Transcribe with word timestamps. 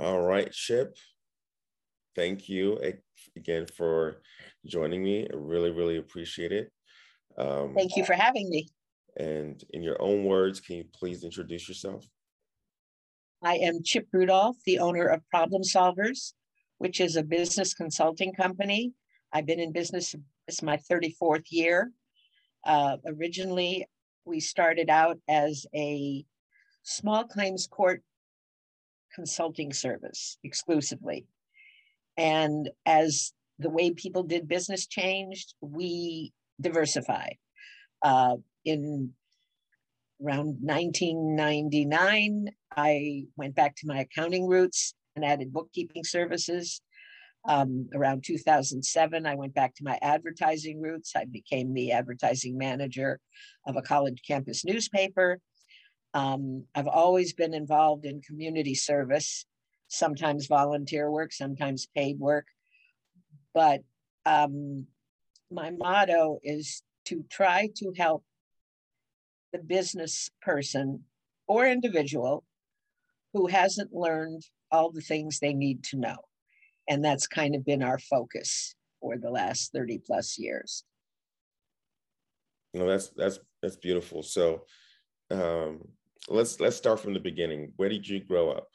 All 0.00 0.22
right, 0.22 0.50
Chip. 0.50 0.96
Thank 2.16 2.48
you 2.48 2.80
again 3.36 3.66
for 3.66 4.22
joining 4.64 5.04
me. 5.04 5.28
I 5.30 5.36
really, 5.36 5.72
really 5.72 5.98
appreciate 5.98 6.52
it. 6.52 6.72
Um, 7.36 7.74
Thank 7.74 7.96
you 7.96 8.06
for 8.06 8.14
having 8.14 8.48
me. 8.48 8.70
And 9.18 9.62
in 9.74 9.82
your 9.82 10.00
own 10.00 10.24
words, 10.24 10.58
can 10.58 10.76
you 10.76 10.84
please 10.94 11.22
introduce 11.22 11.68
yourself? 11.68 12.06
I 13.42 13.56
am 13.56 13.82
Chip 13.82 14.06
Rudolph, 14.10 14.56
the 14.64 14.78
owner 14.78 15.04
of 15.04 15.20
Problem 15.28 15.60
Solvers, 15.60 16.32
which 16.78 16.98
is 16.98 17.16
a 17.16 17.22
business 17.22 17.74
consulting 17.74 18.32
company. 18.32 18.94
I've 19.34 19.44
been 19.44 19.60
in 19.60 19.70
business, 19.70 20.14
it's 20.48 20.62
my 20.62 20.78
34th 20.90 21.44
year. 21.50 21.92
Uh, 22.64 22.96
originally, 23.06 23.86
we 24.24 24.40
started 24.40 24.88
out 24.88 25.18
as 25.28 25.66
a 25.74 26.24
small 26.84 27.24
claims 27.24 27.66
court 27.66 28.02
consulting 29.20 29.70
service 29.70 30.38
exclusively. 30.42 31.26
And 32.16 32.70
as 32.86 33.34
the 33.58 33.68
way 33.68 33.90
people 33.90 34.22
did 34.22 34.48
business 34.48 34.86
changed, 34.86 35.52
we 35.60 36.32
diversified. 36.58 37.36
Uh, 38.02 38.36
in 38.64 39.12
around 40.24 40.56
1999, 40.62 42.48
I 42.74 43.24
went 43.36 43.54
back 43.54 43.76
to 43.76 43.86
my 43.86 43.98
accounting 44.00 44.46
roots 44.46 44.94
and 45.16 45.22
added 45.22 45.52
bookkeeping 45.52 46.04
services. 46.04 46.80
Um, 47.46 47.90
around 47.94 48.24
2007, 48.24 49.26
I 49.26 49.34
went 49.34 49.52
back 49.52 49.74
to 49.74 49.84
my 49.84 49.98
advertising 50.00 50.80
roots. 50.80 51.12
I 51.14 51.26
became 51.26 51.74
the 51.74 51.92
advertising 51.92 52.56
manager 52.56 53.20
of 53.66 53.76
a 53.76 53.82
college 53.82 54.22
campus 54.26 54.64
newspaper. 54.64 55.40
Um, 56.14 56.64
I've 56.74 56.88
always 56.88 57.32
been 57.32 57.54
involved 57.54 58.04
in 58.04 58.20
community 58.20 58.74
service, 58.74 59.46
sometimes 59.88 60.46
volunteer 60.46 61.10
work, 61.10 61.32
sometimes 61.32 61.86
paid 61.94 62.18
work. 62.18 62.46
But 63.54 63.82
um, 64.26 64.86
my 65.50 65.70
motto 65.70 66.38
is 66.42 66.82
to 67.06 67.24
try 67.30 67.70
to 67.76 67.92
help 67.96 68.24
the 69.52 69.58
business 69.58 70.30
person 70.42 71.04
or 71.46 71.66
individual 71.66 72.44
who 73.32 73.46
hasn't 73.46 73.92
learned 73.92 74.42
all 74.70 74.90
the 74.90 75.00
things 75.00 75.38
they 75.38 75.52
need 75.52 75.82
to 75.84 75.96
know. 75.96 76.16
And 76.88 77.04
that's 77.04 77.26
kind 77.26 77.54
of 77.54 77.64
been 77.64 77.82
our 77.82 77.98
focus 77.98 78.74
for 79.00 79.16
the 79.16 79.30
last 79.30 79.72
30 79.72 80.00
plus 80.04 80.38
years. 80.38 80.84
You 82.72 82.80
know, 82.80 82.86
that's 82.86 83.08
that's 83.10 83.38
that's 83.62 83.76
beautiful. 83.76 84.22
So 84.22 84.64
um 85.30 85.80
let's 86.28 86.60
let's 86.60 86.76
start 86.76 87.00
from 87.00 87.14
the 87.14 87.20
beginning. 87.20 87.72
Where 87.76 87.88
did 87.88 88.08
you 88.08 88.20
grow 88.20 88.50
up? 88.50 88.68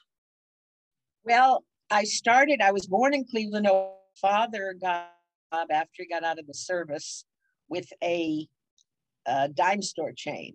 Well, 1.24 1.64
I 1.90 2.04
started, 2.04 2.62
I 2.62 2.72
was 2.72 2.88
born 2.88 3.14
in 3.14 3.26
Cleveland. 3.26 3.66
My 3.66 3.88
father 4.22 4.76
got 4.80 5.12
after 5.52 6.04
he 6.04 6.08
got 6.08 6.24
out 6.24 6.40
of 6.40 6.48
the 6.48 6.54
service 6.54 7.26
with 7.70 7.88
a, 8.04 8.48
a 9.26 9.50
dime 9.50 9.82
store 9.82 10.14
chain, 10.16 10.54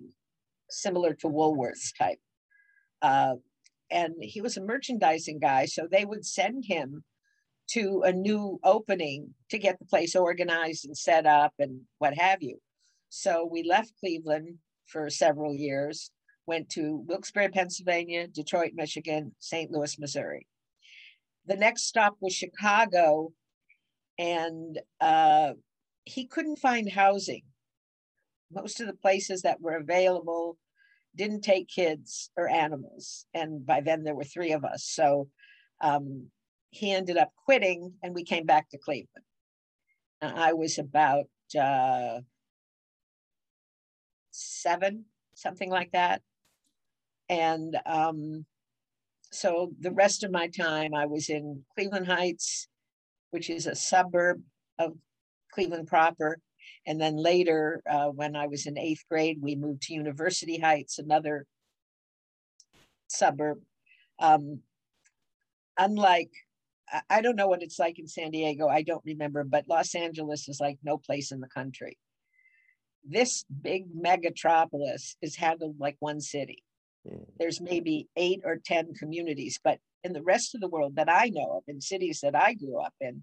similar 0.69 1.15
to 1.15 1.29
Woolworths 1.29 1.97
type. 1.99 2.19
Uh, 3.03 3.35
and 3.91 4.15
he 4.21 4.41
was 4.41 4.57
a 4.57 4.63
merchandising 4.63 5.41
guy, 5.41 5.67
so 5.67 5.89
they 5.91 6.05
would 6.05 6.25
send 6.25 6.65
him 6.67 7.03
to 7.71 8.03
a 8.05 8.13
new 8.13 8.61
opening 8.65 9.35
to 9.49 9.59
get 9.59 9.79
the 9.79 9.85
place 9.85 10.15
organized 10.15 10.85
and 10.85 10.97
set 10.97 11.27
up 11.27 11.53
and 11.59 11.81
what 11.99 12.15
have 12.15 12.43
you. 12.43 12.59
So 13.09 13.49
we 13.51 13.63
left 13.63 13.93
Cleveland 13.99 14.59
for 14.87 15.09
several 15.11 15.55
years, 15.55 16.11
went 16.51 16.69
to 16.71 17.05
Wilkes-Barre, 17.07 17.49
Pennsylvania, 17.49 18.27
Detroit, 18.27 18.73
Michigan, 18.75 19.37
St. 19.39 19.71
Louis, 19.71 19.97
Missouri. 20.01 20.49
The 21.47 21.55
next 21.55 21.85
stop 21.85 22.17
was 22.21 22.35
Chicago, 22.35 23.33
and 24.19 24.81
uh, 25.01 25.53
he 26.05 26.27
couldn't 26.27 26.59
find 26.59 26.91
housing. 26.91 27.43
Most 28.53 28.81
of 28.81 28.89
the 28.89 28.95
places 29.07 29.43
that 29.43 29.61
were 29.61 29.77
available 29.77 30.59
didn't 31.15 31.43
take 31.43 31.69
kids 31.69 32.33
or 32.37 32.49
animals. 32.49 33.27
And 33.33 33.65
by 33.65 33.81
then 33.81 34.03
there 34.03 34.17
were 34.17 34.25
three 34.25 34.51
of 34.51 34.65
us. 34.65 34.83
So 34.85 35.29
um, 35.81 36.31
he 36.71 36.91
ended 36.91 37.17
up 37.17 37.31
quitting 37.45 37.93
and 38.03 38.13
we 38.13 38.25
came 38.25 38.45
back 38.45 38.69
to 38.71 38.79
Cleveland. 38.79 39.25
I 40.21 40.53
was 40.53 40.79
about 40.79 41.27
uh, 41.59 42.21
seven, 44.33 45.05
something 45.35 45.71
like 45.71 45.93
that. 45.93 46.23
And 47.31 47.79
um, 47.87 48.45
so 49.31 49.71
the 49.79 49.93
rest 49.93 50.25
of 50.25 50.33
my 50.33 50.49
time 50.49 50.95
I 50.95 51.07
was 51.07 51.31
in 51.31 51.63
Cleveland 51.77 52.09
Heights, 52.09 52.67
which 53.31 53.49
is 53.49 53.67
a 53.67 53.77
suburb 53.77 54.43
of 54.81 54.95
Cleveland 55.55 55.87
proper. 55.87 56.39
And 56.87 57.01
then 57.01 57.17
later, 57.17 57.83
uh, 57.89 58.09
when 58.09 58.35
I 58.35 58.49
was 58.49 58.67
in 58.67 58.77
eighth 58.77 59.05
grade, 59.09 59.39
we 59.41 59.55
moved 59.55 59.83
to 59.83 59.95
University 59.95 60.59
Heights, 60.59 60.99
another 60.99 61.47
suburb. 63.07 63.61
Um, 64.19 64.61
unlike, 65.79 66.33
I 67.09 67.21
don't 67.21 67.37
know 67.37 67.47
what 67.47 67.63
it's 67.63 67.79
like 67.79 68.01
in 68.01 68.09
San 68.09 68.33
Diego, 68.33 68.67
I 68.67 68.83
don't 68.83 69.05
remember, 69.05 69.45
but 69.45 69.69
Los 69.69 69.95
Angeles 69.95 70.49
is 70.49 70.59
like 70.61 70.79
no 70.83 70.99
place 70.99 71.31
in 71.31 71.39
the 71.39 71.49
country. 71.49 71.97
This 73.05 73.45
big 73.63 73.85
megatropolis 73.95 75.15
is 75.23 75.37
handled 75.37 75.77
like 75.79 75.97
one 76.01 76.21
city. 76.21 76.65
Mm. 77.09 77.27
There's 77.39 77.61
maybe 77.61 78.09
eight 78.17 78.41
or 78.45 78.57
10 78.65 78.95
communities, 78.95 79.59
but 79.63 79.79
in 80.05 80.13
the 80.13 80.23
rest 80.23 80.55
of 80.55 80.61
the 80.61 80.69
world 80.69 80.97
that 80.97 81.11
I 81.11 81.29
know 81.29 81.59
of, 81.59 81.63
in 81.69 81.81
cities 81.81 82.21
that 82.23 82.35
I 82.35 82.55
grew 82.55 82.81
up 82.81 82.95
in, 83.01 83.23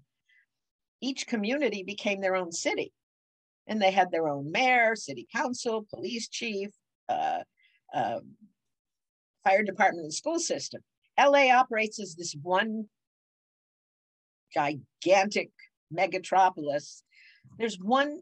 each 1.00 1.26
community 1.26 1.82
became 1.82 2.20
their 2.20 2.36
own 2.36 2.52
city. 2.52 2.92
And 3.66 3.80
they 3.80 3.90
had 3.90 4.10
their 4.10 4.28
own 4.28 4.50
mayor, 4.50 4.96
city 4.96 5.26
council, 5.34 5.86
police 5.92 6.28
chief, 6.28 6.70
uh, 7.08 7.40
uh, 7.94 8.20
fire 9.44 9.62
department, 9.62 10.04
and 10.04 10.14
school 10.14 10.38
system. 10.38 10.82
LA 11.18 11.50
operates 11.50 12.00
as 12.00 12.14
this 12.14 12.34
one 12.42 12.86
gigantic 14.52 15.50
megatropolis. 15.94 17.02
There's 17.58 17.78
one 17.78 18.20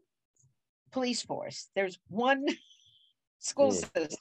police 0.93 1.23
force, 1.23 1.69
there's 1.75 1.99
one 2.09 2.47
school 3.39 3.71
mm. 3.71 3.75
system. 3.75 4.19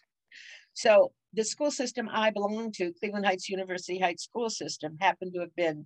So 0.74 1.14
the 1.36 1.44
school 1.44 1.72
system 1.72 2.10
I 2.12 2.30
belong 2.30 2.72
to, 2.74 2.94
Cleveland 3.00 3.26
Heights 3.26 3.50
University 3.50 4.00
Heights 4.00 4.24
school 4.24 4.50
system, 4.50 4.98
happened 5.00 5.34
to 5.34 5.42
have 5.42 5.56
been 5.56 5.86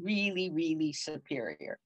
really, 0.00 0.50
really 0.52 0.92
superior. 0.92 1.78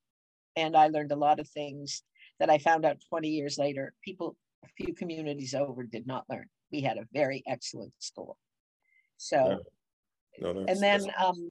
And 0.56 0.76
I 0.76 0.88
learned 0.88 1.12
a 1.12 1.16
lot 1.16 1.40
of 1.40 1.48
things 1.48 2.02
that 2.38 2.50
I 2.50 2.58
found 2.58 2.84
out 2.84 2.98
20 3.08 3.28
years 3.28 3.58
later, 3.58 3.94
people 4.04 4.36
a 4.64 4.68
few 4.76 4.94
communities 4.94 5.54
over 5.54 5.84
did 5.84 6.06
not 6.06 6.24
learn. 6.28 6.46
We 6.70 6.80
had 6.80 6.98
a 6.98 7.06
very 7.12 7.42
excellent 7.46 7.92
school. 7.98 8.36
So, 9.16 9.60
no, 10.40 10.64
and 10.68 10.80
then 10.80 11.06
um, 11.18 11.50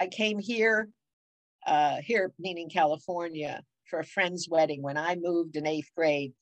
I 0.00 0.08
came 0.08 0.38
here, 0.38 0.88
uh, 1.66 1.96
here 1.96 2.32
meaning 2.38 2.68
California, 2.68 3.62
for 3.88 4.00
a 4.00 4.04
friend's 4.04 4.48
wedding. 4.48 4.82
When 4.82 4.96
I 4.96 5.16
moved 5.16 5.56
in 5.56 5.66
eighth 5.66 5.90
grade, 5.96 6.32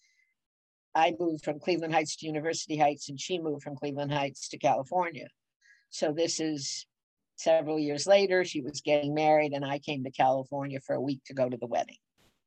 I 0.95 1.15
moved 1.19 1.45
from 1.45 1.61
Cleveland 1.61 1.95
Heights 1.95 2.17
to 2.17 2.27
University 2.27 2.77
Heights, 2.77 3.09
and 3.09 3.21
she 3.21 3.39
moved 3.39 3.63
from 3.63 3.77
Cleveland 3.77 4.13
Heights 4.13 4.49
to 4.49 4.59
California. 4.59 5.29
So 5.91 6.13
this 6.13 6.41
is 6.41 6.87
several 7.37 7.79
years 7.79 8.07
later. 8.07 8.45
She 8.45 8.61
was 8.61 8.81
getting 8.81 9.15
married, 9.15 9.53
and 9.53 9.65
I 9.65 9.79
came 9.79 10.05
to 10.05 10.11
California 10.11 10.81
for 10.81 10.95
a 10.95 11.01
week 11.01 11.21
to 11.27 11.35
go 11.35 11.49
to 11.49 11.57
the 11.57 11.67
wedding. 11.67 11.97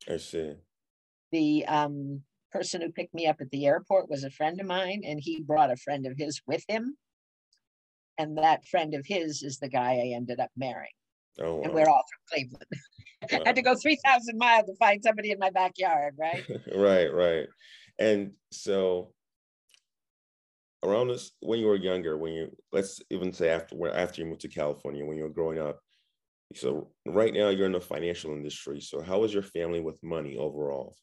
I 0.10 0.18
see. 0.18 0.56
The 1.32 1.66
um, 1.66 2.22
person 2.52 2.82
who 2.82 2.92
picked 2.92 3.14
me 3.14 3.28
up 3.28 3.38
at 3.40 3.50
the 3.50 3.66
airport 3.66 4.10
was 4.10 4.24
a 4.24 4.30
friend 4.30 4.60
of 4.60 4.68
mine, 4.68 5.02
and 5.06 5.20
he 5.22 5.42
brought 5.42 5.72
a 5.72 5.78
friend 5.78 6.06
of 6.06 6.18
his 6.18 6.42
with 6.46 6.64
him. 6.68 6.98
And 8.18 8.38
that 8.38 8.68
friend 8.68 8.94
of 8.94 9.06
his 9.08 9.42
is 9.42 9.58
the 9.58 9.70
guy 9.70 9.94
I 9.94 10.14
ended 10.16 10.40
up 10.40 10.52
marrying. 10.56 10.92
Oh, 11.40 11.56
wow. 11.56 11.62
And 11.64 11.74
we're 11.74 11.90
all 11.90 12.04
from 12.04 12.22
Cleveland. 12.30 12.66
Wow. 13.32 13.40
I 13.46 13.48
had 13.48 13.56
to 13.56 13.62
go 13.62 13.76
3,000 13.76 14.38
miles 14.38 14.66
to 14.66 14.76
find 14.76 15.02
somebody 15.02 15.32
in 15.32 15.40
my 15.40 15.50
backyard, 15.50 16.16
right? 16.20 16.46
right, 16.76 17.12
right. 17.12 17.48
And 18.00 18.32
so 18.52 19.14
around 20.84 21.08
this 21.08 21.32
when 21.40 21.60
you 21.60 21.68
were 21.68 21.76
younger, 21.76 22.18
when 22.18 22.34
you 22.34 22.56
let's 22.72 23.02
even 23.10 23.34
say 23.34 23.50
after 23.50 23.88
after 23.90 24.22
you 24.22 24.28
moved 24.28 24.42
to 24.42 24.48
California, 24.48 25.06
when 25.06 25.18
you 25.18 25.24
were 25.24 25.30
growing 25.30 25.60
up. 25.60 25.80
So 26.56 26.92
right 27.06 27.34
now 27.34 27.50
you're 27.50 27.66
in 27.66 27.72
the 27.72 27.82
financial 27.82 28.32
industry. 28.32 28.80
So 28.80 29.02
how 29.02 29.20
was 29.20 29.34
your 29.34 29.44
family 29.44 29.80
with 29.80 30.04
money 30.04 30.38
overall? 30.38 30.96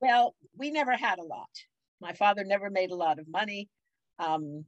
Well, 0.00 0.34
we 0.56 0.70
never 0.72 0.96
had 0.96 1.18
a 1.18 1.24
lot. 1.24 1.50
My 2.00 2.12
father 2.12 2.42
never 2.44 2.68
made 2.68 2.90
a 2.90 2.96
lot 2.96 3.20
of 3.20 3.28
money. 3.28 3.68
Um, 4.18 4.64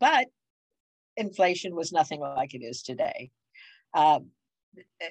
but 0.00 0.26
inflation 1.16 1.76
was 1.76 1.92
nothing 1.92 2.20
like 2.20 2.54
it 2.54 2.64
is 2.64 2.82
today. 2.82 3.30
Uh, 3.94 4.20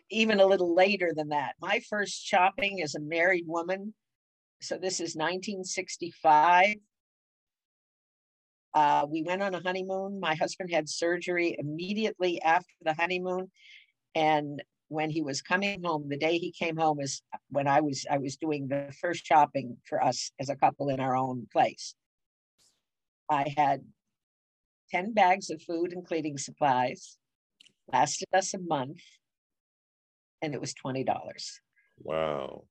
even 0.09 0.39
a 0.39 0.45
little 0.45 0.73
later 0.73 1.13
than 1.15 1.29
that. 1.29 1.55
My 1.61 1.81
first 1.89 2.25
shopping 2.25 2.81
as 2.81 2.95
a 2.95 2.99
married 2.99 3.45
woman 3.47 3.93
so 4.61 4.77
this 4.77 4.95
is 4.95 5.15
1965. 5.15 6.75
Uh, 8.73 9.05
we 9.09 9.23
went 9.23 9.41
on 9.41 9.55
a 9.55 9.61
honeymoon. 9.61 10.19
My 10.19 10.35
husband 10.35 10.69
had 10.71 10.87
surgery 10.87 11.55
immediately 11.57 12.41
after 12.41 12.73
the 12.81 12.93
honeymoon. 12.93 13.49
And 14.15 14.61
when 14.89 15.09
he 15.09 15.21
was 15.21 15.41
coming 15.41 15.83
home, 15.83 16.07
the 16.09 16.17
day 16.17 16.37
he 16.37 16.51
came 16.51 16.77
home 16.77 16.99
is 16.99 17.21
when 17.49 17.67
I 17.67 17.81
was 17.81 18.05
I 18.09 18.17
was 18.17 18.37
doing 18.37 18.67
the 18.67 18.93
first 19.01 19.25
shopping 19.25 19.77
for 19.85 20.03
us 20.03 20.31
as 20.39 20.49
a 20.49 20.55
couple 20.55 20.89
in 20.89 20.99
our 20.99 21.15
own 21.15 21.47
place. 21.51 21.95
I 23.29 23.53
had 23.55 23.83
10 24.91 25.13
bags 25.13 25.49
of 25.49 25.61
food 25.61 25.93
and 25.93 26.05
cleaning 26.05 26.37
supplies, 26.37 27.17
lasted 27.91 28.27
us 28.33 28.53
a 28.53 28.59
month, 28.59 29.01
and 30.41 30.53
it 30.53 30.61
was 30.61 30.73
$20. 30.73 31.05
Wow. 31.99 32.63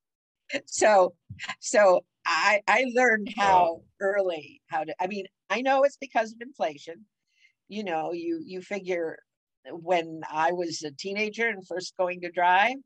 So 0.66 1.14
so 1.60 2.04
I 2.26 2.62
I 2.66 2.86
learned 2.94 3.32
how 3.36 3.82
early 4.00 4.62
how 4.68 4.84
to 4.84 4.94
I 5.00 5.06
mean, 5.06 5.26
I 5.50 5.60
know 5.60 5.84
it's 5.84 5.98
because 5.98 6.32
of 6.32 6.40
inflation. 6.40 7.04
You 7.68 7.84
know, 7.84 8.12
you 8.12 8.40
you 8.44 8.62
figure 8.62 9.18
when 9.70 10.22
I 10.30 10.52
was 10.52 10.82
a 10.82 10.90
teenager 10.90 11.48
and 11.48 11.66
first 11.66 11.96
going 11.98 12.22
to 12.22 12.30
drive, 12.30 12.76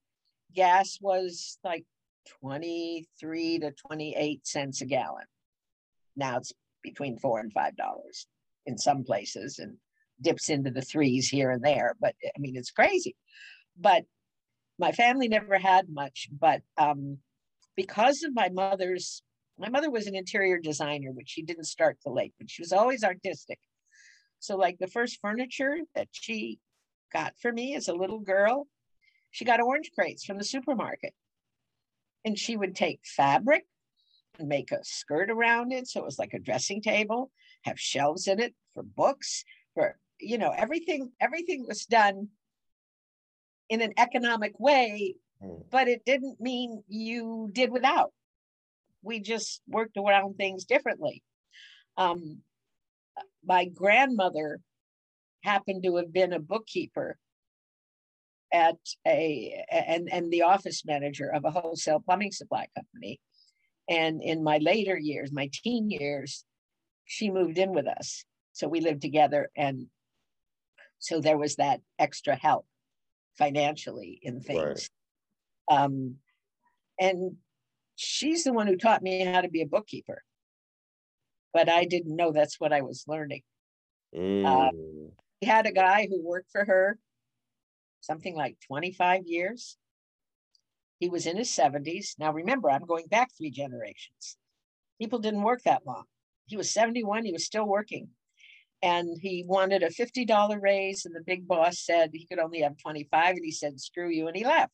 gas 0.55 0.99
was 1.01 1.59
like 1.63 1.85
23 2.41 3.61
to 3.61 3.73
28 3.73 4.47
cents 4.47 4.81
a 4.81 4.87
gallon. 4.87 5.25
Now 6.17 6.39
it's 6.39 6.53
between 6.83 7.19
four 7.19 7.41
and 7.41 7.53
five 7.53 7.77
dollars 7.77 8.27
in 8.67 8.79
some 8.79 9.05
places 9.05 9.59
and 9.59 9.77
dips 10.21 10.49
into 10.49 10.71
the 10.71 10.83
threes 10.83 11.29
here 11.29 11.51
and 11.51 11.65
there. 11.65 11.97
But 12.01 12.15
I 12.25 12.39
mean, 12.39 12.57
it's 12.57 12.71
crazy. 12.71 13.17
But 13.79 14.05
my 14.79 14.93
family 14.93 15.29
never 15.29 15.59
had 15.59 15.89
much, 15.89 16.29
but 16.39 16.63
um, 16.77 17.19
because 17.77 18.23
of 18.23 18.35
my 18.35 18.49
mother's, 18.49 19.23
my 19.59 19.69
mother 19.69 19.91
was 19.91 20.07
an 20.07 20.15
interior 20.15 20.59
designer, 20.59 21.11
which 21.13 21.31
she 21.31 21.43
didn't 21.43 21.65
start 21.65 21.99
till 22.03 22.15
late, 22.15 22.35
but 22.39 22.51
she 22.51 22.63
was 22.63 22.73
always 22.73 23.05
artistic. 23.05 23.59
So, 24.39 24.57
like 24.57 24.79
the 24.79 24.89
first 24.89 25.21
furniture 25.21 25.77
that 25.95 26.09
she 26.11 26.59
got 27.13 27.35
for 27.39 27.53
me 27.53 27.75
as 27.75 27.89
a 27.89 27.95
little 27.95 28.19
girl, 28.19 28.67
she 29.31 29.45
got 29.45 29.61
orange 29.61 29.91
crates 29.95 30.25
from 30.25 30.39
the 30.39 30.45
supermarket. 30.45 31.15
And 32.25 32.39
she 32.39 32.57
would 32.57 32.75
take 32.75 33.01
fabric 33.05 33.67
and 34.39 34.49
make 34.49 34.73
a 34.73 34.85
skirt 34.85 35.31
around 35.31 35.73
it. 35.73 35.89
So 35.89 36.01
it 36.01 36.07
was 36.07 36.19
like 36.19 36.35
a 36.35 36.39
dressing 36.39 36.81
table, 36.81 37.31
have 37.63 37.79
shelves 37.79 38.27
in 38.27 38.41
it 38.41 38.55
for 38.75 38.83
books, 38.83 39.45
for, 39.75 39.99
you 40.21 40.39
know, 40.39 40.53
everything, 40.57 41.13
everything 41.21 41.65
was 41.67 41.87
done 41.87 42.29
in 43.69 43.81
an 43.81 43.93
economic 43.97 44.59
way, 44.61 45.15
mm. 45.43 45.65
but 45.71 45.89
it 45.89 46.05
didn't 46.05 46.41
mean 46.41 46.83
you 46.89 47.51
did 47.53 47.71
without. 47.71 48.13
We 49.03 49.21
just 49.21 49.63
worked 49.67 49.97
around 49.97 50.35
things 50.35 50.65
differently. 50.65 51.23
Um, 51.97 52.39
my 53.45 53.67
grandmother 53.67 54.61
happened 55.43 55.83
to 55.85 55.97
have 55.97 56.13
been 56.13 56.33
a 56.33 56.39
bookkeeper 56.39 57.17
at 58.53 58.77
a 59.07 59.65
and 59.71 60.09
and 60.13 60.31
the 60.31 60.43
office 60.43 60.85
manager 60.85 61.29
of 61.35 61.45
a 61.45 61.51
wholesale 61.51 62.01
plumbing 62.05 62.31
supply 62.31 62.67
company 62.77 63.19
and 63.89 64.23
in 64.23 64.45
my 64.45 64.59
later 64.59 64.97
years 64.97 65.33
my 65.33 65.49
teen 65.65 65.91
years 65.91 66.45
she 67.07 67.31
moved 67.31 67.57
in 67.57 67.73
with 67.73 67.87
us 67.87 68.25
so 68.53 68.69
we 68.69 68.81
lived 68.81 69.01
together 69.01 69.51
and 69.57 69.87
so 71.03 71.21
there 71.21 71.39
was 71.39 71.57
that 71.57 71.81
extra 71.99 72.37
help 72.37 72.65
financially 73.37 74.21
in 74.23 74.41
things. 74.41 74.89
Um 75.73 76.17
and 77.01 77.37
she's 77.97 78.45
the 78.45 78.53
one 78.53 78.67
who 78.67 78.77
taught 78.77 79.03
me 79.03 79.25
how 79.25 79.41
to 79.41 79.49
be 79.49 79.63
a 79.63 79.67
bookkeeper 79.67 80.23
but 81.53 81.69
i 81.69 81.85
didn't 81.85 82.17
know 82.17 82.33
that's 82.33 82.59
what 82.61 82.73
i 82.73 82.81
was 82.81 83.05
learning 83.07 83.43
mm. 84.15 84.45
uh, 84.45 84.71
we 85.41 85.49
had 85.49 85.67
a 85.67 85.73
guy 85.73 86.07
who 86.09 86.23
worked 86.23 86.51
for 86.51 86.65
her 86.65 86.99
something 88.03 88.35
like 88.35 88.57
25 88.67 89.23
years. 89.27 89.79
He 90.99 91.09
was 91.09 91.27
in 91.27 91.37
his 91.37 91.51
70s. 91.51 92.19
Now, 92.19 92.33
remember, 92.33 92.71
I'm 92.71 92.85
going 92.85 93.07
back 93.07 93.31
three 93.37 93.51
generations. 93.51 94.37
People 95.01 95.19
didn't 95.19 95.43
work 95.43 95.63
that 95.63 95.87
long. 95.87 96.05
He 96.47 96.57
was 96.57 96.71
71, 96.71 97.25
he 97.25 97.33
was 97.33 97.47
still 97.47 97.67
working. 97.67 98.09
And 98.83 99.17
he 99.21 99.45
wanted 99.47 99.83
a 99.83 99.91
$50 99.91 100.61
raise, 100.61 101.07
and 101.07 101.15
the 101.15 101.23
big 101.25 101.47
boss 101.47 101.79
said 101.79 102.11
he 102.13 102.27
could 102.27 102.41
only 102.41 102.61
have 102.61 102.77
25, 102.79 103.37
and 103.37 103.45
he 103.45 103.53
said, 103.53 103.81
screw 103.81 104.11
you, 104.11 104.27
and 104.27 104.37
he 104.37 104.45
left. 104.45 104.73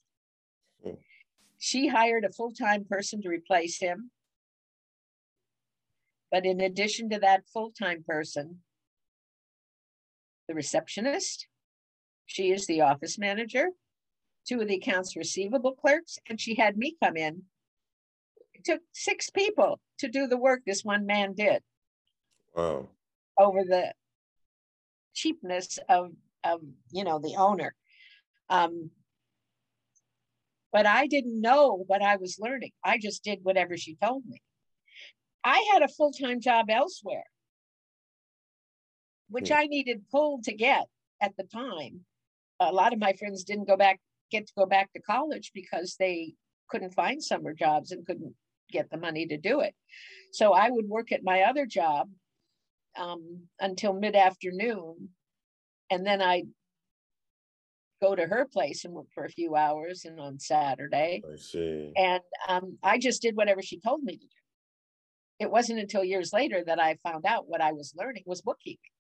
She 1.59 1.89
hired 1.89 2.25
a 2.25 2.33
full 2.33 2.53
time 2.53 2.85
person 2.85 3.21
to 3.23 3.29
replace 3.29 3.79
him. 3.79 4.11
But 6.31 6.47
in 6.47 6.61
addition 6.61 7.11
to 7.11 7.19
that 7.21 7.49
full 7.53 7.73
time 7.73 8.05
person, 8.07 8.61
the 10.47 10.55
receptionist, 10.55 11.47
she 12.27 12.53
is 12.53 12.67
the 12.67 12.83
office 12.83 13.19
manager, 13.19 13.69
two 14.47 14.61
of 14.61 14.69
the 14.69 14.77
accounts 14.77 15.17
receivable 15.17 15.75
clerks, 15.75 16.19
and 16.29 16.41
she 16.41 16.55
had 16.55 16.77
me 16.77 16.97
come 17.03 17.17
in. 17.17 17.43
It 18.55 18.65
took 18.65 18.81
six 18.93 19.31
people 19.31 19.81
to 19.99 20.09
do 20.09 20.27
the 20.27 20.37
work 20.37 20.61
this 20.67 20.85
one 20.85 21.07
man 21.07 21.35
did. 21.35 21.63
Wow. 22.55 22.89
Over 23.39 23.65
the 23.65 23.93
cheapness 25.15 25.79
of, 25.89 26.13
of 26.45 26.61
you 26.91 27.05
know, 27.05 27.19
the 27.19 27.37
owner. 27.37 27.75
Um, 28.51 28.91
but 30.73 30.87
I 30.87 31.07
didn't 31.07 31.41
know 31.41 31.85
what 31.87 32.03
I 32.03 32.17
was 32.17 32.39
learning. 32.39 32.73
I 32.85 32.99
just 32.99 33.25
did 33.25 33.41
whatever 33.43 33.77
she 33.77 33.97
told 33.97 34.25
me. 34.27 34.43
I 35.45 35.67
had 35.73 35.83
a 35.83 35.89
full 35.89 36.13
time 36.13 36.41
job 36.41 36.67
elsewhere, 36.71 37.25
which 39.29 39.49
hmm. 39.49 39.55
I 39.55 39.67
needed 39.67 40.09
pulled 40.11 40.45
to 40.45 40.55
get 40.55 40.87
at 41.21 41.37
the 41.37 41.45
time 41.45 42.05
a 42.61 42.73
lot 42.73 42.93
of 42.93 42.99
my 42.99 43.13
friends 43.13 43.45
didn't 43.45 43.69
go 43.69 43.77
back 43.77 44.01
get 44.31 44.47
to 44.47 44.53
go 44.57 44.67
back 44.67 44.93
to 44.93 45.01
college 45.01 45.53
because 45.55 45.97
they 45.99 46.35
couldn't 46.69 46.95
find 46.95 47.23
summer 47.23 47.55
jobs 47.55 47.93
and 47.93 48.07
couldn't 48.07 48.35
get 48.71 48.91
the 48.91 48.99
money 48.99 49.27
to 49.27 49.39
do 49.39 49.61
it. 49.61 49.75
So 50.33 50.53
I 50.53 50.69
would 50.71 50.87
work 50.87 51.13
at 51.13 51.25
my 51.25 51.43
other 51.43 51.65
job 51.65 52.11
um, 52.99 53.45
until 53.59 53.95
mid 53.95 54.15
afternoon, 54.15 55.11
and 55.91 56.07
then 56.07 56.21
I'd 56.21 56.49
go 58.01 58.15
to 58.15 58.27
her 58.27 58.47
place 58.47 58.85
and 58.85 58.95
work 58.95 59.07
for 59.13 59.25
a 59.25 59.31
few 59.31 59.57
hours 59.57 60.05
and 60.05 60.21
on 60.21 60.39
Saturday. 60.39 61.23
I 61.27 61.37
see. 61.37 61.93
And 61.97 62.21
um, 62.49 62.79
I 62.83 62.99
just 62.99 63.23
did 63.23 63.37
whatever 63.37 63.63
she 63.63 63.81
told 63.81 64.03
me 64.03 64.17
to 64.17 64.21
do. 64.21 64.27
It 65.41 65.51
wasn't 65.51 65.81
until 65.81 66.05
years 66.05 66.33
later 66.33 66.63
that 66.67 66.81
I 66.81 66.97
found 67.03 67.25
out 67.25 67.49
what 67.49 67.61
I 67.61 67.73
was 67.73 67.95
learning 67.97 68.25
was 68.27 68.43
bookkeeping. 68.43 68.91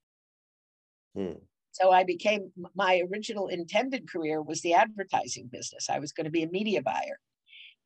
Hmm. 1.16 1.38
So 1.72 1.90
I 1.90 2.04
became 2.04 2.50
my 2.74 3.02
original 3.10 3.48
intended 3.48 4.10
career 4.10 4.42
was 4.42 4.62
the 4.62 4.74
advertising 4.74 5.48
business. 5.50 5.88
I 5.90 5.98
was 5.98 6.12
going 6.12 6.24
to 6.24 6.30
be 6.30 6.42
a 6.42 6.48
media 6.48 6.82
buyer. 6.82 7.18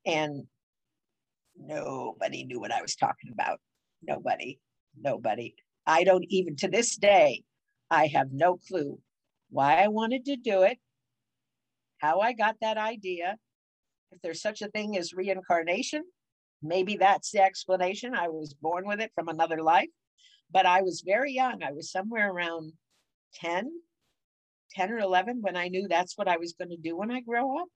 And 0.06 0.44
nobody 1.58 2.44
knew 2.44 2.60
what 2.60 2.72
I 2.72 2.82
was 2.82 2.96
talking 2.96 3.30
about. 3.32 3.60
Nobody, 4.02 4.58
nobody. 4.98 5.54
I 5.86 6.04
don't 6.04 6.24
even 6.28 6.56
to 6.56 6.68
this 6.68 6.96
day, 6.96 7.42
I 7.90 8.06
have 8.08 8.32
no 8.32 8.56
clue 8.56 8.98
why 9.50 9.82
I 9.82 9.88
wanted 9.88 10.24
to 10.26 10.36
do 10.36 10.62
it, 10.62 10.78
how 12.02 12.18
I 12.18 12.32
got 12.32 12.56
that 12.60 12.76
idea. 12.76 13.36
If 14.10 14.20
there's 14.22 14.42
such 14.42 14.60
a 14.60 14.68
thing 14.68 14.98
as 14.98 15.14
reincarnation, 15.14 16.02
maybe 16.62 16.96
that's 16.96 17.30
the 17.30 17.40
explanation. 17.40 18.14
I 18.14 18.28
was 18.28 18.54
born 18.54 18.86
with 18.86 19.00
it 19.00 19.12
from 19.14 19.28
another 19.28 19.62
life. 19.62 19.88
But 20.50 20.66
I 20.66 20.82
was 20.82 21.02
very 21.06 21.32
young. 21.32 21.62
I 21.62 21.72
was 21.72 21.90
somewhere 21.90 22.30
around 22.30 22.72
10, 23.36 23.70
10 24.72 24.92
or 24.92 24.98
11 24.98 25.38
when 25.40 25.56
I 25.56 25.68
knew 25.68 25.86
that's 25.88 26.18
what 26.18 26.28
I 26.28 26.36
was 26.36 26.52
going 26.52 26.70
to 26.70 26.76
do 26.76 26.96
when 26.96 27.10
I 27.10 27.20
grow 27.20 27.58
up. 27.58 27.68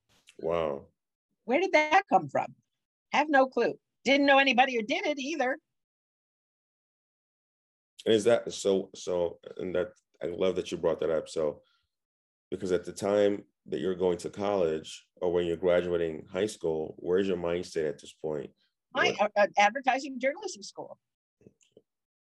Wow. 0.43 0.83
Where 1.45 1.61
did 1.61 1.73
that 1.73 2.03
come 2.13 2.29
from? 2.29 2.49
Have 3.13 3.31
no 3.31 3.47
clue. 3.47 3.75
Didn't 4.05 4.27
know 4.27 4.39
anybody 4.39 4.75
who 4.75 4.83
did 4.83 5.07
it 5.07 5.19
either. 5.19 5.57
And 8.05 8.15
is 8.15 8.25
that 8.25 8.53
so? 8.53 8.91
So, 8.95 9.39
and 9.57 9.75
that 9.75 9.93
I 10.23 10.27
love 10.27 10.57
that 10.57 10.71
you 10.71 10.77
brought 10.77 11.01
that 11.01 11.11
up. 11.11 11.29
So, 11.29 11.63
because 12.51 12.73
at 12.73 12.85
the 12.85 12.93
time 12.93 13.45
that 13.69 13.81
you're 13.81 13.95
going 13.95 14.19
to 14.19 14.31
college 14.31 15.07
or 15.17 15.33
when 15.33 15.47
you're 15.47 15.57
graduating 15.57 16.27
high 16.33 16.47
school, 16.47 16.95
where's 16.99 17.29
your 17.29 17.37
mindset 17.37 17.89
at 17.89 18.01
this 18.01 18.13
point? 18.13 18.51
My 18.95 19.15
uh, 19.21 19.47
advertising 19.59 20.19
journalism 20.21 20.63
school 20.63 20.99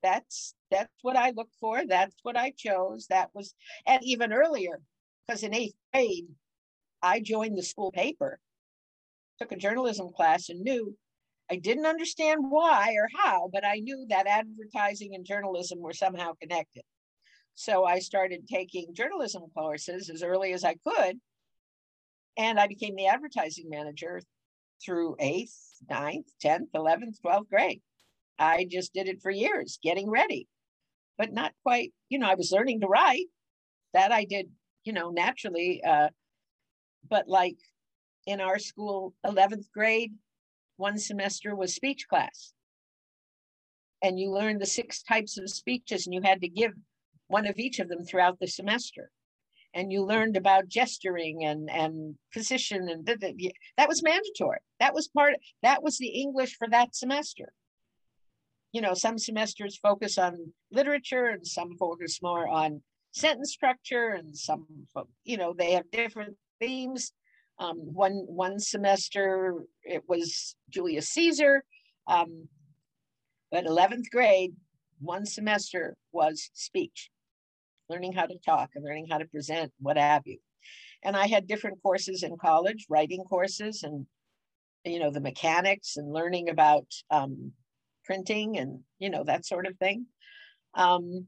that's 0.02 0.54
that's 0.70 0.92
what 1.02 1.16
I 1.16 1.30
looked 1.30 1.56
for. 1.60 1.82
That's 1.86 2.16
what 2.22 2.36
I 2.36 2.52
chose. 2.56 3.06
That 3.08 3.30
was, 3.34 3.54
and 3.86 4.02
even 4.04 4.32
earlier, 4.32 4.80
because 5.26 5.42
in 5.42 5.54
eighth 5.54 5.74
grade, 5.92 6.26
I 7.02 7.20
joined 7.20 7.58
the 7.58 7.62
school 7.62 7.90
paper, 7.92 8.38
took 9.38 9.52
a 9.52 9.56
journalism 9.56 10.10
class, 10.10 10.48
and 10.48 10.60
knew 10.60 10.96
I 11.50 11.56
didn't 11.56 11.86
understand 11.86 12.44
why 12.48 12.94
or 12.94 13.08
how, 13.16 13.50
but 13.52 13.64
I 13.64 13.76
knew 13.76 14.06
that 14.08 14.26
advertising 14.26 15.14
and 15.14 15.24
journalism 15.24 15.80
were 15.80 15.92
somehow 15.92 16.32
connected. 16.40 16.82
So 17.54 17.84
I 17.84 17.98
started 17.98 18.46
taking 18.48 18.94
journalism 18.94 19.42
courses 19.54 20.08
as 20.08 20.22
early 20.22 20.52
as 20.52 20.64
I 20.64 20.76
could. 20.86 21.18
And 22.40 22.58
I 22.58 22.68
became 22.68 22.96
the 22.96 23.08
advertising 23.08 23.68
manager 23.68 24.22
through 24.82 25.16
eighth, 25.18 25.54
ninth, 25.90 26.26
10th, 26.42 26.70
11th, 26.74 27.20
12th 27.22 27.50
grade. 27.50 27.82
I 28.38 28.64
just 28.64 28.94
did 28.94 29.08
it 29.08 29.20
for 29.20 29.30
years, 29.30 29.78
getting 29.82 30.08
ready. 30.08 30.48
but 31.18 31.34
not 31.34 31.52
quite, 31.62 31.92
you 32.08 32.18
know, 32.18 32.30
I 32.30 32.36
was 32.36 32.50
learning 32.50 32.80
to 32.80 32.86
write. 32.86 33.26
That 33.92 34.10
I 34.10 34.24
did, 34.24 34.46
you 34.84 34.94
know, 34.94 35.10
naturally. 35.10 35.82
Uh, 35.86 36.08
but 37.10 37.28
like 37.28 37.58
in 38.26 38.40
our 38.40 38.58
school, 38.58 39.12
11th 39.26 39.70
grade, 39.70 40.14
one 40.78 40.96
semester 40.96 41.54
was 41.54 41.74
speech 41.74 42.08
class. 42.08 42.54
And 44.02 44.18
you 44.18 44.30
learned 44.30 44.62
the 44.62 44.66
six 44.66 45.02
types 45.02 45.36
of 45.36 45.50
speeches, 45.50 46.06
and 46.06 46.14
you 46.14 46.22
had 46.24 46.40
to 46.40 46.48
give 46.48 46.72
one 47.28 47.46
of 47.46 47.58
each 47.58 47.80
of 47.80 47.90
them 47.90 48.02
throughout 48.02 48.38
the 48.40 48.46
semester. 48.46 49.10
And 49.72 49.92
you 49.92 50.04
learned 50.04 50.36
about 50.36 50.68
gesturing 50.68 51.44
and, 51.44 51.70
and 51.70 52.16
position, 52.32 52.88
and 52.88 53.06
that 53.06 53.88
was 53.88 54.02
mandatory. 54.02 54.58
That 54.80 54.94
was 54.94 55.08
part, 55.08 55.34
that 55.62 55.82
was 55.82 55.98
the 55.98 56.08
English 56.08 56.56
for 56.56 56.68
that 56.68 56.96
semester 56.96 57.52
you 58.72 58.80
know, 58.80 58.94
some 58.94 59.18
semesters 59.18 59.76
focus 59.76 60.18
on 60.18 60.52
literature 60.70 61.26
and 61.26 61.46
some 61.46 61.76
focus 61.76 62.20
more 62.22 62.46
on 62.48 62.82
sentence 63.12 63.52
structure 63.52 64.10
and 64.10 64.36
some, 64.36 64.66
you 65.24 65.36
know, 65.36 65.54
they 65.56 65.72
have 65.72 65.90
different 65.90 66.36
themes. 66.60 67.12
Um, 67.58 67.76
one 67.76 68.24
one 68.26 68.58
semester 68.58 69.64
it 69.82 70.04
was 70.08 70.56
Julius 70.70 71.08
Caesar, 71.10 71.62
um, 72.06 72.48
but 73.50 73.66
11th 73.66 74.08
grade, 74.10 74.54
one 75.00 75.26
semester 75.26 75.94
was 76.12 76.48
speech, 76.54 77.10
learning 77.90 78.12
how 78.12 78.26
to 78.26 78.38
talk 78.38 78.70
and 78.74 78.84
learning 78.84 79.08
how 79.10 79.18
to 79.18 79.26
present, 79.26 79.72
what 79.80 79.98
have 79.98 80.22
you. 80.24 80.38
And 81.02 81.16
I 81.16 81.26
had 81.26 81.46
different 81.46 81.82
courses 81.82 82.22
in 82.22 82.36
college, 82.38 82.86
writing 82.88 83.24
courses 83.24 83.82
and, 83.82 84.06
you 84.84 84.98
know, 85.00 85.10
the 85.10 85.20
mechanics 85.20 85.96
and 85.96 86.12
learning 86.12 86.48
about 86.48 86.86
um, 87.10 87.52
printing 88.10 88.58
and 88.58 88.80
you 88.98 89.08
know 89.08 89.22
that 89.22 89.46
sort 89.46 89.66
of 89.66 89.76
thing 89.78 90.06
um, 90.74 91.26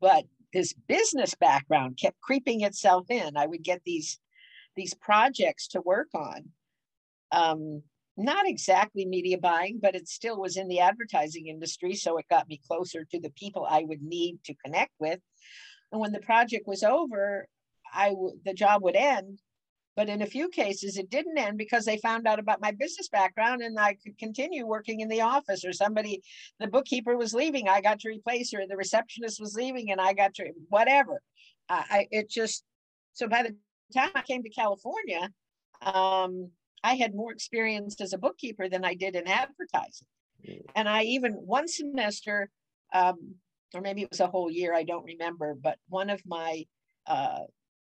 but 0.00 0.24
this 0.52 0.72
business 0.72 1.34
background 1.34 1.96
kept 2.00 2.20
creeping 2.20 2.62
itself 2.62 3.06
in 3.08 3.36
i 3.36 3.46
would 3.46 3.62
get 3.62 3.80
these 3.84 4.18
these 4.74 4.94
projects 4.94 5.68
to 5.68 5.80
work 5.80 6.08
on 6.12 6.48
um, 7.30 7.82
not 8.16 8.46
exactly 8.46 9.04
media 9.04 9.38
buying 9.38 9.78
but 9.80 9.94
it 9.94 10.08
still 10.08 10.40
was 10.40 10.56
in 10.56 10.68
the 10.68 10.80
advertising 10.80 11.48
industry 11.48 11.94
so 11.94 12.16
it 12.16 12.26
got 12.30 12.48
me 12.48 12.60
closer 12.66 13.04
to 13.04 13.20
the 13.20 13.30
people 13.30 13.66
i 13.68 13.82
would 13.82 14.02
need 14.02 14.38
to 14.44 14.54
connect 14.64 14.92
with 14.98 15.20
and 15.92 16.00
when 16.00 16.12
the 16.12 16.20
project 16.20 16.66
was 16.66 16.82
over 16.82 17.46
I 17.96 18.08
w- 18.08 18.36
the 18.44 18.54
job 18.54 18.82
would 18.82 18.96
end 18.96 19.38
but 19.96 20.08
in 20.08 20.22
a 20.22 20.26
few 20.26 20.48
cases, 20.48 20.96
it 20.96 21.08
didn't 21.08 21.38
end 21.38 21.56
because 21.56 21.84
they 21.84 21.98
found 21.98 22.26
out 22.26 22.40
about 22.40 22.60
my 22.60 22.72
business 22.72 23.08
background 23.08 23.62
and 23.62 23.78
I 23.78 23.94
could 23.94 24.18
continue 24.18 24.66
working 24.66 25.00
in 25.00 25.08
the 25.08 25.20
office 25.20 25.64
or 25.64 25.72
somebody, 25.72 26.22
the 26.58 26.66
bookkeeper 26.66 27.16
was 27.16 27.32
leaving, 27.32 27.68
I 27.68 27.80
got 27.80 28.00
to 28.00 28.08
replace 28.08 28.52
her, 28.52 28.66
the 28.68 28.76
receptionist 28.76 29.40
was 29.40 29.54
leaving 29.54 29.92
and 29.92 30.00
I 30.00 30.12
got 30.12 30.34
to, 30.34 30.50
whatever. 30.68 31.22
I, 31.68 32.08
it 32.10 32.28
just, 32.28 32.64
so 33.12 33.28
by 33.28 33.44
the 33.44 33.56
time 33.96 34.10
I 34.14 34.22
came 34.22 34.42
to 34.42 34.50
California, 34.50 35.30
um, 35.80 36.50
I 36.84 36.94
had 36.94 37.14
more 37.14 37.32
experience 37.32 37.98
as 38.00 38.12
a 38.12 38.18
bookkeeper 38.18 38.68
than 38.68 38.84
I 38.84 38.94
did 38.94 39.16
in 39.16 39.26
advertising. 39.26 40.06
Mm. 40.46 40.62
And 40.76 40.88
I 40.88 41.02
even 41.04 41.32
one 41.32 41.66
semester, 41.66 42.50
um, 42.92 43.34
or 43.74 43.80
maybe 43.80 44.02
it 44.02 44.10
was 44.10 44.20
a 44.20 44.26
whole 44.26 44.50
year, 44.50 44.74
I 44.74 44.84
don't 44.84 45.04
remember, 45.04 45.54
but 45.54 45.78
one 45.88 46.10
of 46.10 46.20
my 46.26 46.64
uh, 47.06 47.44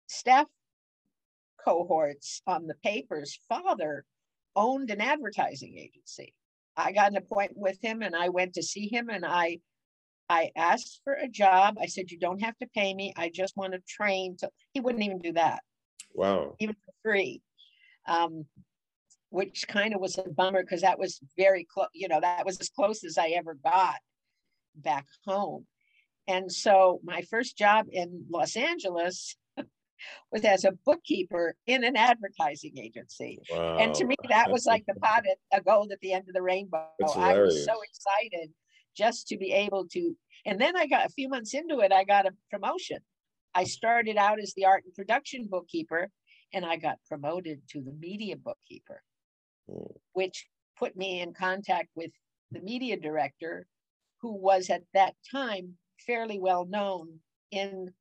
staff 0.09 0.47
cohorts 1.65 2.43
on 2.47 2.67
the 2.67 2.75
paper's 2.85 3.39
father 3.49 4.05
owned 4.57 4.91
an 4.91 5.01
advertising 5.01 5.79
agency. 5.79 6.35
I 6.77 6.91
got 6.93 7.13
an 7.13 7.17
appointment 7.17 7.63
with 7.63 7.79
him 7.81 8.03
and 8.03 8.17
I 8.17 8.29
went 8.31 8.55
to 8.55 8.63
see 8.63 8.89
him 8.89 9.09
and 9.09 9.25
I 9.25 9.61
I 10.31 10.51
asked 10.57 11.01
for 11.05 11.15
a 11.15 11.27
job. 11.27 11.79
I 11.81 11.87
said, 11.87 12.11
you 12.11 12.19
don't 12.19 12.43
have 12.43 12.57
to 12.59 12.67
pay 12.75 12.93
me. 12.93 13.15
I 13.17 13.31
just 13.33 13.57
want 13.57 13.73
to 13.73 13.81
train 13.89 14.37
to 14.39 14.51
he 14.73 14.81
wouldn't 14.81 15.05
even 15.05 15.19
do 15.19 15.33
that. 15.35 15.63
Wow. 16.13 16.57
Even 16.59 16.75
for 16.75 16.93
free. 17.03 17.41
Um, 18.07 18.45
which 19.31 19.67
kind 19.69 19.95
of 19.95 20.01
was 20.01 20.19
a 20.19 20.29
bummer 20.31 20.63
because 20.63 20.81
that 20.81 20.99
was 20.99 21.21
very 21.37 21.67
close, 21.73 21.89
you 21.93 22.09
know, 22.09 22.21
that 22.21 22.47
was 22.47 22.59
as 22.61 22.71
close 22.71 23.05
as 23.05 23.19
I 23.19 23.29
ever 23.29 23.55
got 23.63 23.97
back 24.75 25.07
home. 25.27 25.67
And 26.27 26.51
so 26.51 27.01
my 27.05 27.23
first 27.23 27.57
job 27.57 27.87
in 27.91 28.25
Los 28.31 28.57
Angeles 28.57 29.37
was 30.33 30.45
as 30.45 30.65
a 30.65 30.73
bookkeeper 30.85 31.55
in 31.67 31.85
an 31.85 31.97
advertising 31.97 32.79
agency. 32.79 33.39
Wow. 33.51 33.79
And 33.79 33.95
to 33.95 34.05
me, 34.05 34.17
that 34.29 34.51
was 34.51 34.67
like 34.67 34.85
the 34.87 34.95
pot 35.03 35.25
at 35.27 35.59
a 35.59 35.63
gold 35.63 35.91
at 35.93 36.01
the 36.01 36.13
end 36.13 36.29
of 36.29 36.35
the 36.35 36.43
rainbow. 36.43 36.87
I 37.17 37.39
was 37.39 37.65
so 37.65 37.73
excited 37.83 38.51
just 38.97 39.29
to 39.29 39.37
be 39.37 39.53
able 39.53 39.87
to. 39.89 40.15
And 40.45 40.61
then 40.61 40.77
I 40.77 40.87
got 40.87 41.07
a 41.07 41.11
few 41.11 41.29
months 41.29 41.55
into 41.55 41.81
it, 41.81 41.93
I 41.93 42.05
got 42.05 42.27
a 42.27 42.33
promotion. 42.51 42.99
I 43.55 43.65
started 43.65 44.17
out 44.17 44.39
as 44.41 44.53
the 44.55 44.67
art 44.67 44.85
and 44.85 44.95
production 44.95 45.49
bookkeeper, 45.51 46.11
and 46.53 46.65
I 46.65 46.77
got 46.77 46.97
promoted 47.09 47.61
to 47.71 47.81
the 47.81 47.93
media 47.93 48.37
bookkeeper. 48.37 49.03
Which 50.13 50.47
put 50.79 50.97
me 50.97 51.21
in 51.21 51.33
contact 51.35 51.89
with 51.95 52.11
the 52.51 52.61
media 52.61 52.97
director, 52.97 53.67
who 54.21 54.33
was 54.33 54.71
at 54.71 54.83
that 54.95 55.15
time 55.31 55.75
fairly 56.07 56.39
well 56.39 56.65
known 56.65 57.21
in 57.51 57.93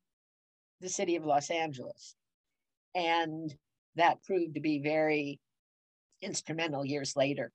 the 0.81 0.89
city 0.89 1.15
of 1.15 1.25
Los 1.25 1.49
Angeles. 1.49 2.15
And 2.95 3.53
that 3.95 4.23
proved 4.23 4.55
to 4.55 4.61
be 4.61 4.79
very 4.79 5.39
instrumental 6.21 6.85
years 6.85 7.15
later. 7.15 7.51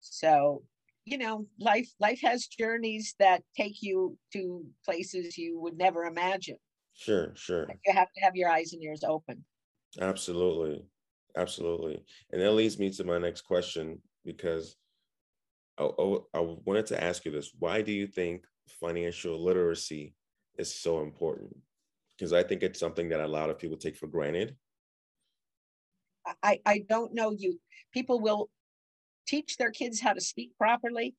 So, 0.00 0.62
you 1.04 1.18
know, 1.18 1.46
life 1.58 1.90
life 1.98 2.20
has 2.22 2.46
journeys 2.46 3.14
that 3.18 3.42
take 3.56 3.82
you 3.82 4.16
to 4.32 4.64
places 4.84 5.36
you 5.36 5.58
would 5.60 5.76
never 5.76 6.04
imagine. 6.04 6.56
Sure, 6.94 7.32
sure. 7.34 7.66
You 7.86 7.92
have 7.92 8.08
to 8.16 8.20
have 8.22 8.36
your 8.36 8.50
eyes 8.50 8.72
and 8.72 8.82
ears 8.82 9.04
open. 9.06 9.44
Absolutely. 10.00 10.84
Absolutely. 11.36 12.02
And 12.32 12.40
that 12.40 12.52
leads 12.52 12.78
me 12.78 12.90
to 12.90 13.04
my 13.04 13.18
next 13.18 13.42
question 13.42 14.00
because 14.24 14.76
I, 15.78 15.84
I, 15.84 16.16
I 16.34 16.40
wanted 16.64 16.86
to 16.86 17.02
ask 17.02 17.24
you 17.24 17.32
this. 17.32 17.52
Why 17.58 17.82
do 17.82 17.92
you 17.92 18.06
think 18.06 18.44
financial 18.80 19.42
literacy 19.42 20.14
is 20.58 20.74
so 20.74 21.00
important? 21.00 21.56
because 22.20 22.34
I 22.34 22.42
think 22.42 22.62
it's 22.62 22.78
something 22.78 23.08
that 23.08 23.20
a 23.20 23.26
lot 23.26 23.48
of 23.48 23.58
people 23.58 23.78
take 23.78 23.96
for 23.96 24.06
granted. 24.06 24.54
I, 26.42 26.60
I 26.66 26.84
don't 26.86 27.14
know 27.14 27.30
you. 27.30 27.58
People 27.94 28.20
will 28.20 28.50
teach 29.26 29.56
their 29.56 29.70
kids 29.70 30.02
how 30.02 30.12
to 30.12 30.20
speak 30.20 30.50
properly. 30.58 31.14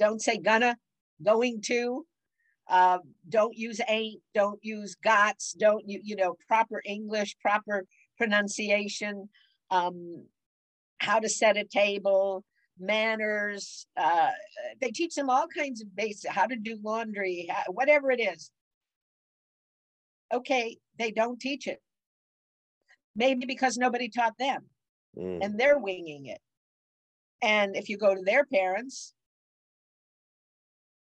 Don't 0.00 0.20
say 0.20 0.38
gonna, 0.38 0.76
going 1.22 1.60
to. 1.66 2.04
Uh, 2.68 2.98
don't 3.28 3.56
use 3.56 3.80
ain't, 3.88 4.20
don't 4.34 4.58
use 4.62 4.96
gots, 5.04 5.56
don't 5.56 5.88
you, 5.88 6.00
you 6.02 6.16
know, 6.16 6.36
proper 6.48 6.82
English, 6.84 7.36
proper 7.40 7.84
pronunciation, 8.22 9.28
um, 9.70 10.26
how 10.98 11.18
to 11.18 11.28
set 11.28 11.56
a 11.56 11.64
table, 11.64 12.44
manners. 12.78 13.86
Uh, 13.96 14.30
they 14.80 14.90
teach 14.90 15.14
them 15.14 15.30
all 15.30 15.46
kinds 15.48 15.82
of 15.82 15.94
basic, 15.96 16.30
how 16.30 16.46
to 16.46 16.56
do 16.56 16.78
laundry, 16.82 17.48
whatever 17.68 18.10
it 18.10 18.20
is 18.20 18.50
okay, 20.32 20.78
they 20.98 21.10
don't 21.10 21.40
teach 21.40 21.66
it. 21.66 21.80
Maybe 23.14 23.44
because 23.46 23.76
nobody 23.76 24.08
taught 24.08 24.38
them 24.38 24.62
mm. 25.16 25.38
and 25.42 25.58
they're 25.58 25.78
winging 25.78 26.26
it. 26.26 26.40
And 27.42 27.76
if 27.76 27.88
you 27.88 27.98
go 27.98 28.14
to 28.14 28.22
their 28.22 28.44
parents, 28.44 29.12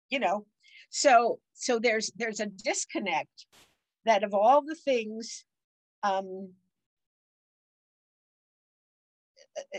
you 0.09 0.19
know, 0.19 0.45
so 0.89 1.39
so 1.53 1.77
there's 1.77 2.11
there's 2.15 2.39
a 2.39 2.47
disconnect 2.47 3.45
that 4.05 4.23
of 4.23 4.33
all 4.33 4.63
the 4.63 4.75
things 4.75 5.45
um, 6.01 6.51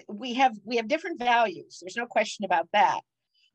we 0.08 0.34
have 0.34 0.56
we 0.64 0.76
have 0.76 0.88
different 0.88 1.18
values 1.18 1.78
there's 1.80 1.96
no 1.96 2.06
question 2.06 2.44
about 2.44 2.68
that 2.72 3.00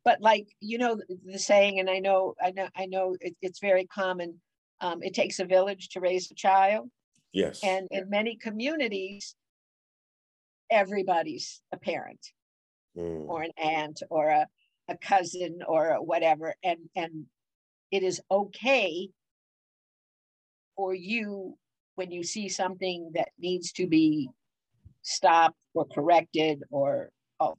but 0.04 0.22
like 0.22 0.48
you 0.60 0.78
know 0.78 1.00
the 1.26 1.40
saying 1.40 1.80
and 1.80 1.90
i 1.90 2.00
know 2.00 2.36
i 2.42 2.52
know 2.52 2.68
i 2.76 2.86
know 2.86 3.16
it, 3.22 3.36
it's 3.42 3.60
very 3.60 3.86
common 3.86 4.40
um, 4.82 5.02
it 5.02 5.14
takes 5.14 5.40
a 5.40 5.46
village 5.46 5.90
to 5.90 6.00
raise 6.00 6.30
a 6.32 6.36
child. 6.36 6.90
Yes. 7.34 7.60
And 7.64 7.88
in 7.92 8.10
many 8.10 8.36
communities, 8.36 9.36
everybody's 10.70 11.62
a 11.72 11.78
parent 11.78 12.26
mm. 12.98 13.28
or 13.28 13.44
an 13.44 13.52
aunt 13.58 14.02
or 14.10 14.30
a, 14.30 14.48
a 14.88 14.98
cousin 14.98 15.60
or 15.68 15.96
whatever. 16.04 16.56
And, 16.64 16.80
and 16.96 17.26
it 17.92 18.04
is 18.04 18.22
okay 18.30 19.10
for 20.76 20.94
you 20.94 21.58
when 21.96 22.12
you 22.12 22.24
see 22.24 22.50
something 22.50 23.12
that 23.16 23.30
needs 23.40 23.72
to 23.74 23.88
be 23.88 24.30
stopped 25.06 25.58
or 25.74 25.86
corrected 25.86 26.64
or 26.70 27.10
oh 27.40 27.56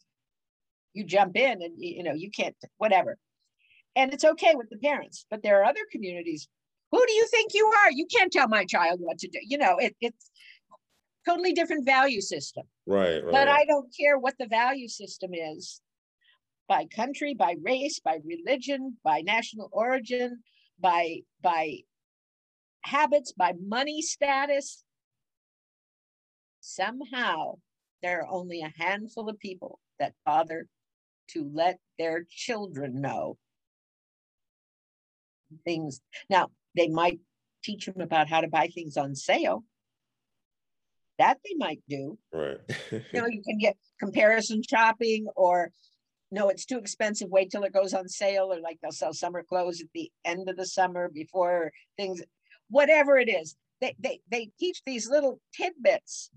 you 0.93 1.05
jump 1.05 1.37
in 1.37 1.63
and 1.63 1.75
you 1.79 2.03
know 2.03 2.15
you 2.15 2.31
can't 2.31 2.57
whatever 2.79 3.17
and 3.95 4.13
it's 4.13 4.25
okay 4.25 4.55
with 4.55 4.69
the 4.71 4.79
parents 4.79 5.27
but 5.31 5.43
there 5.43 5.61
are 5.61 5.65
other 5.65 5.87
communities 5.91 6.49
who 6.93 7.05
do 7.05 7.13
you 7.13 7.27
think 7.27 7.53
you 7.53 7.67
are? 7.67 7.91
You 7.91 8.07
can't 8.07 8.33
tell 8.33 8.49
my 8.49 8.65
child 8.65 9.01
what 9.01 9.19
to 9.19 9.29
do. 9.29 9.41
You 9.43 9.59
know, 9.59 9.77
it, 9.79 9.97
it's 10.01 10.31
totally 11.29 11.53
different 11.53 11.85
value 11.85 12.21
system. 12.21 12.65
Right, 12.87 13.25
right. 13.25 13.33
But 13.33 13.49
I 13.49 13.65
don't 13.65 13.93
care 13.95 14.19
what 14.19 14.35
the 14.39 14.47
value 14.47 14.89
system 14.89 15.33
is. 15.35 15.81
by 16.69 16.87
country, 16.87 17.35
by 17.35 17.57
race, 17.63 18.01
by 18.01 18.19
religion, 18.25 18.97
by 19.05 19.21
national 19.21 19.69
origin, 19.73 20.43
by 20.81 21.21
by 21.43 21.79
habits, 22.83 23.33
by 23.33 23.55
money 23.61 24.03
status. 24.03 24.85
Somehow 26.67 27.59
there 28.03 28.23
are 28.23 28.29
only 28.29 28.61
a 28.61 28.73
handful 28.77 29.29
of 29.29 29.39
people 29.39 29.79
that 30.01 30.15
bother 30.25 30.67
to 31.29 31.49
let 31.55 31.79
their 31.97 32.27
children 32.29 33.01
know 33.01 33.39
things. 35.65 36.01
Now, 36.29 36.49
they 36.75 36.89
might 36.89 37.21
teach 37.63 37.87
them 37.87 38.01
about 38.01 38.29
how 38.29 38.41
to 38.41 38.49
buy 38.49 38.67
things 38.67 38.97
on 38.97 39.15
sale. 39.15 39.63
That 41.19 41.39
they 41.45 41.55
might 41.57 41.83
do. 41.89 42.19
Right. 42.33 42.59
you 42.91 43.03
know, 43.15 43.29
you 43.29 43.43
can 43.43 43.59
get 43.59 43.77
comparison 44.01 44.61
shopping 44.69 45.29
or 45.37 45.71
no, 46.33 46.49
it's 46.49 46.67
too 46.67 46.79
expensive. 46.79 47.31
Wait 47.31 47.53
till 47.53 47.63
it 47.63 47.73
goes 47.73 47.95
on 47.95 48.09
sale, 48.09 48.53
or 48.53 48.61
like 48.61 48.81
they'll 48.83 48.91
sell 48.91 49.13
summer 49.13 49.45
clothes 49.45 49.81
at 49.81 49.87
the 49.95 50.11
end 50.25 50.49
of 50.49 50.57
the 50.57 50.67
summer 50.67 51.09
before 51.09 51.71
things, 51.97 52.21
whatever 52.69 53.17
it 53.17 53.29
is. 53.29 53.55
They 53.81 53.95
they 54.01 54.21
they 54.29 54.51
teach 54.59 54.83
these 54.85 55.09
little 55.09 55.41
tidbits, 55.55 56.31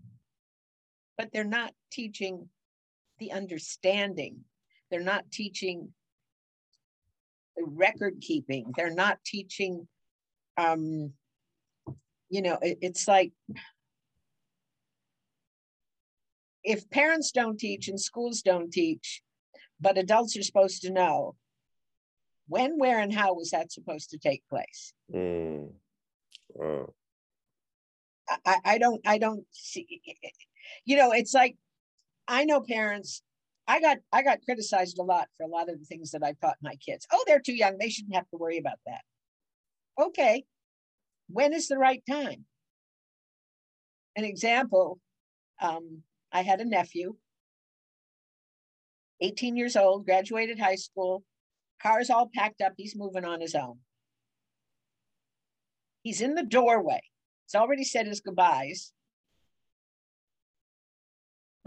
but 1.19 1.33
they're 1.33 1.43
not 1.43 1.73
teaching 1.91 2.47
the 3.19 3.33
understanding. 3.33 4.37
They're 4.89 5.01
not 5.01 5.29
teaching 5.29 5.89
the 7.57 7.65
record 7.65 8.21
keeping. 8.21 8.71
They're 8.77 8.95
not 8.95 9.19
teaching 9.25 9.87
um 10.57 11.11
you 12.29 12.41
know, 12.41 12.57
it, 12.61 12.77
it's 12.81 13.07
like 13.07 13.33
if 16.63 16.89
parents 16.89 17.31
don't 17.31 17.59
teach 17.59 17.89
and 17.89 17.99
schools 17.99 18.41
don't 18.41 18.71
teach, 18.71 19.21
but 19.81 19.97
adults 19.97 20.37
are 20.37 20.43
supposed 20.43 20.83
to 20.83 20.91
know 20.91 21.35
when, 22.47 22.77
where, 22.77 22.99
and 22.99 23.13
how 23.13 23.33
was 23.33 23.49
that 23.49 23.71
supposed 23.71 24.11
to 24.11 24.19
take 24.19 24.47
place? 24.47 24.93
Mm. 25.13 25.71
Wow. 26.49 26.93
I, 28.45 28.57
I 28.63 28.77
don't, 28.77 29.01
I 29.07 29.17
don't 29.17 29.45
see, 29.51 30.01
you 30.85 30.97
know, 30.97 31.11
it's 31.11 31.33
like 31.33 31.55
I 32.27 32.45
know 32.45 32.61
parents. 32.61 33.21
I 33.67 33.79
got, 33.79 33.97
I 34.11 34.23
got 34.23 34.41
criticized 34.43 34.97
a 34.97 35.03
lot 35.03 35.27
for 35.37 35.43
a 35.43 35.47
lot 35.47 35.69
of 35.69 35.79
the 35.79 35.85
things 35.85 36.09
that 36.11 36.23
I 36.23 36.33
taught 36.41 36.57
my 36.59 36.75
kids. 36.77 37.05
Oh, 37.11 37.23
they're 37.27 37.39
too 37.39 37.53
young; 37.53 37.77
they 37.77 37.89
shouldn't 37.89 38.15
have 38.15 38.29
to 38.31 38.37
worry 38.37 38.57
about 38.57 38.79
that. 38.87 39.01
Okay, 39.99 40.45
when 41.29 41.53
is 41.53 41.67
the 41.67 41.77
right 41.77 42.01
time? 42.09 42.45
An 44.15 44.23
example: 44.23 44.99
um, 45.61 46.03
I 46.31 46.41
had 46.41 46.61
a 46.61 46.65
nephew 46.65 47.15
18 49.21 49.55
years 49.55 49.75
old, 49.75 50.05
graduated 50.05 50.59
high 50.59 50.75
school, 50.75 51.23
car's 51.81 52.09
all 52.09 52.29
packed 52.33 52.61
up, 52.61 52.73
he's 52.77 52.95
moving 52.95 53.25
on 53.25 53.41
his 53.41 53.55
own. 53.55 53.79
He's 56.03 56.21
in 56.21 56.35
the 56.35 56.43
doorway. 56.43 57.01
He's 57.45 57.59
already 57.59 57.83
said 57.83 58.07
his 58.07 58.21
goodbyes. 58.21 58.93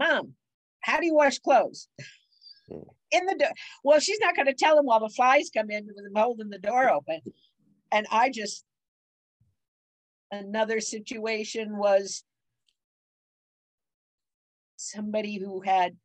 Mom, 0.03 0.33
how 0.81 0.99
do 0.99 1.05
you 1.05 1.15
wash 1.15 1.39
clothes? 1.39 1.87
Hmm. 2.69 2.79
in 3.11 3.25
the 3.25 3.35
door. 3.35 3.51
Well, 3.83 3.99
she's 3.99 4.19
not 4.19 4.35
going 4.35 4.47
to 4.47 4.53
tell 4.53 4.79
him 4.79 4.85
while 4.85 5.01
the 5.01 5.09
flies 5.09 5.49
come 5.55 5.69
in 5.69 5.85
with 5.85 5.97
him 5.97 6.13
holding 6.15 6.49
the 6.49 6.59
door 6.59 6.89
open. 6.89 7.19
And 7.91 8.07
I 8.11 8.29
just, 8.29 8.63
another 10.31 10.79
situation 10.79 11.77
was 11.77 12.23
somebody 14.77 15.37
who 15.37 15.61
had 15.61 15.95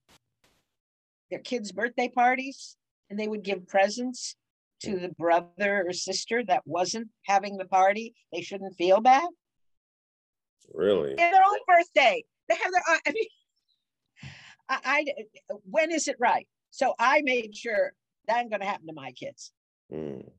their 1.31 1.41
kids' 1.41 1.73
birthday 1.73 2.09
parties 2.09 2.77
and 3.09 3.19
they 3.19 3.29
would 3.29 3.43
give 3.43 3.69
presents 3.69 4.37
to 4.83 4.99
the 4.99 5.09
brother 5.19 5.85
or 5.87 5.93
sister 5.93 6.45
that 6.45 6.63
wasn't 6.67 7.09
having 7.25 7.57
the 7.57 7.65
party. 7.65 8.15
They 8.33 8.43
shouldn't 8.43 8.77
feel 8.77 9.01
bad. 9.01 9.29
Really? 10.75 11.15
Yeah, 11.17 11.31
their 11.31 11.41
own 11.41 11.59
birthday. 11.67 12.25
They 12.49 12.55
have 12.55 12.73
their. 12.73 12.83
I 13.07 13.13
mean, 13.13 13.25
I, 14.69 14.79
I 14.85 15.05
when 15.65 15.91
is 15.91 16.09
it 16.09 16.17
right? 16.19 16.47
So 16.71 16.95
I 16.99 17.23
made 17.25 17.57
sure 17.57 17.93
that 18.27 18.41
ain't 18.41 18.51
going 18.51 18.61
to 18.61 18.67
happen 18.67 18.87
to 18.89 18.93
my 18.93 19.13
kids. 19.13 19.53
Mm. 19.93 20.31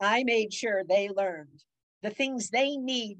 I 0.00 0.24
made 0.24 0.52
sure 0.52 0.82
they 0.84 1.08
learned 1.08 1.62
the 2.02 2.10
things 2.10 2.50
they 2.50 2.76
need 2.76 3.18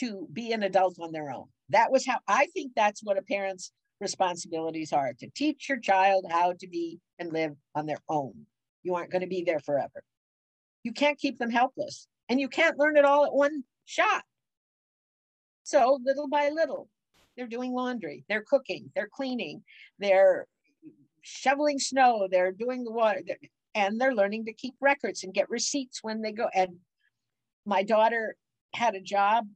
to 0.00 0.28
be 0.32 0.52
an 0.52 0.62
adult 0.62 0.98
on 1.00 1.12
their 1.12 1.30
own. 1.30 1.46
That 1.70 1.90
was 1.90 2.06
how 2.06 2.18
I 2.28 2.46
think 2.46 2.72
that's 2.76 3.02
what 3.02 3.18
a 3.18 3.22
parent's 3.22 3.72
responsibilities 4.00 4.92
are 4.92 5.14
to 5.18 5.28
teach 5.34 5.68
your 5.68 5.78
child 5.78 6.26
how 6.30 6.52
to 6.60 6.68
be 6.68 7.00
and 7.18 7.32
live 7.32 7.52
on 7.74 7.86
their 7.86 8.00
own. 8.08 8.34
You 8.82 8.94
aren't 8.94 9.10
going 9.10 9.22
to 9.22 9.26
be 9.26 9.42
there 9.44 9.60
forever. 9.60 10.04
You 10.82 10.92
can't 10.92 11.18
keep 11.18 11.38
them 11.38 11.50
helpless 11.50 12.06
and 12.28 12.38
you 12.38 12.48
can't 12.48 12.78
learn 12.78 12.96
it 12.96 13.04
all 13.04 13.24
at 13.24 13.34
one 13.34 13.64
shot. 13.86 14.22
So, 15.64 15.98
little 16.04 16.28
by 16.28 16.50
little, 16.50 16.88
they're 17.36 17.46
doing 17.46 17.72
laundry, 17.72 18.24
they're 18.28 18.44
cooking, 18.46 18.90
they're 18.94 19.10
cleaning, 19.12 19.62
they're 19.98 20.46
shoveling 21.22 21.78
snow, 21.78 22.28
they're 22.30 22.52
doing 22.52 22.84
the 22.84 22.92
water, 22.92 23.22
and 23.74 24.00
they're 24.00 24.14
learning 24.14 24.46
to 24.46 24.52
keep 24.52 24.74
records 24.80 25.24
and 25.24 25.34
get 25.34 25.50
receipts 25.50 26.02
when 26.02 26.22
they 26.22 26.32
go. 26.32 26.48
And 26.54 26.76
my 27.64 27.82
daughter 27.82 28.36
had 28.74 28.94
a 28.94 29.00
job 29.00 29.46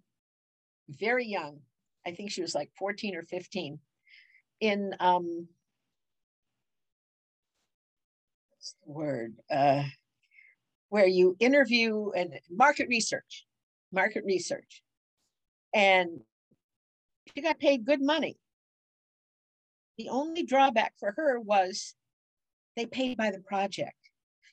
very 0.89 1.27
young. 1.27 1.61
I 2.07 2.13
think 2.13 2.31
she 2.31 2.43
was 2.43 2.55
like 2.55 2.71
14 2.79 3.17
or 3.17 3.23
15 3.23 3.79
in 4.61 4.95
um 5.01 5.49
what's 8.51 8.75
the 8.85 8.93
word 8.93 9.35
uh 9.51 9.83
where 10.91 11.07
you 11.07 11.37
interview 11.41 12.11
and 12.11 12.35
market 12.51 12.89
research 12.89 13.47
market 13.93 14.23
research 14.25 14.83
and 15.75 16.21
she 17.35 17.43
got 17.43 17.59
paid 17.59 17.85
good 17.85 18.03
money 18.03 18.37
the 19.99 20.09
only 20.09 20.43
drawback 20.43 20.95
for 20.99 21.13
her 21.17 21.39
was 21.39 21.95
they 22.77 22.87
paid 22.87 23.17
by 23.17 23.31
the 23.31 23.41
project 23.41 23.95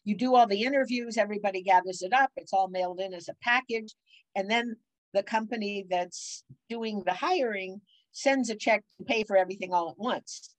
you 0.03 0.15
do 0.15 0.35
all 0.35 0.47
the 0.47 0.63
interviews 0.63 1.17
everybody 1.17 1.61
gathers 1.61 2.01
it 2.01 2.13
up 2.13 2.31
it's 2.35 2.53
all 2.53 2.67
mailed 2.67 2.99
in 2.99 3.13
as 3.13 3.29
a 3.29 3.35
package 3.41 3.93
and 4.35 4.49
then 4.49 4.75
the 5.13 5.23
company 5.23 5.85
that's 5.89 6.43
doing 6.69 7.01
the 7.05 7.13
hiring 7.13 7.81
sends 8.11 8.49
a 8.49 8.55
check 8.55 8.83
to 8.97 9.05
pay 9.05 9.23
for 9.23 9.37
everything 9.37 9.73
all 9.73 9.89
at 9.89 9.97
once. 9.99 10.55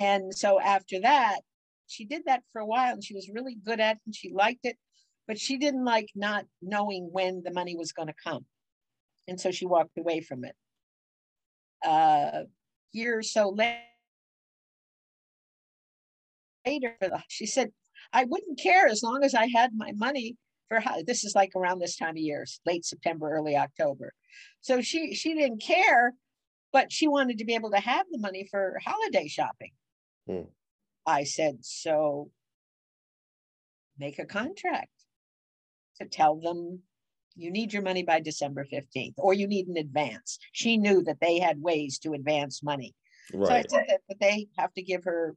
And 0.00 0.34
so 0.34 0.60
after 0.60 1.00
that, 1.00 1.40
she 1.86 2.04
did 2.04 2.22
that 2.26 2.42
for 2.52 2.60
a 2.60 2.66
while 2.66 2.92
and 2.92 3.02
she 3.02 3.14
was 3.14 3.30
really 3.32 3.56
good 3.64 3.80
at 3.80 3.96
it 3.96 4.02
and 4.06 4.14
she 4.14 4.32
liked 4.32 4.64
it, 4.64 4.76
but 5.26 5.38
she 5.38 5.58
didn't 5.58 5.84
like 5.84 6.10
not 6.14 6.44
knowing 6.60 7.08
when 7.12 7.42
the 7.44 7.52
money 7.52 7.76
was 7.76 7.92
going 7.92 8.08
to 8.08 8.14
come. 8.22 8.44
And 9.26 9.40
so 9.40 9.50
she 9.50 9.66
walked 9.66 9.98
away 9.98 10.20
from 10.20 10.44
it. 10.44 10.54
Uh, 11.84 12.44
year 12.92 13.18
or 13.18 13.22
so 13.22 13.50
later, 13.50 13.82
she 17.28 17.46
said, 17.46 17.70
I 18.12 18.24
wouldn't 18.24 18.58
care 18.58 18.86
as 18.86 19.02
long 19.02 19.22
as 19.22 19.34
I 19.34 19.46
had 19.46 19.72
my 19.74 19.92
money 19.92 20.36
for 20.68 20.80
how 20.80 21.02
this 21.02 21.24
is 21.24 21.34
like 21.34 21.52
around 21.56 21.78
this 21.78 21.96
time 21.96 22.10
of 22.10 22.16
year, 22.18 22.46
late 22.66 22.84
September, 22.84 23.30
early 23.30 23.56
October. 23.56 24.12
So 24.60 24.80
she 24.80 25.14
she 25.14 25.34
didn't 25.34 25.62
care, 25.62 26.14
but 26.72 26.92
she 26.92 27.08
wanted 27.08 27.38
to 27.38 27.44
be 27.44 27.54
able 27.54 27.70
to 27.70 27.80
have 27.80 28.06
the 28.10 28.18
money 28.18 28.46
for 28.50 28.78
holiday 28.84 29.28
shopping. 29.28 29.72
Hmm. 30.26 30.42
I 31.06 31.24
said, 31.24 31.58
so 31.62 32.30
make 33.98 34.18
a 34.18 34.26
contract 34.26 34.92
to 36.00 36.06
tell 36.06 36.36
them 36.36 36.82
you 37.38 37.50
need 37.50 37.72
your 37.72 37.82
money 37.82 38.02
by 38.02 38.20
December 38.20 38.66
15th 38.70 39.14
or 39.16 39.32
you 39.32 39.46
need 39.46 39.68
an 39.68 39.76
advance. 39.76 40.38
She 40.52 40.76
knew 40.76 41.02
that 41.04 41.20
they 41.20 41.38
had 41.38 41.62
ways 41.62 41.98
to 42.00 42.12
advance 42.12 42.62
money. 42.62 42.94
Right. 43.32 43.48
So 43.48 43.54
I 43.54 43.80
said 43.80 43.86
that, 43.88 44.00
that 44.08 44.20
they 44.20 44.48
have 44.58 44.72
to 44.74 44.82
give 44.82 45.04
her 45.04 45.34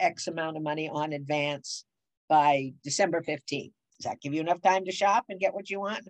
X 0.00 0.26
amount 0.26 0.56
of 0.56 0.62
money 0.62 0.88
on 0.88 1.12
advance 1.12 1.84
by 2.28 2.72
December 2.82 3.22
15th. 3.22 3.72
Does 3.98 4.04
that 4.04 4.20
give 4.20 4.34
you 4.34 4.40
enough 4.40 4.60
time 4.60 4.84
to 4.86 4.92
shop 4.92 5.26
and 5.28 5.38
get 5.38 5.54
what 5.54 5.70
you 5.70 5.80
want? 5.80 6.08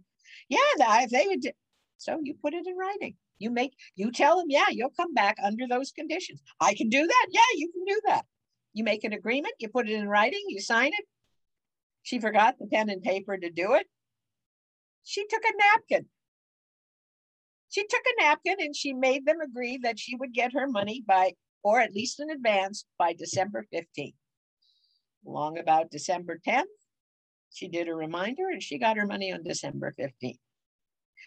Yeah, 0.48 0.58
if 0.78 1.10
they 1.10 1.26
would. 1.26 1.52
So 1.98 2.18
you 2.22 2.34
put 2.40 2.54
it 2.54 2.66
in 2.66 2.76
writing. 2.76 3.16
You 3.38 3.50
make, 3.50 3.74
you 3.96 4.12
tell 4.12 4.38
them, 4.38 4.46
yeah, 4.48 4.68
you'll 4.70 4.90
come 4.96 5.14
back 5.14 5.36
under 5.42 5.66
those 5.68 5.92
conditions. 5.92 6.40
I 6.60 6.74
can 6.74 6.88
do 6.88 7.06
that. 7.06 7.26
Yeah, 7.30 7.40
you 7.56 7.70
can 7.72 7.84
do 7.84 8.00
that. 8.06 8.24
You 8.72 8.84
make 8.84 9.04
an 9.04 9.12
agreement, 9.12 9.54
you 9.58 9.68
put 9.68 9.88
it 9.88 9.94
in 9.94 10.08
writing, 10.08 10.42
you 10.48 10.60
sign 10.60 10.92
it. 10.94 11.04
She 12.02 12.18
forgot 12.18 12.54
the 12.58 12.66
pen 12.66 12.88
and 12.88 13.02
paper 13.02 13.36
to 13.36 13.50
do 13.50 13.74
it. 13.74 13.86
She 15.04 15.26
took 15.26 15.42
a 15.44 15.56
napkin. 15.56 16.06
She 17.70 17.86
took 17.86 18.02
a 18.06 18.22
napkin 18.22 18.56
and 18.60 18.76
she 18.76 18.92
made 18.92 19.26
them 19.26 19.40
agree 19.40 19.78
that 19.82 19.98
she 19.98 20.14
would 20.16 20.32
get 20.32 20.52
her 20.52 20.68
money 20.68 21.02
by, 21.06 21.32
or 21.62 21.80
at 21.80 21.94
least 21.94 22.20
in 22.20 22.30
advance, 22.30 22.84
by 22.98 23.14
December 23.14 23.66
15th. 23.72 24.14
Long 25.24 25.58
about 25.58 25.90
December 25.90 26.38
10th, 26.46 26.64
she 27.52 27.68
did 27.68 27.88
a 27.88 27.94
reminder 27.94 28.48
and 28.50 28.62
she 28.62 28.78
got 28.78 28.96
her 28.96 29.06
money 29.06 29.32
on 29.32 29.42
December 29.42 29.92
15th. 29.98 30.38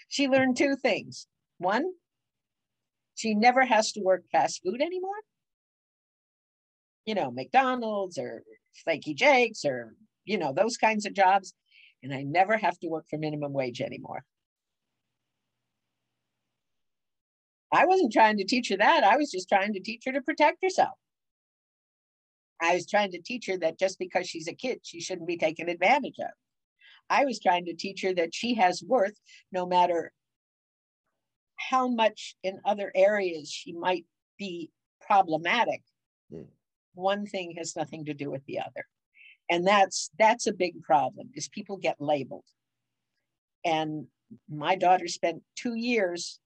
She 0.10 0.28
learned 0.28 0.58
two 0.58 0.76
things. 0.76 1.28
One, 1.58 1.86
she 3.16 3.34
never 3.34 3.66
has 3.66 3.92
to 3.94 4.02
work 4.02 4.24
fast 4.32 4.62
food 4.64 4.82
anymore. 4.82 5.16
you 7.06 7.16
know, 7.16 7.32
McDonald's 7.32 8.18
or 8.18 8.44
Flakey 8.86 9.16
Jake's 9.16 9.64
or, 9.64 9.96
you 10.26 10.38
know, 10.38 10.54
those 10.54 10.78
kinds 10.78 11.06
of 11.06 11.14
jobs. 11.14 11.54
And 12.06 12.14
I 12.14 12.22
never 12.22 12.56
have 12.56 12.78
to 12.80 12.88
work 12.88 13.08
for 13.10 13.18
minimum 13.18 13.52
wage 13.52 13.82
anymore. 13.82 14.24
I 17.74 17.88
wasn't 17.88 18.14
trying 18.14 18.38
to 18.38 18.46
teach 18.46 18.70
her 18.70 18.78
that. 18.78 19.04
I 19.04 19.18
was 19.18 19.32
just 19.32 19.50
trying 19.50 19.74
to 19.74 19.80
teach 19.80 20.04
her 20.06 20.12
to 20.12 20.22
protect 20.22 20.60
herself. 20.62 20.94
I 22.62 22.76
was 22.76 22.86
trying 22.86 23.12
to 23.14 23.22
teach 23.22 23.48
her 23.48 23.58
that 23.58 23.80
just 23.80 23.98
because 23.98 24.30
she's 24.30 24.48
a 24.48 24.54
kid, 24.54 24.82
she 24.84 25.02
shouldn't 25.02 25.28
be 25.28 25.36
taken 25.36 25.68
advantage 25.68 26.20
of. 26.20 26.30
I 27.10 27.26
was 27.26 27.40
trying 27.40 27.66
to 27.66 27.74
teach 27.74 28.04
her 28.04 28.14
that 28.14 28.36
she 28.36 28.54
has 28.54 28.84
worth 28.84 29.20
no 29.52 29.66
matter 29.66 30.14
how 31.58 31.88
much 31.88 32.36
in 32.44 32.60
other 32.66 32.92
areas 32.94 33.50
she 33.50 33.74
might 33.74 34.06
be 34.38 34.70
problematic. 35.02 35.82
Mm. 36.32 36.46
One 36.94 37.26
thing 37.26 37.56
has 37.58 37.76
nothing 37.76 38.06
to 38.06 38.14
do 38.14 38.30
with 38.30 38.46
the 38.46 38.60
other. 38.60 38.86
And 39.50 39.66
that's 39.66 40.10
that's 40.18 40.48
a 40.48 40.54
big 40.54 40.82
problem 40.82 41.30
is 41.34 41.48
people 41.48 41.78
get 41.78 41.98
labeled. 42.00 42.46
And 43.64 44.08
my 44.50 44.76
daughter 44.76 45.08
spent 45.08 45.44
2 45.58 45.76
years 45.76 46.40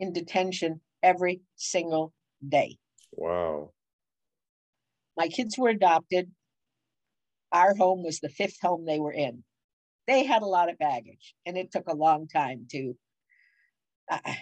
in 0.00 0.12
detention 0.12 0.80
every 1.02 1.40
single 1.56 2.12
day. 2.46 2.76
Wow. 3.12 3.72
My 5.16 5.28
kids 5.28 5.56
were 5.56 5.68
adopted. 5.68 6.30
Our 7.52 7.74
home 7.74 8.02
was 8.02 8.20
the 8.20 8.28
fifth 8.28 8.58
home 8.60 8.84
they 8.84 8.98
were 8.98 9.12
in. 9.12 9.44
They 10.06 10.24
had 10.24 10.42
a 10.42 10.46
lot 10.46 10.68
of 10.68 10.76
baggage, 10.78 11.34
and 11.46 11.56
it 11.56 11.70
took 11.72 11.86
a 11.88 11.94
long 11.94 12.28
time 12.28 12.66
to. 12.72 12.94
Uh, 14.10 14.34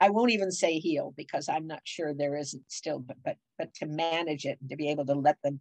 I 0.00 0.10
won't 0.10 0.30
even 0.30 0.52
say 0.52 0.78
heal 0.78 1.12
because 1.16 1.48
I'm 1.48 1.66
not 1.66 1.80
sure 1.84 2.14
there 2.14 2.36
isn't 2.36 2.70
still, 2.70 3.00
but 3.00 3.16
but 3.24 3.36
but 3.58 3.74
to 3.74 3.86
manage 3.86 4.44
it 4.44 4.58
and 4.60 4.70
to 4.70 4.76
be 4.76 4.90
able 4.90 5.06
to 5.06 5.14
let 5.14 5.36
them 5.42 5.60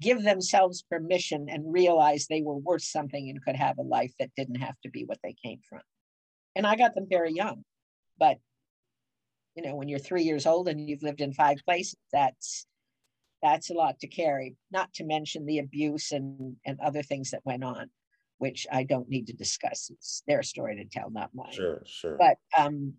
give 0.00 0.22
themselves 0.22 0.82
permission 0.82 1.48
and 1.48 1.72
realize 1.72 2.26
they 2.26 2.42
were 2.42 2.56
worth 2.56 2.82
something 2.82 3.30
and 3.30 3.42
could 3.42 3.56
have 3.56 3.78
a 3.78 3.82
life 3.82 4.12
that 4.18 4.34
didn't 4.36 4.60
have 4.60 4.78
to 4.82 4.90
be 4.90 5.04
what 5.04 5.18
they 5.22 5.34
came 5.42 5.60
from. 5.68 5.80
And 6.54 6.66
I 6.66 6.76
got 6.76 6.94
them 6.94 7.06
very 7.08 7.32
young, 7.32 7.64
but 8.18 8.38
you 9.54 9.62
know, 9.62 9.74
when 9.74 9.88
you're 9.88 9.98
three 9.98 10.22
years 10.22 10.46
old 10.46 10.68
and 10.68 10.88
you've 10.88 11.02
lived 11.02 11.20
in 11.20 11.32
five 11.32 11.58
places, 11.64 11.96
that's 12.12 12.66
that's 13.42 13.70
a 13.70 13.74
lot 13.74 14.00
to 14.00 14.06
carry, 14.06 14.56
not 14.70 14.92
to 14.94 15.04
mention 15.04 15.46
the 15.46 15.58
abuse 15.58 16.12
and, 16.12 16.56
and 16.66 16.78
other 16.80 17.02
things 17.02 17.30
that 17.30 17.44
went 17.44 17.64
on, 17.64 17.88
which 18.38 18.66
I 18.70 18.82
don't 18.82 19.08
need 19.08 19.28
to 19.28 19.32
discuss. 19.32 19.90
It's 19.90 20.22
their 20.26 20.42
story 20.42 20.76
to 20.76 20.84
tell, 20.84 21.10
not 21.10 21.30
mine. 21.34 21.52
Sure, 21.52 21.82
sure. 21.86 22.16
But 22.18 22.36
um, 22.56 22.94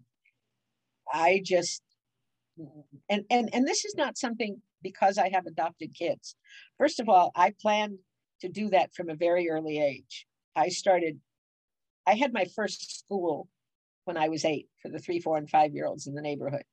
I 1.12 1.42
just, 1.44 1.82
and, 3.10 3.24
and, 3.30 3.50
and 3.54 3.68
this 3.68 3.86
is 3.86 3.96
not 3.96 4.18
something 4.18 4.62
because 4.82 5.18
I 5.18 5.30
have 5.30 5.46
adopted 5.46 5.96
kids. 5.98 6.36
First 6.78 7.00
of 7.00 7.10
all, 7.10 7.32
I 7.36 7.54
planned 7.62 8.00
to 8.42 8.50
do 8.50 8.70
that 8.70 8.94
from 8.94 9.10
a 9.10 9.16
very 9.16 9.50
early 9.50 9.82
age. 9.82 10.26
I 10.56 10.70
started, 10.70 11.20
I 12.08 12.16
had 12.16 12.34
my 12.34 12.46
first 12.56 13.00
school 13.00 13.50
when 14.06 14.18
I 14.18 14.30
was 14.30 14.46
eight 14.46 14.68
for 14.82 14.90
the 14.90 15.00
three, 15.00 15.20
four, 15.20 15.38
and 15.38 15.50
five 15.50 15.74
year 15.74 15.86
olds 15.86 16.08
in 16.08 16.16
the 16.16 16.22
neighborhood. 16.22 16.64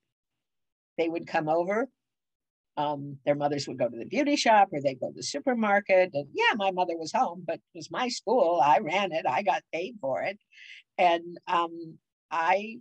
They 0.97 1.09
would 1.09 1.27
come 1.27 1.47
over 1.49 1.87
um, 2.77 3.17
their 3.25 3.35
mothers 3.35 3.67
would 3.67 3.79
go 3.79 3.89
to 3.89 3.97
the 3.97 4.05
beauty 4.05 4.35
shop 4.35 4.69
or 4.71 4.79
they'd 4.81 4.99
go 4.99 5.07
to 5.09 5.15
the 5.15 5.23
supermarket. 5.23 6.11
And 6.13 6.27
yeah, 6.33 6.53
my 6.55 6.71
mother 6.71 6.95
was 6.95 7.11
home, 7.11 7.43
but 7.45 7.55
it 7.55 7.61
was 7.73 7.91
my 7.91 8.07
school. 8.07 8.61
I 8.63 8.79
ran 8.79 9.11
it. 9.11 9.25
I 9.27 9.41
got 9.41 9.63
paid 9.73 9.95
for 9.99 10.21
it. 10.21 10.39
And 10.97 11.39
um, 11.47 11.97
I 12.31 12.77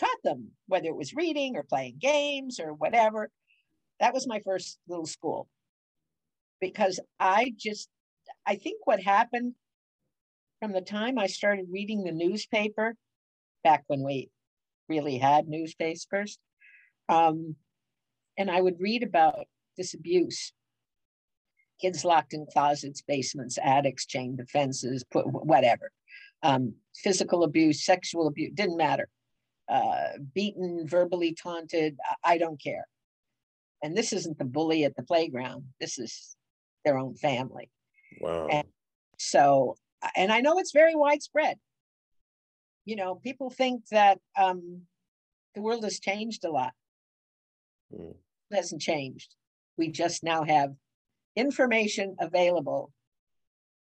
taught 0.00 0.22
them, 0.24 0.48
whether 0.66 0.86
it 0.86 0.96
was 0.96 1.14
reading 1.14 1.56
or 1.56 1.62
playing 1.62 1.96
games 2.00 2.58
or 2.58 2.72
whatever. 2.72 3.30
That 4.00 4.14
was 4.14 4.26
my 4.26 4.40
first 4.40 4.78
little 4.88 5.06
school. 5.06 5.48
Because 6.60 7.00
I 7.18 7.52
just, 7.56 7.88
I 8.46 8.56
think 8.56 8.80
what 8.84 9.00
happened 9.00 9.54
from 10.60 10.72
the 10.72 10.80
time 10.80 11.18
I 11.18 11.26
started 11.26 11.66
reading 11.70 12.04
the 12.04 12.12
newspaper, 12.12 12.94
back 13.62 13.84
when 13.86 14.02
we 14.02 14.30
really 14.88 15.18
had 15.18 15.48
newspapers, 15.48 16.38
um, 17.08 17.56
and 18.36 18.50
I 18.50 18.60
would 18.60 18.80
read 18.80 19.02
about 19.02 19.46
this 19.76 19.94
abuse 19.94 20.52
kids 21.80 22.04
locked 22.04 22.34
in 22.34 22.46
closets, 22.46 23.02
basements, 23.02 23.58
attics, 23.62 24.06
chain 24.06 24.36
defenses, 24.36 25.04
put, 25.10 25.24
whatever. 25.26 25.90
Um, 26.42 26.74
physical 26.94 27.44
abuse, 27.44 27.84
sexual 27.84 28.26
abuse, 28.28 28.52
didn't 28.54 28.76
matter. 28.76 29.08
Uh, 29.70 30.18
beaten, 30.34 30.86
verbally 30.86 31.32
taunted, 31.32 31.96
I 32.24 32.38
don't 32.38 32.60
care. 32.60 32.86
And 33.82 33.96
this 33.96 34.12
isn't 34.12 34.38
the 34.38 34.44
bully 34.44 34.84
at 34.84 34.96
the 34.96 35.04
playground. 35.04 35.64
This 35.80 35.98
is 35.98 36.36
their 36.84 36.98
own 36.98 37.14
family. 37.14 37.70
Wow. 38.20 38.48
And 38.48 38.66
so, 39.18 39.76
and 40.16 40.32
I 40.32 40.40
know 40.40 40.58
it's 40.58 40.72
very 40.72 40.96
widespread. 40.96 41.56
You 42.84 42.96
know, 42.96 43.14
people 43.14 43.50
think 43.50 43.86
that 43.92 44.18
um, 44.36 44.82
the 45.54 45.62
world 45.62 45.84
has 45.84 46.00
changed 46.00 46.44
a 46.44 46.50
lot. 46.50 46.72
Hmm 47.94 48.10
hasn't 48.52 48.82
changed. 48.82 49.34
We 49.76 49.90
just 49.90 50.22
now 50.22 50.44
have 50.44 50.74
information 51.36 52.16
available 52.20 52.92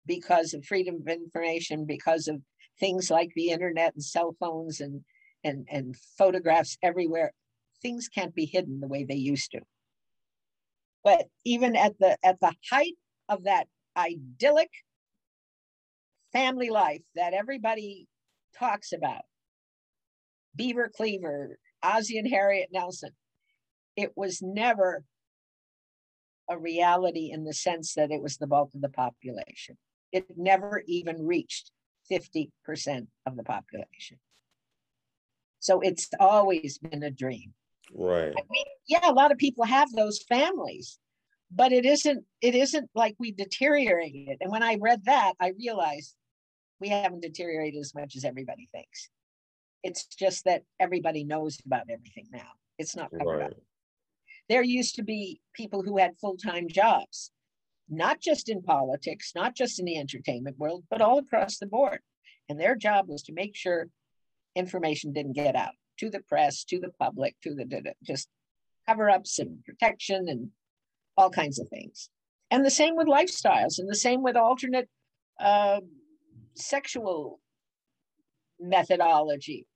because 0.06 0.54
of 0.54 0.64
freedom 0.64 0.96
of 0.96 1.08
information, 1.08 1.84
because 1.84 2.28
of 2.28 2.40
things 2.78 3.10
like 3.10 3.30
the 3.34 3.50
internet 3.50 3.94
and 3.94 4.02
cell 4.02 4.34
phones 4.38 4.80
and 4.80 5.02
and 5.44 5.66
and 5.70 5.96
photographs 6.16 6.76
everywhere. 6.82 7.32
Things 7.82 8.08
can't 8.08 8.34
be 8.34 8.46
hidden 8.46 8.80
the 8.80 8.88
way 8.88 9.04
they 9.04 9.14
used 9.14 9.52
to. 9.52 9.60
But 11.04 11.26
even 11.44 11.76
at 11.76 11.98
the 11.98 12.16
at 12.22 12.40
the 12.40 12.54
height 12.70 12.96
of 13.28 13.44
that 13.44 13.68
idyllic 13.96 14.70
family 16.32 16.70
life 16.70 17.02
that 17.14 17.34
everybody 17.34 18.06
talks 18.58 18.92
about, 18.92 19.22
Beaver 20.54 20.90
Cleaver, 20.94 21.58
Ozzie 21.82 22.18
and 22.18 22.28
Harriet 22.28 22.70
Nelson, 22.72 23.10
it 23.96 24.12
was 24.16 24.42
never 24.42 25.04
a 26.48 26.58
reality 26.58 27.30
in 27.32 27.44
the 27.44 27.52
sense 27.52 27.94
that 27.94 28.10
it 28.10 28.22
was 28.22 28.36
the 28.36 28.46
bulk 28.46 28.70
of 28.74 28.80
the 28.80 28.88
population. 28.88 29.76
It 30.12 30.26
never 30.36 30.82
even 30.86 31.26
reached 31.26 31.70
50% 32.10 32.50
of 33.26 33.36
the 33.36 33.42
population. 33.44 34.18
So 35.60 35.80
it's 35.80 36.08
always 36.20 36.78
been 36.78 37.02
a 37.02 37.10
dream. 37.10 37.52
Right. 37.94 38.32
I 38.36 38.42
mean, 38.50 38.64
yeah, 38.86 39.10
a 39.10 39.12
lot 39.12 39.32
of 39.32 39.38
people 39.38 39.64
have 39.64 39.90
those 39.92 40.22
families, 40.28 40.98
but 41.50 41.72
it 41.72 41.84
isn't 41.84 42.24
it 42.40 42.54
isn't 42.54 42.90
like 42.94 43.16
we 43.18 43.32
deteriorated. 43.32 44.38
And 44.40 44.50
when 44.50 44.62
I 44.62 44.76
read 44.80 45.04
that, 45.06 45.34
I 45.40 45.52
realized 45.58 46.14
we 46.80 46.88
haven't 46.88 47.22
deteriorated 47.22 47.80
as 47.80 47.94
much 47.94 48.14
as 48.16 48.24
everybody 48.24 48.68
thinks. 48.72 49.08
It's 49.82 50.06
just 50.06 50.44
that 50.44 50.62
everybody 50.78 51.24
knows 51.24 51.58
about 51.64 51.86
everything 51.90 52.26
now. 52.32 52.50
It's 52.78 52.94
not 52.94 53.10
covered 53.10 53.38
right. 53.38 53.52
up 53.52 53.58
there 54.48 54.62
used 54.62 54.94
to 54.96 55.02
be 55.02 55.40
people 55.54 55.82
who 55.82 55.98
had 55.98 56.18
full-time 56.20 56.68
jobs 56.68 57.30
not 57.88 58.20
just 58.20 58.48
in 58.48 58.62
politics 58.62 59.32
not 59.34 59.54
just 59.54 59.78
in 59.78 59.84
the 59.84 59.98
entertainment 59.98 60.58
world 60.58 60.84
but 60.90 61.00
all 61.00 61.18
across 61.18 61.58
the 61.58 61.66
board 61.66 62.00
and 62.48 62.58
their 62.58 62.74
job 62.74 63.08
was 63.08 63.22
to 63.22 63.32
make 63.32 63.54
sure 63.54 63.88
information 64.58 65.12
didn't 65.12 65.32
get 65.32 65.56
out 65.56 65.72
to 65.98 66.10
the 66.10 66.20
press 66.28 66.64
to 66.64 66.78
the 66.78 66.90
public 66.98 67.34
to 67.42 67.54
the 67.54 67.94
just 68.04 68.28
cover-ups 68.88 69.38
and 69.38 69.64
protection 69.64 70.28
and 70.28 70.50
all 71.16 71.30
kinds 71.30 71.58
of 71.58 71.68
things. 71.68 72.10
And 72.50 72.64
the 72.64 72.70
same 72.70 72.96
with 72.96 73.06
lifestyles 73.06 73.78
and 73.78 73.88
the 73.88 73.96
same 73.96 74.22
with 74.22 74.36
alternate 74.36 74.88
uh, 75.38 75.80
sexual 76.54 77.40
methodology. 78.58 79.66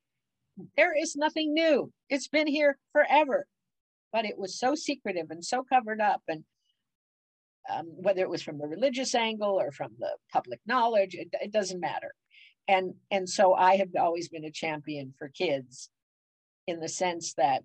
There 0.77 0.95
is 0.97 1.17
nothing 1.17 1.53
new. 1.53 1.93
It's 2.09 2.29
been 2.29 2.47
here 2.47 2.79
forever 2.93 3.47
but 4.13 4.27
it 4.27 4.39
was 4.39 4.59
so 4.59 4.75
secretive 4.75 5.31
and 5.31 5.45
so 5.45 5.65
covered 5.65 6.01
up 6.01 6.23
and 6.29 6.45
um, 7.73 7.87
whether 7.97 8.23
it 8.23 8.31
was 8.31 8.43
from 8.43 8.59
the 8.59 8.67
religious 8.67 9.15
angle 9.15 9.61
or 9.61 9.73
from 9.73 9.93
the 9.99 10.11
public 10.33 10.61
knowledge 10.67 11.15
it, 11.15 11.29
it 11.33 11.53
doesn't 11.53 11.81
matter 11.81 12.13
and 12.69 12.95
and 13.11 13.29
so 13.29 13.55
i 13.55 13.77
have 13.77 13.89
always 13.99 14.29
been 14.29 14.45
a 14.45 14.51
champion 14.51 15.13
for 15.19 15.29
kids 15.29 15.91
in 16.67 16.81
the 16.81 16.89
sense 16.89 17.35
that 17.35 17.63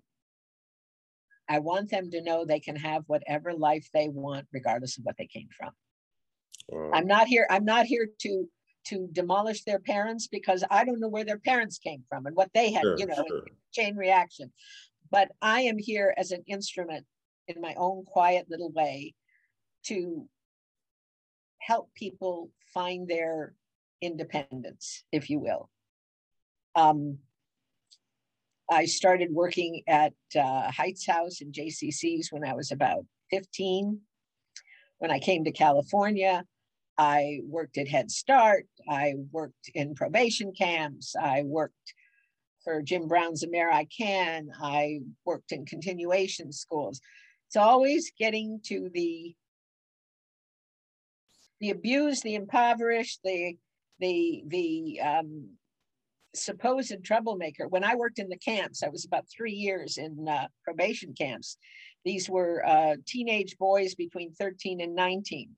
i 1.48 1.58
want 1.58 1.90
them 1.90 2.10
to 2.10 2.22
know 2.22 2.44
they 2.44 2.60
can 2.60 2.76
have 2.76 3.04
whatever 3.06 3.52
life 3.52 3.88
they 3.92 4.08
want 4.08 4.46
regardless 4.52 4.98
of 4.98 5.04
what 5.04 5.16
they 5.16 5.26
came 5.26 5.48
from 5.56 5.70
wow. 6.68 6.90
i'm 6.92 7.06
not 7.06 7.26
here 7.26 7.46
i'm 7.50 7.64
not 7.64 7.86
here 7.86 8.08
to 8.20 8.48
to 8.84 9.08
demolish 9.12 9.64
their 9.64 9.78
parents 9.78 10.26
because 10.26 10.64
i 10.70 10.84
don't 10.84 11.00
know 11.00 11.08
where 11.08 11.24
their 11.24 11.38
parents 11.38 11.78
came 11.78 12.02
from 12.08 12.26
and 12.26 12.34
what 12.34 12.50
they 12.54 12.72
had 12.72 12.82
sure, 12.82 12.98
you 12.98 13.06
know 13.06 13.24
sure. 13.28 13.44
chain 13.72 13.96
reaction 13.96 14.50
but 15.10 15.30
I 15.40 15.62
am 15.62 15.78
here 15.78 16.14
as 16.16 16.32
an 16.32 16.42
instrument 16.46 17.06
in 17.46 17.60
my 17.60 17.74
own 17.76 18.04
quiet 18.04 18.46
little 18.50 18.70
way 18.70 19.14
to 19.84 20.28
help 21.58 21.92
people 21.94 22.50
find 22.74 23.08
their 23.08 23.54
independence, 24.00 25.04
if 25.12 25.30
you 25.30 25.38
will. 25.38 25.70
Um, 26.74 27.18
I 28.70 28.84
started 28.84 29.32
working 29.32 29.82
at 29.86 30.12
uh, 30.36 30.70
Heights 30.70 31.06
House 31.06 31.40
and 31.40 31.54
JCC's 31.54 32.30
when 32.30 32.44
I 32.44 32.54
was 32.54 32.70
about 32.70 33.04
15. 33.30 34.00
When 34.98 35.10
I 35.10 35.18
came 35.18 35.44
to 35.44 35.52
California, 35.52 36.44
I 36.98 37.40
worked 37.44 37.78
at 37.78 37.88
Head 37.88 38.10
Start. 38.10 38.66
I 38.88 39.14
worked 39.30 39.70
in 39.74 39.94
probation 39.94 40.52
camps. 40.52 41.14
I 41.20 41.42
worked 41.44 41.94
for 42.64 42.82
Jim 42.82 43.08
Brown's 43.08 43.44
Can. 43.96 44.50
I 44.60 45.00
worked 45.24 45.52
in 45.52 45.64
continuation 45.64 46.52
schools. 46.52 47.00
It's 47.46 47.56
always 47.56 48.12
getting 48.18 48.60
to 48.64 48.90
the 48.92 49.34
the 51.60 51.70
abused, 51.70 52.22
the 52.22 52.34
impoverished, 52.34 53.20
the 53.24 53.56
the 54.00 54.42
the 54.46 55.00
um, 55.00 55.48
supposed 56.34 57.04
troublemaker. 57.04 57.68
When 57.68 57.84
I 57.84 57.94
worked 57.94 58.18
in 58.18 58.28
the 58.28 58.38
camps, 58.38 58.82
I 58.82 58.88
was 58.88 59.04
about 59.04 59.24
three 59.34 59.52
years 59.52 59.98
in 59.98 60.28
uh, 60.28 60.48
probation 60.64 61.14
camps. 61.14 61.56
These 62.04 62.28
were 62.28 62.64
uh, 62.66 62.96
teenage 63.06 63.56
boys 63.58 63.94
between 63.94 64.32
13 64.32 64.80
and 64.80 64.94
19. 64.94 65.50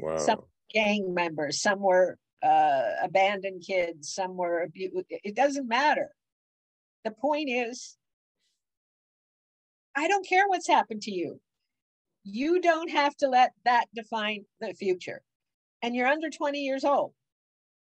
Wow. 0.00 0.18
Some 0.18 0.40
gang 0.72 1.14
members, 1.14 1.60
some 1.60 1.80
were 1.80 2.18
uh, 2.42 2.82
abandoned 3.02 3.64
kids, 3.66 4.12
some 4.12 4.36
were 4.36 4.62
abused. 4.62 4.94
It 5.10 5.34
doesn't 5.34 5.68
matter. 5.68 6.10
The 7.04 7.10
point 7.12 7.48
is, 7.50 7.96
I 9.96 10.08
don't 10.08 10.26
care 10.26 10.48
what's 10.48 10.68
happened 10.68 11.02
to 11.02 11.12
you. 11.12 11.40
You 12.24 12.60
don't 12.60 12.90
have 12.90 13.16
to 13.18 13.28
let 13.28 13.52
that 13.64 13.86
define 13.94 14.44
the 14.60 14.74
future. 14.74 15.22
And 15.82 15.94
you're 15.94 16.06
under 16.06 16.30
20 16.30 16.58
years 16.58 16.84
old. 16.84 17.12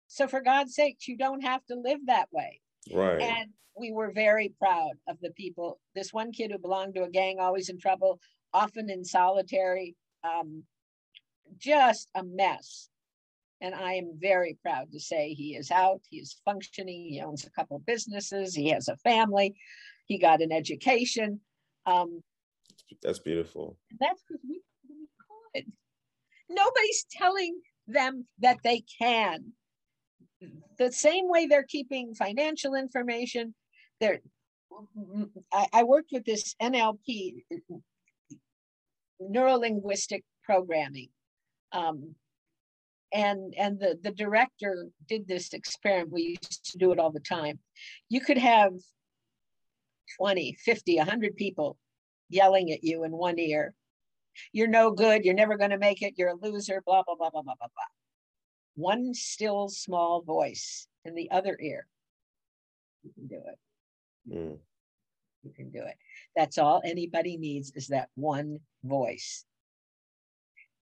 So 0.08 0.27
for 0.27 0.41
God's 0.41 0.75
sakes, 0.75 1.08
you 1.08 1.17
don't 1.17 1.41
have 1.41 1.65
to 1.65 1.75
live 1.75 1.99
that 2.08 2.27
way. 2.31 2.62
Right. 2.93 3.21
And 3.21 3.49
we 3.77 3.91
were 3.91 4.12
very 4.12 4.53
proud 4.60 4.93
of 5.08 5.17
the 5.21 5.31
people. 5.31 5.79
This 5.95 6.13
one 6.13 6.31
kid 6.31 6.51
who 6.51 6.58
belonged 6.58 6.95
to 6.95 7.03
a 7.03 7.10
gang, 7.10 7.39
always 7.39 7.69
in 7.69 7.79
trouble, 7.79 8.19
often 8.53 8.89
in 8.89 9.03
solitary, 9.03 9.95
um, 10.23 10.63
just 11.58 12.10
a 12.15 12.23
mess. 12.23 12.89
And 13.62 13.73
I 13.73 13.93
am 13.93 14.17
very 14.19 14.58
proud 14.62 14.91
to 14.91 14.99
say 14.99 15.34
he 15.34 15.55
is 15.55 15.71
out, 15.71 16.01
he 16.10 16.17
is 16.17 16.39
functioning, 16.45 17.08
he 17.10 17.21
owns 17.21 17.45
a 17.45 17.49
couple 17.51 17.79
businesses, 17.79 18.53
he 18.53 18.69
has 18.69 18.88
a 18.88 18.97
family, 18.97 19.55
he 20.05 20.17
got 20.17 20.41
an 20.41 20.51
education. 20.51 21.39
Um, 21.86 22.21
that's 23.01 23.19
beautiful. 23.19 23.77
That's 23.99 24.21
because 24.27 24.41
we, 24.47 24.62
we 24.89 25.08
could. 25.53 25.71
Nobody's 26.49 27.05
telling 27.12 27.60
them 27.87 28.25
that 28.39 28.57
they 28.63 28.83
can. 29.01 29.53
The 30.77 30.91
same 30.91 31.29
way 31.29 31.45
they're 31.45 31.63
keeping 31.63 32.13
financial 32.13 32.75
information, 32.75 33.55
they're 33.99 34.19
I, 35.53 35.67
I 35.73 35.83
worked 35.83 36.09
with 36.11 36.25
this 36.25 36.55
NLP, 36.61 37.43
neuro 39.19 39.55
linguistic 39.55 40.23
programming. 40.43 41.09
Um, 41.71 42.15
and 43.13 43.53
and 43.57 43.79
the, 43.79 43.97
the 44.01 44.11
director 44.11 44.87
did 45.07 45.27
this 45.27 45.53
experiment. 45.53 46.11
We 46.11 46.37
used 46.41 46.71
to 46.71 46.77
do 46.77 46.91
it 46.91 46.99
all 46.99 47.11
the 47.11 47.19
time. 47.19 47.59
You 48.09 48.19
could 48.19 48.37
have 48.37 48.73
20, 50.17 50.57
50, 50.59 50.97
100 50.97 51.35
people 51.35 51.77
yelling 52.29 52.71
at 52.71 52.83
you 52.83 53.03
in 53.03 53.11
one 53.11 53.39
ear. 53.39 53.73
You're 54.51 54.67
no 54.67 54.91
good. 54.91 55.25
You're 55.25 55.33
never 55.33 55.57
going 55.57 55.71
to 55.71 55.77
make 55.77 56.01
it. 56.01 56.15
You're 56.17 56.29
a 56.29 56.35
loser, 56.35 56.81
blah, 56.85 57.03
blah, 57.03 57.15
blah, 57.15 57.29
blah, 57.29 57.41
blah, 57.41 57.55
blah, 57.55 57.67
blah. 57.67 57.85
One 58.75 59.13
still 59.13 59.69
small 59.69 60.21
voice 60.21 60.87
in 61.05 61.15
the 61.15 61.31
other 61.31 61.57
ear. 61.61 61.87
You 63.03 63.11
can 63.13 63.27
do 63.27 63.41
it. 63.47 64.35
Mm. 64.35 64.57
You 65.43 65.51
can 65.55 65.69
do 65.69 65.79
it. 65.79 65.95
That's 66.35 66.57
all 66.57 66.81
anybody 66.83 67.37
needs 67.37 67.71
is 67.75 67.87
that 67.87 68.09
one 68.15 68.59
voice. 68.83 69.45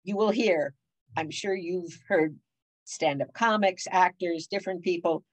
You 0.04 0.16
will 0.16 0.32
hear, 0.32 0.76
I'm 1.18 1.32
sure 1.32 1.56
you've 1.56 1.98
heard 2.08 2.38
stand 2.86 3.22
up 3.22 3.34
comics, 3.34 3.88
actors, 3.90 4.48
different 4.48 4.84
people. 4.84 5.24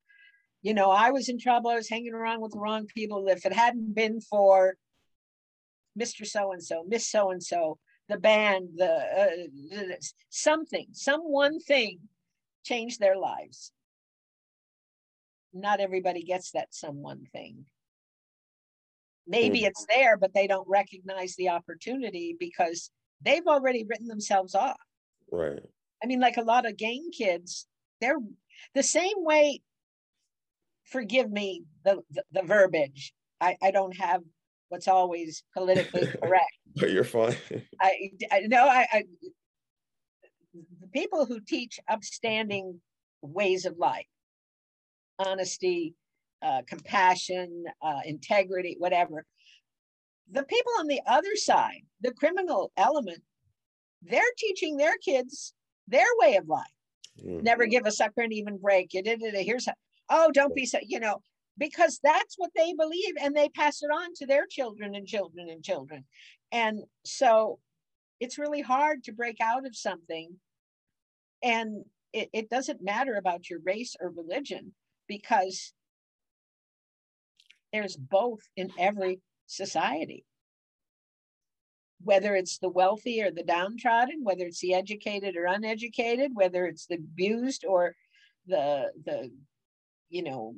You 0.62 0.74
know, 0.74 0.90
I 0.90 1.10
was 1.10 1.28
in 1.28 1.38
trouble. 1.38 1.70
I 1.70 1.76
was 1.76 1.88
hanging 1.88 2.14
around 2.14 2.40
with 2.40 2.52
the 2.52 2.58
wrong 2.58 2.86
people. 2.86 3.28
If 3.28 3.46
it 3.46 3.52
hadn't 3.52 3.94
been 3.94 4.20
for 4.20 4.76
Mr. 5.98 6.26
So 6.26 6.52
and 6.52 6.62
so, 6.62 6.84
Miss 6.86 7.06
So 7.06 7.30
and 7.30 7.42
so, 7.42 7.78
the 8.08 8.18
band, 8.18 8.70
the 8.76 8.90
uh, 8.90 9.94
something, 10.30 10.86
some 10.92 11.20
one 11.20 11.60
thing 11.60 12.00
changed 12.64 13.00
their 13.00 13.16
lives. 13.16 13.72
Not 15.52 15.80
everybody 15.80 16.22
gets 16.22 16.52
that 16.52 16.68
some 16.70 17.02
one 17.02 17.24
thing. 17.32 17.66
Maybe 19.26 19.60
mm. 19.60 19.66
it's 19.66 19.86
there, 19.88 20.16
but 20.16 20.32
they 20.32 20.46
don't 20.46 20.68
recognize 20.68 21.36
the 21.36 21.50
opportunity 21.50 22.34
because 22.38 22.90
they've 23.22 23.46
already 23.46 23.84
written 23.84 24.06
themselves 24.06 24.54
off. 24.54 24.80
Right. 25.30 25.62
I 26.02 26.06
mean, 26.06 26.20
like 26.20 26.36
a 26.36 26.42
lot 26.42 26.66
of 26.66 26.76
gang 26.76 27.10
kids, 27.12 27.66
they're 28.00 28.18
the 28.74 28.82
same 28.82 29.16
way. 29.18 29.60
Forgive 30.84 31.30
me 31.30 31.64
the, 31.84 32.00
the, 32.10 32.22
the 32.32 32.42
verbiage. 32.42 33.12
I, 33.40 33.56
I 33.62 33.70
don't 33.70 33.96
have 33.96 34.22
what's 34.68 34.88
always 34.88 35.42
politically 35.54 36.06
correct. 36.22 36.52
but 36.76 36.90
you're 36.90 37.04
fine. 37.04 37.36
I, 37.80 38.10
I 38.30 38.40
know 38.40 38.66
I, 38.66 38.86
I 38.92 39.02
the 40.80 40.88
people 40.92 41.26
who 41.26 41.40
teach 41.40 41.78
upstanding 41.88 42.80
ways 43.22 43.64
of 43.64 43.78
life, 43.78 44.06
honesty, 45.18 45.94
uh, 46.42 46.62
compassion, 46.66 47.64
uh, 47.82 48.00
integrity, 48.04 48.76
whatever. 48.78 49.24
The 50.30 50.44
people 50.44 50.72
on 50.78 50.86
the 50.86 51.00
other 51.06 51.36
side, 51.36 51.82
the 52.00 52.12
criminal 52.12 52.70
element, 52.76 53.22
they're 54.02 54.22
teaching 54.36 54.76
their 54.76 54.96
kids 54.98 55.54
their 55.88 56.06
way 56.18 56.36
of 56.36 56.48
life. 56.48 56.66
Mm. 57.24 57.42
Never 57.42 57.66
give 57.66 57.86
a 57.86 57.90
sucker 57.90 58.22
an 58.22 58.32
even 58.32 58.58
break. 58.58 58.92
You 58.92 59.02
did 59.02 59.22
it. 59.22 59.34
Here's 59.44 59.66
how, 59.66 59.72
oh, 60.10 60.30
don't 60.32 60.54
be 60.54 60.66
so, 60.66 60.78
you 60.86 61.00
know, 61.00 61.20
because 61.58 61.98
that's 62.02 62.36
what 62.36 62.50
they 62.56 62.72
believe 62.72 63.14
and 63.20 63.34
they 63.34 63.48
pass 63.48 63.82
it 63.82 63.90
on 63.92 64.14
to 64.14 64.26
their 64.26 64.46
children 64.46 64.94
and 64.94 65.06
children 65.06 65.48
and 65.50 65.62
children. 65.62 66.04
And 66.52 66.80
so 67.04 67.58
it's 68.20 68.38
really 68.38 68.62
hard 68.62 69.04
to 69.04 69.12
break 69.12 69.40
out 69.40 69.66
of 69.66 69.76
something. 69.76 70.34
And 71.42 71.84
it, 72.12 72.30
it 72.32 72.50
doesn't 72.50 72.82
matter 72.82 73.16
about 73.16 73.50
your 73.50 73.60
race 73.64 73.96
or 74.00 74.10
religion 74.10 74.72
because 75.08 75.72
there's 77.72 77.96
both 77.96 78.40
in 78.56 78.70
every 78.78 79.20
society. 79.46 80.24
Whether 82.02 82.36
it's 82.36 82.58
the 82.58 82.68
wealthy 82.68 83.22
or 83.22 83.30
the 83.30 83.42
downtrodden, 83.42 84.20
whether 84.22 84.46
it's 84.46 84.60
the 84.60 84.74
educated 84.74 85.36
or 85.36 85.46
uneducated, 85.46 86.30
whether 86.34 86.64
it's 86.66 86.86
the 86.86 86.94
abused 86.94 87.64
or 87.66 87.96
the 88.46 88.92
the 89.04 89.30
you 90.08 90.22
know 90.22 90.54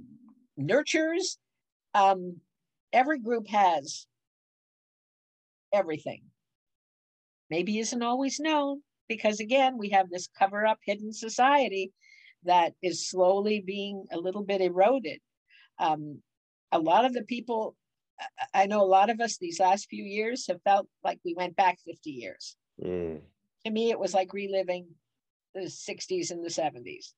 nurtures. 0.60 1.38
Um, 1.94 2.36
every 2.92 3.18
group 3.18 3.48
has 3.48 4.06
everything. 5.72 6.22
Maybe 7.48 7.78
isn't 7.78 8.02
always 8.02 8.38
known 8.38 8.82
because, 9.08 9.40
again, 9.40 9.76
we 9.76 9.90
have 9.90 10.08
this 10.08 10.28
cover 10.38 10.66
up 10.66 10.78
hidden 10.84 11.12
society 11.12 11.92
that 12.44 12.72
is 12.82 13.08
slowly 13.08 13.60
being 13.60 14.06
a 14.12 14.18
little 14.18 14.42
bit 14.42 14.60
eroded. 14.60 15.20
Um, 15.78 16.22
a 16.72 16.78
lot 16.78 17.04
of 17.04 17.12
the 17.12 17.24
people, 17.24 17.76
I 18.54 18.66
know 18.66 18.82
a 18.82 18.86
lot 18.86 19.10
of 19.10 19.20
us 19.20 19.36
these 19.36 19.60
last 19.60 19.88
few 19.88 20.04
years 20.04 20.46
have 20.46 20.62
felt 20.62 20.86
like 21.02 21.18
we 21.24 21.34
went 21.34 21.56
back 21.56 21.78
50 21.84 22.10
years. 22.10 22.56
Mm. 22.82 23.20
To 23.64 23.70
me, 23.70 23.90
it 23.90 23.98
was 23.98 24.14
like 24.14 24.32
reliving 24.32 24.86
the 25.54 25.62
60s 25.62 26.30
and 26.30 26.44
the 26.44 26.48
70s. 26.48 27.12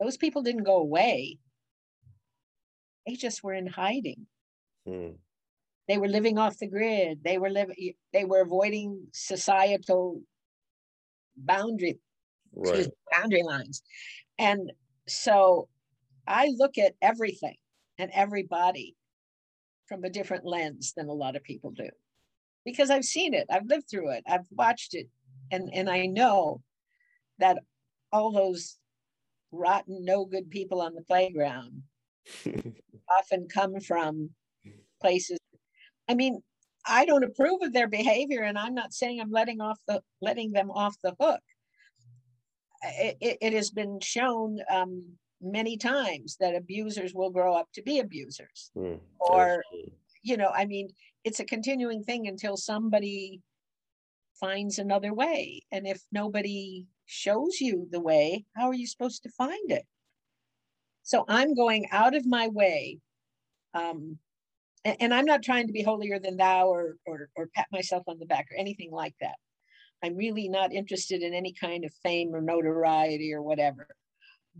Those 0.00 0.16
people 0.16 0.42
didn't 0.42 0.64
go 0.64 0.76
away. 0.76 1.38
They 3.06 3.14
just 3.14 3.42
were 3.42 3.54
in 3.54 3.66
hiding. 3.66 4.26
Hmm. 4.86 5.12
They 5.88 5.98
were 5.98 6.08
living 6.08 6.38
off 6.38 6.58
the 6.58 6.68
grid. 6.68 7.20
They 7.24 7.38
were 7.38 7.50
living. 7.50 7.94
They 8.12 8.24
were 8.24 8.42
avoiding 8.42 9.06
societal 9.12 10.20
boundary 11.36 11.98
right. 12.54 12.88
boundary 13.10 13.42
lines, 13.42 13.82
and 14.38 14.70
so 15.06 15.68
I 16.26 16.52
look 16.56 16.76
at 16.76 16.94
everything 17.00 17.56
and 17.96 18.10
everybody 18.12 18.96
from 19.86 20.04
a 20.04 20.10
different 20.10 20.44
lens 20.44 20.92
than 20.94 21.08
a 21.08 21.14
lot 21.14 21.36
of 21.36 21.42
people 21.42 21.70
do, 21.70 21.88
because 22.66 22.90
I've 22.90 23.04
seen 23.04 23.32
it. 23.32 23.46
I've 23.50 23.66
lived 23.66 23.88
through 23.90 24.10
it. 24.10 24.24
I've 24.28 24.46
watched 24.50 24.94
it, 24.94 25.08
and 25.50 25.70
and 25.72 25.88
I 25.88 26.06
know 26.06 26.60
that 27.38 27.58
all 28.12 28.32
those 28.32 28.77
rotten, 29.52 30.04
no 30.04 30.24
good 30.24 30.50
people 30.50 30.80
on 30.80 30.94
the 30.94 31.02
playground 31.02 31.82
often 33.10 33.48
come 33.52 33.80
from 33.80 34.30
places. 35.00 35.38
I 36.08 36.14
mean, 36.14 36.40
I 36.86 37.04
don't 37.04 37.24
approve 37.24 37.62
of 37.62 37.72
their 37.72 37.88
behavior, 37.88 38.42
and 38.42 38.58
I'm 38.58 38.74
not 38.74 38.94
saying 38.94 39.20
I'm 39.20 39.30
letting 39.30 39.60
off 39.60 39.78
the 39.86 40.02
letting 40.20 40.52
them 40.52 40.70
off 40.70 40.96
the 41.02 41.14
hook. 41.20 41.40
It, 42.82 43.16
it, 43.20 43.38
it 43.40 43.52
has 43.54 43.70
been 43.70 43.98
shown 44.00 44.58
um, 44.70 45.04
many 45.42 45.76
times 45.76 46.36
that 46.40 46.54
abusers 46.54 47.12
will 47.14 47.30
grow 47.30 47.54
up 47.54 47.68
to 47.74 47.82
be 47.82 47.98
abusers, 47.98 48.70
mm, 48.76 49.00
or 49.20 49.62
you 50.22 50.36
know, 50.36 50.50
I 50.54 50.64
mean, 50.64 50.88
it's 51.24 51.40
a 51.40 51.44
continuing 51.44 52.02
thing 52.04 52.26
until 52.26 52.56
somebody 52.56 53.40
finds 54.40 54.78
another 54.78 55.12
way. 55.12 55.62
And 55.72 55.86
if 55.86 56.00
nobody 56.12 56.86
shows 57.08 57.58
you 57.60 57.88
the 57.90 58.00
way, 58.00 58.44
how 58.54 58.68
are 58.68 58.74
you 58.74 58.86
supposed 58.86 59.22
to 59.22 59.30
find 59.30 59.70
it? 59.70 59.84
So 61.02 61.24
I'm 61.26 61.54
going 61.54 61.86
out 61.90 62.14
of 62.14 62.26
my 62.26 62.48
way. 62.48 62.98
Um, 63.72 64.18
and, 64.84 64.96
and 65.00 65.14
I'm 65.14 65.24
not 65.24 65.42
trying 65.42 65.66
to 65.66 65.72
be 65.72 65.82
holier 65.82 66.18
than 66.18 66.36
thou 66.36 66.68
or, 66.68 66.96
or, 67.06 67.30
or 67.34 67.48
pat 67.54 67.66
myself 67.72 68.04
on 68.06 68.18
the 68.18 68.26
back 68.26 68.46
or 68.52 68.58
anything 68.58 68.90
like 68.92 69.14
that. 69.22 69.36
I'm 70.04 70.16
really 70.16 70.48
not 70.48 70.72
interested 70.72 71.22
in 71.22 71.32
any 71.32 71.54
kind 71.58 71.84
of 71.84 71.92
fame 72.02 72.34
or 72.34 72.42
notoriety 72.42 73.32
or 73.32 73.42
whatever. 73.42 73.88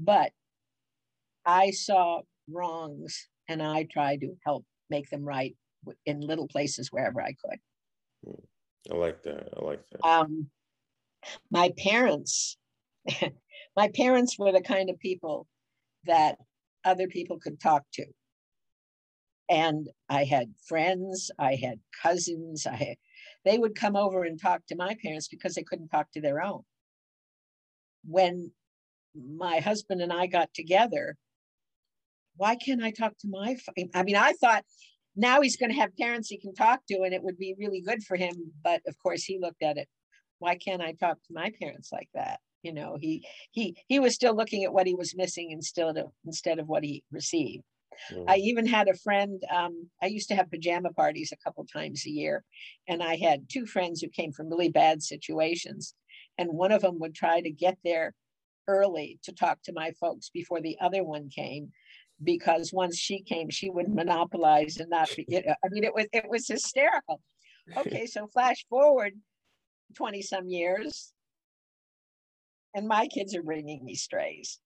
But 0.01 0.33
I 1.45 1.71
saw 1.71 2.23
wrongs 2.51 3.29
and 3.47 3.63
I 3.63 3.87
tried 3.93 4.23
to 4.23 4.35
help 4.45 4.65
make 4.89 5.11
them 5.11 5.23
right 5.23 5.55
in 6.07 6.21
little 6.21 6.49
places 6.49 6.91
wherever 6.91 7.21
I 7.21 7.35
could. 7.45 7.59
Hmm. 8.25 8.93
I 8.93 8.97
like 8.97 9.23
that. 9.25 9.49
I 9.55 9.65
like 9.65 9.83
that. 9.91 10.09
Um, 10.09 10.47
my 11.51 11.73
parents, 11.79 12.57
my 13.77 13.89
parents 13.95 14.39
were 14.39 14.53
the 14.53 14.61
kind 14.61 14.91
of 14.91 14.99
people 14.99 15.47
that 16.05 16.37
other 16.85 17.09
people 17.09 17.39
could 17.39 17.61
talk 17.61 17.85
to. 17.95 18.07
And 19.51 19.89
I 20.09 20.25
had 20.25 20.53
friends, 20.67 21.31
I 21.39 21.55
had 21.55 21.81
cousins, 22.03 22.67
I 22.67 22.77
had, 22.77 22.97
they 23.45 23.59
would 23.59 23.75
come 23.75 23.97
over 23.97 24.25
and 24.25 24.41
talk 24.41 24.61
to 24.69 24.77
my 24.77 24.97
parents 25.03 25.29
because 25.29 25.55
they 25.55 25.63
couldn't 25.63 25.89
talk 25.89 26.11
to 26.13 26.21
their 26.21 26.43
own. 26.43 26.63
When 28.05 28.53
my 29.15 29.61
husband 29.61 30.03
and 30.03 30.13
I 30.13 30.27
got 30.27 30.53
together, 30.55 31.17
why 32.37 32.57
can't 32.57 32.83
I 32.83 32.91
talk 32.91 33.15
to 33.21 33.29
my? 33.29 33.57
I 33.95 34.03
mean, 34.03 34.17
I 34.17 34.35
thought 34.35 34.65
now 35.19 35.41
he's 35.41 35.57
going 35.57 35.71
to 35.71 35.81
have 35.81 35.97
parents 35.97 36.29
he 36.29 36.39
can 36.39 36.55
talk 36.55 36.81
to 36.89 37.03
and 37.03 37.13
it 37.13 37.23
would 37.23 37.37
be 37.37 37.55
really 37.59 37.81
good 37.81 38.03
for 38.05 38.17
him 38.17 38.35
but 38.63 38.81
of 38.87 38.97
course 39.03 39.25
he 39.25 39.39
looked 39.39 39.63
at 39.63 39.77
it 39.77 39.89
why 40.39 40.57
can't 40.57 40.83
i 40.83 40.93
talk 40.93 41.17
to 41.23 41.33
my 41.33 41.53
parents 41.61 41.91
like 41.93 42.09
that 42.15 42.41
you 42.63 42.73
know 42.73 42.97
he 43.01 43.27
he 43.53 43.77
he 43.89 44.01
was 44.01 44.15
still 44.15 44.35
looking 44.35 44.65
at 44.65 44.73
what 44.73 44.87
he 44.87 44.95
was 44.95 45.17
missing 45.17 45.51
instead 45.51 45.97
of 45.97 46.11
instead 46.25 46.59
of 46.59 46.69
what 46.69 46.85
he 46.85 47.03
received 47.13 47.65
mm. 48.13 48.25
i 48.29 48.37
even 48.37 48.67
had 48.67 48.89
a 48.89 48.95
friend 48.95 49.43
um, 49.55 49.89
i 50.03 50.07
used 50.07 50.29
to 50.29 50.35
have 50.35 50.51
pajama 50.51 50.93
parties 50.93 51.33
a 51.33 51.45
couple 51.45 51.65
times 51.65 52.05
a 52.07 52.11
year 52.11 52.45
and 52.89 53.03
i 53.03 53.17
had 53.17 53.49
two 53.49 53.67
friends 53.67 54.01
who 54.01 54.09
came 54.09 54.33
from 54.33 54.49
really 54.49 54.69
bad 54.69 55.03
situations 55.03 55.95
and 56.39 56.49
one 56.51 56.73
of 56.73 56.83
them 56.83 56.99
would 56.99 57.15
try 57.15 57.41
to 57.41 57.51
get 57.51 57.77
there 57.85 58.15
early 58.69 59.19
to 59.25 59.33
talk 59.33 59.59
to 59.65 59.73
my 59.73 59.93
folks 59.93 60.31
before 60.31 60.61
the 60.61 60.77
other 60.81 61.03
one 61.03 61.29
came 61.29 61.73
because 62.23 62.73
once 62.73 62.97
she 62.97 63.23
came, 63.23 63.51
she 63.51 63.71
would 63.71 63.89
monopolize 63.89 64.79
and 64.79 64.91
not 64.91 65.09
be, 65.15 65.25
you 65.29 65.43
know, 65.45 65.55
I 65.65 65.69
mean, 65.71 65.85
it 65.85 65.95
was, 65.95 66.07
it 66.13 66.29
was 66.29 66.49
hysterical. 66.49 67.21
Okay, 67.77 68.07
so 68.07 68.27
flash 68.27 68.65
forward 68.69 69.13
20 69.97 70.23
some 70.23 70.49
years, 70.49 71.13
and 72.75 72.87
my 72.87 73.07
kids 73.07 73.35
are 73.35 73.43
bringing 73.43 73.85
me 73.85 73.95
strays. 73.95 74.59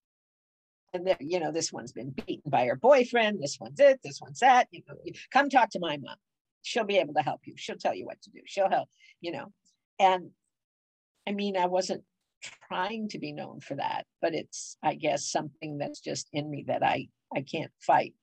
And 0.95 1.07
then, 1.07 1.17
you 1.21 1.41
know, 1.41 1.53
this 1.53 1.73
one's 1.73 1.93
been 1.93 2.11
beaten 2.11 2.51
by 2.51 2.67
her 2.67 2.77
boyfriend. 2.77 3.43
This 3.43 3.59
one's 3.59 3.81
it. 3.81 4.01
This 4.05 4.21
one's 4.21 4.41
that. 4.41 4.69
You 4.71 4.83
know, 4.87 4.97
come 5.33 5.49
talk 5.49 5.71
to 5.71 5.81
my 5.81 5.97
mom. 5.97 6.17
She'll 6.63 6.85
be 6.85 6.99
able 6.99 7.15
to 7.15 7.23
help 7.23 7.41
you. 7.45 7.55
She'll 7.57 7.79
tell 7.79 7.95
you 7.95 8.05
what 8.05 8.21
to 8.23 8.31
do. 8.31 8.41
She'll 8.45 8.69
help, 8.69 8.89
you 9.21 9.33
know. 9.33 9.53
And 9.99 10.31
I 11.27 11.33
mean, 11.33 11.57
I 11.57 11.67
wasn't 11.67 12.05
trying 12.69 13.09
to 13.09 13.19
be 13.19 13.33
known 13.33 13.61
for 13.61 13.77
that, 13.77 14.05
but 14.21 14.35
it's, 14.35 14.77
I 14.83 14.95
guess, 14.95 15.31
something 15.31 15.79
that's 15.79 16.01
just 16.01 16.29
in 16.33 16.51
me 16.51 16.65
that 16.69 16.83
I 16.83 17.09
I 17.35 17.41
can't 17.41 17.71
fight. 17.81 18.15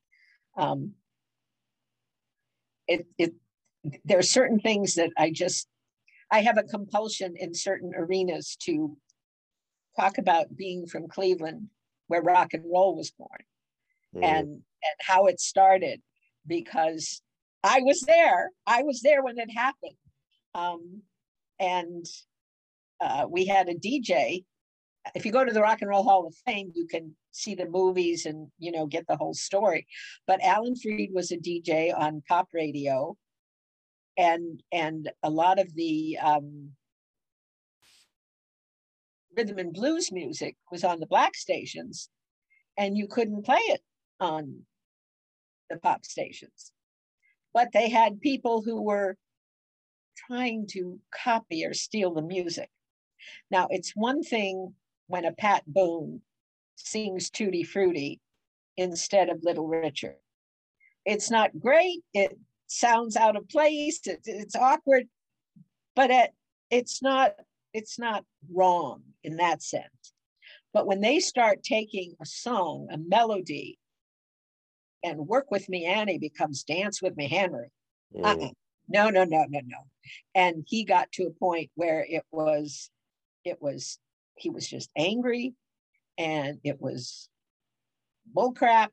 Um, 0.57 0.93
it, 2.88 3.07
it, 3.17 3.33
there 4.05 4.19
are 4.19 4.23
certain 4.23 4.59
things 4.59 4.95
that 4.95 5.12
I 5.17 5.31
just, 5.31 5.67
I 6.32 6.42
have 6.42 6.58
a 6.58 6.63
compulsion 6.63 7.36
in 7.38 7.54
certain 7.54 7.94
arenas 7.96 8.56
to 8.63 8.96
talk 10.00 10.18
about 10.18 10.56
being 10.56 10.86
from 10.86 11.08
Cleveland, 11.08 11.68
where 12.08 12.22
rock 12.22 12.54
and 12.54 12.63
roll 12.65 12.96
was 12.96 13.12
born, 13.12 13.44
mm. 14.15 14.24
and 14.24 14.48
and 14.48 14.96
how 15.02 15.26
it 15.26 15.39
started, 15.39 16.02
because 16.48 17.22
I 17.63 17.82
was 17.82 18.02
there. 18.02 18.52
I 18.65 18.84
was 18.84 19.02
there 19.02 19.24
when 19.24 19.38
it 19.39 19.50
happened, 19.52 19.98
um, 20.54 21.02
and 21.60 22.06
uh, 23.02 23.26
we 23.30 23.46
had 23.46 23.70
a 23.70 23.76
DJ 23.76 24.44
if 25.15 25.26
you 25.26 25.32
go 25.32 25.46
to 25.46 25.54
the 25.54 25.62
Rock 25.62 25.82
and 25.82 25.89
Roll 25.89 26.04
Hall 26.04 26.28
of 26.28 26.36
Fame, 26.46 26.72
you 26.76 26.88
can 26.88 27.15
see 27.32 27.56
the 27.56 27.68
movies 27.68 28.26
and 28.26 28.48
you 28.58 28.72
know 28.72 28.86
get 28.86 29.06
the 29.08 29.15
whole 29.15 29.34
story. 29.34 29.88
But 30.28 30.42
Alan 30.42 30.76
Freed 30.76 31.12
was 31.13 31.32
a 31.32 31.38
DJ 31.38 31.98
on 31.98 32.24
pop 32.28 32.50
radio, 32.54 33.15
and 34.19 34.62
and 34.71 35.10
a 35.23 35.29
lot 35.29 35.60
of 35.60 35.73
the 35.73 36.17
um, 36.21 36.71
rhythm 39.36 39.58
and 39.58 39.73
blues 39.73 40.12
music 40.12 40.58
was 40.71 40.84
on 40.84 40.99
the 40.99 41.08
black 41.08 41.36
stations, 41.36 42.10
and 42.77 42.97
you 42.97 43.08
couldn't 43.08 43.45
play 43.45 43.62
it 43.69 43.82
on 44.19 44.63
the 45.69 45.77
pop 45.77 46.05
stations. 46.05 46.73
But 47.53 47.69
they 47.73 47.89
had 47.89 48.19
people 48.19 48.62
who 48.62 48.82
were 48.82 49.15
trying 50.27 50.67
to 50.71 50.99
copy 51.23 51.65
or 51.65 51.73
steal 51.73 52.13
the 52.13 52.21
music. 52.21 52.69
Now, 53.49 53.67
it's 53.69 53.93
one 53.95 54.21
thing 54.21 54.73
when 55.08 55.23
a 55.23 55.32
Pat 55.32 55.63
Boone 55.65 56.21
sings 56.75 57.29
Tutti 57.29 57.63
Frutti 57.63 58.19
instead 58.75 59.29
of 59.29 59.43
Little 59.43 59.67
Richard. 59.67 60.17
It's 61.05 61.32
not 61.32 61.58
great. 61.58 62.01
It 62.13 62.38
sounds 62.69 63.15
out 63.15 63.36
of 63.36 63.49
place. 63.49 63.99
It, 64.05 64.21
it's 64.25 64.55
awkward, 64.55 65.08
but 65.95 66.10
it, 66.12 66.32
it's 66.69 67.01
not 67.01 67.34
it's 67.73 67.99
not 67.99 68.23
wrong 68.51 69.03
in 69.23 69.38
that 69.38 69.62
sense. 69.62 70.13
But 70.73 70.88
when 70.88 71.01
they 71.01 71.19
start 71.19 71.63
taking 71.63 72.15
a 72.21 72.25
song, 72.25 72.88
a 72.91 72.97
melody, 72.97 73.79
and 75.03 75.27
"Work 75.27 75.51
with 75.51 75.67
Me, 75.69 75.86
Annie" 75.86 76.19
becomes 76.19 76.63
"Dance 76.63 77.01
with 77.01 77.17
Me, 77.17 77.27
Henry," 77.27 77.71
mm. 78.15 78.23
uh-uh. 78.23 78.51
no, 78.88 79.10
no, 79.10 79.23
no, 79.23 79.45
no, 79.49 79.60
no. 79.65 79.77
And 80.36 80.63
he 80.67 80.86
got 80.86 81.12
to 81.13 81.23
a 81.23 81.32
point 81.32 81.69
where 81.75 82.05
it 82.08 82.23
was, 82.32 82.89
it 83.43 83.62
was 83.62 83.99
he 84.36 84.49
was 84.49 84.67
just 84.67 84.89
angry 84.95 85.53
and 86.17 86.60
it 86.63 86.79
was 86.79 87.29
bullcrap. 88.36 88.89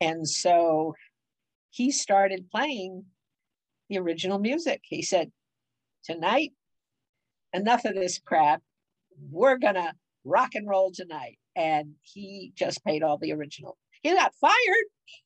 And 0.00 0.28
so 0.28 0.94
he 1.74 1.90
started 1.90 2.48
playing 2.52 3.04
the 3.88 3.98
original 3.98 4.38
music. 4.38 4.80
He 4.84 5.02
said, 5.02 5.32
Tonight, 6.04 6.52
enough 7.52 7.84
of 7.84 7.94
this 7.94 8.20
crap. 8.24 8.62
We're 9.28 9.58
going 9.58 9.74
to 9.74 9.92
rock 10.24 10.54
and 10.54 10.68
roll 10.68 10.92
tonight. 10.92 11.38
And 11.56 11.94
he 12.02 12.52
just 12.54 12.84
played 12.84 13.02
all 13.02 13.18
the 13.18 13.32
original. 13.32 13.76
He 14.02 14.14
got 14.14 14.34
fired, 14.40 14.84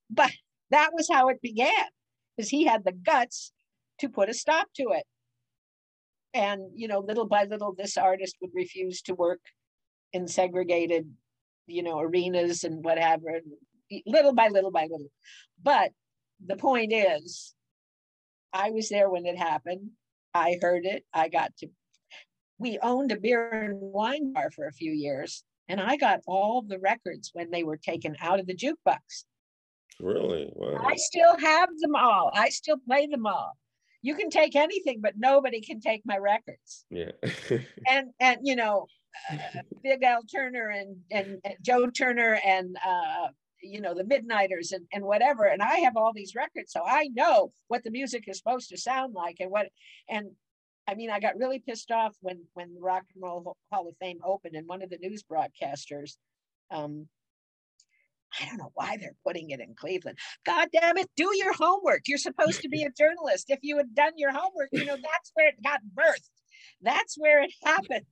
but 0.09 0.31
that 0.71 0.91
was 0.95 1.09
how 1.13 1.29
it 1.29 1.43
began 1.43 1.71
because 2.35 2.49
he 2.49 2.65
had 2.65 2.83
the 2.83 2.93
guts 2.93 3.53
to 4.01 4.09
put 4.09 4.31
a 4.31 4.35
stop 4.35 4.69
to 4.77 4.85
it 4.93 5.05
and 6.33 6.61
you 6.75 6.87
know 6.89 7.01
little 7.01 7.27
by 7.27 7.45
little 7.45 7.75
this 7.77 7.97
artist 7.97 8.37
would 8.43 8.51
refuse 8.55 9.01
to 9.01 9.15
work 9.15 9.41
in 10.13 10.29
segregated 10.29 11.11
you 11.67 11.83
know 11.83 11.99
arenas 11.99 12.65
and 12.65 12.85
whatever 12.85 13.41
little 14.07 14.35
by 14.35 14.49
little 14.49 14.71
by 14.71 14.83
little 14.83 15.11
but 15.63 15.91
the 16.47 16.57
point 16.57 16.93
is 16.93 17.55
i 18.53 18.71
was 18.71 18.89
there 18.89 19.11
when 19.11 19.27
it 19.27 19.39
happened 19.39 19.91
i 20.35 20.57
heard 20.61 20.85
it 20.85 21.05
i 21.13 21.29
got 21.29 21.57
to 21.57 21.69
we 22.59 22.79
owned 22.83 23.13
a 23.13 23.19
beer 23.19 23.51
and 23.51 23.79
wine 23.81 24.33
bar 24.33 24.51
for 24.51 24.67
a 24.67 24.73
few 24.73 24.93
years 24.93 25.45
and 25.69 25.81
i 25.81 25.97
got 25.97 26.21
all 26.27 26.63
the 26.63 26.79
records 26.79 27.31
when 27.33 27.51
they 27.51 27.65
were 27.65 27.77
taken 27.77 28.17
out 28.21 28.41
of 28.41 28.47
the 28.47 28.57
jukebox 28.57 29.25
really 30.01 30.51
wow. 30.55 30.83
i 30.87 30.95
still 30.97 31.37
have 31.39 31.69
them 31.81 31.95
all 31.95 32.31
i 32.35 32.49
still 32.49 32.79
play 32.87 33.07
them 33.07 33.27
all 33.27 33.57
you 34.03 34.15
can 34.15 34.31
take 34.31 34.55
anything, 34.55 35.01
but 35.01 35.15
nobody 35.17 35.61
can 35.61 35.81
take 35.81 36.03
my 36.05 36.19
records. 36.19 36.85
Yeah. 36.91 37.11
and 37.89 38.11
and 38.21 38.39
you 38.43 38.57
know, 38.57 38.87
uh, 39.31 39.37
Big 39.83 40.03
Al 40.03 40.23
Turner 40.23 40.69
and, 40.69 40.97
and, 41.11 41.39
and 41.45 41.55
Joe 41.63 41.91
Turner 41.91 42.39
and 42.45 42.77
uh, 42.87 43.29
you 43.63 43.81
know 43.81 43.95
the 43.95 44.05
Midnighters 44.05 44.73
and, 44.73 44.87
and 44.93 45.05
whatever. 45.05 45.45
And 45.45 45.63
I 45.63 45.77
have 45.79 45.97
all 45.97 46.13
these 46.15 46.35
records, 46.35 46.73
so 46.73 46.83
I 46.87 47.09
know 47.15 47.53
what 47.69 47.85
the 47.85 47.91
music 47.91 48.25
is 48.29 48.39
supposed 48.39 48.69
to 48.71 48.77
sound 48.77 49.15
like 49.15 49.37
and 49.41 49.51
what. 49.51 49.69
And 50.09 50.31
I 50.87 50.95
mean, 50.95 51.11
I 51.11 51.21
got 51.21 51.37
really 51.37 51.59
pissed 51.59 51.91
off 51.91 52.17
when 52.21 52.41
when 52.55 52.75
the 52.75 52.81
Rock 52.81 53.05
and 53.15 53.23
Roll 53.23 53.57
Hall 53.73 53.89
of 53.89 53.97
Fame 53.99 54.21
opened, 54.25 54.55
and 54.55 54.67
one 54.67 54.83
of 54.83 54.91
the 54.91 54.99
news 54.99 55.23
broadcasters 55.23 56.17
um, 56.71 57.09
I 58.41 58.47
don't 58.47 58.59
know 58.59 58.73
why 58.75 58.97
they're 58.99 59.17
putting 59.25 59.51
it 59.51 59.61
in 59.61 59.75
Cleveland. 59.75 60.19
God 60.45 60.69
damn 60.73 60.99
it, 60.99 61.11
do 61.17 61.31
your 61.35 61.53
homework. 61.55 62.03
You're 62.07 62.19
supposed 62.19 62.61
to 62.61 62.69
be 62.69 62.83
a 62.83 62.91
journalist. 62.91 63.47
If 63.49 63.61
you 63.63 63.79
had 63.79 63.95
done 63.95 64.13
your 64.17 64.33
homework, 64.33 64.69
you 64.73 64.85
know, 64.85 64.97
that's 64.97 65.33
where 65.35 65.49
it 65.49 65.63
got 65.63 65.81
birthed. 65.95 66.29
That's 66.83 67.17
where 67.17 67.43
it 67.43 67.53
happened. 67.65 68.05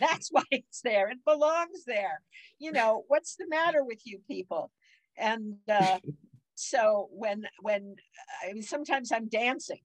That's 0.00 0.28
why 0.30 0.44
it's 0.50 0.80
there. 0.82 1.10
It 1.10 1.18
belongs 1.26 1.84
there. 1.86 2.20
You 2.58 2.72
know, 2.72 3.04
what's 3.08 3.36
the 3.36 3.48
matter 3.48 3.84
with 3.84 4.00
you 4.04 4.20
people? 4.30 4.70
And 5.16 5.56
uh, 5.68 5.98
so 6.54 7.08
when 7.12 7.46
when 7.60 7.96
I 8.42 8.52
mean 8.52 8.62
sometimes 8.62 9.12
I'm 9.12 9.28
dancing, 9.28 9.80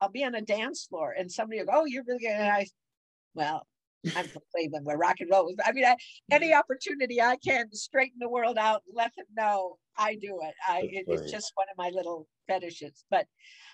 I'll 0.00 0.10
be 0.10 0.24
on 0.24 0.34
a 0.34 0.42
dance 0.42 0.86
floor 0.86 1.14
and 1.18 1.30
somebody 1.30 1.60
will 1.60 1.66
go, 1.66 1.72
"Oh, 1.74 1.84
you're 1.84 2.04
really 2.06 2.20
good." 2.20 2.30
And 2.30 2.52
I, 2.52 2.66
well, 3.34 3.66
I'm 4.14 4.28
from 4.28 4.42
Cleveland 4.54 4.86
where 4.86 4.96
rock 4.96 5.16
and 5.20 5.30
roll 5.30 5.48
is. 5.48 5.56
I 5.64 5.72
mean, 5.72 5.84
I, 5.84 5.96
any 6.30 6.54
opportunity 6.54 7.20
I 7.20 7.36
can 7.36 7.68
to 7.70 7.76
straighten 7.76 8.18
the 8.20 8.28
world 8.28 8.58
out, 8.58 8.82
let 8.92 9.12
them 9.16 9.26
know 9.36 9.78
I 9.96 10.14
do 10.14 10.40
it. 10.42 10.54
I 10.66 10.88
it, 10.92 11.04
it's 11.08 11.30
just 11.30 11.52
one 11.54 11.66
of 11.70 11.76
my 11.76 11.90
little 11.90 12.26
fetishes. 12.46 13.04
But 13.10 13.26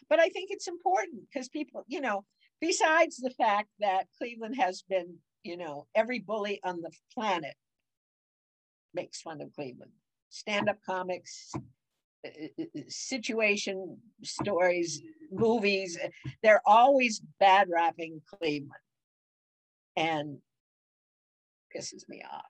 but 0.08 0.20
I 0.20 0.28
think 0.30 0.50
it's 0.50 0.68
important 0.68 1.22
because 1.32 1.48
people, 1.48 1.84
you 1.86 2.00
know, 2.00 2.24
besides 2.60 3.16
the 3.16 3.30
fact 3.30 3.68
that 3.80 4.06
Cleveland 4.18 4.56
has 4.56 4.82
been, 4.88 5.16
you 5.42 5.56
know, 5.56 5.86
every 5.94 6.20
bully 6.20 6.60
on 6.64 6.80
the 6.80 6.90
planet 7.12 7.54
makes 8.94 9.20
fun 9.20 9.40
of 9.40 9.52
Cleveland. 9.54 9.92
Stand-up 10.34 10.78
comics, 10.84 11.52
uh, 12.26 12.28
uh, 12.28 12.64
uh, 12.76 12.80
situation 12.88 13.96
stories, 14.24 15.00
movies, 15.30 15.96
they're 16.42 16.60
always 16.66 17.22
bad 17.38 17.68
rapping 17.70 18.20
Cleveland 18.28 18.72
and 19.96 20.38
pisses 21.74 22.08
me 22.08 22.24
off. 22.28 22.42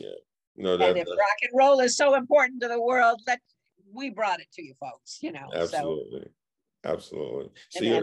Yeah. 0.00 0.08
No, 0.56 0.78
that, 0.78 0.88
and 0.88 0.98
if 0.98 1.04
that, 1.04 1.10
rock 1.10 1.38
and 1.42 1.50
roll 1.54 1.80
is 1.80 1.98
so 1.98 2.14
important 2.14 2.62
to 2.62 2.68
the 2.68 2.80
world, 2.80 3.20
that 3.26 3.40
we 3.92 4.08
brought 4.08 4.40
it 4.40 4.50
to 4.54 4.64
you 4.64 4.72
folks, 4.80 5.18
you 5.20 5.30
know. 5.30 5.50
Absolutely. 5.54 6.28
So, 6.82 6.90
absolutely. 6.90 7.50
So 7.68 8.02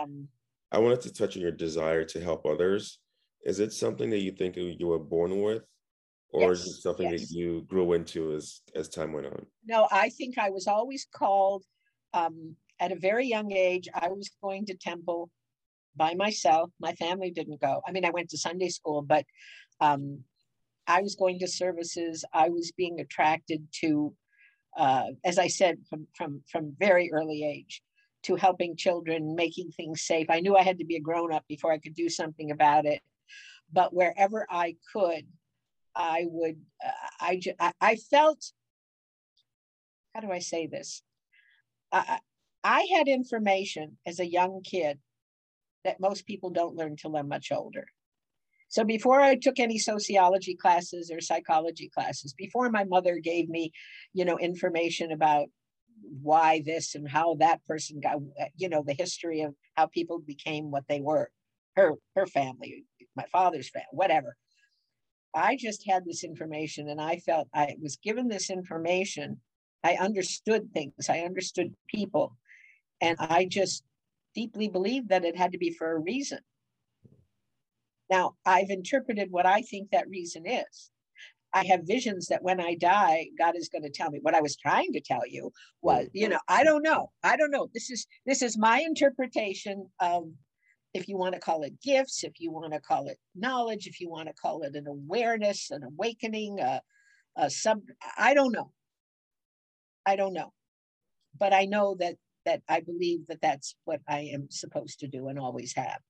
um, 0.00 0.26
I 0.72 0.78
wanted 0.78 1.02
to 1.02 1.12
touch 1.12 1.36
on 1.36 1.42
your 1.42 1.52
desire 1.52 2.04
to 2.06 2.20
help 2.20 2.44
others. 2.46 2.98
Is 3.44 3.60
it 3.60 3.72
something 3.72 4.10
that 4.10 4.22
you 4.22 4.32
think 4.32 4.56
you 4.56 4.88
were 4.88 4.98
born 4.98 5.40
with? 5.40 5.62
Or 6.32 6.50
yes, 6.50 6.60
is 6.60 6.66
it 6.76 6.82
something 6.82 7.10
yes. 7.10 7.28
that 7.28 7.34
you 7.36 7.62
grew 7.68 7.92
into 7.94 8.34
as 8.34 8.60
as 8.74 8.88
time 8.88 9.12
went 9.12 9.26
on? 9.26 9.46
No, 9.66 9.88
I 9.90 10.10
think 10.10 10.38
I 10.38 10.50
was 10.50 10.66
always 10.66 11.06
called 11.12 11.64
um, 12.14 12.54
at 12.78 12.92
a 12.92 12.96
very 12.96 13.26
young 13.26 13.52
age. 13.52 13.88
I 13.94 14.08
was 14.08 14.30
going 14.42 14.66
to 14.66 14.74
temple 14.74 15.30
by 15.96 16.14
myself. 16.14 16.70
My 16.80 16.92
family 16.94 17.30
didn't 17.30 17.60
go. 17.60 17.82
I 17.86 17.92
mean, 17.92 18.04
I 18.04 18.10
went 18.10 18.30
to 18.30 18.38
Sunday 18.38 18.68
school, 18.68 19.02
but 19.02 19.24
um, 19.80 20.20
I 20.86 21.02
was 21.02 21.16
going 21.16 21.38
to 21.40 21.48
services. 21.48 22.24
I 22.32 22.48
was 22.48 22.72
being 22.76 23.00
attracted 23.00 23.66
to, 23.80 24.14
uh, 24.76 25.06
as 25.24 25.38
I 25.38 25.48
said, 25.48 25.78
from 25.88 26.06
from 26.16 26.42
from 26.50 26.76
very 26.78 27.10
early 27.12 27.44
age, 27.44 27.82
to 28.24 28.36
helping 28.36 28.76
children, 28.76 29.34
making 29.34 29.70
things 29.72 30.02
safe. 30.02 30.28
I 30.30 30.40
knew 30.40 30.56
I 30.56 30.62
had 30.62 30.78
to 30.78 30.84
be 30.84 30.96
a 30.96 31.00
grown 31.00 31.32
up 31.32 31.44
before 31.48 31.72
I 31.72 31.78
could 31.78 31.94
do 31.94 32.08
something 32.08 32.50
about 32.50 32.86
it. 32.86 33.00
But 33.72 33.94
wherever 33.94 34.46
I 34.50 34.76
could, 34.92 35.26
I 35.94 36.26
would. 36.28 36.56
Uh, 36.84 37.36
I, 37.60 37.72
I 37.80 37.96
felt. 37.96 38.52
How 40.14 40.20
do 40.20 40.30
I 40.30 40.40
say 40.40 40.66
this? 40.66 41.02
I, 41.92 42.18
I 42.64 42.86
had 42.96 43.08
information 43.08 43.96
as 44.06 44.20
a 44.20 44.26
young 44.26 44.62
kid 44.62 44.98
that 45.84 46.00
most 46.00 46.26
people 46.26 46.50
don't 46.50 46.76
learn 46.76 46.96
till 46.96 47.12
they're 47.12 47.22
much 47.22 47.52
older. 47.52 47.86
So 48.68 48.84
before 48.84 49.20
I 49.20 49.34
took 49.34 49.58
any 49.58 49.78
sociology 49.78 50.54
classes 50.54 51.10
or 51.10 51.20
psychology 51.20 51.90
classes, 51.92 52.34
before 52.34 52.70
my 52.70 52.84
mother 52.84 53.18
gave 53.18 53.48
me, 53.48 53.72
you 54.12 54.24
know, 54.24 54.38
information 54.38 55.10
about 55.10 55.48
why 56.22 56.62
this 56.64 56.94
and 56.94 57.08
how 57.08 57.34
that 57.40 57.64
person 57.66 58.00
got, 58.00 58.18
you 58.56 58.68
know, 58.68 58.84
the 58.86 58.94
history 58.94 59.42
of 59.42 59.54
how 59.74 59.86
people 59.86 60.20
became 60.20 60.70
what 60.70 60.84
they 60.88 61.00
were, 61.00 61.30
her 61.74 61.94
her 62.14 62.26
family, 62.26 62.84
my 63.16 63.24
father's 63.32 63.70
family, 63.70 63.88
whatever. 63.90 64.36
I 65.34 65.56
just 65.56 65.88
had 65.88 66.04
this 66.04 66.24
information 66.24 66.88
and 66.88 67.00
I 67.00 67.18
felt 67.18 67.48
I 67.54 67.76
was 67.80 67.96
given 67.96 68.28
this 68.28 68.50
information. 68.50 69.40
I 69.84 69.94
understood 69.94 70.72
things, 70.72 71.08
I 71.08 71.20
understood 71.20 71.74
people, 71.88 72.36
and 73.00 73.16
I 73.18 73.46
just 73.46 73.82
deeply 74.34 74.68
believed 74.68 75.08
that 75.08 75.24
it 75.24 75.36
had 75.36 75.52
to 75.52 75.58
be 75.58 75.70
for 75.70 75.92
a 75.92 75.98
reason. 75.98 76.40
Now, 78.10 78.34
I've 78.44 78.70
interpreted 78.70 79.30
what 79.30 79.46
I 79.46 79.62
think 79.62 79.90
that 79.90 80.08
reason 80.08 80.46
is. 80.46 80.90
I 81.52 81.64
have 81.64 81.80
visions 81.84 82.26
that 82.28 82.42
when 82.42 82.60
I 82.60 82.74
die, 82.74 83.26
God 83.38 83.56
is 83.56 83.68
going 83.68 83.82
to 83.82 83.90
tell 83.90 84.10
me. 84.10 84.18
What 84.22 84.34
I 84.34 84.40
was 84.40 84.56
trying 84.56 84.92
to 84.92 85.00
tell 85.00 85.26
you 85.26 85.52
was, 85.82 86.08
you 86.12 86.28
know, 86.28 86.38
I 86.48 86.62
don't 86.62 86.82
know. 86.82 87.10
I 87.24 87.36
don't 87.36 87.50
know. 87.50 87.68
This 87.74 87.90
is 87.90 88.06
this 88.24 88.42
is 88.42 88.56
my 88.56 88.80
interpretation 88.80 89.86
of 90.00 90.28
if 90.92 91.08
you 91.08 91.16
want 91.16 91.34
to 91.34 91.40
call 91.40 91.62
it 91.62 91.80
gifts, 91.80 92.24
if 92.24 92.40
you 92.40 92.50
want 92.50 92.72
to 92.72 92.80
call 92.80 93.08
it 93.08 93.18
knowledge, 93.34 93.86
if 93.86 94.00
you 94.00 94.10
want 94.10 94.28
to 94.28 94.34
call 94.34 94.62
it 94.62 94.74
an 94.74 94.86
awareness, 94.86 95.70
an 95.70 95.82
awakening, 95.84 96.60
a, 96.60 96.80
a 97.36 97.50
sub 97.50 97.80
I 98.18 98.34
don't 98.34 98.52
know. 98.52 98.72
I 100.04 100.16
don't 100.16 100.32
know. 100.32 100.52
But 101.38 101.52
I 101.52 101.66
know 101.66 101.96
that 102.00 102.16
that 102.44 102.62
I 102.68 102.80
believe 102.80 103.26
that 103.28 103.40
that's 103.40 103.76
what 103.84 104.00
I 104.08 104.30
am 104.32 104.48
supposed 104.50 105.00
to 105.00 105.08
do 105.08 105.28
and 105.28 105.38
always 105.38 105.74
have. 105.74 106.00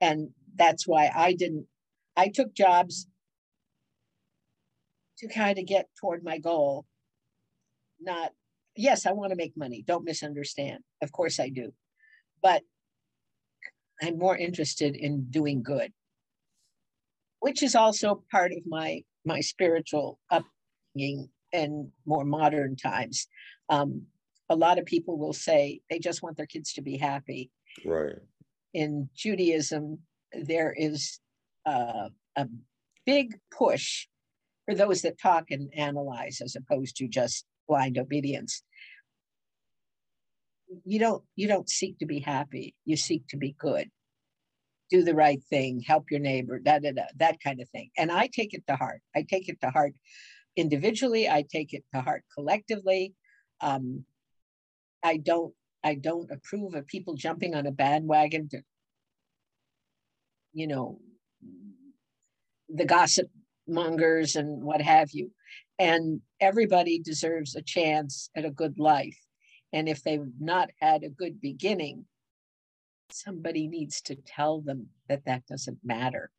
And 0.00 0.30
that's 0.56 0.86
why 0.86 1.10
I 1.14 1.32
didn't, 1.34 1.66
I 2.16 2.28
took 2.28 2.54
jobs 2.54 3.06
to 5.18 5.28
kind 5.28 5.58
of 5.58 5.66
get 5.66 5.88
toward 6.00 6.24
my 6.24 6.38
goal. 6.38 6.86
Not, 8.00 8.32
yes, 8.76 9.06
I 9.06 9.12
want 9.12 9.30
to 9.30 9.36
make 9.36 9.56
money. 9.56 9.84
Don't 9.86 10.04
misunderstand. 10.04 10.80
Of 11.02 11.12
course 11.12 11.38
I 11.38 11.50
do. 11.50 11.72
But 12.42 12.62
I'm 14.02 14.18
more 14.18 14.36
interested 14.36 14.96
in 14.96 15.26
doing 15.30 15.62
good, 15.62 15.92
which 17.40 17.62
is 17.62 17.74
also 17.74 18.24
part 18.30 18.52
of 18.52 18.58
my 18.66 19.02
my 19.24 19.40
spiritual 19.40 20.18
upbringing 20.30 21.28
in 21.52 21.92
more 22.06 22.24
modern 22.24 22.76
times. 22.76 23.26
Um, 23.68 24.06
a 24.48 24.56
lot 24.56 24.78
of 24.78 24.86
people 24.86 25.18
will 25.18 25.32
say 25.32 25.80
they 25.90 25.98
just 25.98 26.22
want 26.22 26.36
their 26.36 26.46
kids 26.46 26.72
to 26.74 26.82
be 26.82 26.96
happy. 26.96 27.50
Right. 27.84 28.16
In 28.72 29.08
Judaism, 29.14 30.00
there 30.32 30.74
is 30.76 31.20
uh, 31.66 32.08
a 32.36 32.46
big 33.04 33.38
push 33.56 34.06
for 34.66 34.74
those 34.74 35.02
that 35.02 35.20
talk 35.20 35.50
and 35.50 35.70
analyze 35.74 36.40
as 36.42 36.56
opposed 36.56 36.96
to 36.96 37.08
just 37.08 37.44
blind 37.68 37.98
obedience. 37.98 38.62
You 40.84 40.98
don't 40.98 41.24
you 41.36 41.48
don't 41.48 41.68
seek 41.68 41.98
to 41.98 42.06
be 42.06 42.20
happy. 42.20 42.74
You 42.84 42.96
seek 42.96 43.26
to 43.28 43.36
be 43.36 43.54
good. 43.58 43.90
Do 44.90 45.02
the 45.04 45.14
right 45.14 45.42
thing, 45.50 45.80
help 45.80 46.10
your 46.10 46.20
neighbor, 46.20 46.58
da, 46.58 46.80
da, 46.80 46.92
da, 46.92 47.04
that 47.16 47.40
kind 47.40 47.60
of 47.60 47.68
thing. 47.70 47.90
And 47.96 48.10
I 48.10 48.26
take 48.26 48.54
it 48.54 48.64
to 48.68 48.76
heart. 48.76 49.02
I 49.14 49.22
take 49.22 49.48
it 49.48 49.60
to 49.60 49.70
heart 49.70 49.94
individually. 50.56 51.28
I 51.28 51.44
take 51.48 51.72
it 51.72 51.84
to 51.94 52.00
heart 52.00 52.24
collectively. 52.34 53.14
Um, 53.60 54.04
I 55.02 55.16
don't 55.16 55.54
I 55.82 55.94
don't 55.94 56.30
approve 56.30 56.74
of 56.74 56.86
people 56.86 57.14
jumping 57.14 57.54
on 57.54 57.66
a 57.66 57.72
bandwagon 57.72 58.48
to, 58.50 58.62
you 60.52 60.66
know, 60.66 61.00
the 62.68 62.84
gossip 62.84 63.30
mongers 63.66 64.36
and 64.36 64.62
what 64.62 64.82
have 64.82 65.10
you. 65.12 65.30
And 65.78 66.20
everybody 66.40 66.98
deserves 66.98 67.54
a 67.54 67.62
chance 67.62 68.28
at 68.36 68.44
a 68.44 68.50
good 68.50 68.78
life. 68.78 69.16
And 69.72 69.88
if 69.88 70.02
they've 70.02 70.26
not 70.40 70.70
had 70.80 71.02
a 71.02 71.08
good 71.08 71.40
beginning, 71.40 72.06
somebody 73.10 73.68
needs 73.68 74.00
to 74.02 74.14
tell 74.14 74.60
them 74.60 74.88
that 75.08 75.24
that 75.26 75.46
doesn't 75.46 75.78
matter. 75.84 76.30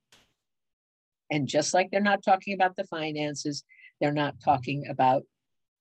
And 1.29 1.47
just 1.47 1.73
like 1.73 1.91
they're 1.91 2.01
not 2.01 2.23
talking 2.23 2.53
about 2.53 2.75
the 2.75 2.83
finances, 2.85 3.63
they're 3.99 4.11
not 4.11 4.35
talking 4.43 4.87
about 4.89 5.23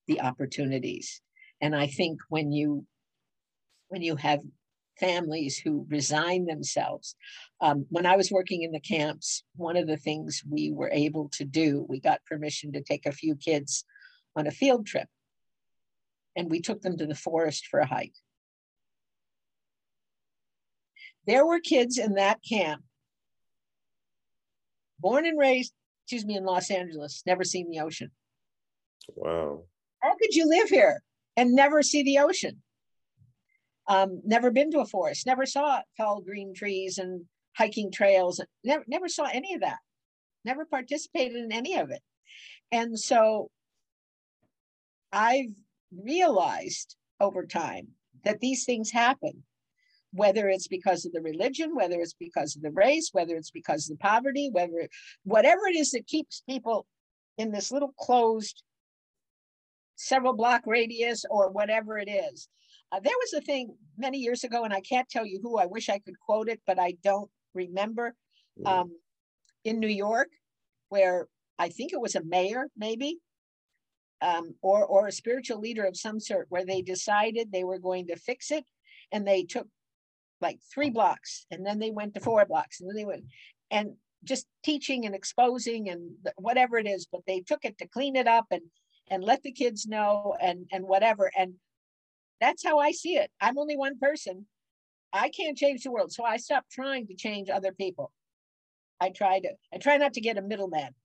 the 0.07 0.21
opportunities. 0.21 1.21
And 1.61 1.75
I 1.75 1.87
think 1.87 2.19
when 2.29 2.51
you 2.51 2.85
when 3.89 4.01
you 4.01 4.15
have 4.15 4.41
families 5.01 5.57
who 5.57 5.85
resign 5.89 6.45
themselves. 6.45 7.15
Um, 7.59 7.85
when 7.89 8.05
I 8.05 8.15
was 8.15 8.31
working 8.31 8.61
in 8.61 8.71
the 8.71 8.79
camps, 8.79 9.43
one 9.55 9.75
of 9.75 9.87
the 9.87 9.97
things 9.97 10.43
we 10.49 10.71
were 10.71 10.91
able 10.93 11.27
to 11.29 11.43
do, 11.43 11.85
we 11.89 11.99
got 11.99 12.23
permission 12.25 12.71
to 12.73 12.81
take 12.81 13.05
a 13.05 13.11
few 13.11 13.35
kids 13.35 13.83
on 14.35 14.47
a 14.47 14.51
field 14.51 14.85
trip. 14.85 15.07
And 16.35 16.49
we 16.49 16.61
took 16.61 16.81
them 16.81 16.97
to 16.97 17.05
the 17.05 17.15
forest 17.15 17.67
for 17.67 17.79
a 17.79 17.85
hike. 17.85 18.15
There 21.27 21.45
were 21.45 21.59
kids 21.59 21.97
in 21.97 22.15
that 22.15 22.39
camp, 22.47 22.83
born 24.99 25.25
and 25.25 25.37
raised, 25.37 25.73
excuse 26.03 26.25
me, 26.25 26.35
in 26.35 26.45
Los 26.45 26.71
Angeles, 26.71 27.21
never 27.25 27.43
seen 27.43 27.69
the 27.69 27.81
ocean. 27.81 28.11
Wow. 29.15 29.65
How 29.99 30.15
could 30.15 30.33
you 30.33 30.47
live 30.47 30.69
here? 30.69 31.01
and 31.37 31.53
never 31.53 31.81
see 31.81 32.03
the 32.03 32.19
ocean. 32.19 32.61
Um, 33.87 34.21
never 34.23 34.51
been 34.51 34.71
to 34.71 34.79
a 34.79 34.85
forest, 34.85 35.25
never 35.25 35.45
saw 35.45 35.81
tall 35.97 36.21
green 36.21 36.53
trees 36.53 36.97
and 36.97 37.25
hiking 37.57 37.91
trails, 37.91 38.39
never, 38.63 38.85
never 38.87 39.07
saw 39.07 39.25
any 39.25 39.53
of 39.55 39.61
that, 39.61 39.79
never 40.45 40.65
participated 40.65 41.37
in 41.37 41.51
any 41.51 41.77
of 41.77 41.89
it. 41.89 42.01
And 42.71 42.97
so 42.97 43.49
I've 45.11 45.53
realized 45.95 46.95
over 47.19 47.45
time 47.45 47.87
that 48.23 48.39
these 48.39 48.65
things 48.65 48.91
happen, 48.91 49.43
whether 50.13 50.49
it's 50.49 50.67
because 50.67 51.05
of 51.05 51.11
the 51.11 51.21
religion, 51.21 51.75
whether 51.75 51.99
it's 51.99 52.15
because 52.19 52.55
of 52.55 52.61
the 52.61 52.71
race, 52.71 53.09
whether 53.11 53.35
it's 53.35 53.51
because 53.51 53.89
of 53.89 53.97
the 53.97 54.01
poverty, 54.01 54.49
whether 54.51 54.87
whatever 55.23 55.67
it 55.67 55.75
is 55.75 55.91
that 55.91 56.07
keeps 56.07 56.43
people 56.47 56.85
in 57.37 57.51
this 57.51 57.71
little 57.71 57.93
closed 57.97 58.63
several 59.95 60.33
block 60.33 60.63
radius 60.65 61.25
or 61.29 61.51
whatever 61.51 61.97
it 61.97 62.09
is. 62.09 62.47
Uh, 62.91 62.99
there 62.99 63.13
was 63.21 63.33
a 63.33 63.41
thing 63.41 63.75
many 63.97 64.17
years 64.17 64.43
ago, 64.43 64.63
and 64.63 64.73
I 64.73 64.81
can't 64.81 65.07
tell 65.07 65.25
you 65.25 65.39
who. 65.41 65.57
I 65.57 65.65
wish 65.65 65.89
I 65.89 65.99
could 65.99 66.19
quote 66.19 66.49
it, 66.49 66.59
but 66.67 66.79
I 66.79 66.95
don't 67.03 67.29
remember. 67.53 68.15
Mm. 68.59 68.67
Um, 68.67 68.91
in 69.63 69.79
New 69.79 69.87
York, 69.87 70.29
where 70.89 71.27
I 71.59 71.69
think 71.69 71.93
it 71.93 72.01
was 72.01 72.15
a 72.15 72.23
mayor, 72.23 72.67
maybe, 72.75 73.19
um, 74.21 74.55
or 74.61 74.85
or 74.85 75.07
a 75.07 75.11
spiritual 75.11 75.59
leader 75.59 75.85
of 75.85 75.97
some 75.97 76.19
sort, 76.19 76.47
where 76.49 76.65
they 76.65 76.81
decided 76.81 77.51
they 77.51 77.63
were 77.63 77.79
going 77.79 78.07
to 78.07 78.15
fix 78.15 78.51
it, 78.51 78.65
and 79.11 79.27
they 79.27 79.43
took 79.43 79.67
like 80.41 80.59
three 80.73 80.89
blocks, 80.89 81.45
and 81.51 81.65
then 81.65 81.79
they 81.79 81.91
went 81.91 82.13
to 82.15 82.19
four 82.19 82.45
blocks, 82.45 82.79
and 82.79 82.89
then 82.89 82.95
they 82.95 83.05
went, 83.05 83.25
and 83.69 83.93
just 84.23 84.45
teaching 84.63 85.05
and 85.05 85.15
exposing 85.15 85.89
and 85.89 86.11
whatever 86.35 86.77
it 86.77 86.87
is, 86.87 87.07
but 87.11 87.21
they 87.25 87.41
took 87.41 87.65
it 87.65 87.77
to 87.79 87.87
clean 87.87 88.15
it 88.15 88.27
up 88.27 88.45
and 88.51 88.61
and 89.09 89.23
let 89.23 89.41
the 89.43 89.51
kids 89.51 89.87
know 89.87 90.35
and 90.39 90.67
and 90.71 90.85
whatever 90.85 91.31
and 91.37 91.55
that's 92.41 92.65
how 92.65 92.79
I 92.79 92.91
see 92.91 93.15
it. 93.15 93.31
I'm 93.39 93.57
only 93.57 93.77
one 93.77 93.99
person. 93.99 94.47
I 95.13 95.29
can't 95.29 95.57
change 95.57 95.83
the 95.83 95.91
world. 95.91 96.11
So 96.11 96.25
I 96.25 96.37
stopped 96.37 96.71
trying 96.71 97.07
to 97.07 97.13
change 97.13 97.49
other 97.49 97.71
people. 97.71 98.11
I 98.99 99.09
try 99.09 99.39
to, 99.39 99.49
I 99.73 99.77
try 99.77 99.97
not 99.97 100.13
to 100.13 100.21
get 100.21 100.37
a 100.37 100.41
middleman. 100.41 100.95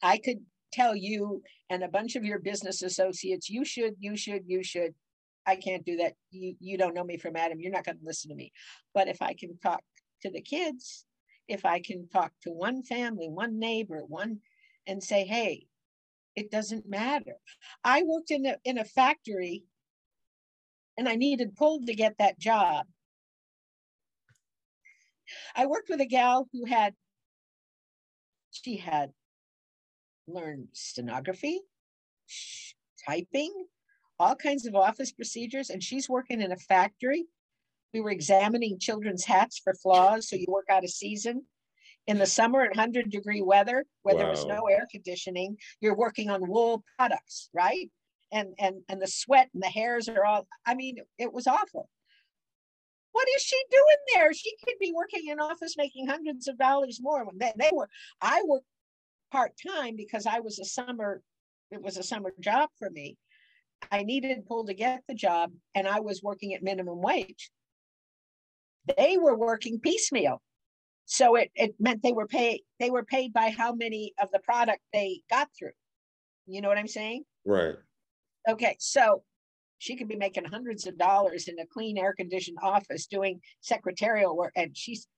I 0.00 0.18
could 0.18 0.38
tell 0.72 0.96
you 0.96 1.42
and 1.70 1.82
a 1.82 1.88
bunch 1.88 2.16
of 2.16 2.24
your 2.24 2.38
business 2.38 2.82
associates, 2.82 3.48
you 3.48 3.64
should, 3.64 3.94
you 3.98 4.16
should, 4.16 4.42
you 4.46 4.62
should. 4.62 4.94
I 5.46 5.56
can't 5.56 5.84
do 5.84 5.96
that. 5.96 6.14
You, 6.30 6.54
you 6.60 6.78
don't 6.78 6.94
know 6.94 7.04
me 7.04 7.16
from 7.16 7.36
Adam. 7.36 7.60
You're 7.60 7.72
not 7.72 7.84
going 7.84 7.98
to 7.98 8.04
listen 8.04 8.30
to 8.30 8.36
me. 8.36 8.52
But 8.94 9.08
if 9.08 9.20
I 9.20 9.34
can 9.34 9.58
talk 9.58 9.82
to 10.22 10.30
the 10.30 10.40
kids, 10.40 11.04
if 11.48 11.64
I 11.64 11.80
can 11.80 12.08
talk 12.08 12.32
to 12.42 12.50
one 12.50 12.82
family, 12.82 13.28
one 13.28 13.58
neighbor, 13.58 14.02
one, 14.06 14.38
and 14.86 15.02
say, 15.02 15.24
hey, 15.24 15.66
it 16.36 16.50
doesn't 16.50 16.88
matter. 16.88 17.36
I 17.84 18.02
worked 18.04 18.30
in 18.30 18.46
a, 18.46 18.56
in 18.64 18.78
a 18.78 18.84
factory 18.84 19.64
and 20.96 21.08
I 21.08 21.16
needed 21.16 21.56
pulled 21.56 21.86
to 21.86 21.94
get 21.94 22.16
that 22.18 22.38
job. 22.38 22.86
I 25.56 25.66
worked 25.66 25.88
with 25.88 26.00
a 26.00 26.06
gal 26.06 26.48
who 26.52 26.64
had, 26.64 26.94
she 28.50 28.76
had 28.76 29.10
learned 30.32 30.68
stenography, 30.72 31.60
typing, 33.06 33.52
all 34.18 34.34
kinds 34.34 34.66
of 34.66 34.74
office 34.74 35.12
procedures, 35.12 35.70
and 35.70 35.82
she's 35.82 36.08
working 36.08 36.40
in 36.40 36.52
a 36.52 36.56
factory. 36.56 37.24
We 37.92 38.00
were 38.00 38.10
examining 38.10 38.78
children's 38.78 39.24
hats 39.24 39.60
for 39.62 39.74
flaws, 39.74 40.28
so 40.28 40.36
you 40.36 40.46
work 40.48 40.66
out 40.70 40.84
a 40.84 40.88
season. 40.88 41.44
In 42.06 42.18
the 42.18 42.26
summer, 42.26 42.62
at 42.62 42.70
100 42.70 43.10
degree 43.10 43.42
weather, 43.42 43.84
where 44.02 44.14
wow. 44.14 44.22
there 44.22 44.30
was 44.30 44.44
no 44.44 44.66
air 44.66 44.86
conditioning, 44.90 45.56
you're 45.80 45.96
working 45.96 46.30
on 46.30 46.48
wool 46.48 46.82
products, 46.96 47.48
right? 47.52 47.90
and 48.32 48.54
and 48.58 48.76
and 48.88 49.00
the 49.00 49.06
sweat 49.06 49.48
and 49.54 49.62
the 49.62 49.68
hairs 49.68 50.08
are 50.08 50.24
all 50.24 50.46
i 50.66 50.74
mean 50.74 50.96
it 51.18 51.32
was 51.32 51.46
awful 51.46 51.88
what 53.12 53.28
is 53.36 53.42
she 53.42 53.62
doing 53.70 53.82
there 54.14 54.32
she 54.32 54.52
could 54.64 54.74
be 54.80 54.92
working 54.94 55.28
in 55.28 55.38
office 55.38 55.76
making 55.76 56.06
hundreds 56.06 56.48
of 56.48 56.58
dollars 56.58 56.98
more 57.00 57.24
when 57.24 57.38
they, 57.38 57.52
they 57.56 57.70
were 57.72 57.88
i 58.20 58.42
worked 58.46 58.66
part-time 59.32 59.96
because 59.96 60.26
i 60.26 60.38
was 60.40 60.58
a 60.58 60.64
summer 60.64 61.22
it 61.72 61.82
was 61.82 61.96
a 61.96 62.02
summer 62.02 62.32
job 62.38 62.68
for 62.78 62.90
me. 62.90 63.16
I 63.90 64.02
needed 64.02 64.46
pull 64.46 64.66
to 64.66 64.74
get 64.74 65.02
the 65.08 65.14
job 65.14 65.50
and 65.74 65.88
i 65.88 66.00
was 66.00 66.22
working 66.22 66.54
at 66.54 66.62
minimum 66.62 67.00
wage. 67.00 67.50
They 68.96 69.16
were 69.16 69.36
working 69.36 69.80
piecemeal. 69.80 70.42
So 71.06 71.36
it, 71.36 71.50
it 71.54 71.74
meant 71.80 72.02
they 72.02 72.12
were 72.12 72.26
paid 72.26 72.60
they 72.78 72.90
were 72.90 73.04
paid 73.04 73.32
by 73.32 73.50
how 73.50 73.72
many 73.74 74.12
of 74.22 74.28
the 74.32 74.38
product 74.40 74.80
they 74.92 75.22
got 75.30 75.48
through. 75.58 75.76
You 76.46 76.60
know 76.60 76.68
what 76.68 76.78
i'm 76.78 76.88
saying? 76.88 77.24
Right. 77.44 77.76
Okay, 78.48 78.76
so 78.78 79.22
she 79.78 79.96
could 79.96 80.08
be 80.08 80.16
making 80.16 80.44
hundreds 80.44 80.86
of 80.86 80.96
dollars 80.98 81.48
in 81.48 81.58
a 81.58 81.66
clean 81.66 81.98
air 81.98 82.14
conditioned 82.14 82.58
office 82.62 83.06
doing 83.06 83.40
secretarial 83.60 84.36
work. 84.36 84.52
And 84.56 84.76
she's, 84.76 85.08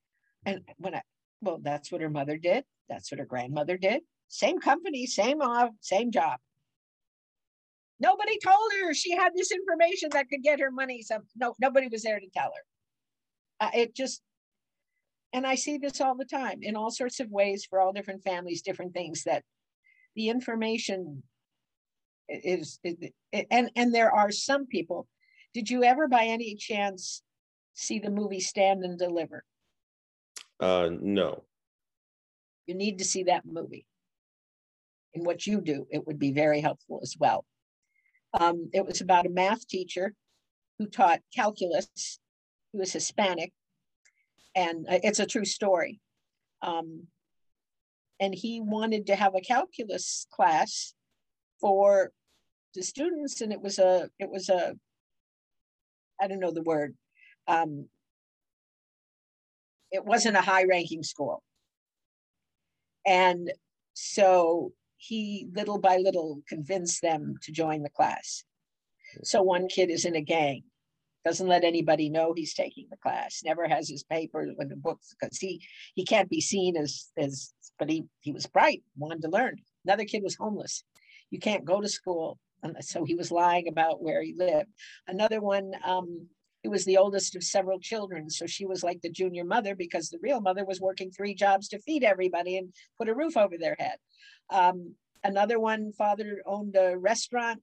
and 0.47 0.61
when 0.79 0.95
I, 0.95 1.03
well, 1.45 1.61
that's 1.62 1.92
what 1.92 2.01
her 2.01 2.11
mother 2.11 2.36
did. 2.36 2.64
That's 2.88 3.11
what 3.11 3.18
her 3.18 3.26
grandmother 3.26 3.76
did. 3.76 4.03
Same 4.28 4.59
company, 4.59 5.07
same 5.07 5.40
off, 5.40 5.70
same 5.80 6.11
job. 6.11 6.38
Nobody 8.01 8.38
told 8.38 8.72
her 8.80 8.92
she 8.92 9.12
had 9.12 9.32
this 9.34 9.53
information 9.53 10.11
that 10.12 10.28
could 10.28 10.42
get 10.42 10.61
her 10.61 10.70
money. 10.70 11.03
So 11.03 11.18
no, 11.36 11.55
nobody 11.61 11.88
was 11.88 12.03
there 12.03 12.18
to 12.18 12.28
tell 12.34 12.51
her. 12.55 13.66
Uh, 13.66 13.70
it 13.74 13.95
just, 13.95 14.20
and 15.32 15.47
I 15.47 15.55
see 15.55 15.78
this 15.78 16.01
all 16.01 16.16
the 16.16 16.24
time 16.24 16.59
in 16.62 16.76
all 16.76 16.90
sorts 16.90 17.20
of 17.20 17.30
ways 17.30 17.66
for 17.68 17.80
all 17.80 17.92
different 17.92 18.22
families, 18.22 18.62
different 18.62 18.95
things 18.95 19.22
that 19.24 19.45
the 20.16 20.28
information 20.28 21.22
is, 22.28 22.80
and 23.51 23.70
and 23.76 23.95
there 23.95 24.12
are 24.12 24.30
some 24.30 24.66
people. 24.66 25.07
Did 25.53 25.70
you 25.70 25.84
ever, 25.84 26.09
by 26.09 26.24
any 26.24 26.57
chance, 26.57 27.22
see 27.74 27.99
the 27.99 28.11
movie 28.11 28.40
Stand 28.40 28.84
and 28.84 28.99
Deliver? 28.99 29.45
Uh, 30.65 30.89
no. 30.99 31.45
You 32.67 32.75
need 32.75 32.97
to 32.99 33.05
see 33.05 33.25
that 33.25 33.45
movie. 33.45 33.85
In 35.12 35.23
what 35.23 35.47
you 35.47 35.61
do, 35.61 35.87
it 35.91 36.07
would 36.07 36.19
be 36.19 36.33
very 36.33 36.62
helpful 36.62 37.01
as 37.03 37.15
well. 37.21 37.45
Um, 38.33 38.71
it 38.73 38.87
was 38.87 39.03
about 39.03 39.27
a 39.27 39.31
math 39.31 39.69
teacher 39.69 40.15
who 40.79 40.87
taught 40.87 41.21
calculus. 41.37 42.19
He 42.73 42.79
was 42.79 42.95
Hispanic, 42.95 43.53
and 44.55 44.87
uh, 44.89 45.01
it's 45.03 45.21
a 45.21 45.27
true 45.27 45.45
story. 45.45 46.01
Um, 46.62 47.09
and 48.19 48.35
he 48.35 48.62
wanted 48.62 49.07
to 49.09 49.17
have 49.17 49.35
a 49.35 49.43
calculus 49.43 50.27
class 50.33 50.95
for 51.61 52.11
the 52.75 52.83
students 52.83 53.43
and 53.43 53.53
it 53.53 53.61
was 53.61 53.79
a 53.79 54.09
it 54.19 54.31
was 54.31 54.49
a 54.49 54.75
i 56.21 56.27
don't 56.27 56.41
know 56.41 56.51
the 56.51 56.62
word 56.62 56.95
um, 57.47 57.89
it 59.95 60.05
wasn't 60.05 60.36
a 60.36 60.40
high 60.40 60.64
ranking 60.64 61.03
school 61.03 61.42
and 63.07 63.53
so 63.95 64.72
he 64.97 65.49
little 65.55 65.78
by 65.78 65.97
little 65.99 66.40
convinced 66.49 67.01
them 67.03 67.34
to 67.42 67.53
join 67.53 67.82
the 67.82 67.90
class 67.90 68.45
so 69.22 69.42
one 69.42 69.68
kid 69.68 69.90
is 69.90 70.05
in 70.05 70.16
a 70.16 70.20
gang 70.20 70.62
doesn't 71.24 71.49
let 71.49 71.64
anybody 71.64 72.11
know 72.11 72.34
he's 72.34 72.55
taking 72.55 72.86
the 72.90 72.97
class 72.99 73.42
never 73.45 73.66
has 73.66 73.88
his 73.88 74.03
papers 74.03 74.51
with 74.59 74.68
the 74.68 74.76
books 74.76 75.14
because 75.18 75.38
he 75.38 75.62
he 75.95 76.05
can't 76.05 76.28
be 76.28 76.40
seen 76.40 76.76
as 76.76 77.11
as 77.16 77.53
but 77.78 77.88
he 77.88 78.05
he 78.20 78.32
was 78.32 78.47
bright 78.47 78.82
wanted 78.97 79.22
to 79.22 79.28
learn 79.28 79.57
another 79.84 80.05
kid 80.05 80.22
was 80.22 80.34
homeless 80.34 80.84
you 81.34 81.40
can't 81.40 81.64
go 81.64 81.80
to 81.80 81.88
school. 81.88 82.38
So 82.80 83.05
he 83.05 83.16
was 83.16 83.32
lying 83.32 83.66
about 83.66 84.03
where 84.03 84.22
he 84.22 84.34
lived. 84.38 84.70
Another 85.09 85.40
one, 85.40 85.72
um, 85.84 86.28
he 86.65 86.69
was 86.69 86.87
the 86.87 86.97
oldest 86.97 87.37
of 87.37 87.45
several 87.45 87.79
children. 87.79 88.31
So 88.31 88.47
she 88.47 88.65
was 88.65 88.83
like 88.83 89.03
the 89.03 89.11
junior 89.11 89.45
mother 89.45 89.77
because 89.77 90.09
the 90.09 90.19
real 90.23 90.41
mother 90.41 90.65
was 90.65 90.81
working 90.81 91.11
three 91.11 91.35
jobs 91.35 91.69
to 91.69 91.79
feed 91.79 92.03
everybody 92.03 92.57
and 92.57 92.73
put 92.97 93.11
a 93.11 93.15
roof 93.15 93.37
over 93.37 93.59
their 93.59 93.77
head. 93.79 93.99
Um, 94.49 94.95
another 95.23 95.61
one, 95.61 95.93
father 95.93 96.41
owned 96.47 96.75
a 96.75 96.97
restaurant. 96.97 97.61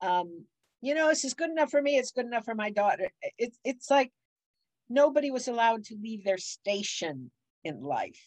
Um, 0.00 0.46
you 0.82 0.96
know, 0.96 1.06
this 1.06 1.24
is 1.24 1.34
good 1.34 1.50
enough 1.50 1.70
for 1.70 1.80
me. 1.80 1.96
It's 1.96 2.10
good 2.10 2.26
enough 2.26 2.44
for 2.44 2.56
my 2.56 2.70
daughter. 2.70 3.12
It's 3.38 3.56
it's 3.64 3.88
like 3.88 4.10
nobody 4.88 5.30
was 5.30 5.46
allowed 5.46 5.84
to 5.84 5.96
leave 6.02 6.24
their 6.24 6.38
station 6.38 7.30
in 7.62 7.80
life. 7.80 8.26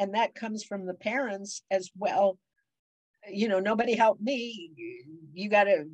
And 0.00 0.14
that 0.14 0.34
comes 0.34 0.64
from 0.64 0.84
the 0.84 0.94
parents 0.94 1.62
as 1.70 1.90
well 1.96 2.38
you 3.28 3.48
know, 3.48 3.60
nobody 3.60 3.94
helped 3.94 4.22
me. 4.22 4.70
You, 5.32 5.48
got 5.48 5.64
to, 5.64 5.84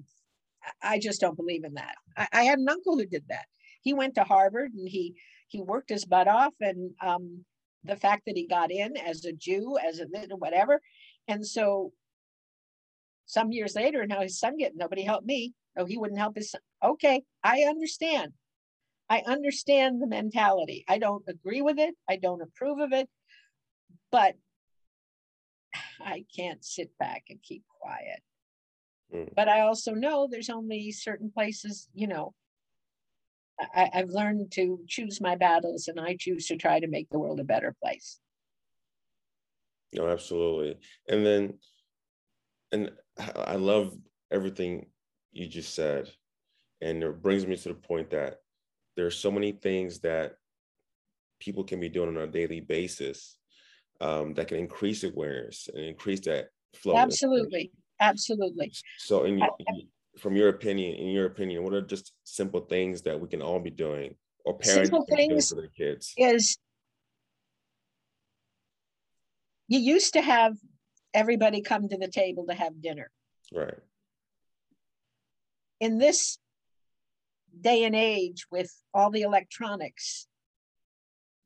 I 0.83 0.99
just 0.99 1.21
don't 1.21 1.37
believe 1.37 1.65
in 1.65 1.75
that. 1.75 1.95
I, 2.17 2.29
I, 2.33 2.43
had 2.45 2.59
an 2.59 2.69
uncle 2.69 2.97
who 2.97 3.07
did 3.07 3.25
that. 3.29 3.47
He 3.83 3.95
went 3.95 4.15
to 4.17 4.25
Harvard 4.25 4.73
and 4.73 4.89
he 4.89 5.15
he 5.49 5.61
worked 5.61 5.91
his 5.91 6.05
butt 6.05 6.27
off, 6.27 6.55
and 6.61 6.93
um, 7.01 7.45
the 7.85 7.97
fact 7.97 8.23
that 8.27 8.37
he 8.37 8.47
got 8.47 8.73
in 8.73 8.97
as 8.97 9.25
a 9.25 9.33
Jew, 9.33 9.79
as 9.79 10.01
a 10.01 10.07
whatever, 10.37 10.81
and 11.29 11.47
so 11.47 11.93
some 13.27 13.53
years 13.53 13.75
later, 13.75 14.07
now 14.07 14.21
his 14.21 14.39
son 14.39 14.57
get 14.57 14.77
nobody 14.77 15.03
helped 15.03 15.27
me. 15.27 15.55
Oh, 15.77 15.85
he 15.85 15.99
wouldn't 15.99 16.19
help 16.19 16.37
his 16.37 16.51
son. 16.51 16.61
Okay, 16.83 17.23
I 17.43 17.63
understand. 17.63 18.33
I 19.09 19.23
understand 19.27 20.03
the 20.03 20.07
mentality. 20.07 20.85
I 20.89 20.99
don't 20.99 21.25
agree 21.29 21.63
with 21.63 21.79
it. 21.79 21.95
I 22.09 22.17
don't 22.17 22.43
approve 22.43 22.81
of 22.81 22.93
it, 22.93 23.09
but 24.11 24.35
I 26.01 26.25
can't 26.35 26.65
sit 26.65 26.91
back 26.99 27.25
and 27.29 27.43
keep 27.43 27.63
quiet. 27.81 28.23
Mm. 29.15 29.31
But 29.35 29.49
I 29.49 29.61
also 29.61 29.93
know 29.93 30.29
there's 30.31 30.51
only 30.51 30.91
certain 30.93 31.31
places, 31.31 31.89
you 31.95 32.07
know, 32.07 32.35
I, 33.59 33.91
I've 33.95 34.11
learned 34.11 34.53
to 34.53 34.81
choose 34.87 35.21
my 35.21 35.37
battles 35.37 35.89
and 35.89 35.99
I 35.99 36.17
choose 36.19 36.47
to 36.49 36.57
try 36.57 36.81
to 36.81 36.89
make 36.89 37.09
the 37.11 37.19
world 37.19 37.41
a 37.41 37.45
better 37.45 37.75
place. 37.83 38.19
No, 39.95 40.09
absolutely. 40.09 40.79
And 41.09 41.25
then, 41.25 41.55
and 42.73 42.91
I 43.19 43.55
love 43.55 43.97
everything 44.31 44.87
you 45.33 45.47
just 45.47 45.75
said. 45.75 46.11
And 46.83 47.03
it 47.03 47.23
brings 47.23 47.47
me 47.47 47.57
to 47.57 47.69
the 47.69 47.75
point 47.75 48.11
that 48.11 48.41
there 48.97 49.07
are 49.07 49.11
so 49.11 49.31
many 49.31 49.53
things 49.53 50.01
that 50.01 50.35
people 51.41 51.65
can 51.65 51.81
be 51.81 51.89
doing 51.89 52.11
on 52.11 52.23
a 52.23 52.27
daily 52.27 52.61
basis 52.61 53.39
um, 54.01 54.35
that 54.35 54.49
can 54.49 54.59
increase 54.59 55.05
awareness 55.05 55.69
and 55.73 55.85
increase 55.85 56.21
that 56.21 56.49
flow. 56.75 56.97
Absolutely. 56.97 57.73
Absolutely. 58.01 58.73
So, 58.99 59.25
in, 59.25 59.41
from 60.19 60.37
your 60.37 60.49
opinion, 60.49 60.95
in 60.95 61.09
your 61.09 61.27
opinion, 61.27 61.65
what 61.65 61.73
are 61.73 61.83
just 61.83 62.13
simple 62.25 62.61
things 62.61 63.03
that 63.03 63.21
we 63.21 63.29
can 63.29 63.43
all 63.43 63.61
be 63.61 63.71
doing 63.71 64.15
or 64.45 64.59
parents 64.59 64.91
simple 64.91 65.07
things 65.07 65.49
for 65.51 65.57
their 65.57 65.69
kids? 65.69 66.13
Is 66.17 66.59
you 69.69 69.79
used 69.79 70.13
to 70.13 70.21
have 70.21 70.57
everybody 71.17 71.63
come 71.63 71.89
to 71.89 71.97
the 71.97 72.09
table 72.09 72.47
to 72.47 72.55
have 72.55 72.81
dinner. 72.83 73.11
Right. 73.53 73.79
In 75.81 75.99
this 75.99 76.39
day 77.59 77.85
and 77.85 77.95
age 77.97 78.47
with 78.51 78.71
all 78.93 79.11
the 79.11 79.23
electronics, 79.23 80.27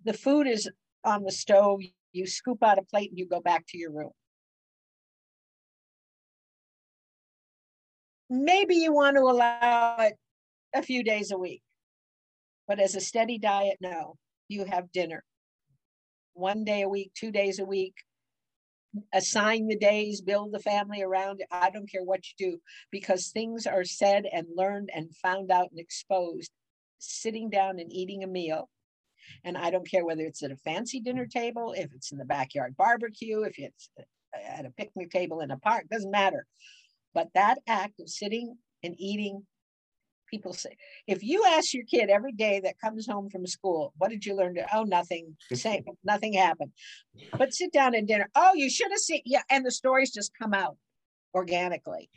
the 0.05 0.13
food 0.13 0.47
is 0.47 0.69
on 1.05 1.23
the 1.23 1.31
stove, 1.31 1.81
you 2.13 2.27
scoop 2.27 2.63
out 2.63 2.79
a 2.79 2.83
plate 2.83 3.11
and 3.11 3.19
you 3.19 3.27
go 3.27 3.41
back 3.41 3.65
to 3.69 3.79
your 3.79 3.93
room. 3.93 4.11
Maybe 8.31 8.77
you 8.77 8.93
want 8.93 9.17
to 9.17 9.23
allow 9.23 9.97
it 9.99 10.15
a 10.73 10.83
few 10.83 11.03
days 11.03 11.33
a 11.33 11.39
week, 11.39 11.63
but 12.69 12.79
as 12.79 12.95
a 12.95 13.01
steady 13.01 13.39
diet, 13.39 13.79
no, 13.81 14.17
you 14.49 14.65
have 14.65 14.93
dinner 14.93 15.25
one 16.35 16.65
day 16.65 16.83
a 16.83 16.89
week, 16.89 17.11
two 17.15 17.33
days 17.33 17.59
a 17.59 17.65
week, 17.65 17.95
assign 19.13 19.67
the 19.67 19.77
days, 19.77 20.21
build 20.21 20.53
the 20.53 20.59
family 20.59 21.03
around 21.03 21.41
it. 21.41 21.49
I 21.51 21.71
don't 21.71 21.91
care 21.91 22.05
what 22.05 22.23
you 22.25 22.51
do 22.51 22.59
because 22.91 23.29
things 23.29 23.67
are 23.67 23.85
said 23.85 24.27
and 24.33 24.47
learned 24.57 24.91
and 24.95 25.15
found 25.17 25.51
out 25.51 25.71
and 25.71 25.81
exposed 25.81 26.51
sitting 26.99 27.51
down 27.51 27.79
and 27.79 27.93
eating 27.93 28.23
a 28.23 28.29
meal. 28.29 28.69
And 29.45 29.57
I 29.57 29.71
don't 29.71 29.89
care 29.89 30.05
whether 30.05 30.23
it's 30.23 30.43
at 30.43 30.51
a 30.51 30.57
fancy 30.57 31.01
dinner 31.01 31.27
table, 31.27 31.73
if 31.77 31.93
it's 31.95 32.11
in 32.11 32.19
the 32.19 32.25
backyard 32.25 32.77
barbecue, 32.77 33.43
if 33.43 33.59
it's 33.59 33.91
at 34.35 34.67
a 34.67 34.71
picnic 34.71 35.11
table 35.11 35.41
in 35.41 35.51
a 35.51 35.59
park, 35.59 35.87
doesn't 35.91 36.11
matter. 36.11 36.47
But 37.15 37.29
that 37.35 37.59
act 37.67 38.01
of 38.01 38.09
sitting 38.09 38.57
and 38.83 38.95
eating 38.99 39.47
people 40.31 40.53
say 40.53 40.77
if 41.09 41.25
you 41.25 41.45
ask 41.45 41.75
your 41.75 41.85
kid 41.85 42.09
every 42.09 42.31
day 42.31 42.61
that 42.61 42.79
comes 42.79 43.07
home 43.07 43.29
from 43.29 43.45
school 43.47 43.93
what 43.99 44.11
did 44.11 44.25
you 44.25 44.37
learn 44.37 44.55
to 44.55 44.65
oh 44.73 44.85
nothing 44.85 45.37
same 45.53 45.85
nothing 46.05 46.35
happened. 46.35 46.73
But 47.37 47.53
sit 47.53 47.73
down 47.73 47.95
and 47.95 48.07
dinner 48.07 48.29
oh 48.35 48.53
you 48.55 48.71
should 48.71 48.91
have 48.91 49.01
seen 49.01 49.23
yeah 49.25 49.43
and 49.51 49.67
the 49.67 49.71
stories 49.71 50.13
just 50.13 50.33
come 50.41 50.55
out 50.55 50.77
organically. 51.35 52.11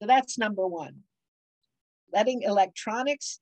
So 0.00 0.06
that's 0.06 0.38
number 0.38 0.66
one. 0.66 1.00
Letting 2.12 2.42
electronics 2.42 3.40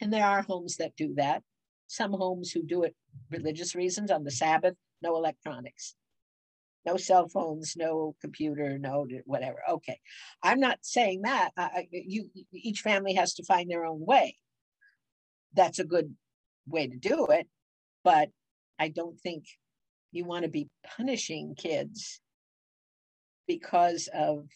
and 0.00 0.12
there 0.12 0.26
are 0.26 0.42
homes 0.42 0.76
that 0.76 0.96
do 0.96 1.14
that. 1.16 1.42
Some 1.88 2.12
homes 2.12 2.50
who 2.52 2.62
do 2.62 2.84
it 2.84 2.94
religious 3.30 3.74
reasons 3.74 4.10
on 4.10 4.24
the 4.24 4.30
sabbath 4.30 4.74
no 5.02 5.16
electronics 5.16 5.94
no 6.88 6.96
cell 6.96 7.28
phones, 7.28 7.74
no 7.76 8.14
computer, 8.20 8.78
no 8.78 9.06
whatever. 9.26 9.58
Okay, 9.68 9.98
I'm 10.42 10.60
not 10.60 10.78
saying 10.82 11.22
that. 11.22 11.50
I, 11.56 11.86
you, 11.90 12.30
each 12.52 12.80
family 12.80 13.14
has 13.14 13.34
to 13.34 13.44
find 13.44 13.70
their 13.70 13.84
own 13.84 14.04
way. 14.04 14.36
That's 15.54 15.78
a 15.78 15.84
good 15.84 16.14
way 16.66 16.86
to 16.86 16.96
do 16.96 17.26
it, 17.26 17.46
but 18.04 18.28
I 18.78 18.88
don't 18.88 19.18
think 19.20 19.44
you 20.12 20.24
want 20.24 20.44
to 20.44 20.50
be 20.50 20.68
punishing 20.96 21.54
kids 21.56 22.20
because 23.46 24.08
of 24.14 24.46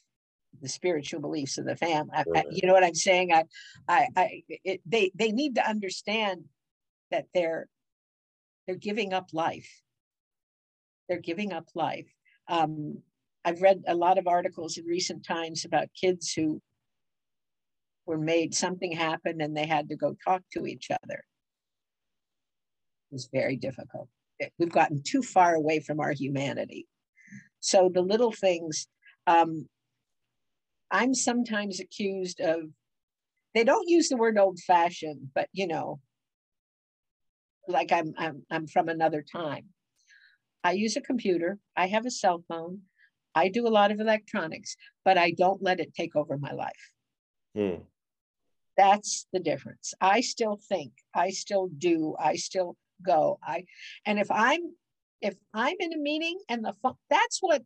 the 0.60 0.68
spiritual 0.68 1.20
beliefs 1.20 1.58
of 1.58 1.66
the 1.66 1.76
family. 1.76 2.10
I, 2.14 2.44
you 2.50 2.66
know 2.66 2.74
what 2.74 2.84
I'm 2.84 2.94
saying? 2.94 3.32
I, 3.32 3.44
I, 3.88 4.08
I 4.16 4.42
it, 4.48 4.80
they 4.86 5.10
they 5.14 5.32
need 5.32 5.56
to 5.56 5.68
understand 5.68 6.44
that 7.10 7.26
they're 7.34 7.68
they're 8.66 8.76
giving 8.76 9.12
up 9.12 9.28
life. 9.32 9.82
They're 11.08 11.20
giving 11.20 11.52
up 11.52 11.66
life. 11.74 12.10
Um, 12.48 13.02
I've 13.44 13.62
read 13.62 13.82
a 13.86 13.94
lot 13.94 14.18
of 14.18 14.26
articles 14.26 14.78
in 14.78 14.84
recent 14.84 15.24
times 15.24 15.64
about 15.64 15.88
kids 15.98 16.32
who 16.32 16.60
were 18.06 18.18
made 18.18 18.54
something 18.54 18.92
happen 18.92 19.40
and 19.40 19.56
they 19.56 19.66
had 19.66 19.88
to 19.88 19.96
go 19.96 20.16
talk 20.24 20.42
to 20.52 20.66
each 20.66 20.90
other. 20.90 21.24
It 23.10 23.12
was 23.12 23.28
very 23.32 23.56
difficult. 23.56 24.08
We've 24.58 24.72
gotten 24.72 25.02
too 25.02 25.22
far 25.22 25.54
away 25.54 25.80
from 25.80 26.00
our 26.00 26.12
humanity. 26.12 26.86
So 27.60 27.90
the 27.92 28.00
little 28.00 28.32
things, 28.32 28.88
um, 29.26 29.68
I'm 30.90 31.14
sometimes 31.14 31.80
accused 31.80 32.40
of, 32.40 32.62
they 33.54 33.64
don't 33.64 33.88
use 33.88 34.08
the 34.08 34.16
word 34.16 34.38
old 34.38 34.58
fashioned, 34.60 35.28
but 35.34 35.48
you 35.52 35.66
know, 35.66 36.00
like 37.68 37.92
I'm, 37.92 38.14
I'm, 38.18 38.44
I'm 38.50 38.66
from 38.66 38.88
another 38.88 39.22
time. 39.22 39.66
I 40.64 40.72
use 40.72 40.96
a 40.96 41.00
computer, 41.00 41.58
I 41.76 41.86
have 41.88 42.06
a 42.06 42.10
cell 42.10 42.44
phone, 42.48 42.82
I 43.34 43.48
do 43.48 43.66
a 43.66 43.70
lot 43.70 43.90
of 43.90 44.00
electronics, 44.00 44.76
but 45.04 45.18
I 45.18 45.32
don't 45.32 45.62
let 45.62 45.80
it 45.80 45.94
take 45.94 46.14
over 46.14 46.38
my 46.38 46.52
life. 46.52 46.92
Hmm. 47.54 47.82
That's 48.76 49.26
the 49.32 49.40
difference. 49.40 49.94
I 50.00 50.20
still 50.20 50.58
think, 50.68 50.92
I 51.14 51.30
still 51.30 51.68
do, 51.78 52.14
I 52.18 52.36
still 52.36 52.76
go. 53.04 53.38
I 53.42 53.64
and 54.06 54.18
if 54.18 54.30
I'm 54.30 54.60
if 55.20 55.34
I'm 55.54 55.76
in 55.78 55.92
a 55.92 55.98
meeting 55.98 56.38
and 56.48 56.64
the 56.64 56.74
phone, 56.82 56.96
that's 57.10 57.38
what 57.40 57.62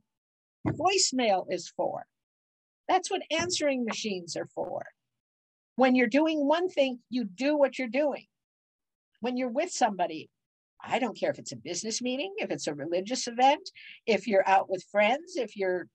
voicemail 0.67 1.47
is 1.49 1.73
for. 1.77 2.07
That's 2.89 3.11
what 3.11 3.23
answering 3.31 3.85
machines 3.85 4.37
are 4.37 4.49
for. 4.55 4.85
When 5.77 5.95
you're 5.95 6.07
doing 6.07 6.47
one 6.47 6.69
thing, 6.69 7.01
you 7.11 7.25
do 7.25 7.57
what 7.57 7.79
you're 7.79 7.89
doing. 7.89 8.27
When 9.21 9.37
you're 9.37 9.49
with 9.49 9.71
somebody, 9.71 10.31
I 10.83 10.99
don't 10.99 11.19
care 11.19 11.31
if 11.31 11.39
it's 11.39 11.53
a 11.53 11.57
business 11.57 12.03
meeting, 12.03 12.35
if 12.39 12.51
it's 12.51 12.67
a 12.67 12.75
religious 12.75 13.27
event, 13.27 13.69
if 14.07 14.27
you're 14.27 14.49
out 14.49 14.69
with 14.71 14.85
friends, 14.91 15.37
if 15.37 15.57
you're 15.57 15.89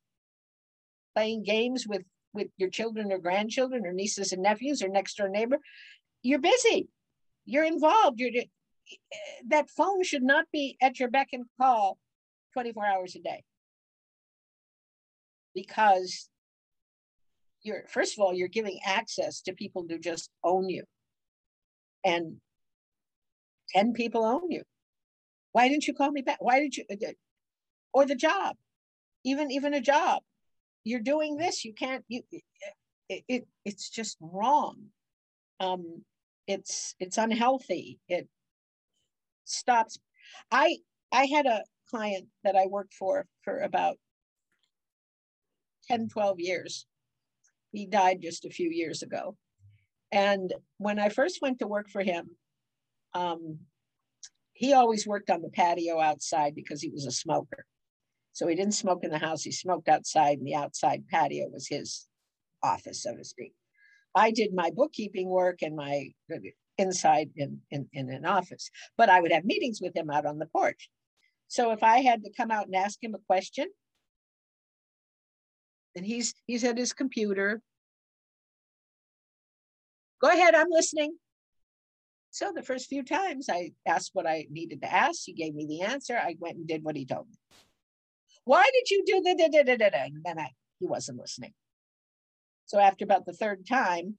playing 1.16 1.44
games 1.44 1.86
with 1.88 2.04
with 2.34 2.48
your 2.58 2.70
children 2.70 3.12
or 3.12 3.18
grandchildren 3.18 3.86
or 3.86 3.92
nieces 3.92 4.32
and 4.32 4.42
nephews 4.42 4.82
or 4.82 4.88
next 4.88 5.18
door 5.18 5.28
neighbor, 5.28 5.60
you're 6.24 6.40
busy. 6.40 6.88
You're 7.46 7.66
involved. 7.66 8.20
You're 8.20 8.32
eh, 8.34 8.46
that 9.48 9.70
phone 9.70 10.04
should 10.04 10.24
not 10.24 10.46
be 10.52 10.78
at 10.82 11.00
your 11.00 11.10
beck 11.10 11.30
and 11.34 11.46
call 11.60 11.98
24 12.54 12.86
hours 12.86 13.16
a 13.16 13.20
day. 13.20 13.44
Because 15.54 16.30
you're 17.64 17.84
first 17.90 18.18
of 18.18 18.24
all, 18.24 18.34
you're 18.34 18.48
giving 18.48 18.80
access 18.86 19.42
to 19.42 19.54
people 19.54 19.86
who 19.90 20.00
just 20.00 20.30
own 20.44 20.70
you. 20.70 20.84
And 22.06 22.38
10 23.70 23.94
people 23.94 24.26
own 24.26 24.50
you. 24.50 24.64
Why 25.52 25.68
didn't 25.68 25.88
you 25.88 25.94
call 25.94 26.12
me 26.12 26.22
back? 26.22 26.38
Why 26.40 26.60
did 26.60 26.78
you? 26.78 26.86
Uh, 26.92 27.12
or 27.94 28.06
the 28.06 28.16
job, 28.16 28.56
even 29.24 29.52
even 29.52 29.74
a 29.74 29.82
job. 29.82 30.24
You're 30.84 31.02
doing 31.02 31.38
this. 31.38 31.66
You 31.66 31.74
can't. 31.74 32.04
You. 32.08 32.22
It, 33.10 33.24
it 33.28 33.48
it's 33.66 33.90
just 33.90 34.18
wrong. 34.22 34.78
Um, 35.60 36.04
it's 36.48 36.96
it's 37.00 37.18
unhealthy. 37.18 38.00
It 38.08 38.28
stops. 39.46 40.00
I 40.52 40.78
I 41.12 41.26
had 41.26 41.46
a 41.46 41.64
client 41.90 42.28
that 42.44 42.56
I 42.56 42.68
worked 42.68 42.94
for 42.94 43.28
for 43.44 43.60
about 43.60 43.98
10, 45.88 46.08
12 46.08 46.40
years. 46.40 46.86
He 47.74 47.86
died 47.86 48.22
just 48.22 48.46
a 48.46 48.50
few 48.50 48.70
years 48.70 49.04
ago. 49.04 49.38
And 50.12 50.54
when 50.78 51.00
I 51.00 51.10
first 51.10 51.42
went 51.42 51.60
to 51.60 51.68
work 51.68 51.90
for 51.90 52.02
him, 52.02 52.30
um, 53.14 53.60
he 54.62 54.74
always 54.74 55.08
worked 55.08 55.32
on 55.32 55.42
the 55.42 55.50
patio 55.50 56.00
outside 56.00 56.54
because 56.54 56.84
he 56.84 56.92
was 56.92 57.08
a 57.08 57.12
smoker. 57.12 57.66
So 58.32 58.46
he 58.46 58.54
didn't 58.54 58.76
smoke 58.76 59.04
in 59.04 59.10
the 59.10 59.18
house, 59.18 59.42
he 59.42 59.52
smoked 59.52 59.90
outside, 59.90 60.38
and 60.38 60.46
the 60.46 60.54
outside 60.54 61.08
patio 61.10 61.48
was 61.50 61.68
his 61.68 62.08
office, 62.62 63.02
so 63.02 63.16
to 63.16 63.24
speak. 63.24 63.54
I 64.14 64.30
did 64.30 64.54
my 64.54 64.70
bookkeeping 64.70 65.28
work 65.28 65.64
and 65.64 65.76
my 65.76 66.12
inside 66.78 67.32
in, 67.36 67.62
in, 67.72 67.88
in 67.92 68.12
an 68.12 68.24
office, 68.24 68.70
but 69.00 69.10
I 69.10 69.20
would 69.20 69.32
have 69.32 69.46
meetings 69.46 69.80
with 69.82 69.98
him 69.98 70.12
out 70.12 70.28
on 70.28 70.38
the 70.38 70.46
porch. 70.46 70.92
So 71.48 71.72
if 71.72 71.82
I 71.82 72.02
had 72.02 72.24
to 72.24 72.32
come 72.32 72.52
out 72.52 72.68
and 72.68 72.76
ask 72.76 73.04
him 73.04 73.16
a 73.16 73.26
question, 73.26 73.66
and 75.96 76.06
he's 76.06 76.36
he's 76.46 76.64
at 76.64 76.78
his 76.78 76.94
computer. 76.94 77.64
Go 80.22 80.30
ahead, 80.30 80.54
I'm 80.54 80.70
listening. 80.70 81.18
So 82.32 82.52
the 82.56 82.64
first 82.64 82.88
few 82.88 83.04
times 83.04 83.50
I 83.50 83.74
asked 83.86 84.12
what 84.14 84.26
I 84.26 84.48
needed 84.50 84.82
to 84.82 84.92
ask, 84.92 85.24
he 85.26 85.34
gave 85.34 85.54
me 85.54 85.66
the 85.68 85.82
answer. 85.82 86.18
I 86.18 86.38
went 86.40 86.56
and 86.58 86.68
did 86.68 86.84
what 86.84 86.96
he 86.96 87.06
told 87.06 87.28
me. 87.28 87.36
Why 88.46 88.64
did 88.74 88.90
you 88.90 89.04
do 89.06 89.22
the 89.22 89.36
da 89.36 89.50
da 89.50 89.64
da 89.64 89.76
da 89.76 89.90
da? 89.90 90.04
And 90.06 90.24
then 90.24 90.40
I 90.40 90.52
he 90.80 90.88
wasn't 90.88 91.20
listening. 91.20 91.54
So 92.66 92.80
after 92.80 93.04
about 93.04 93.26
the 93.26 93.34
third 93.34 93.68
time, 93.68 94.18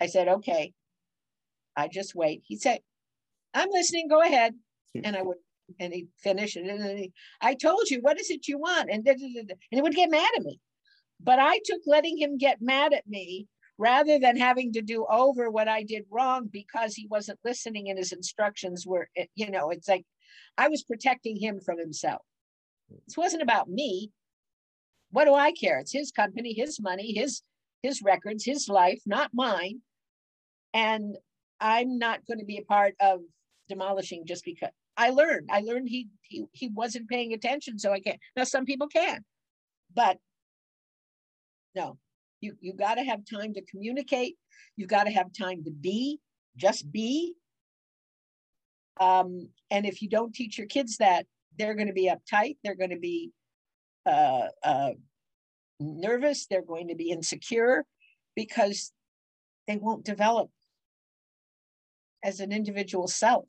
I 0.00 0.06
said, 0.06 0.28
okay, 0.28 0.74
I 1.74 1.88
just 1.88 2.14
wait. 2.14 2.42
He 2.44 2.56
said, 2.56 2.80
I'm 3.54 3.70
listening, 3.70 4.08
go 4.08 4.22
ahead. 4.22 4.54
Hmm. 4.94 5.00
And 5.04 5.16
I 5.16 5.22
would 5.22 5.38
and 5.80 5.92
he 5.92 6.08
finished 6.18 6.56
it. 6.56 6.66
and 6.66 6.80
then 6.80 6.96
he, 6.96 7.12
I 7.40 7.54
told 7.54 7.90
you, 7.90 8.00
what 8.00 8.18
is 8.18 8.30
it 8.30 8.48
you 8.48 8.58
want? 8.58 8.88
And, 8.90 9.04
da, 9.04 9.12
da, 9.12 9.18
da, 9.20 9.40
and 9.40 9.56
he 9.70 9.82
would 9.82 9.94
get 9.94 10.10
mad 10.10 10.28
at 10.36 10.42
me. 10.42 10.60
But 11.20 11.38
I 11.38 11.60
took 11.64 11.82
letting 11.86 12.16
him 12.16 12.38
get 12.38 12.62
mad 12.62 12.92
at 12.92 13.06
me 13.06 13.48
rather 13.78 14.18
than 14.18 14.36
having 14.36 14.72
to 14.72 14.82
do 14.82 15.06
over 15.08 15.50
what 15.50 15.68
I 15.68 15.84
did 15.84 16.04
wrong 16.10 16.48
because 16.52 16.94
he 16.94 17.06
wasn't 17.06 17.38
listening 17.44 17.88
and 17.88 17.98
his 17.98 18.12
instructions 18.12 18.86
were, 18.86 19.08
eh, 19.16 19.26
you 19.36 19.50
know, 19.50 19.70
it's 19.70 19.88
like 19.88 20.04
I 20.56 20.68
was 20.68 20.82
protecting 20.82 21.36
him 21.36 21.60
from 21.60 21.78
himself. 21.78 22.22
This 23.06 23.16
wasn't 23.16 23.42
about 23.42 23.68
me. 23.68 24.10
what 25.10 25.24
do 25.24 25.34
I 25.34 25.52
care? 25.52 25.78
It's 25.78 25.92
his 25.92 26.10
company, 26.10 26.52
his 26.52 26.80
money, 26.80 27.12
his 27.12 27.42
his 27.82 28.02
records, 28.02 28.44
his 28.44 28.68
life, 28.68 29.00
not 29.06 29.30
mine. 29.32 29.80
And 30.74 31.16
I'm 31.60 31.98
not 31.98 32.26
going 32.26 32.40
to 32.40 32.44
be 32.44 32.58
a 32.58 32.64
part 32.64 32.94
of 33.00 33.20
demolishing 33.68 34.26
just 34.26 34.44
because 34.44 34.70
I 34.96 35.10
learned. 35.10 35.48
I 35.50 35.60
learned 35.60 35.88
he 35.88 36.08
he 36.22 36.44
he 36.52 36.68
wasn't 36.68 37.08
paying 37.08 37.32
attention, 37.32 37.78
so 37.78 37.92
I 37.92 38.00
can't. 38.00 38.18
Now 38.36 38.44
some 38.44 38.64
people 38.64 38.88
can, 38.88 39.24
but 39.94 40.18
no, 41.74 41.98
you 42.40 42.54
you 42.60 42.72
got 42.72 42.94
to 42.94 43.02
have 43.02 43.20
time 43.30 43.54
to 43.54 43.64
communicate. 43.64 44.36
You 44.76 44.86
got 44.86 45.04
to 45.04 45.10
have 45.10 45.32
time 45.32 45.64
to 45.64 45.70
be, 45.70 46.20
just 46.56 46.90
be. 46.90 47.34
Um, 49.00 49.48
and 49.70 49.86
if 49.86 50.02
you 50.02 50.08
don't 50.08 50.34
teach 50.34 50.58
your 50.58 50.66
kids 50.66 50.96
that, 50.98 51.26
they're 51.58 51.74
going 51.74 51.88
to 51.88 51.92
be 51.92 52.10
uptight. 52.10 52.56
They're 52.62 52.74
going 52.74 52.90
to 52.90 52.98
be 52.98 53.32
uh, 54.06 54.48
uh, 54.62 54.90
nervous. 55.80 56.46
They're 56.46 56.62
going 56.62 56.88
to 56.88 56.94
be 56.94 57.10
insecure 57.10 57.84
because 58.34 58.92
they 59.66 59.76
won't 59.76 60.04
develop 60.04 60.50
as 62.24 62.40
an 62.40 62.52
individual 62.52 63.08
self. 63.08 63.46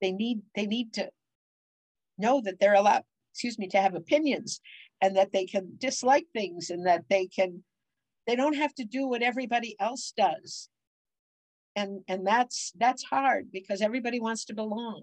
They 0.00 0.12
need 0.12 0.42
they 0.54 0.66
need 0.66 0.94
to 0.94 1.10
know 2.18 2.40
that 2.42 2.60
they're 2.60 2.74
allowed, 2.74 3.04
excuse 3.32 3.58
me, 3.58 3.68
to 3.68 3.80
have 3.80 3.94
opinions 3.94 4.60
and 5.00 5.16
that 5.16 5.32
they 5.32 5.46
can 5.46 5.72
dislike 5.78 6.26
things 6.32 6.70
and 6.70 6.86
that 6.86 7.04
they 7.08 7.26
can 7.26 7.62
they 8.26 8.36
don't 8.36 8.56
have 8.56 8.74
to 8.76 8.84
do 8.84 9.06
what 9.06 9.22
everybody 9.22 9.76
else 9.78 10.12
does. 10.16 10.68
And 11.76 12.00
and 12.08 12.26
that's 12.26 12.72
that's 12.78 13.02
hard 13.02 13.50
because 13.52 13.82
everybody 13.82 14.20
wants 14.20 14.44
to 14.46 14.54
belong. 14.54 15.02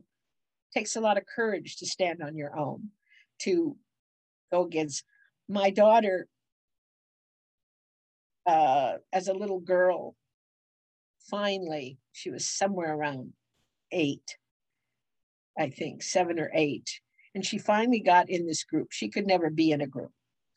It 0.74 0.80
takes 0.80 0.96
a 0.96 1.02
lot 1.02 1.18
of 1.18 1.26
courage 1.26 1.78
to 1.78 1.86
stand 1.86 2.22
on 2.22 2.38
your 2.38 2.58
own, 2.58 2.90
to 3.40 3.76
go 4.52 4.64
against 4.64 5.04
my 5.50 5.70
daughter 5.70 6.28
uh, 8.46 8.94
as 9.12 9.28
a 9.28 9.34
little 9.34 9.60
girl 9.60 10.16
finally 11.30 12.00
she 12.12 12.32
was 12.32 12.48
somewhere 12.48 12.96
around 12.96 13.32
eight 13.92 14.38
I 15.58 15.70
think, 15.70 16.04
seven 16.04 16.40
or 16.40 16.50
eight. 16.54 16.90
And 17.34 17.46
she 17.46 17.58
finally 17.58 18.00
got 18.00 18.30
in 18.30 18.46
this 18.46 18.64
group. 18.64 18.88
She 18.92 19.10
could 19.10 19.28
never 19.28 19.50
be 19.50 19.72
in 19.72 19.82
a 19.82 19.88
group 19.88 20.12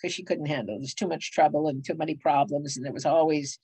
because 0.05 0.14
she 0.14 0.22
couldn't 0.22 0.44
handle 0.44 0.76
it. 0.76 0.80
There's 0.80 0.92
too 0.92 1.09
much 1.09 1.32
trouble 1.32 1.68
and 1.68 1.82
too 1.82 1.94
many 1.94 2.14
problems, 2.14 2.76
and 2.76 2.84
there 2.84 2.92
was 2.92 3.07
always 3.07 3.59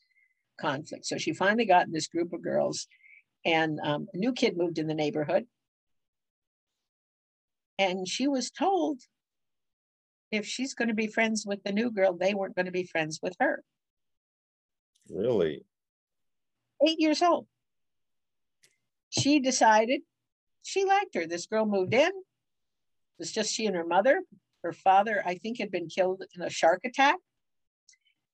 conflict. 0.58 1.04
So 1.04 1.18
she 1.18 1.34
finally 1.34 1.66
got 1.66 1.84
in 1.84 1.92
this 1.92 2.06
group 2.06 2.32
of 2.32 2.40
girls, 2.40 2.86
and 3.44 3.78
um, 3.84 4.08
a 4.14 4.16
new 4.16 4.32
kid 4.32 4.56
moved 4.56 4.78
in 4.78 4.86
the 4.86 4.94
neighborhood. 4.94 5.44
And 7.78 8.08
she 8.08 8.26
was 8.26 8.50
told 8.50 9.00
if 10.32 10.46
she's 10.46 10.72
going 10.72 10.88
to 10.88 10.94
be 10.94 11.08
friends 11.08 11.44
with 11.44 11.62
the 11.62 11.72
new 11.72 11.90
girl, 11.90 12.14
they 12.14 12.32
weren't 12.32 12.56
going 12.56 12.64
to 12.64 12.72
be 12.72 12.84
friends 12.84 13.20
with 13.22 13.36
her. 13.38 13.62
Really? 15.10 15.66
Eight 16.86 17.00
years 17.00 17.20
old. 17.20 17.48
She 19.10 19.40
decided 19.40 20.00
she 20.62 20.86
liked 20.86 21.14
her. 21.16 21.26
This 21.26 21.44
girl 21.44 21.66
moved 21.66 21.92
in. 21.92 22.08
It 22.08 23.18
was 23.18 23.30
just 23.30 23.52
she 23.52 23.66
and 23.66 23.76
her 23.76 23.84
mother. 23.84 24.22
Her 24.62 24.72
father, 24.72 25.22
I 25.24 25.36
think, 25.36 25.58
had 25.58 25.70
been 25.70 25.88
killed 25.88 26.22
in 26.36 26.42
a 26.42 26.50
shark 26.50 26.80
attack. 26.84 27.16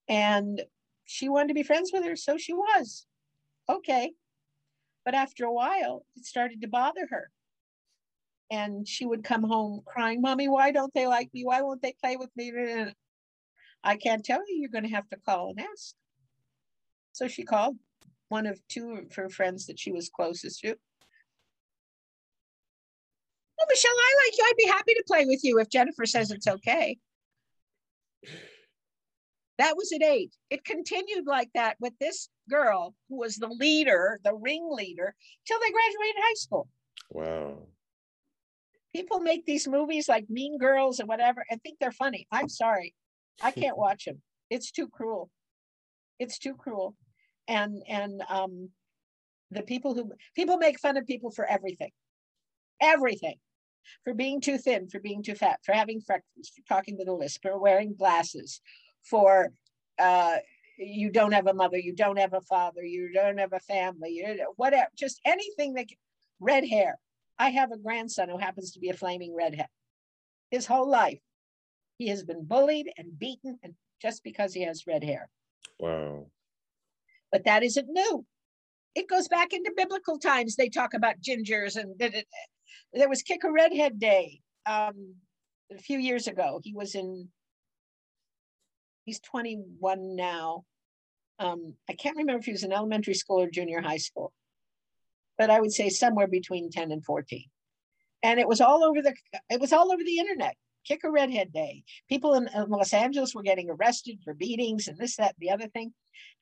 And 0.09 0.62
she 1.05 1.29
wanted 1.29 1.49
to 1.49 1.55
be 1.55 1.62
friends 1.62 1.91
with 1.93 2.05
her, 2.05 2.16
so 2.16 2.37
she 2.37 2.53
was. 2.53 3.07
Okay. 3.68 4.12
But 5.05 5.14
after 5.14 5.45
a 5.45 5.53
while, 5.53 6.05
it 6.16 6.24
started 6.24 6.61
to 6.62 6.68
bother 6.68 7.07
her. 7.11 7.31
And 8.51 8.87
she 8.87 9.07
would 9.07 9.24
come 9.24 9.43
home 9.43 9.83
crying, 9.85 10.20
Mommy, 10.20 10.49
why 10.49 10.70
don't 10.72 10.95
they 10.95 11.07
like 11.07 11.33
me? 11.33 11.45
Why 11.45 11.62
won't 11.62 11.83
they 11.83 11.95
play 12.01 12.16
with 12.16 12.31
me? 12.37 12.53
I 13.83 13.97
can't 13.97 14.24
tell 14.24 14.41
you, 14.49 14.57
you're 14.61 14.70
going 14.70 14.85
to 14.85 14.95
have 14.95 15.09
to 15.11 15.16
call 15.16 15.51
and 15.51 15.61
ask. 15.61 15.95
So 17.12 17.29
she 17.29 17.45
called 17.45 17.77
one 18.29 18.47
of 18.47 18.61
two 18.68 18.93
of 18.93 19.14
her 19.14 19.29
friends 19.29 19.66
that 19.66 19.79
she 19.79 19.93
was 19.93 20.09
closest 20.09 20.61
to 20.61 20.77
Oh, 23.61 23.66
Michelle, 23.68 23.90
I 23.90 24.14
like 24.26 24.38
you. 24.38 24.44
I'd 24.46 24.57
be 24.57 24.66
happy 24.66 24.94
to 24.94 25.04
play 25.07 25.24
with 25.24 25.40
you 25.42 25.59
if 25.59 25.68
Jennifer 25.68 26.04
says 26.07 26.30
it's 26.30 26.46
okay. 26.46 26.98
That 29.59 29.76
was 29.76 29.90
at 29.92 30.02
eight. 30.02 30.34
It 30.50 30.64
continued 30.64 31.26
like 31.26 31.48
that 31.54 31.76
with 31.80 31.94
this 31.98 32.28
girl 32.50 32.94
who 33.09 33.16
was 33.16 33.36
the 33.36 33.48
leader, 33.48 34.20
the 34.22 34.34
ringleader, 34.34 35.14
till 35.46 35.59
they 35.61 35.70
graduated 35.70 36.16
high 36.18 36.34
school. 36.34 36.68
Wow. 37.11 37.59
People 38.94 39.20
make 39.20 39.46
these 39.46 39.66
movies 39.66 40.09
like 40.09 40.28
Mean 40.28 40.59
Girls 40.59 41.00
and 41.00 41.09
whatever 41.09 41.44
and 41.50 41.62
think 41.62 41.78
they're 41.78 41.92
funny. 41.92 42.26
I'm 42.30 42.48
sorry. 42.48 42.94
I 43.42 43.50
can't 43.50 43.76
watch 43.76 44.04
them. 44.04 44.22
It's 44.50 44.70
too 44.70 44.88
cruel. 44.88 45.30
It's 46.18 46.38
too 46.38 46.54
cruel. 46.54 46.94
And 47.48 47.82
and 47.88 48.22
um 48.28 48.70
the 49.50 49.62
people 49.62 49.94
who 49.94 50.11
people 50.34 50.57
make 50.57 50.80
fun 50.80 50.96
of 50.96 51.07
people 51.07 51.30
for 51.30 51.44
everything. 51.44 51.90
Everything 52.80 53.36
for 54.05 54.14
being 54.14 54.41
too 54.41 54.59
thin, 54.59 54.89
for 54.89 55.01
being 55.01 55.22
too 55.22 55.34
fat, 55.34 55.61
for 55.64 55.72
having 55.72 56.01
freckles, 56.01 56.51
for 56.55 56.62
talking 56.68 56.97
with 56.99 57.09
a 57.09 57.12
lisp, 57.12 57.43
for 57.43 57.59
wearing 57.59 57.95
glasses, 57.95 58.61
for 59.05 59.53
uh, 59.99 60.37
you 60.78 61.11
don't 61.11 61.32
have 61.32 61.47
a 61.47 61.55
mother, 61.55 61.78
you 61.78 61.95
don't 61.95 62.18
have 62.18 62.34
a 62.34 62.41
father, 62.41 62.84
you 62.84 63.12
don't 63.12 63.39
have 63.39 63.53
a 63.53 63.61
family, 63.61 64.11
you 64.11 64.47
whatever, 64.57 64.89
just 64.97 65.20
anything 65.24 65.74
that 65.74 65.87
red 66.41 66.66
hair. 66.66 66.99
I 67.39 67.51
have 67.51 67.72
a 67.72 67.78
grandson 67.78 68.28
who 68.28 68.39
happens 68.39 68.72
to 68.72 68.80
be 68.80 68.91
a 68.91 68.95
flaming 68.95 69.34
redhead. 69.34 69.68
His 70.51 70.66
whole 70.66 70.89
life, 70.89 71.20
he 71.99 72.09
has 72.09 72.24
been 72.24 72.45
bullied 72.45 72.91
and 72.97 73.18
beaten, 73.18 73.59
and 73.62 73.74
just 74.01 74.22
because 74.22 74.55
he 74.55 74.62
has 74.62 74.87
red 74.87 75.03
hair. 75.03 75.28
Wow. 75.78 76.26
But 77.32 77.45
that 77.45 77.62
isn't 77.62 77.89
new. 77.89 78.24
It 78.95 79.09
goes 79.09 79.28
back 79.28 79.53
into 79.53 79.72
biblical 79.76 80.18
times. 80.18 80.57
They 80.57 80.68
talk 80.68 80.95
about 80.95 81.20
gingers 81.20 81.76
and 81.76 81.99
there 82.97 83.09
was 83.09 83.22
Kick 83.22 83.44
a 83.44 83.51
Redhead 83.51 83.99
Day 83.99 84.40
um, 84.66 85.14
a 85.72 85.78
few 85.78 85.99
years 85.99 86.26
ago. 86.26 86.61
He 86.62 86.72
was 86.72 86.94
in, 86.94 87.28
he's 89.05 89.20
21 89.20 90.16
now. 90.16 90.64
Um, 91.38 91.74
I 91.88 91.92
can't 91.92 92.16
remember 92.16 92.40
if 92.40 92.47
he 92.47 92.53
was 92.53 92.64
in 92.64 92.72
elementary 92.72 93.14
school 93.14 93.40
or 93.42 93.51
junior 93.51 93.82
high 93.82 93.99
school, 93.99 94.32
but 95.36 95.51
I 95.51 95.61
would 95.61 95.72
say 95.72 95.90
somewhere 95.90 96.26
between 96.26 96.70
10 96.70 96.90
and 96.90 97.05
14. 97.05 97.44
And 98.22 98.40
it 98.40 98.49
was 98.49 98.61
all 98.61 98.82
over 98.82 99.03
the, 99.03 99.14
it 99.51 99.61
was 99.61 99.72
all 99.72 99.92
over 99.92 100.03
the 100.03 100.18
internet. 100.18 100.57
Kick 100.86 101.03
a 101.05 101.11
Redhead 101.11 101.53
Day. 101.53 101.82
People 102.09 102.34
in, 102.34 102.49
in 102.55 102.70
Los 102.70 102.94
Angeles 102.94 103.34
were 103.34 103.42
getting 103.42 103.68
arrested 103.68 104.20
for 104.24 104.34
beatings 104.34 104.88
and 104.88 104.97
this, 104.97 105.16
that, 105.16 105.34
the 105.38 105.51
other 105.51 105.68
thing. 105.68 105.92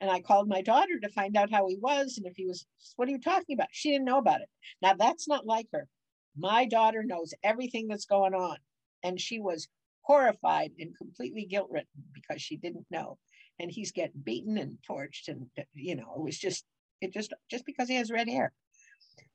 And 0.00 0.10
I 0.10 0.20
called 0.20 0.48
my 0.48 0.60
daughter 0.60 1.00
to 1.00 1.08
find 1.08 1.36
out 1.36 1.50
how 1.50 1.66
he 1.66 1.78
was 1.80 2.18
and 2.18 2.26
if 2.26 2.36
he 2.36 2.46
was, 2.46 2.66
what 2.96 3.08
are 3.08 3.10
you 3.10 3.20
talking 3.20 3.54
about? 3.54 3.68
She 3.72 3.90
didn't 3.90 4.04
know 4.04 4.18
about 4.18 4.42
it. 4.42 4.48
Now 4.80 4.94
that's 4.96 5.26
not 5.26 5.46
like 5.46 5.66
her. 5.72 5.88
My 6.36 6.66
daughter 6.66 7.02
knows 7.02 7.34
everything 7.42 7.88
that's 7.88 8.06
going 8.06 8.34
on. 8.34 8.56
And 9.02 9.20
she 9.20 9.38
was 9.38 9.68
horrified 10.02 10.72
and 10.78 10.96
completely 10.96 11.44
guilt 11.44 11.68
ridden 11.70 11.88
because 12.12 12.40
she 12.40 12.56
didn't 12.56 12.86
know. 12.90 13.18
And 13.60 13.70
he's 13.70 13.92
getting 13.92 14.20
beaten 14.22 14.58
and 14.58 14.78
torched. 14.88 15.28
And, 15.28 15.46
you 15.74 15.96
know, 15.96 16.14
it 16.16 16.22
was 16.22 16.38
just, 16.38 16.64
it 17.00 17.12
just, 17.12 17.32
just 17.50 17.66
because 17.66 17.88
he 17.88 17.96
has 17.96 18.10
red 18.10 18.28
hair. 18.28 18.52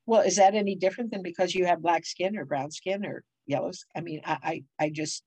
Well, 0.06 0.22
is 0.22 0.38
that 0.38 0.56
any 0.56 0.76
different 0.76 1.12
than 1.12 1.22
because 1.22 1.54
you 1.54 1.66
have 1.66 1.82
black 1.82 2.06
skin 2.06 2.38
or 2.38 2.46
brown 2.46 2.72
skin 2.72 3.06
or 3.06 3.24
yellow? 3.46 3.72
I 3.96 4.02
mean, 4.02 4.22
I, 4.26 4.64
I, 4.80 4.86
I 4.86 4.90
just, 4.90 5.24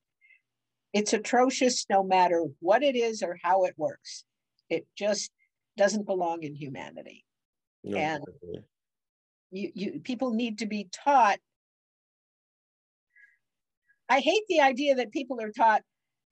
it's 0.92 1.12
atrocious 1.12 1.86
no 1.88 2.02
matter 2.02 2.44
what 2.58 2.82
it 2.82 2.96
is 2.96 3.22
or 3.22 3.38
how 3.42 3.64
it 3.64 3.74
works. 3.76 4.24
It 4.68 4.86
just 4.98 5.30
doesn't 5.76 6.06
belong 6.06 6.42
in 6.42 6.54
humanity. 6.54 7.24
No, 7.84 7.96
and 7.96 8.24
you, 9.50 9.70
you 9.74 10.00
people 10.00 10.32
need 10.32 10.58
to 10.58 10.66
be 10.66 10.88
taught 10.92 11.38
I 14.12 14.20
hate 14.20 14.42
the 14.46 14.60
idea 14.60 14.96
that 14.96 15.10
people 15.10 15.40
are 15.40 15.50
taught 15.50 15.80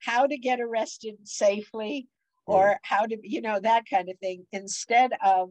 how 0.01 0.27
to 0.27 0.37
get 0.37 0.59
arrested 0.61 1.15
safely 1.23 2.07
or 2.45 2.77
how 2.83 3.07
to, 3.07 3.17
you 3.23 3.41
know, 3.41 3.59
that 3.59 3.85
kind 3.89 4.07
of 4.07 4.19
thing, 4.19 4.45
instead 4.51 5.13
of 5.25 5.49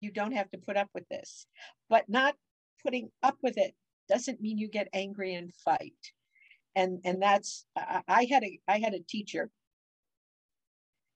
you 0.00 0.10
don't 0.10 0.32
have 0.32 0.50
to 0.50 0.58
put 0.58 0.76
up 0.76 0.88
with 0.92 1.08
this. 1.08 1.46
But 1.88 2.08
not 2.08 2.34
putting 2.82 3.10
up 3.22 3.36
with 3.40 3.56
it 3.56 3.72
doesn't 4.08 4.40
mean 4.40 4.58
you 4.58 4.68
get 4.68 4.88
angry 4.92 5.34
and 5.34 5.54
fight. 5.64 5.92
And 6.74 6.98
and 7.04 7.22
that's 7.22 7.64
I, 7.76 8.02
I 8.08 8.26
had 8.28 8.42
a 8.42 8.58
I 8.66 8.80
had 8.80 8.94
a 8.94 9.06
teacher. 9.08 9.50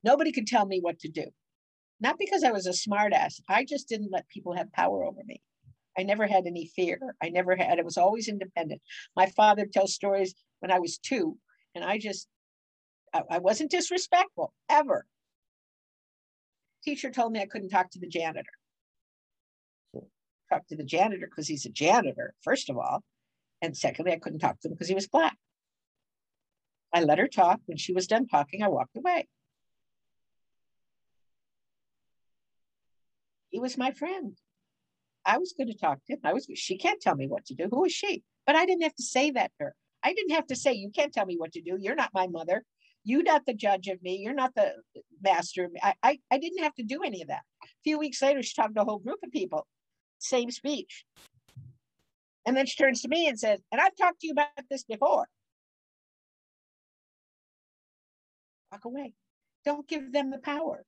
Nobody 0.04 0.30
could 0.30 0.46
tell 0.46 0.66
me 0.66 0.78
what 0.80 1.00
to 1.00 1.08
do. 1.08 1.26
Not 2.00 2.16
because 2.16 2.44
I 2.44 2.52
was 2.52 2.68
a 2.68 2.70
smartass. 2.70 3.40
I 3.48 3.64
just 3.64 3.88
didn't 3.88 4.12
let 4.12 4.28
people 4.28 4.54
have 4.54 4.72
power 4.72 5.04
over 5.04 5.22
me. 5.24 5.42
I 5.98 6.04
never 6.04 6.26
had 6.26 6.46
any 6.46 6.66
fear. 6.66 7.16
I 7.20 7.28
never 7.28 7.56
had, 7.56 7.78
it 7.78 7.84
was 7.84 7.96
always 7.96 8.28
independent. 8.28 8.80
My 9.16 9.26
father 9.26 9.66
tells 9.66 9.94
stories 9.94 10.34
when 10.60 10.70
I 10.70 10.78
was 10.78 10.98
two, 10.98 11.36
and 11.74 11.84
I 11.84 11.98
just, 11.98 12.28
I, 13.12 13.22
I 13.28 13.38
wasn't 13.38 13.72
disrespectful 13.72 14.54
ever. 14.68 15.04
Teacher 16.84 17.10
told 17.10 17.32
me 17.32 17.40
I 17.40 17.46
couldn't 17.46 17.70
talk 17.70 17.90
to 17.90 17.98
the 17.98 18.06
janitor. 18.06 18.48
Talk 20.50 20.66
to 20.68 20.76
the 20.76 20.84
janitor 20.84 21.26
because 21.28 21.48
he's 21.48 21.66
a 21.66 21.70
janitor, 21.70 22.32
first 22.42 22.70
of 22.70 22.78
all. 22.78 23.02
And 23.60 23.76
secondly, 23.76 24.12
I 24.12 24.18
couldn't 24.18 24.38
talk 24.38 24.60
to 24.60 24.68
him 24.68 24.74
because 24.74 24.88
he 24.88 24.94
was 24.94 25.08
black. 25.08 25.36
I 26.94 27.02
let 27.02 27.18
her 27.18 27.28
talk. 27.28 27.58
When 27.66 27.76
she 27.76 27.92
was 27.92 28.06
done 28.06 28.28
talking, 28.28 28.62
I 28.62 28.68
walked 28.68 28.96
away. 28.96 29.26
He 33.50 33.58
was 33.58 33.76
my 33.76 33.90
friend. 33.90 34.38
I 35.28 35.36
was 35.36 35.52
going 35.52 35.68
to 35.68 35.74
talk 35.74 35.98
to 36.06 36.14
him. 36.14 36.20
I 36.24 36.32
was. 36.32 36.46
She 36.54 36.78
can't 36.78 37.00
tell 37.00 37.14
me 37.14 37.28
what 37.28 37.44
to 37.46 37.54
do. 37.54 37.68
Who 37.70 37.84
is 37.84 37.92
she? 37.92 38.22
But 38.46 38.56
I 38.56 38.64
didn't 38.64 38.82
have 38.82 38.94
to 38.94 39.02
say 39.02 39.30
that 39.32 39.52
to 39.58 39.66
her. 39.66 39.74
I 40.02 40.14
didn't 40.14 40.34
have 40.34 40.46
to 40.46 40.56
say, 40.56 40.72
"You 40.72 40.90
can't 40.90 41.12
tell 41.12 41.26
me 41.26 41.36
what 41.36 41.52
to 41.52 41.60
do. 41.60 41.76
You're 41.78 41.94
not 41.94 42.14
my 42.14 42.26
mother. 42.28 42.64
You're 43.04 43.22
not 43.22 43.44
the 43.44 43.52
judge 43.52 43.88
of 43.88 44.02
me. 44.02 44.16
You're 44.16 44.32
not 44.32 44.54
the 44.54 44.72
master 45.22 45.64
of 45.64 45.72
me." 45.72 45.80
I, 45.82 45.94
I, 46.02 46.18
I 46.30 46.38
didn't 46.38 46.62
have 46.62 46.74
to 46.76 46.82
do 46.82 47.02
any 47.02 47.20
of 47.20 47.28
that. 47.28 47.42
A 47.62 47.66
few 47.84 47.98
weeks 47.98 48.22
later, 48.22 48.42
she 48.42 48.54
talked 48.54 48.74
to 48.76 48.82
a 48.82 48.84
whole 48.86 48.98
group 48.98 49.18
of 49.22 49.30
people. 49.30 49.66
Same 50.18 50.50
speech. 50.50 51.04
And 52.46 52.56
then 52.56 52.64
she 52.64 52.82
turns 52.82 53.02
to 53.02 53.08
me 53.08 53.28
and 53.28 53.38
says, 53.38 53.60
"And 53.70 53.82
I've 53.82 53.96
talked 53.96 54.20
to 54.22 54.28
you 54.28 54.32
about 54.32 54.48
this 54.70 54.84
before." 54.84 55.28
Walk 58.72 58.86
away. 58.86 59.12
Don't 59.66 59.86
give 59.86 60.10
them 60.10 60.30
the 60.30 60.38
power. 60.38 60.86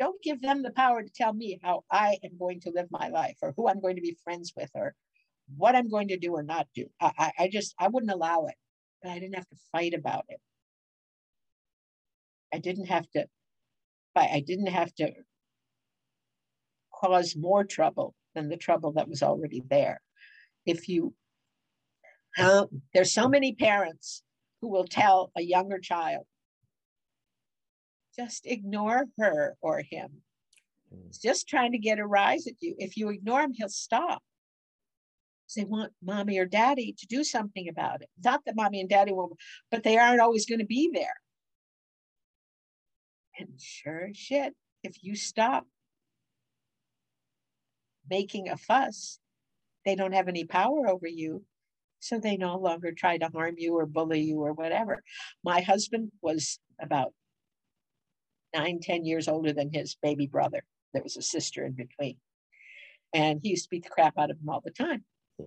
Don't 0.00 0.20
give 0.22 0.40
them 0.40 0.62
the 0.62 0.72
power 0.72 1.02
to 1.02 1.10
tell 1.10 1.34
me 1.34 1.60
how 1.62 1.84
I 1.90 2.18
am 2.24 2.38
going 2.38 2.60
to 2.62 2.70
live 2.70 2.88
my 2.90 3.08
life 3.08 3.36
or 3.42 3.52
who 3.54 3.68
I'm 3.68 3.82
going 3.82 3.96
to 3.96 4.02
be 4.02 4.16
friends 4.24 4.52
with 4.56 4.70
or 4.74 4.94
what 5.56 5.76
I'm 5.76 5.90
going 5.90 6.08
to 6.08 6.16
do 6.16 6.32
or 6.32 6.42
not 6.42 6.66
do. 6.74 6.86
I, 7.00 7.32
I, 7.38 7.48
just, 7.48 7.74
I 7.78 7.88
wouldn't 7.88 8.10
allow 8.10 8.46
it, 8.46 8.54
but 9.02 9.12
I 9.12 9.18
didn't 9.18 9.34
have 9.34 9.48
to 9.48 9.56
fight 9.70 9.92
about 9.92 10.24
it. 10.28 10.40
I 12.52 12.58
didn't 12.58 12.86
have 12.86 13.08
to, 13.10 13.26
I 14.16 14.42
didn't 14.44 14.68
have 14.68 14.94
to 14.96 15.12
cause 16.94 17.36
more 17.36 17.64
trouble 17.64 18.14
than 18.34 18.48
the 18.48 18.56
trouble 18.56 18.92
that 18.92 19.08
was 19.08 19.22
already 19.22 19.62
there. 19.68 20.00
If 20.64 20.88
you, 20.88 21.14
uh, 22.38 22.66
there's 22.94 23.12
so 23.12 23.28
many 23.28 23.54
parents 23.54 24.22
who 24.60 24.68
will 24.68 24.86
tell 24.86 25.30
a 25.36 25.42
younger 25.42 25.78
child, 25.78 26.24
just 28.16 28.46
ignore 28.46 29.06
her 29.18 29.56
or 29.60 29.82
him. 29.88 30.22
Hmm. 30.92 31.06
He's 31.06 31.18
just 31.18 31.48
trying 31.48 31.72
to 31.72 31.78
get 31.78 31.98
a 31.98 32.06
rise 32.06 32.46
at 32.46 32.54
you. 32.60 32.74
If 32.78 32.96
you 32.96 33.08
ignore 33.08 33.42
him, 33.42 33.52
he'll 33.54 33.68
stop. 33.68 34.22
They 35.56 35.64
want 35.64 35.92
mommy 36.02 36.38
or 36.38 36.46
daddy 36.46 36.94
to 36.98 37.06
do 37.06 37.24
something 37.24 37.68
about 37.68 38.02
it. 38.02 38.08
Not 38.24 38.44
that 38.46 38.54
mommy 38.54 38.80
and 38.80 38.88
daddy 38.88 39.12
will, 39.12 39.36
but 39.70 39.82
they 39.82 39.98
aren't 39.98 40.20
always 40.20 40.46
going 40.46 40.60
to 40.60 40.66
be 40.66 40.90
there. 40.92 41.16
And 43.38 43.48
sure 43.58 44.08
as 44.10 44.16
shit, 44.16 44.54
if 44.84 45.02
you 45.02 45.16
stop 45.16 45.66
making 48.08 48.48
a 48.48 48.56
fuss, 48.56 49.18
they 49.84 49.94
don't 49.96 50.12
have 50.12 50.28
any 50.28 50.44
power 50.44 50.88
over 50.88 51.08
you. 51.08 51.44
So 52.00 52.18
they 52.18 52.36
no 52.36 52.56
longer 52.56 52.92
try 52.92 53.18
to 53.18 53.28
harm 53.28 53.56
you 53.58 53.74
or 53.74 53.86
bully 53.86 54.20
you 54.20 54.40
or 54.40 54.52
whatever. 54.52 55.02
My 55.44 55.60
husband 55.60 56.12
was 56.22 56.58
about 56.80 57.12
nine, 58.54 58.80
ten 58.80 59.04
years 59.04 59.28
older 59.28 59.52
than 59.52 59.72
his 59.72 59.96
baby 60.02 60.26
brother. 60.26 60.64
There 60.92 61.02
was 61.02 61.16
a 61.16 61.22
sister 61.22 61.64
in 61.64 61.72
between. 61.72 62.16
And 63.12 63.40
he 63.42 63.50
used 63.50 63.64
to 63.64 63.70
beat 63.70 63.84
the 63.84 63.90
crap 63.90 64.18
out 64.18 64.30
of 64.30 64.38
him 64.38 64.48
all 64.48 64.62
the 64.64 64.70
time. 64.70 65.04
Hmm. 65.38 65.46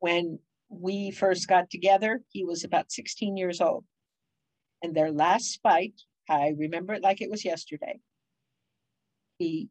When 0.00 0.38
we 0.68 1.10
first 1.10 1.48
got 1.48 1.70
together, 1.70 2.22
he 2.30 2.44
was 2.44 2.64
about 2.64 2.92
16 2.92 3.36
years 3.36 3.60
old. 3.60 3.84
And 4.82 4.94
their 4.94 5.10
last 5.10 5.60
fight, 5.62 5.94
I 6.28 6.54
remember 6.56 6.94
it 6.94 7.02
like 7.02 7.20
it 7.20 7.30
was 7.30 7.44
yesterday. 7.44 8.00
He 9.38 9.68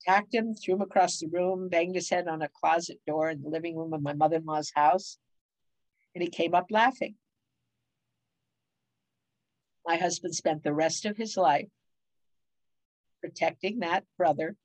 attacked 0.00 0.34
him, 0.34 0.54
threw 0.54 0.74
him 0.74 0.82
across 0.82 1.18
the 1.18 1.26
room, 1.26 1.68
banged 1.68 1.94
his 1.94 2.08
head 2.08 2.28
on 2.28 2.42
a 2.42 2.48
closet 2.48 3.00
door 3.06 3.30
in 3.30 3.42
the 3.42 3.48
living 3.48 3.76
room 3.76 3.92
of 3.92 4.02
my 4.02 4.12
mother 4.12 4.36
in 4.36 4.44
law's 4.44 4.72
house. 4.74 5.18
And 6.14 6.22
he 6.22 6.30
came 6.30 6.54
up 6.54 6.66
laughing. 6.70 7.16
My 9.86 9.96
husband 9.96 10.34
spent 10.34 10.62
the 10.62 10.74
rest 10.74 11.04
of 11.06 11.16
his 11.16 11.36
life 11.36 11.68
protecting 13.20 13.80
that 13.80 14.04
brother, 14.16 14.56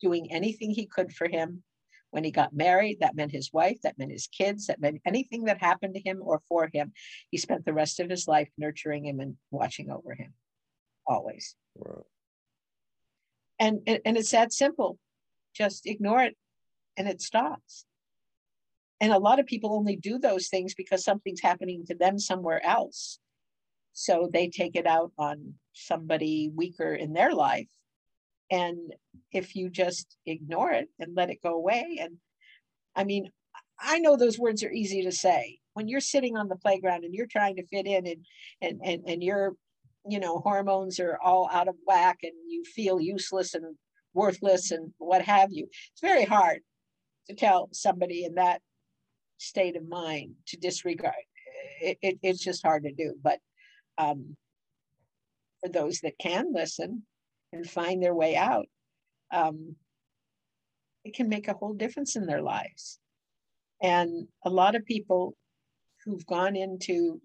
doing 0.00 0.32
anything 0.32 0.70
he 0.70 0.86
could 0.86 1.12
for 1.12 1.28
him. 1.28 1.62
When 2.10 2.24
he 2.24 2.32
got 2.32 2.52
married, 2.52 2.98
that 3.00 3.14
meant 3.14 3.30
his 3.30 3.52
wife, 3.52 3.82
that 3.82 3.96
meant 3.96 4.10
his 4.10 4.26
kids, 4.26 4.66
that 4.66 4.80
meant 4.80 5.00
anything 5.06 5.44
that 5.44 5.58
happened 5.58 5.94
to 5.94 6.00
him 6.00 6.18
or 6.20 6.42
for 6.48 6.68
him. 6.72 6.92
He 7.30 7.38
spent 7.38 7.64
the 7.64 7.72
rest 7.72 8.00
of 8.00 8.10
his 8.10 8.26
life 8.26 8.48
nurturing 8.58 9.06
him 9.06 9.20
and 9.20 9.36
watching 9.52 9.90
over 9.90 10.14
him, 10.14 10.34
always. 11.06 11.54
Wow. 11.76 12.06
And, 13.60 13.82
and 13.86 14.16
it's 14.16 14.32
that 14.32 14.52
simple. 14.52 14.98
Just 15.54 15.86
ignore 15.86 16.22
it 16.22 16.36
and 16.96 17.06
it 17.06 17.20
stops. 17.20 17.84
And 19.00 19.12
a 19.12 19.18
lot 19.18 19.38
of 19.38 19.46
people 19.46 19.72
only 19.72 19.96
do 19.96 20.18
those 20.18 20.48
things 20.48 20.74
because 20.74 21.04
something's 21.04 21.40
happening 21.40 21.86
to 21.86 21.94
them 21.94 22.18
somewhere 22.18 22.64
else. 22.64 23.20
So 23.92 24.28
they 24.32 24.48
take 24.48 24.76
it 24.76 24.86
out 24.86 25.12
on 25.18 25.54
somebody 25.72 26.50
weaker 26.54 26.94
in 26.94 27.12
their 27.12 27.32
life. 27.34 27.68
And 28.50 28.92
if 29.32 29.54
you 29.54 29.70
just 29.70 30.16
ignore 30.26 30.72
it 30.72 30.88
and 30.98 31.14
let 31.14 31.30
it 31.30 31.42
go 31.42 31.54
away, 31.54 31.98
and 32.00 32.16
I 32.96 33.04
mean, 33.04 33.30
I 33.78 33.98
know 33.98 34.16
those 34.16 34.38
words 34.38 34.62
are 34.62 34.72
easy 34.72 35.02
to 35.04 35.12
say. 35.12 35.58
When 35.74 35.88
you're 35.88 36.00
sitting 36.00 36.36
on 36.36 36.48
the 36.48 36.56
playground 36.56 37.04
and 37.04 37.14
you're 37.14 37.26
trying 37.26 37.56
to 37.56 37.66
fit 37.66 37.86
in 37.86 38.06
and 38.06 38.26
and 38.60 38.80
and, 38.84 39.02
and 39.06 39.22
your 39.22 39.54
you 40.08 40.18
know 40.18 40.38
hormones 40.38 40.98
are 40.98 41.18
all 41.22 41.48
out 41.52 41.68
of 41.68 41.76
whack 41.86 42.18
and 42.22 42.32
you 42.48 42.64
feel 42.64 43.00
useless 43.00 43.54
and 43.54 43.76
worthless 44.12 44.70
and 44.70 44.92
what 44.98 45.22
have 45.22 45.52
you, 45.52 45.68
it's 45.92 46.00
very 46.00 46.24
hard 46.24 46.60
to 47.28 47.34
tell 47.34 47.68
somebody 47.72 48.24
in 48.24 48.34
that 48.34 48.60
state 49.38 49.76
of 49.76 49.88
mind 49.88 50.34
to 50.48 50.56
disregard. 50.56 51.14
It, 51.80 51.98
it, 52.02 52.18
it's 52.22 52.42
just 52.42 52.64
hard 52.64 52.84
to 52.84 52.92
do. 52.92 53.14
But 53.22 53.38
um, 54.00 54.36
for 55.60 55.68
those 55.68 56.00
that 56.00 56.18
can 56.18 56.52
listen 56.52 57.02
and 57.52 57.68
find 57.68 58.02
their 58.02 58.14
way 58.14 58.36
out, 58.36 58.66
um, 59.32 59.76
it 61.04 61.14
can 61.14 61.28
make 61.28 61.48
a 61.48 61.54
whole 61.54 61.74
difference 61.74 62.16
in 62.16 62.26
their 62.26 62.42
lives. 62.42 62.98
And 63.82 64.28
a 64.44 64.50
lot 64.50 64.74
of 64.74 64.84
people 64.84 65.34
who've 66.04 66.26
gone 66.26 66.56
into 66.56 67.20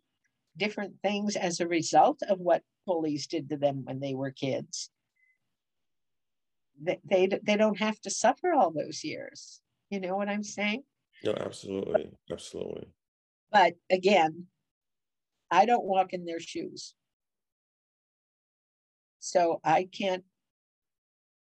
different 0.58 0.94
things 1.02 1.36
as 1.36 1.60
a 1.60 1.68
result 1.68 2.20
of 2.30 2.40
what 2.40 2.62
bullies 2.86 3.28
did 3.28 3.50
to 3.50 3.58
them 3.58 3.84
when 3.86 4.00
they 4.00 4.14
were 4.14 4.32
kids, 4.32 4.90
they, 6.82 7.00
they, 7.10 7.28
they 7.44 7.58
don't 7.58 7.80
have 7.80 8.00
to 8.02 8.10
suffer 8.10 8.54
all 8.54 8.72
those 8.72 9.04
years. 9.04 9.62
You 9.90 10.00
know 10.00 10.16
what 10.16 10.30
I'm 10.30 10.44
saying? 10.44 10.84
No, 11.24 11.34
absolutely. 11.34 12.12
Absolutely. 12.32 12.88
But 13.52 13.76
again, 13.90 14.48
I 15.52 15.66
don't 15.66 15.86
walk 15.86 16.14
in 16.14 16.26
their 16.26 16.40
shoes. 16.40 16.94
So 19.20 19.60
I 19.64 19.88
can't 19.92 20.24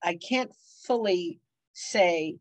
I 0.03 0.16
can't 0.16 0.53
fully 0.84 1.40
say 1.72 2.36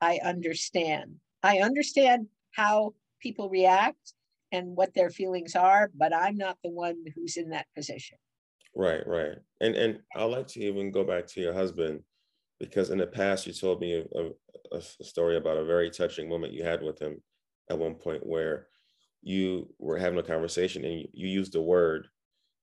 I 0.00 0.20
understand. 0.24 1.16
I 1.42 1.58
understand 1.58 2.26
how 2.52 2.94
people 3.20 3.48
react 3.50 4.14
and 4.52 4.76
what 4.76 4.94
their 4.94 5.10
feelings 5.10 5.54
are, 5.54 5.90
but 5.94 6.14
I'm 6.14 6.36
not 6.36 6.58
the 6.62 6.70
one 6.70 7.04
who's 7.14 7.36
in 7.36 7.50
that 7.50 7.66
position. 7.76 8.18
Right, 8.74 9.06
right. 9.06 9.36
And 9.60 9.74
and 9.76 10.00
I'd 10.16 10.24
like 10.24 10.48
to 10.48 10.60
even 10.60 10.90
go 10.90 11.04
back 11.04 11.26
to 11.28 11.40
your 11.40 11.52
husband 11.54 12.00
because 12.58 12.90
in 12.90 12.98
the 12.98 13.06
past 13.06 13.46
you 13.46 13.52
told 13.52 13.80
me 13.80 14.04
a, 14.14 14.30
a, 14.72 14.78
a 15.00 15.04
story 15.04 15.36
about 15.36 15.58
a 15.58 15.64
very 15.64 15.90
touching 15.90 16.28
moment 16.28 16.52
you 16.52 16.64
had 16.64 16.82
with 16.82 17.00
him 17.00 17.22
at 17.70 17.78
one 17.78 17.94
point 17.94 18.26
where 18.26 18.68
you 19.24 19.66
were 19.78 19.98
having 19.98 20.18
a 20.18 20.22
conversation 20.22 20.84
and 20.84 21.00
you, 21.00 21.08
you 21.14 21.28
used 21.28 21.56
a 21.56 21.60
word 21.60 22.08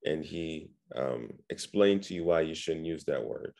and 0.05 0.23
he 0.23 0.69
um, 0.95 1.29
explained 1.49 2.03
to 2.03 2.13
you 2.13 2.23
why 2.23 2.41
you 2.41 2.53
shouldn't 2.53 2.85
use 2.85 3.03
that 3.05 3.25
word. 3.25 3.53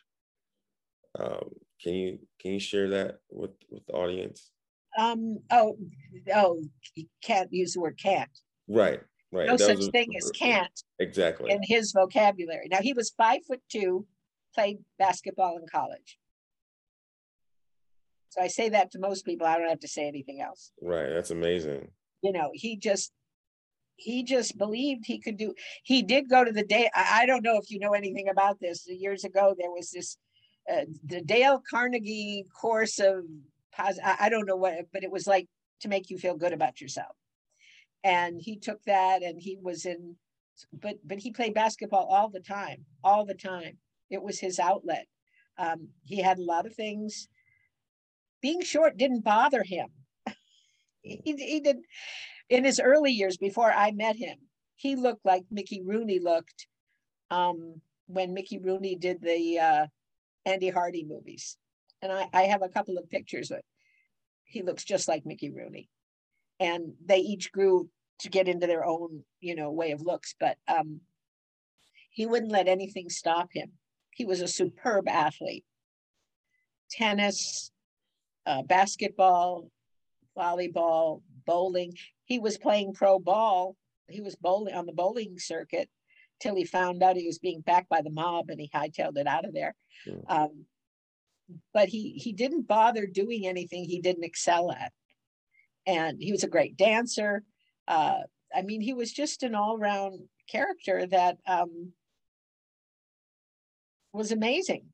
Um, 1.18 1.50
can 1.82 1.94
you 1.94 2.18
can 2.40 2.52
you 2.52 2.60
share 2.60 2.88
that 2.90 3.18
with 3.30 3.50
with 3.70 3.84
the 3.86 3.92
audience? 3.92 4.50
Um, 4.98 5.38
oh, 5.50 5.76
oh, 6.34 6.62
you 6.94 7.06
can't 7.22 7.52
use 7.52 7.74
the 7.74 7.80
word 7.80 7.98
can't. 8.00 8.30
Right, 8.68 9.00
right. 9.32 9.48
No 9.48 9.56
that 9.56 9.78
such 9.78 9.90
thing 9.90 10.14
as 10.16 10.30
can't. 10.30 10.82
Exactly. 11.00 11.50
In 11.50 11.60
his 11.62 11.92
vocabulary. 11.92 12.68
Now 12.70 12.80
he 12.80 12.92
was 12.92 13.10
five 13.10 13.40
foot 13.46 13.60
two, 13.70 14.06
played 14.54 14.78
basketball 14.98 15.58
in 15.58 15.66
college. 15.66 16.18
So 18.28 18.40
I 18.40 18.46
say 18.46 18.68
that 18.70 18.92
to 18.92 18.98
most 18.98 19.26
people. 19.26 19.46
I 19.46 19.58
don't 19.58 19.68
have 19.68 19.80
to 19.80 19.88
say 19.88 20.06
anything 20.06 20.40
else. 20.40 20.70
Right. 20.80 21.08
That's 21.08 21.32
amazing 21.32 21.88
you 22.22 22.32
know 22.32 22.50
he 22.54 22.76
just 22.76 23.12
he 23.96 24.22
just 24.24 24.56
believed 24.58 25.04
he 25.06 25.18
could 25.20 25.36
do 25.36 25.54
he 25.84 26.02
did 26.02 26.28
go 26.28 26.44
to 26.44 26.52
the 26.52 26.64
day 26.64 26.90
i 26.94 27.24
don't 27.26 27.44
know 27.44 27.58
if 27.58 27.70
you 27.70 27.78
know 27.78 27.92
anything 27.92 28.28
about 28.28 28.58
this 28.60 28.86
years 28.88 29.24
ago 29.24 29.54
there 29.58 29.70
was 29.70 29.90
this 29.90 30.16
uh, 30.72 30.84
the 31.04 31.20
dale 31.20 31.62
carnegie 31.68 32.46
course 32.60 32.98
of 32.98 33.24
i 34.04 34.28
don't 34.28 34.46
know 34.46 34.56
what 34.56 34.74
but 34.92 35.04
it 35.04 35.10
was 35.10 35.26
like 35.26 35.48
to 35.82 35.88
make 35.88 36.08
you 36.08 36.16
feel 36.16 36.36
good 36.36 36.52
about 36.52 36.80
yourself. 36.80 37.14
And 38.02 38.40
he 38.40 38.56
took 38.56 38.82
that 38.84 39.22
and 39.22 39.40
he 39.40 39.58
was 39.60 39.84
in 39.84 40.16
but 40.72 40.96
but 41.04 41.18
he 41.18 41.32
played 41.32 41.54
basketball 41.54 42.06
all 42.06 42.28
the 42.28 42.40
time 42.40 42.84
all 43.04 43.26
the 43.26 43.34
time. 43.34 43.78
It 44.10 44.22
was 44.22 44.38
his 44.38 44.58
outlet. 44.58 45.06
Um, 45.58 45.88
he 46.04 46.20
had 46.20 46.38
a 46.38 46.44
lot 46.44 46.66
of 46.66 46.74
things. 46.74 47.28
Being 48.40 48.62
short 48.62 48.96
didn't 48.96 49.24
bother 49.24 49.62
him 49.62 49.88
he, 51.02 51.20
he 51.24 51.60
did 51.60 51.78
in 52.48 52.64
his 52.64 52.80
early 52.80 53.12
years 53.12 53.36
before 53.36 53.72
I 53.72 53.92
met 53.92 54.16
him, 54.16 54.36
he 54.74 54.96
looked 54.96 55.24
like 55.24 55.44
Mickey 55.50 55.82
Rooney 55.82 56.18
looked 56.18 56.66
um, 57.30 57.80
when 58.06 58.34
Mickey 58.34 58.58
Rooney 58.58 58.96
did 58.96 59.22
the 59.22 59.58
uh, 59.58 59.86
Andy 60.44 60.68
Hardy 60.68 61.04
movies. 61.04 61.56
And 62.02 62.12
I, 62.12 62.28
I 62.32 62.42
have 62.42 62.62
a 62.62 62.68
couple 62.68 62.98
of 62.98 63.08
pictures 63.08 63.50
of 63.50 63.60
he 64.44 64.62
looks 64.62 64.84
just 64.84 65.08
like 65.08 65.24
Mickey 65.24 65.50
Rooney. 65.50 65.88
And 66.60 66.92
they 67.04 67.18
each 67.18 67.52
grew 67.52 67.88
to 68.20 68.28
get 68.28 68.48
into 68.48 68.66
their 68.66 68.84
own, 68.84 69.22
you 69.40 69.54
know, 69.54 69.70
way 69.70 69.92
of 69.92 70.02
looks, 70.02 70.34
but 70.38 70.56
um, 70.68 71.00
he 72.10 72.26
wouldn't 72.26 72.52
let 72.52 72.68
anything 72.68 73.08
stop 73.08 73.48
him. 73.52 73.72
He 74.10 74.24
was 74.24 74.40
a 74.40 74.48
superb 74.48 75.08
athlete. 75.08 75.64
Tennis, 76.90 77.70
uh, 78.44 78.62
basketball, 78.62 79.70
volleyball, 80.36 81.22
bowling. 81.46 81.94
He 82.24 82.38
was 82.38 82.58
playing 82.58 82.94
pro 82.94 83.18
ball. 83.18 83.76
He 84.08 84.20
was 84.20 84.36
bowling 84.36 84.74
on 84.74 84.86
the 84.86 84.92
bowling 84.92 85.38
circuit 85.38 85.88
till 86.40 86.54
he 86.56 86.64
found 86.64 87.02
out 87.02 87.16
he 87.16 87.26
was 87.26 87.38
being 87.38 87.60
backed 87.60 87.88
by 87.88 88.02
the 88.02 88.10
mob 88.10 88.50
and 88.50 88.60
he 88.60 88.70
hightailed 88.74 89.16
it 89.16 89.26
out 89.26 89.44
of 89.44 89.54
there. 89.54 89.74
Mm. 90.06 90.24
Um, 90.28 90.64
but 91.72 91.88
he 91.88 92.12
he 92.12 92.32
didn't 92.32 92.66
bother 92.66 93.06
doing 93.06 93.46
anything 93.46 93.84
he 93.84 94.00
didn't 94.00 94.24
excel 94.24 94.70
at, 94.70 94.92
and 95.86 96.18
he 96.20 96.32
was 96.32 96.44
a 96.44 96.48
great 96.48 96.76
dancer. 96.76 97.42
Uh, 97.86 98.20
I 98.54 98.62
mean, 98.62 98.80
he 98.80 98.94
was 98.94 99.12
just 99.12 99.42
an 99.42 99.54
all 99.54 99.78
round 99.78 100.20
character 100.48 101.06
that 101.06 101.38
um, 101.46 101.92
was 104.12 104.32
amazing 104.32 104.86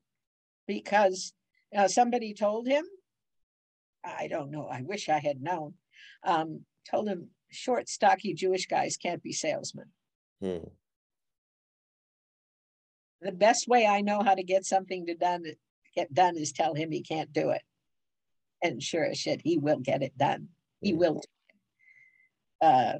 because 0.67 1.33
uh, 1.75 1.87
somebody 1.87 2.33
told 2.33 2.67
him, 2.67 2.85
I 4.03 4.27
don't 4.27 4.51
know, 4.51 4.67
I 4.67 4.81
wish 4.81 5.09
I 5.09 5.19
had 5.19 5.41
known, 5.41 5.73
um, 6.23 6.61
told 6.89 7.07
him 7.07 7.29
short, 7.51 7.89
stocky 7.89 8.33
Jewish 8.33 8.67
guys 8.67 8.97
can't 8.97 9.23
be 9.23 9.33
salesmen. 9.33 9.87
Hmm. 10.41 10.67
The 13.21 13.31
best 13.31 13.67
way 13.67 13.85
I 13.85 14.01
know 14.01 14.23
how 14.23 14.33
to 14.33 14.43
get 14.43 14.65
something 14.65 15.05
to 15.07 15.15
done 15.15 15.43
get 15.95 16.13
done 16.13 16.37
is 16.37 16.51
tell 16.51 16.73
him 16.73 16.91
he 16.91 17.01
can't 17.01 17.33
do 17.33 17.49
it. 17.49 17.61
And 18.63 18.81
sure 18.81 19.05
as 19.05 19.17
shit, 19.17 19.41
he 19.43 19.57
will 19.57 19.79
get 19.79 20.03
it 20.03 20.17
done. 20.17 20.49
He 20.81 20.91
hmm. 20.91 20.97
will. 20.99 21.21
Uh, 22.61 22.93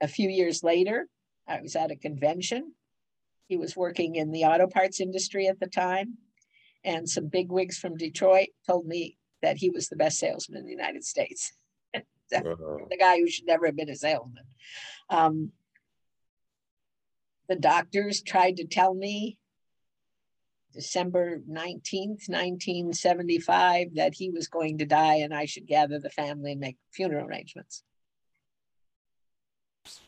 a 0.00 0.08
few 0.08 0.28
years 0.28 0.62
later, 0.62 1.08
I 1.48 1.60
was 1.60 1.76
at 1.76 1.90
a 1.90 1.96
convention. 1.96 2.72
He 3.48 3.56
was 3.56 3.76
working 3.76 4.16
in 4.16 4.32
the 4.32 4.44
auto 4.44 4.66
parts 4.66 5.00
industry 5.00 5.46
at 5.46 5.60
the 5.60 5.68
time. 5.68 6.18
And 6.84 7.08
some 7.08 7.28
bigwigs 7.28 7.78
from 7.78 7.96
Detroit 7.96 8.48
told 8.66 8.86
me 8.86 9.16
that 9.42 9.56
he 9.56 9.70
was 9.70 9.88
the 9.88 9.96
best 9.96 10.18
salesman 10.18 10.60
in 10.60 10.66
the 10.66 10.72
United 10.72 11.04
States. 11.04 11.52
The 12.28 12.96
guy 12.98 13.18
who 13.18 13.28
should 13.28 13.46
never 13.46 13.66
have 13.66 13.76
been 13.76 13.88
a 13.88 13.94
salesman. 13.94 14.42
Um, 15.08 15.52
the 17.48 17.54
doctors 17.54 18.20
tried 18.20 18.56
to 18.56 18.66
tell 18.66 18.94
me 18.94 19.38
December 20.72 21.38
19th, 21.50 22.28
1975, 22.28 23.94
that 23.94 24.14
he 24.14 24.30
was 24.30 24.48
going 24.48 24.78
to 24.78 24.86
die 24.86 25.16
and 25.16 25.32
I 25.32 25.46
should 25.46 25.66
gather 25.66 25.98
the 25.98 26.10
family 26.10 26.52
and 26.52 26.60
make 26.60 26.76
funeral 26.92 27.26
arrangements. 27.26 27.82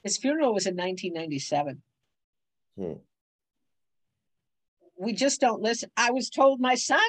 His 0.02 0.18
funeral 0.18 0.52
was 0.52 0.66
in 0.66 0.76
1997. 0.76 1.82
Hmm. 2.76 2.92
We 4.98 5.12
just 5.12 5.40
don't 5.40 5.62
listen. 5.62 5.90
I 5.96 6.10
was 6.10 6.28
told 6.28 6.60
my 6.60 6.74
son, 6.74 7.00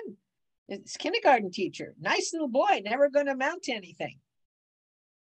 his 0.69 0.97
kindergarten 0.97 1.51
teacher, 1.51 1.93
nice 1.99 2.31
little 2.33 2.47
boy, 2.47 2.81
never 2.83 3.09
going 3.09 3.25
to 3.25 3.33
amount 3.33 3.63
to 3.63 3.73
anything. 3.73 4.19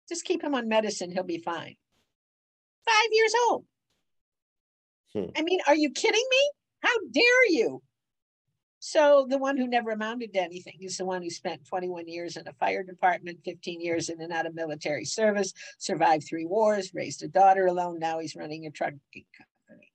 Just 0.10 0.26
keep 0.26 0.44
him 0.44 0.56
on 0.56 0.68
medicine, 0.68 1.12
he'll 1.12 1.24
be 1.24 1.40
fine. 1.40 1.76
Five 2.86 3.10
years 3.12 3.34
old. 3.48 3.66
Hmm. 5.14 5.30
I 5.36 5.42
mean, 5.42 5.60
are 5.68 5.76
you 5.76 5.92
kidding 5.92 6.26
me? 6.30 6.52
How 6.82 6.94
dare 7.12 7.50
you? 7.50 7.82
So 8.80 9.26
the 9.30 9.38
one 9.38 9.56
who 9.56 9.66
never 9.66 9.92
amounted 9.92 10.34
to 10.34 10.42
anything 10.42 10.78
is 10.82 10.98
the 10.98 11.06
one 11.06 11.22
who 11.22 11.30
spent 11.30 11.66
21 11.70 12.10
years 12.10 12.36
in 12.36 12.46
a 12.50 12.54
fire 12.54 12.84
department, 12.84 13.40
15 13.46 13.80
years 13.80 14.10
in 14.10 14.20
and 14.20 14.34
out 14.34 14.46
of 14.46 14.56
military 14.56 15.06
service, 15.06 15.54
survived 15.78 16.26
three 16.28 16.46
wars, 16.46 16.92
raised 16.94 17.24
a 17.24 17.30
daughter 17.30 17.66
alone. 17.66 18.00
Now 18.00 18.20
he's 18.20 18.36
running 18.36 18.66
a 18.66 18.72
truck 18.72 18.94
company. 19.14 19.94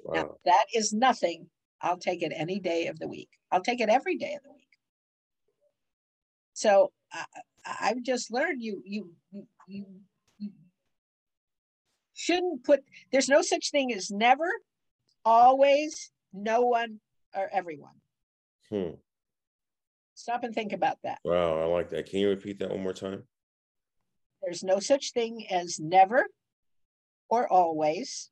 Wow. 0.00 0.14
Now, 0.14 0.34
that 0.44 0.64
is 0.74 0.92
nothing. 0.92 1.48
I'll 1.80 1.98
take 1.98 2.22
it 2.22 2.32
any 2.34 2.58
day 2.60 2.86
of 2.86 2.98
the 2.98 3.08
week. 3.08 3.30
I'll 3.50 3.62
take 3.62 3.80
it 3.80 3.88
every 3.88 4.16
day 4.16 4.34
of 4.34 4.42
the 4.42 4.52
week. 4.52 4.68
So 6.54 6.92
I, 7.12 7.24
I've 7.80 8.02
just 8.02 8.32
learned 8.32 8.62
you, 8.62 8.82
you, 8.84 9.12
you, 9.66 9.86
you 10.38 10.50
shouldn't 12.14 12.64
put, 12.64 12.80
there's 13.12 13.28
no 13.28 13.42
such 13.42 13.70
thing 13.70 13.92
as 13.92 14.10
never, 14.10 14.50
always, 15.24 16.10
no 16.32 16.62
one, 16.62 17.00
or 17.34 17.48
everyone. 17.52 17.94
Hmm. 18.70 18.96
Stop 20.14 20.42
and 20.42 20.52
think 20.52 20.72
about 20.72 20.98
that. 21.04 21.20
Wow, 21.24 21.62
I 21.62 21.66
like 21.66 21.90
that. 21.90 22.10
Can 22.10 22.18
you 22.18 22.28
repeat 22.28 22.58
that 22.58 22.70
one 22.70 22.82
more 22.82 22.92
time? 22.92 23.22
There's 24.42 24.64
no 24.64 24.80
such 24.80 25.12
thing 25.12 25.46
as 25.48 25.78
never 25.78 26.26
or 27.28 27.46
always, 27.46 28.30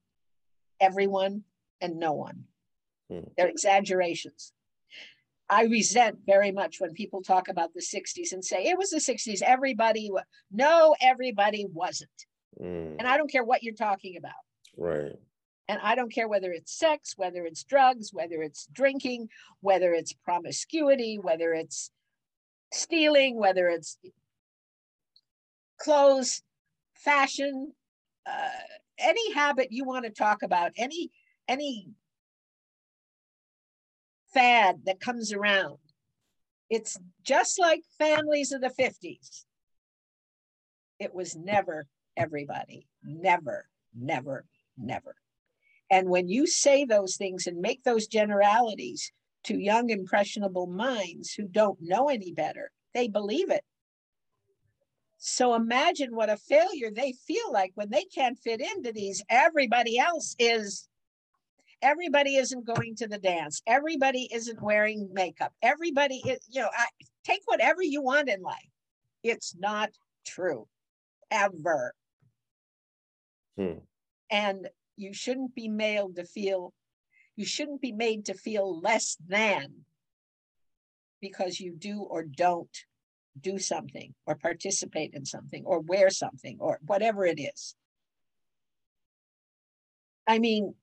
everyone 0.80 1.44
and 1.80 1.99
no 1.99 2.12
one. 2.12 2.44
Hmm. 3.11 3.20
They're 3.36 3.48
exaggerations. 3.48 4.52
I 5.48 5.64
resent 5.64 6.18
very 6.26 6.50
much 6.50 6.80
when 6.80 6.92
people 6.92 7.22
talk 7.22 7.48
about 7.48 7.72
the 7.72 7.80
60s 7.80 8.32
and 8.32 8.44
say 8.44 8.64
it 8.64 8.76
was 8.76 8.90
the 8.90 8.98
60s. 8.98 9.42
Everybody, 9.42 10.11
no, 10.50 10.96
everybody 11.00 11.66
wasn't. 11.72 12.11
Hmm. 12.59 12.96
And 12.98 13.07
I 13.07 13.16
don't 13.16 13.30
care 13.30 13.44
what 13.44 13.62
you're 13.62 13.74
talking 13.74 14.16
about. 14.16 14.32
Right. 14.76 15.12
And 15.68 15.80
I 15.82 15.94
don't 15.94 16.12
care 16.12 16.28
whether 16.28 16.52
it's 16.52 16.76
sex, 16.76 17.14
whether 17.16 17.44
it's 17.44 17.64
drugs, 17.64 18.12
whether 18.12 18.42
it's 18.42 18.68
drinking, 18.72 19.28
whether 19.61 19.92
it's 19.92 20.12
promiscuity, 20.12 21.18
whether 21.20 21.52
it's 21.52 21.90
stealing, 22.72 23.36
whether 23.36 23.68
it's 23.68 23.98
clothes, 25.78 26.42
fashion, 26.94 27.72
uh, 28.26 28.50
any 28.98 29.32
habit 29.32 29.68
you 29.70 29.84
want 29.84 30.04
to 30.04 30.11
talk 30.11 30.42
about, 30.42 30.72
any 30.76 31.11
any 31.48 31.88
fad 34.37 34.82
that 34.84 35.01
comes 35.01 35.32
around. 35.32 35.78
It's 36.68 36.99
just 37.22 37.59
like 37.59 37.82
families 37.99 38.53
of 38.53 38.61
the 38.61 38.68
50s. 38.68 39.45
It 40.99 41.14
was 41.14 41.37
never 41.37 41.87
everybody. 42.16 42.87
Never, 43.03 43.68
never, 43.95 44.45
never. 44.76 45.14
And 45.91 46.09
when 46.09 46.28
you 46.28 46.47
say 46.47 46.84
those 46.84 47.16
things 47.16 47.47
and 47.47 47.61
make 47.61 47.82
those 47.84 48.09
generalities 48.09 49.12
to 49.45 49.57
young, 49.57 49.91
impressionable 49.91 50.66
minds 50.66 51.32
who 51.32 51.47
don't 51.47 51.78
know 51.80 52.09
any 52.09 52.32
better, 52.32 52.72
they 52.95 53.09
believe 53.09 53.51
it. 53.51 53.64
So 55.18 55.55
imagine 55.55 56.14
what 56.14 56.30
a 56.30 56.37
failure 56.37 56.91
they 56.91 57.12
feel 57.26 57.53
like 57.53 57.72
when 57.74 57.91
they 57.91 58.05
can't 58.05 58.39
fit 58.39 58.61
into 58.61 58.93
these. 58.93 59.22
Everybody 59.30 59.99
else 59.99 60.34
is, 60.39 60.89
everybody 61.82 62.36
isn't 62.36 62.66
going 62.66 62.96
to 62.96 63.08
the 63.08 63.18
dance. 63.18 63.62
Everybody 63.66 64.28
isn't 64.32 64.60
wearing 64.62 65.10
makeup. 65.12 65.52
Everybody 65.62 66.22
is, 66.26 66.40
you 66.48 66.62
know, 66.62 66.70
I, 66.76 66.86
take 67.24 67.42
whatever 67.44 67.82
you 67.82 68.02
want 68.02 68.28
in 68.28 68.42
life. 68.42 68.70
It's 69.22 69.54
not 69.58 69.90
true, 70.26 70.66
ever. 71.30 71.94
Hmm. 73.56 73.78
And 74.30 74.68
you 74.96 75.12
shouldn't 75.12 75.54
be 75.54 75.68
made 75.68 76.16
to 76.16 76.24
feel 76.24 76.72
you 77.36 77.44
shouldn't 77.44 77.82
be 77.82 77.92
made 77.92 78.26
to 78.26 78.34
feel 78.34 78.80
less 78.80 79.18
than 79.28 79.84
because 81.20 81.60
you 81.60 81.74
do 81.76 82.00
or 82.00 82.24
don't 82.24 82.74
do 83.38 83.58
something 83.58 84.14
or 84.26 84.34
participate 84.36 85.12
in 85.12 85.26
something 85.26 85.62
or 85.66 85.80
wear 85.80 86.08
something 86.08 86.56
or 86.60 86.78
whatever 86.86 87.26
it 87.26 87.38
is 87.38 87.74
i 90.26 90.38
mean 90.38 90.74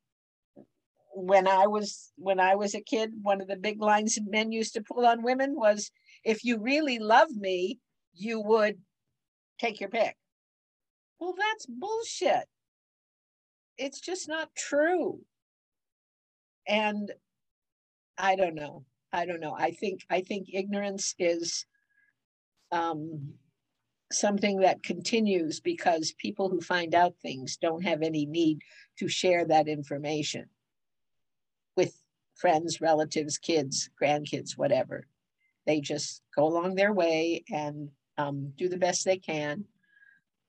when 1.15 1.47
i 1.47 1.67
was 1.67 2.11
when 2.17 2.39
i 2.39 2.55
was 2.55 2.75
a 2.75 2.81
kid 2.81 3.11
one 3.21 3.41
of 3.41 3.47
the 3.47 3.55
big 3.55 3.81
lines 3.81 4.17
men 4.27 4.51
used 4.51 4.73
to 4.73 4.81
pull 4.81 5.05
on 5.05 5.23
women 5.23 5.55
was 5.55 5.91
if 6.23 6.43
you 6.43 6.59
really 6.59 6.99
love 6.99 7.29
me 7.35 7.79
you 8.13 8.39
would 8.39 8.77
take 9.59 9.79
your 9.79 9.89
pick 9.89 10.15
well 11.19 11.35
that's 11.37 11.65
bullshit 11.65 12.47
it's 13.77 13.99
just 13.99 14.27
not 14.27 14.49
true. 14.55 15.19
And 16.67 17.11
I 18.17 18.35
don't 18.35 18.55
know. 18.55 18.85
I 19.11 19.25
don't 19.25 19.39
know. 19.39 19.55
I 19.57 19.71
think 19.71 20.01
I 20.09 20.21
think 20.21 20.47
ignorance 20.53 21.13
is 21.19 21.65
um, 22.71 23.33
something 24.11 24.59
that 24.61 24.83
continues 24.83 25.59
because 25.59 26.13
people 26.17 26.49
who 26.49 26.61
find 26.61 26.95
out 26.95 27.15
things 27.21 27.57
don't 27.57 27.83
have 27.83 28.01
any 28.01 28.25
need 28.25 28.59
to 28.99 29.07
share 29.07 29.45
that 29.45 29.67
information 29.67 30.45
friends, 32.35 32.81
relatives, 32.81 33.37
kids, 33.37 33.89
grandkids, 34.01 34.57
whatever. 34.57 35.07
They 35.65 35.79
just 35.79 36.21
go 36.35 36.45
along 36.45 36.75
their 36.75 36.93
way 36.93 37.43
and 37.49 37.89
um, 38.17 38.53
do 38.57 38.67
the 38.67 38.77
best 38.77 39.05
they 39.05 39.17
can 39.17 39.65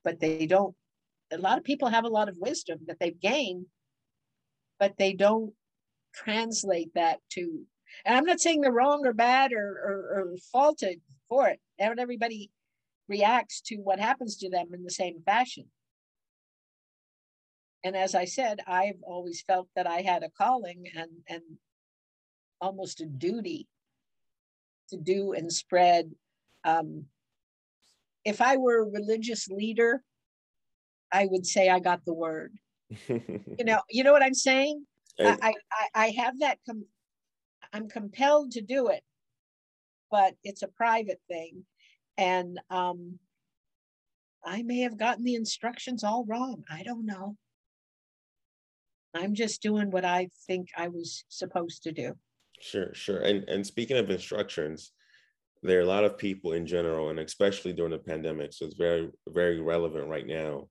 but 0.05 0.21
they 0.21 0.47
don't. 0.47 0.77
A 1.33 1.39
lot 1.39 1.59
of 1.59 1.65
people 1.65 1.89
have 1.89 2.05
a 2.05 2.09
lot 2.09 2.29
of 2.29 2.37
wisdom 2.37 2.81
that 2.87 2.99
they've 3.01 3.19
gained, 3.19 3.67
but 4.79 4.97
they 4.99 5.15
don't 5.15 5.53
translate 6.15 6.93
that 6.95 7.19
to. 7.31 7.63
And 8.05 8.17
I'm 8.17 8.27
not 8.27 8.41
saying 8.41 8.61
they're 8.61 8.71
wrong 8.73 9.05
or 9.07 9.13
bad 9.13 9.53
or, 9.53 9.67
or, 9.67 10.21
or 10.21 10.37
faulted 10.53 11.01
for 11.29 11.49
it. 11.49 11.59
Not 11.81 11.99
everybody 11.99 12.51
reacts 13.09 13.61
to 13.63 13.77
what 13.77 13.99
happens 13.99 14.37
to 14.37 14.51
them 14.51 14.69
in 14.75 14.85
the 14.85 14.91
same 14.91 15.23
fashion. 15.25 15.65
And 17.83 17.97
as 17.97 18.15
I 18.15 18.25
said, 18.25 18.61
I've 18.67 19.03
always 19.03 19.43
felt 19.43 19.69
that 19.75 19.87
I 19.87 20.03
had 20.03 20.23
a 20.23 20.31
calling 20.31 20.85
and, 20.97 21.11
and 21.29 21.43
almost 22.65 23.03
a 23.03 23.07
duty 23.07 23.69
to 24.89 24.97
do 24.97 25.35
and 25.35 25.53
spread. 25.53 26.11
Um, 26.65 27.05
if 28.25 28.41
I 28.41 28.57
were 28.57 28.81
a 28.81 28.91
religious 28.91 29.49
leader, 29.49 30.03
I 31.13 31.27
would 31.31 31.47
say 31.47 31.69
I 31.69 31.79
got 31.79 32.05
the 32.07 32.15
word. 32.15 32.55
you 33.09 33.65
know, 33.65 33.81
you 33.91 34.03
know 34.03 34.13
what 34.13 34.23
I'm 34.23 34.35
saying? 34.35 34.87
I, 35.21 35.53
I, 35.71 35.87
I 35.95 36.09
have 36.17 36.41
that. 36.41 36.59
Com- 36.67 36.87
I'm 37.73 37.89
compelled 37.89 38.53
to 38.53 38.63
do 38.63 38.89
it, 38.89 39.03
but 40.11 40.35
it's 40.43 40.63
a 40.63 40.69
private 40.69 41.21
thing, 41.29 41.65
and 42.17 42.59
um, 42.71 43.19
I 44.45 44.63
may 44.63 44.81
have 44.81 44.97
gotten 44.97 45.25
the 45.25 45.35
instructions 45.35 46.03
all 46.03 46.25
wrong. 46.25 46.65
I 46.71 46.83
don't 46.83 47.05
know. 47.07 47.37
I'm 49.15 49.35
just 49.35 49.63
doing 49.63 49.91
what 49.91 50.05
I 50.05 50.29
think 50.47 50.69
I 50.77 50.89
was 50.89 51.25
supposed 51.29 51.85
to 51.85 51.93
do. 51.93 52.15
Sure, 52.61 52.93
sure. 52.95 53.19
And 53.19 53.49
and 53.49 53.67
speaking 53.67 53.97
of 53.97 54.11
instructions, 54.11 54.93
there 55.63 55.79
are 55.79 55.83
a 55.83 55.87
lot 55.87 56.05
of 56.05 56.19
people 56.19 56.53
in 56.53 56.67
general, 56.67 57.11
and 57.11 57.19
especially 57.19 57.73
during 57.73 57.93
the 57.93 57.99
pandemic, 57.99 58.53
so 58.53 58.67
it's 58.67 58.77
very, 58.77 59.11
very 59.29 59.61
relevant 59.61 60.09
right 60.09 60.27
now 60.27 60.69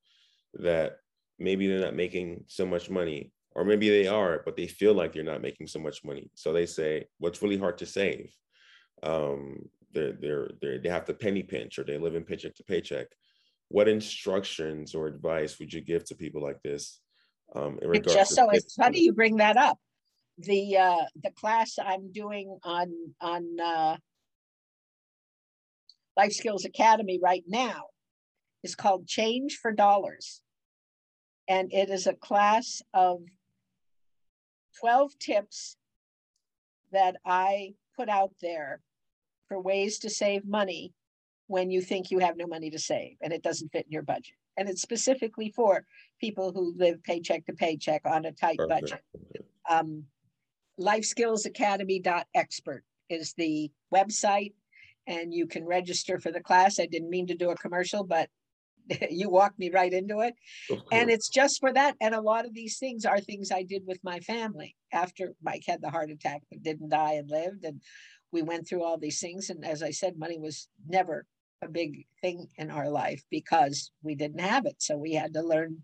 that 0.53 0.97
maybe 1.39 1.67
they're 1.67 1.79
not 1.79 1.95
making 1.95 2.43
so 2.47 2.65
much 2.65 2.89
money, 2.89 3.31
or 3.55 3.65
maybe 3.65 3.89
they 3.89 4.07
are, 4.07 4.43
but 4.45 4.55
they 4.55 4.67
feel 4.67 4.93
like 4.93 5.13
they're 5.13 5.23
not 5.23 5.41
making 5.41 5.67
so 5.67 5.79
much 5.79 6.03
money. 6.03 6.29
So 6.35 6.53
they 6.53 6.67
say, 6.67 7.05
"What's 7.17 7.41
really 7.41 7.57
hard 7.57 7.77
to 7.79 7.85
save?" 7.85 8.31
Um, 9.01 9.69
they're, 9.93 10.13
they're, 10.13 10.49
they're, 10.61 10.79
they 10.79 10.89
have 10.89 11.05
to 11.05 11.13
penny 11.13 11.43
pinch, 11.43 11.77
or 11.79 11.83
they 11.83 11.97
live 11.97 12.15
in 12.15 12.23
paycheck 12.23 12.55
to 12.55 12.63
paycheck. 12.63 13.07
What 13.69 13.87
instructions 13.87 14.93
or 14.93 15.07
advice 15.07 15.59
would 15.59 15.73
you 15.73 15.81
give 15.81 16.03
to 16.05 16.15
people 16.15 16.41
like 16.41 16.61
this 16.61 16.99
um, 17.55 17.79
in 17.81 17.89
regards 17.89 18.13
just 18.13 18.35
so 18.35 18.49
it's 18.51 18.75
funny 18.75 19.01
you 19.01 19.13
bring 19.13 19.37
that 19.37 19.57
up. 19.57 19.79
The 20.37 20.77
uh, 20.77 21.05
the 21.21 21.31
class 21.31 21.77
I'm 21.83 22.11
doing 22.11 22.57
on 22.63 22.91
on 23.21 23.59
uh, 23.59 23.97
Life 26.17 26.33
Skills 26.33 26.65
Academy 26.65 27.19
right 27.21 27.43
now 27.47 27.85
is 28.63 28.75
called 28.75 29.07
Change 29.07 29.59
for 29.61 29.71
Dollars, 29.71 30.41
and 31.47 31.71
it 31.71 31.89
is 31.89 32.07
a 32.07 32.13
class 32.13 32.81
of 32.93 33.21
12 34.79 35.17
tips 35.19 35.77
that 36.91 37.17
I 37.25 37.73
put 37.95 38.09
out 38.09 38.31
there 38.41 38.81
for 39.47 39.61
ways 39.61 39.99
to 39.99 40.09
save 40.09 40.45
money 40.45 40.93
when 41.47 41.69
you 41.69 41.81
think 41.81 42.09
you 42.09 42.19
have 42.19 42.37
no 42.37 42.47
money 42.47 42.69
to 42.69 42.79
save 42.79 43.17
and 43.21 43.33
it 43.33 43.43
doesn't 43.43 43.71
fit 43.71 43.85
in 43.85 43.91
your 43.91 44.01
budget. 44.01 44.35
And 44.57 44.69
it's 44.69 44.81
specifically 44.81 45.51
for 45.55 45.83
people 46.21 46.51
who 46.51 46.73
live 46.77 47.03
paycheck 47.03 47.45
to 47.47 47.53
paycheck 47.53 48.01
on 48.05 48.25
a 48.25 48.31
tight 48.31 48.59
budget. 48.67 49.01
Um, 49.69 50.05
lifeskillsacademy.expert 50.79 52.81
is 53.09 53.33
the 53.37 53.71
website 53.93 54.53
and 55.07 55.33
you 55.33 55.47
can 55.47 55.65
register 55.65 56.19
for 56.19 56.31
the 56.31 56.41
class. 56.41 56.79
I 56.79 56.85
didn't 56.85 57.09
mean 57.09 57.27
to 57.27 57.35
do 57.35 57.49
a 57.49 57.55
commercial, 57.55 58.03
but 58.03 58.29
you 59.09 59.29
walked 59.29 59.59
me 59.59 59.69
right 59.69 59.93
into 59.93 60.21
it. 60.21 60.35
And 60.91 61.09
it's 61.09 61.29
just 61.29 61.59
for 61.59 61.71
that. 61.73 61.95
And 62.01 62.15
a 62.15 62.21
lot 62.21 62.45
of 62.45 62.53
these 62.53 62.77
things 62.77 63.05
are 63.05 63.19
things 63.19 63.51
I 63.51 63.63
did 63.63 63.83
with 63.85 63.99
my 64.03 64.19
family 64.19 64.75
after 64.91 65.33
Mike 65.41 65.63
had 65.67 65.81
the 65.81 65.89
heart 65.89 66.11
attack, 66.11 66.41
but 66.49 66.63
didn't 66.63 66.89
die 66.89 67.13
and 67.13 67.29
lived. 67.29 67.65
And 67.65 67.81
we 68.31 68.41
went 68.41 68.67
through 68.67 68.83
all 68.83 68.97
these 68.97 69.19
things. 69.19 69.49
And 69.49 69.65
as 69.65 69.83
I 69.83 69.91
said, 69.91 70.17
money 70.17 70.39
was 70.39 70.67
never 70.87 71.25
a 71.61 71.69
big 71.69 72.05
thing 72.21 72.47
in 72.57 72.71
our 72.71 72.89
life 72.89 73.23
because 73.29 73.91
we 74.01 74.15
didn't 74.15 74.41
have 74.41 74.65
it. 74.65 74.75
So 74.79 74.97
we 74.97 75.13
had 75.13 75.33
to 75.35 75.41
learn 75.41 75.77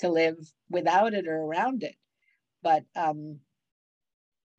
to 0.00 0.08
live 0.08 0.36
without 0.68 1.14
it 1.14 1.26
or 1.26 1.36
around 1.36 1.82
it. 1.82 1.96
But 2.62 2.84
um, 2.94 3.38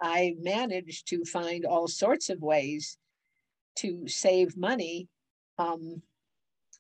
I 0.04 0.36
managed 0.42 1.08
to 1.08 1.24
find 1.24 1.66
all 1.66 1.88
sorts 1.88 2.30
of 2.30 2.42
ways 2.42 2.98
to 3.78 4.06
save 4.08 4.58
money 4.58 5.08
um, 5.58 6.02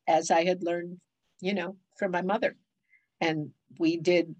as 0.07 0.29
I 0.29 0.43
had 0.43 0.61
learned, 0.61 0.99
you 1.39 1.53
know, 1.53 1.77
from 1.97 2.11
my 2.11 2.21
mother. 2.21 2.57
And 3.21 3.51
we 3.79 3.95
did, 3.95 4.35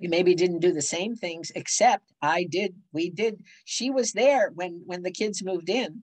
we 0.00 0.08
maybe 0.08 0.34
didn't 0.34 0.58
do 0.58 0.72
the 0.72 0.82
same 0.82 1.14
things, 1.14 1.52
except 1.54 2.12
I 2.20 2.42
did, 2.50 2.74
we 2.92 3.10
did, 3.10 3.44
she 3.64 3.90
was 3.90 4.12
there 4.12 4.50
when 4.52 4.82
when 4.84 5.04
the 5.04 5.12
kids 5.12 5.44
moved 5.44 5.70
in 5.70 6.02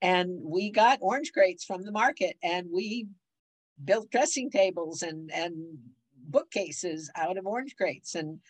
and 0.00 0.40
we 0.42 0.70
got 0.70 0.98
orange 1.02 1.32
crates 1.32 1.62
from 1.62 1.82
the 1.82 1.92
market 1.92 2.36
and 2.42 2.68
we 2.72 3.06
built 3.84 4.10
dressing 4.10 4.50
tables 4.50 5.02
and 5.02 5.30
and 5.30 5.54
bookcases 6.16 7.10
out 7.16 7.36
of 7.36 7.46
orange 7.46 7.76
crates 7.76 8.14
and 8.14 8.40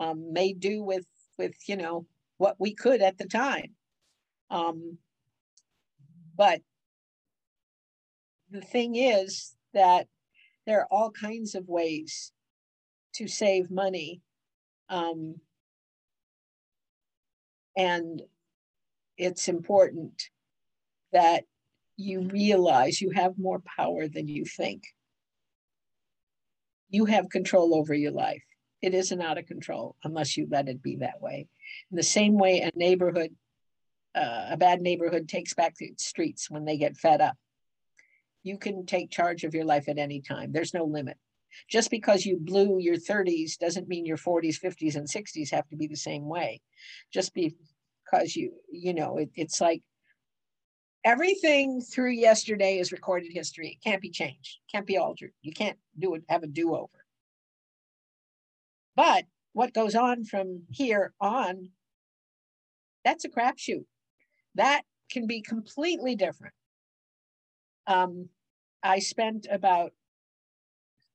um, 0.00 0.32
made 0.32 0.60
do 0.60 0.82
with 0.82 1.06
with 1.38 1.54
you 1.68 1.76
know 1.76 2.06
what 2.38 2.56
we 2.58 2.74
could 2.74 3.00
at 3.00 3.18
the 3.18 3.26
time 3.26 3.74
um, 4.50 4.98
but 6.36 6.60
the 8.50 8.60
thing 8.60 8.94
is 8.96 9.56
that 9.74 10.06
there 10.66 10.80
are 10.80 10.88
all 10.90 11.10
kinds 11.10 11.54
of 11.54 11.68
ways 11.68 12.32
to 13.14 13.26
save 13.26 13.70
money 13.70 14.20
um, 14.88 15.36
and 17.76 18.22
it's 19.18 19.48
important 19.48 20.30
that 21.12 21.44
you 21.96 22.20
realize 22.28 23.00
you 23.00 23.10
have 23.10 23.38
more 23.38 23.62
power 23.76 24.06
than 24.08 24.28
you 24.28 24.44
think. 24.44 24.82
You 26.90 27.06
have 27.06 27.30
control 27.30 27.74
over 27.74 27.94
your 27.94 28.12
life. 28.12 28.44
It 28.86 28.94
isn't 28.94 29.20
out 29.20 29.36
of 29.36 29.46
control 29.46 29.96
unless 30.04 30.36
you 30.36 30.46
let 30.48 30.68
it 30.68 30.80
be 30.80 30.94
that 30.98 31.20
way. 31.20 31.48
In 31.90 31.96
the 31.96 32.04
same 32.04 32.38
way, 32.38 32.60
a 32.60 32.70
neighborhood, 32.78 33.34
uh, 34.14 34.50
a 34.50 34.56
bad 34.56 34.80
neighborhood 34.80 35.28
takes 35.28 35.54
back 35.54 35.74
the 35.74 35.92
streets 35.98 36.48
when 36.48 36.64
they 36.64 36.76
get 36.76 36.96
fed 36.96 37.20
up. 37.20 37.34
You 38.44 38.58
can 38.58 38.86
take 38.86 39.10
charge 39.10 39.42
of 39.42 39.54
your 39.54 39.64
life 39.64 39.88
at 39.88 39.98
any 39.98 40.20
time. 40.20 40.52
There's 40.52 40.72
no 40.72 40.84
limit. 40.84 41.16
Just 41.68 41.90
because 41.90 42.24
you 42.24 42.38
blew 42.38 42.78
your 42.78 42.94
30s 42.94 43.58
doesn't 43.58 43.88
mean 43.88 44.06
your 44.06 44.18
40s, 44.18 44.60
50s, 44.62 44.94
and 44.94 45.08
60s 45.08 45.50
have 45.50 45.66
to 45.70 45.76
be 45.76 45.88
the 45.88 45.96
same 45.96 46.28
way. 46.28 46.60
Just 47.12 47.34
because 47.34 48.36
you, 48.36 48.52
you 48.70 48.94
know, 48.94 49.16
it, 49.16 49.30
it's 49.34 49.60
like 49.60 49.82
everything 51.02 51.80
through 51.80 52.12
yesterday 52.12 52.78
is 52.78 52.92
recorded 52.92 53.32
history. 53.32 53.70
It 53.70 53.82
can't 53.82 54.00
be 54.00 54.10
changed, 54.10 54.58
can't 54.70 54.86
be 54.86 54.96
altered. 54.96 55.32
You 55.42 55.52
can't 55.52 55.78
do 55.98 56.14
it, 56.14 56.22
have 56.28 56.44
a 56.44 56.46
do-over. 56.46 57.05
But 58.96 59.26
what 59.52 59.74
goes 59.74 59.94
on 59.94 60.24
from 60.24 60.62
here 60.70 61.12
on, 61.20 61.70
that's 63.04 63.24
a 63.24 63.28
crapshoot. 63.28 63.84
That 64.54 64.82
can 65.10 65.26
be 65.26 65.42
completely 65.42 66.16
different. 66.16 66.54
Um, 67.86 68.30
I 68.82 68.98
spent 68.98 69.46
about 69.50 69.92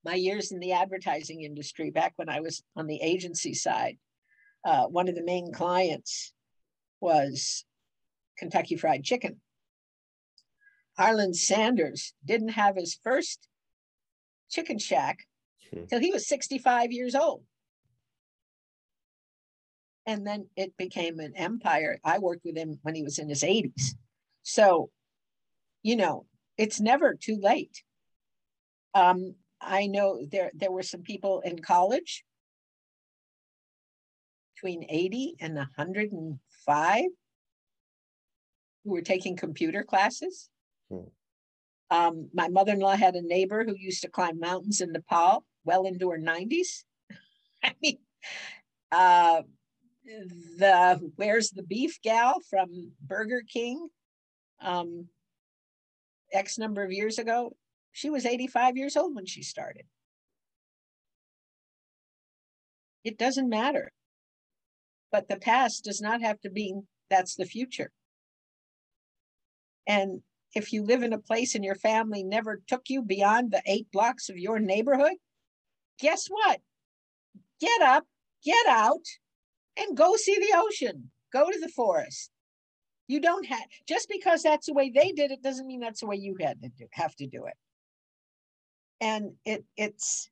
my 0.05 0.13
years 0.13 0.51
in 0.51 0.59
the 0.59 0.73
advertising 0.73 1.41
industry 1.41 1.91
back 1.91 2.13
when 2.15 2.29
I 2.29 2.39
was 2.39 2.63
on 2.75 2.87
the 2.87 3.01
agency 3.01 3.53
side. 3.53 3.97
Uh, 4.65 4.85
one 4.85 5.09
of 5.09 5.15
the 5.15 5.23
main 5.23 5.51
clients 5.51 6.33
was 6.99 7.65
Kentucky 8.37 8.77
Fried 8.77 9.03
Chicken. 9.03 9.41
Harlan 10.97 11.33
Sanders 11.33 12.13
didn't 12.23 12.49
have 12.49 12.75
his 12.75 12.97
first 13.03 13.47
chicken 14.49 14.77
shack 14.77 15.25
hmm. 15.73 15.85
till 15.85 15.99
he 15.99 16.11
was 16.11 16.27
65 16.27 16.91
years 16.91 17.15
old. 17.15 17.43
And 20.11 20.27
then 20.27 20.47
it 20.57 20.75
became 20.75 21.21
an 21.21 21.31
empire. 21.37 21.97
I 22.03 22.19
worked 22.19 22.43
with 22.43 22.57
him 22.57 22.79
when 22.81 22.95
he 22.95 23.01
was 23.01 23.17
in 23.17 23.29
his 23.29 23.43
80s. 23.43 23.95
So, 24.43 24.89
you 25.83 25.95
know, 25.95 26.25
it's 26.57 26.81
never 26.81 27.13
too 27.13 27.39
late. 27.41 27.81
Um, 28.93 29.35
I 29.61 29.87
know 29.87 30.19
there 30.29 30.51
there 30.53 30.71
were 30.71 30.83
some 30.83 31.01
people 31.01 31.39
in 31.45 31.59
college 31.59 32.25
between 34.53 34.85
80 34.89 35.37
and 35.39 35.55
105 35.55 37.03
who 38.83 38.91
were 38.91 39.01
taking 39.01 39.37
computer 39.37 39.83
classes. 39.83 40.49
Hmm. 40.89 41.07
Um, 41.89 42.29
my 42.33 42.49
mother 42.49 42.73
in 42.73 42.79
law 42.79 42.97
had 42.97 43.15
a 43.15 43.21
neighbor 43.21 43.63
who 43.63 43.75
used 43.77 44.01
to 44.01 44.09
climb 44.09 44.41
mountains 44.41 44.81
in 44.81 44.91
Nepal 44.91 45.45
well 45.63 45.85
into 45.85 46.09
her 46.09 46.19
90s. 46.19 46.83
I 47.63 47.75
mean, 47.81 47.97
uh, 48.91 49.43
the 50.05 51.11
where's 51.15 51.51
the 51.51 51.63
beef 51.63 51.99
gal 52.03 52.39
from 52.49 52.91
Burger 53.01 53.41
King 53.47 53.89
um, 54.61 55.07
X 56.33 56.57
number 56.57 56.83
of 56.83 56.91
years 56.91 57.17
ago 57.17 57.55
She 57.91 58.09
was 58.09 58.25
85 58.25 58.77
years 58.77 58.95
old 58.95 59.15
when 59.15 59.25
she 59.25 59.43
started. 59.43 59.85
It 63.03 63.17
doesn't 63.17 63.49
matter. 63.49 63.91
But 65.11 65.27
the 65.27 65.37
past 65.37 65.83
does 65.83 66.01
not 66.01 66.21
have 66.21 66.39
to 66.41 66.49
be 66.49 66.75
that's 67.09 67.35
the 67.35 67.45
future. 67.45 67.91
And 69.85 70.21
if 70.55 70.71
you 70.71 70.83
live 70.83 71.03
in 71.03 71.13
a 71.13 71.19
place 71.19 71.55
and 71.55 71.65
your 71.65 71.75
family 71.75 72.23
never 72.23 72.61
took 72.67 72.83
you 72.89 73.01
beyond 73.03 73.51
the 73.51 73.61
eight 73.65 73.87
blocks 73.91 74.29
of 74.29 74.37
your 74.37 74.59
neighborhood, 74.59 75.17
guess 75.99 76.27
what? 76.27 76.61
Get 77.59 77.81
up, 77.81 78.05
get 78.43 78.65
out, 78.67 79.05
and 79.77 79.97
go 79.97 80.15
see 80.15 80.35
the 80.35 80.57
ocean. 80.57 81.09
Go 81.31 81.49
to 81.49 81.59
the 81.59 81.69
forest. 81.69 82.31
You 83.07 83.19
don't 83.19 83.45
have 83.45 83.63
just 83.87 84.09
because 84.09 84.43
that's 84.43 84.67
the 84.67 84.73
way 84.73 84.89
they 84.89 85.11
did 85.11 85.31
it 85.31 85.43
doesn't 85.43 85.67
mean 85.67 85.79
that's 85.79 86.01
the 86.01 86.07
way 86.07 86.15
you 86.15 86.35
had 86.39 86.61
to 86.61 86.69
do, 86.69 86.85
have 86.91 87.15
to 87.17 87.27
do 87.27 87.45
it. 87.45 87.55
And 88.99 89.33
it 89.45 89.65
it's 89.75 90.29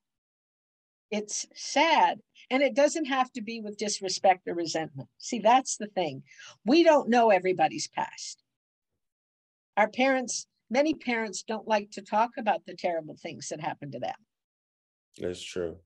it's 1.11 1.48
sad 1.56 2.20
and 2.52 2.61
it 2.61 2.76
doesn't 2.76 3.06
have 3.06 3.32
to 3.34 3.41
be 3.41 3.61
with 3.61 3.78
disrespect 3.78 4.48
or 4.48 4.53
resentment. 4.53 5.10
See, 5.18 5.40
that's 5.40 5.78
the 5.78 5.88
thing. 5.88 6.24
We 6.66 6.84
don't 6.84 7.10
know 7.10 7.30
everybody's 7.30 7.88
past. 7.88 8.44
Our 9.78 9.90
parents, 9.90 10.45
many 10.70 10.94
parents 10.94 11.44
don't 11.44 11.68
like 11.68 11.91
to 11.91 12.02
talk 12.02 12.32
about 12.38 12.66
the 12.66 12.76
terrible 12.76 13.16
things 13.16 13.49
that 13.49 13.61
happened 13.61 13.94
to 13.94 13.99
them. 13.99 14.16
That's 15.18 15.41
true. 15.41 15.78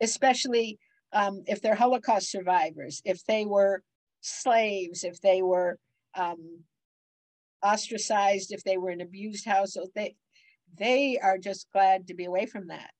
Especially 0.00 0.78
um, 1.14 1.42
if 1.46 1.60
they're 1.60 1.74
Holocaust 1.74 2.30
survivors, 2.30 3.00
if 3.04 3.24
they 3.24 3.46
were 3.46 3.82
slaves, 4.20 5.04
if 5.04 5.20
they 5.20 5.42
were 5.42 5.78
um, 6.16 6.60
ostracized, 7.62 8.52
if 8.52 8.62
they 8.64 8.76
were 8.76 8.90
in 8.90 9.00
abused 9.00 9.46
households, 9.46 9.92
they 9.94 10.16
they 10.76 11.18
are 11.22 11.38
just 11.38 11.68
glad 11.72 12.08
to 12.08 12.14
be 12.14 12.24
away 12.24 12.46
from 12.46 12.68
that. 12.68 12.90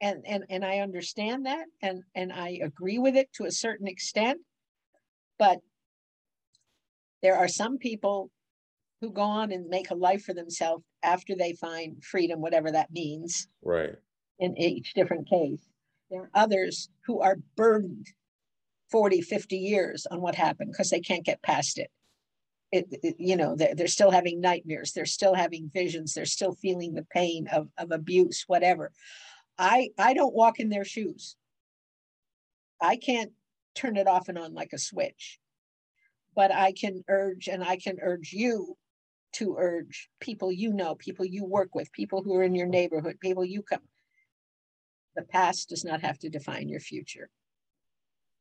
And 0.00 0.24
and 0.26 0.44
and 0.48 0.64
I 0.64 0.78
understand 0.78 1.46
that 1.46 1.66
and 1.82 2.02
and 2.14 2.32
I 2.32 2.60
agree 2.62 2.98
with 2.98 3.16
it 3.16 3.32
to 3.34 3.44
a 3.44 3.50
certain 3.50 3.86
extent 3.86 4.40
but 5.38 5.60
there 7.22 7.36
are 7.36 7.48
some 7.48 7.78
people 7.78 8.30
who 9.00 9.12
go 9.12 9.22
on 9.22 9.52
and 9.52 9.68
make 9.68 9.90
a 9.90 9.94
life 9.94 10.24
for 10.24 10.34
themselves 10.34 10.84
after 11.02 11.34
they 11.36 11.52
find 11.54 12.02
freedom 12.02 12.40
whatever 12.40 12.70
that 12.72 12.90
means 12.90 13.48
right. 13.62 13.94
in 14.38 14.56
each 14.58 14.94
different 14.94 15.28
case 15.28 15.62
there 16.10 16.22
are 16.22 16.30
others 16.34 16.88
who 17.06 17.20
are 17.20 17.38
burdened 17.56 18.06
40 18.90 19.20
50 19.20 19.56
years 19.56 20.06
on 20.10 20.20
what 20.20 20.34
happened 20.34 20.72
because 20.72 20.90
they 20.90 21.00
can't 21.00 21.24
get 21.24 21.42
past 21.42 21.78
it 21.78 21.90
it, 22.70 22.86
it, 23.02 23.16
you 23.18 23.36
know 23.36 23.54
they're, 23.56 23.74
they're 23.74 23.86
still 23.86 24.10
having 24.10 24.40
nightmares 24.40 24.92
they're 24.92 25.06
still 25.06 25.34
having 25.34 25.70
visions 25.72 26.14
they're 26.14 26.24
still 26.24 26.52
feeling 26.52 26.94
the 26.94 27.06
pain 27.10 27.46
of, 27.52 27.68
of 27.78 27.90
abuse 27.92 28.44
whatever 28.46 28.92
I 29.58 29.90
I 29.98 30.14
don't 30.14 30.34
walk 30.34 30.60
in 30.60 30.68
their 30.68 30.84
shoes. 30.84 31.36
I 32.80 32.96
can't 32.96 33.32
turn 33.74 33.96
it 33.96 34.06
off 34.06 34.28
and 34.28 34.38
on 34.38 34.54
like 34.54 34.72
a 34.72 34.78
switch. 34.78 35.40
But 36.34 36.52
I 36.52 36.72
can 36.72 37.04
urge 37.08 37.48
and 37.48 37.64
I 37.64 37.76
can 37.76 37.98
urge 38.00 38.32
you 38.32 38.76
to 39.34 39.56
urge 39.58 40.08
people 40.20 40.52
you 40.52 40.72
know, 40.72 40.94
people 40.94 41.24
you 41.24 41.44
work 41.44 41.74
with, 41.74 41.92
people 41.92 42.22
who 42.22 42.34
are 42.36 42.44
in 42.44 42.54
your 42.54 42.68
neighborhood, 42.68 43.18
people 43.20 43.44
you 43.44 43.62
come. 43.62 43.80
The 45.16 45.22
past 45.22 45.70
does 45.70 45.84
not 45.84 46.02
have 46.02 46.18
to 46.20 46.28
define 46.28 46.68
your 46.68 46.80
future. 46.80 47.28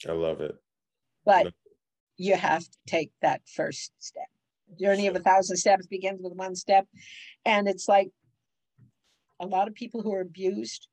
I 0.07 0.11
love 0.11 0.41
it. 0.41 0.55
But 1.25 1.53
you 2.17 2.35
have 2.35 2.63
to 2.63 2.77
take 2.85 3.11
that 3.21 3.41
first 3.55 3.91
step. 3.99 4.27
Journey 4.79 5.07
of 5.07 5.15
a 5.15 5.19
thousand 5.19 5.57
steps 5.57 5.87
begins 5.87 6.21
with 6.21 6.33
one 6.33 6.55
step. 6.55 6.87
And 7.45 7.67
it's 7.67 7.87
like 7.87 8.09
a 9.39 9.45
lot 9.45 9.67
of 9.67 9.73
people 9.73 10.01
who 10.01 10.13
are 10.13 10.21
abused 10.21 10.87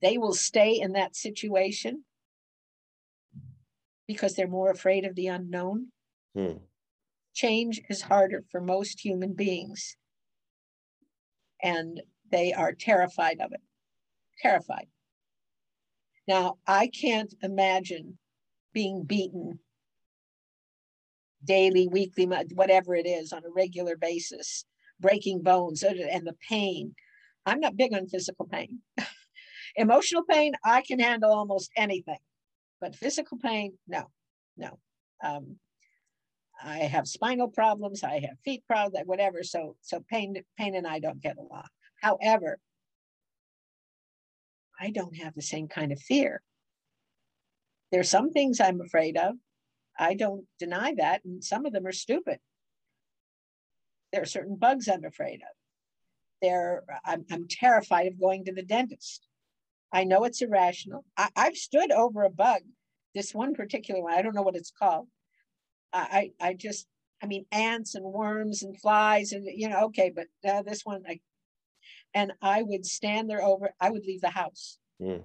they 0.00 0.18
will 0.18 0.34
stay 0.34 0.78
in 0.78 0.92
that 0.92 1.16
situation 1.16 2.04
because 4.06 4.34
they're 4.34 4.46
more 4.46 4.70
afraid 4.70 5.04
of 5.04 5.14
the 5.14 5.26
unknown. 5.26 5.88
Hmm. 6.34 6.58
Change 7.34 7.80
is 7.88 8.02
harder 8.02 8.44
for 8.50 8.60
most 8.60 9.04
human 9.04 9.34
beings, 9.34 9.96
and 11.62 12.00
they 12.30 12.52
are 12.52 12.72
terrified 12.72 13.40
of 13.40 13.52
it. 13.52 13.60
Terrified. 14.40 14.86
Now, 16.26 16.58
I 16.66 16.88
can't 16.88 17.34
imagine 17.42 18.18
being 18.72 19.04
beaten 19.04 19.60
daily, 21.44 21.88
weekly, 21.88 22.26
whatever 22.26 22.94
it 22.94 23.06
is, 23.06 23.32
on 23.32 23.44
a 23.44 23.50
regular 23.50 23.96
basis, 23.96 24.64
breaking 25.00 25.42
bones 25.42 25.82
and 25.82 26.26
the 26.26 26.36
pain. 26.48 26.94
I'm 27.46 27.60
not 27.60 27.76
big 27.76 27.94
on 27.94 28.08
physical 28.08 28.46
pain. 28.46 28.80
Emotional 29.76 30.24
pain, 30.24 30.52
I 30.64 30.82
can 30.82 30.98
handle 30.98 31.32
almost 31.32 31.70
anything, 31.76 32.18
but 32.80 32.96
physical 32.96 33.38
pain, 33.38 33.78
no, 33.86 34.10
no. 34.56 34.78
Um, 35.22 35.56
I 36.62 36.78
have 36.78 37.06
spinal 37.06 37.48
problems, 37.48 38.02
I 38.02 38.20
have 38.20 38.38
feet 38.44 38.64
problems, 38.66 39.06
whatever. 39.06 39.42
So, 39.42 39.76
so 39.80 40.04
pain, 40.10 40.34
pain 40.58 40.74
and 40.74 40.86
I 40.86 40.98
don't 40.98 41.22
get 41.22 41.36
along. 41.38 41.68
However, 42.02 42.58
I 44.80 44.90
don't 44.90 45.16
have 45.16 45.34
the 45.34 45.42
same 45.42 45.68
kind 45.68 45.92
of 45.92 46.00
fear. 46.00 46.42
There's 47.90 48.10
some 48.10 48.30
things 48.30 48.60
I'm 48.60 48.80
afraid 48.80 49.16
of. 49.16 49.34
I 49.98 50.14
don't 50.14 50.44
deny 50.58 50.94
that, 50.98 51.24
and 51.24 51.42
some 51.42 51.66
of 51.66 51.72
them 51.72 51.86
are 51.86 51.92
stupid. 51.92 52.38
There 54.12 54.22
are 54.22 54.26
certain 54.26 54.56
bugs 54.56 54.88
I'm 54.88 55.04
afraid 55.04 55.40
of. 55.40 55.54
There, 56.40 56.84
I'm, 57.04 57.24
I'm 57.30 57.46
terrified 57.48 58.06
of 58.06 58.20
going 58.20 58.44
to 58.44 58.52
the 58.52 58.62
dentist. 58.62 59.26
I 59.92 60.04
know 60.04 60.24
it's 60.24 60.42
irrational. 60.42 61.04
I, 61.16 61.28
have 61.36 61.56
stood 61.56 61.90
over 61.90 62.22
a 62.22 62.30
bug, 62.30 62.60
this 63.14 63.34
one 63.34 63.54
particular 63.54 64.02
one, 64.02 64.14
I 64.14 64.22
don't 64.22 64.34
know 64.34 64.42
what 64.42 64.56
it's 64.56 64.70
called. 64.70 65.08
I, 65.92 66.32
I 66.38 66.52
just, 66.52 66.86
I 67.22 67.26
mean, 67.26 67.46
ants 67.50 67.94
and 67.94 68.04
worms 68.04 68.62
and 68.62 68.78
flies 68.78 69.32
and, 69.32 69.46
you 69.52 69.68
know, 69.68 69.86
okay, 69.86 70.12
but 70.14 70.26
uh, 70.48 70.62
this 70.62 70.82
one, 70.84 71.02
I, 71.08 71.20
and 72.14 72.32
I 72.42 72.62
would 72.62 72.86
stand 72.86 73.28
there 73.28 73.42
over, 73.42 73.70
I 73.80 73.90
would 73.90 74.04
leave 74.04 74.20
the 74.20 74.30
house 74.30 74.78
mm. 75.00 75.22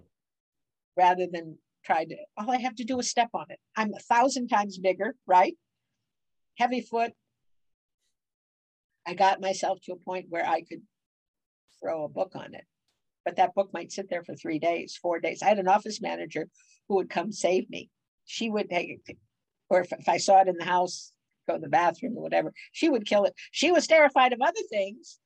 rather 0.97 1.27
than 1.31 1.57
try 1.85 2.05
to, 2.05 2.15
all 2.37 2.51
I 2.51 2.57
have 2.57 2.75
to 2.75 2.83
do 2.83 2.99
is 2.99 3.09
step 3.09 3.29
on 3.33 3.45
it. 3.49 3.59
I'm 3.75 3.93
a 3.93 3.99
thousand 3.99 4.47
times 4.47 4.77
bigger, 4.77 5.15
right? 5.25 5.55
Heavy 6.57 6.81
foot. 6.81 7.13
I 9.05 9.13
got 9.13 9.41
myself 9.41 9.79
to 9.83 9.93
a 9.93 9.97
point 9.97 10.27
where 10.29 10.45
I 10.45 10.61
could 10.61 10.81
throw 11.81 12.05
a 12.05 12.09
book 12.09 12.31
on 12.35 12.53
it 12.53 12.65
but 13.25 13.35
that 13.37 13.55
book 13.55 13.69
might 13.73 13.91
sit 13.91 14.09
there 14.09 14.23
for 14.23 14.35
three 14.35 14.59
days, 14.59 14.97
four 15.01 15.19
days. 15.19 15.41
I 15.41 15.47
had 15.47 15.59
an 15.59 15.67
office 15.67 16.01
manager 16.01 16.47
who 16.87 16.95
would 16.95 17.09
come 17.09 17.31
save 17.31 17.69
me. 17.69 17.89
She 18.25 18.49
would 18.49 18.69
take 18.69 19.01
it, 19.07 19.17
or 19.69 19.81
if, 19.81 19.91
if 19.91 20.07
I 20.07 20.17
saw 20.17 20.41
it 20.41 20.47
in 20.47 20.57
the 20.57 20.65
house, 20.65 21.11
go 21.47 21.55
to 21.55 21.59
the 21.59 21.67
bathroom 21.67 22.17
or 22.17 22.23
whatever, 22.23 22.53
she 22.71 22.89
would 22.89 23.05
kill 23.05 23.25
it. 23.25 23.33
She 23.51 23.71
was 23.71 23.87
terrified 23.87 24.33
of 24.33 24.41
other 24.41 24.61
things, 24.69 25.19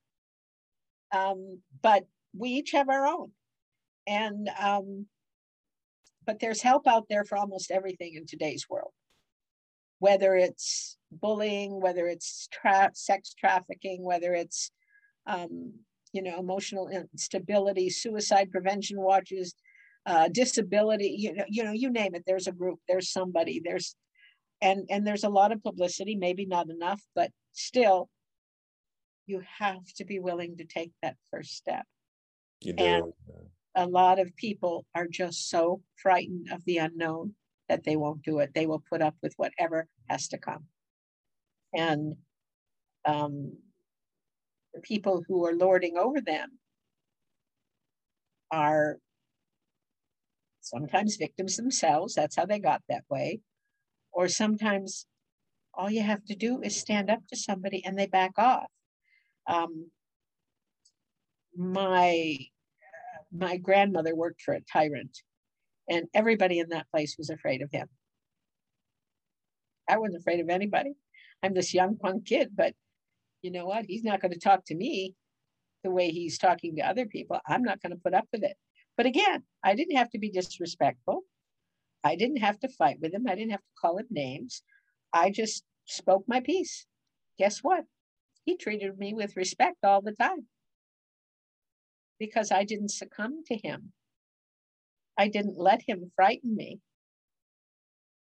um, 1.12 1.60
but 1.82 2.06
we 2.38 2.50
each 2.50 2.72
have 2.72 2.90
our 2.90 3.06
own. 3.06 3.32
And 4.06 4.50
um, 4.60 5.06
but 6.26 6.40
there's 6.40 6.62
help 6.62 6.88
out 6.88 7.06
there 7.10 7.26
for 7.26 7.38
almost 7.38 7.72
everything 7.72 8.14
in 8.16 8.26
today's 8.26 8.68
world, 8.70 8.92
whether 10.00 10.36
it's 10.36 10.98
bullying, 11.12 11.82
whether 11.82 12.08
it's 12.08 12.48
tra- 12.52 12.92
sex 12.94 13.34
trafficking, 13.34 14.04
whether 14.04 14.34
it's 14.34 14.72
um, 15.26 15.74
you 16.14 16.22
know, 16.22 16.40
emotional 16.40 16.88
instability, 16.88 17.90
suicide 17.90 18.50
prevention 18.52 19.00
watches, 19.00 19.54
uh, 20.06 20.30
disability, 20.30 21.16
you 21.18 21.34
know, 21.34 21.44
you 21.50 21.64
know, 21.64 21.72
you 21.72 21.90
name 21.90 22.16
it. 22.16 22.24
There's 22.26 22.48
a 22.48 22.52
group, 22.52 22.80
there's 22.88 23.12
somebody, 23.12 23.62
there's, 23.64 23.96
and 24.62 24.88
and 24.90 25.06
there's 25.06 25.26
a 25.26 25.30
lot 25.30 25.52
of 25.52 25.62
publicity, 25.62 26.16
maybe 26.16 26.46
not 26.46 26.70
enough, 26.70 27.02
but 27.14 27.30
still, 27.54 28.10
you 29.28 29.44
have 29.60 29.86
to 29.98 30.06
be 30.06 30.20
willing 30.20 30.58
to 30.58 30.66
take 30.66 30.92
that 31.04 31.18
first 31.32 31.56
step. 31.56 31.86
You 32.62 32.74
do. 32.74 32.84
And 32.84 33.14
a 33.76 33.86
lot 33.86 34.20
of 34.20 34.36
people 34.36 34.86
are 34.96 35.08
just 35.08 35.50
so 35.50 35.82
frightened 36.02 36.48
of 36.52 36.64
the 36.66 36.78
unknown 36.78 37.36
that 37.70 37.84
they 37.84 37.96
won't 37.96 38.24
do 38.24 38.40
it. 38.40 38.52
They 38.56 38.66
will 38.66 38.84
put 38.90 39.02
up 39.02 39.16
with 39.22 39.34
whatever 39.38 39.88
has 40.10 40.30
to 40.30 40.38
come. 40.38 40.66
And 41.74 42.16
um, 43.06 43.54
the 44.74 44.80
people 44.82 45.24
who 45.28 45.46
are 45.46 45.54
lording 45.54 45.98
over 45.98 46.22
them 46.22 46.58
are 48.50 48.98
sometimes 50.62 51.18
victims 51.18 51.58
themselves. 51.58 52.16
That's 52.16 52.36
how 52.36 52.46
they 52.46 52.60
got 52.60 52.82
that 52.90 53.04
way. 53.10 53.42
Or 54.12 54.28
sometimes 54.28 55.06
all 55.74 55.92
you 55.92 56.02
have 56.02 56.26
to 56.26 56.36
do 56.36 56.62
is 56.62 56.80
stand 56.80 57.10
up 57.10 57.20
to 57.30 57.38
somebody 57.38 57.84
and 57.86 58.00
they 58.00 58.08
back 58.08 58.32
off. 58.38 58.68
Um, 59.48 59.92
my 61.58 62.38
my 63.34 63.58
grandmother 63.58 64.16
worked 64.16 64.42
for 64.44 64.54
a 64.56 64.62
tyrant, 64.62 65.20
and 65.90 66.08
everybody 66.14 66.60
in 66.60 66.70
that 66.70 66.90
place 66.92 67.16
was 67.18 67.30
afraid 67.30 67.62
of 67.62 67.72
him. 67.72 67.88
I 69.90 69.98
wasn't 70.00 70.20
afraid 70.22 70.40
of 70.42 70.50
anybody. 70.50 70.94
I'm 71.44 71.54
this 71.54 71.74
young 71.74 71.98
punk 71.98 72.26
kid, 72.28 72.52
but 72.56 72.74
you 73.42 73.52
know 73.52 73.66
what? 73.68 73.86
He's 73.88 74.04
not 74.04 74.22
going 74.22 74.34
to 74.34 74.40
talk 74.40 74.66
to 74.68 74.76
me. 74.76 75.16
the 75.84 75.92
way 75.92 76.10
he's 76.10 76.38
talking 76.38 76.76
to 76.76 76.82
other 76.88 77.06
people, 77.06 77.40
I'm 77.48 77.64
not 77.64 77.82
going 77.82 77.92
to 77.92 78.02
put 78.04 78.14
up 78.14 78.28
with 78.34 78.44
it. 78.44 78.58
But 78.98 79.06
again, 79.06 79.44
I 79.64 79.76
didn't 79.76 79.98
have 79.98 80.10
to 80.12 80.20
be 80.20 80.30
disrespectful. 80.30 81.22
I 82.04 82.16
didn't 82.16 82.38
have 82.38 82.60
to 82.62 82.70
fight 82.70 82.98
with 83.02 83.14
him. 83.14 83.26
I 83.28 83.36
didn't 83.36 83.52
have 83.52 83.62
to 83.62 83.82
call 83.82 83.98
him 83.98 84.08
names. 84.10 84.64
I 85.14 85.32
just 85.32 85.64
spoke 85.86 86.26
my 86.28 86.42
piece. 86.42 86.86
Guess 87.38 87.60
what? 87.60 87.86
He 88.48 88.56
treated 88.56 88.98
me 88.98 89.14
with 89.14 89.36
respect 89.36 89.84
all 89.84 90.02
the 90.02 90.14
time 90.14 90.48
because 92.18 92.50
I 92.50 92.64
didn't 92.64 92.92
succumb 92.92 93.44
to 93.48 93.58
him. 93.58 93.92
I 95.18 95.28
didn't 95.28 95.58
let 95.58 95.82
him 95.82 96.14
frighten 96.16 96.56
me. 96.56 96.80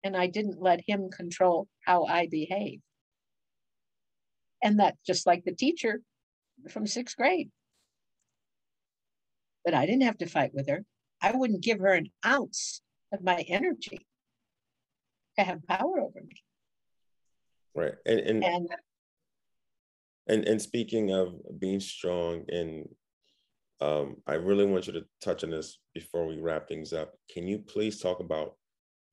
And 0.05 0.15
I 0.15 0.27
didn't 0.27 0.61
let 0.61 0.83
him 0.87 1.09
control 1.11 1.69
how 1.87 2.05
I 2.05 2.27
behave. 2.27 2.81
And 4.63 4.79
that 4.79 4.97
just 5.07 5.27
like 5.27 5.45
the 5.45 5.55
teacher 5.55 6.03
from 6.69 6.87
sixth 6.87 7.17
grade. 7.17 7.51
But 9.65 9.73
I 9.73 9.87
didn't 9.87 10.03
have 10.03 10.19
to 10.19 10.27
fight 10.27 10.53
with 10.53 10.69
her. 10.69 10.85
I 11.23 11.33
wouldn't 11.33 11.63
give 11.63 11.79
her 11.79 11.95
an 11.95 12.11
ounce 12.27 12.83
of 13.11 13.25
my 13.25 13.43
energy 13.49 14.07
to 15.39 15.45
have 15.45 15.67
power 15.67 15.99
over 15.99 16.21
me. 16.21 16.43
Right. 17.75 17.95
And 18.05 18.21
and 18.21 18.45
and, 18.45 18.69
and, 20.29 20.45
and 20.45 20.61
speaking 20.61 21.13
of 21.13 21.35
being 21.59 21.81
strong 21.81 22.45
and 22.49 22.89
um, 23.81 24.17
I 24.27 24.35
really 24.35 24.67
want 24.67 24.87
you 24.87 24.93
to 24.93 25.07
touch 25.23 25.43
on 25.43 25.51
this 25.51 25.79
before 25.95 26.27
we 26.27 26.39
wrap 26.39 26.69
things 26.69 26.93
up. 26.93 27.15
Can 27.33 27.49
you 27.49 27.59
please 27.59 27.99
talk 27.99 28.21
about 28.21 28.57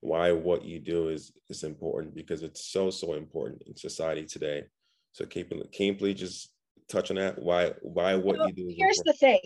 why 0.00 0.30
what 0.30 0.64
you 0.64 0.78
do 0.78 1.08
is 1.08 1.32
is 1.48 1.64
important 1.64 2.14
because 2.14 2.42
it's 2.42 2.70
so 2.70 2.90
so 2.90 3.14
important 3.14 3.62
in 3.66 3.76
society 3.76 4.24
today. 4.24 4.64
So 5.12 5.26
can 5.26 5.46
you, 5.50 5.64
can 5.72 5.86
you 5.86 5.94
please 5.94 6.18
just 6.18 6.50
touch 6.88 7.10
on 7.10 7.16
that? 7.16 7.40
Why 7.40 7.72
why 7.82 8.14
what 8.14 8.36
you 8.36 8.52
do? 8.52 8.74
here's 8.76 8.98
important? 8.98 9.06
the 9.06 9.12
thing: 9.14 9.40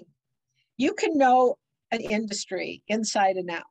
you 0.76 0.94
can 0.94 1.16
know 1.16 1.56
an 1.90 2.00
industry 2.00 2.82
inside 2.88 3.36
and 3.36 3.50
out, 3.50 3.62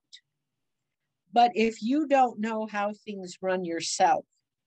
but 1.33 1.51
if 1.53 1.81
you 1.81 2.07
don't 2.07 2.39
know 2.39 2.67
how 2.71 2.93
things 3.05 3.37
run 3.41 3.63
yourself, 3.65 4.25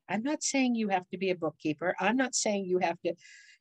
I'm 0.08 0.22
not 0.22 0.42
saying 0.42 0.74
you 0.74 0.88
have 0.88 1.08
to 1.10 1.18
be 1.18 1.30
a 1.30 1.36
bookkeeper. 1.36 1.94
I'm 1.98 2.16
not 2.16 2.34
saying 2.34 2.66
you 2.66 2.78
have 2.78 3.00
to 3.02 3.14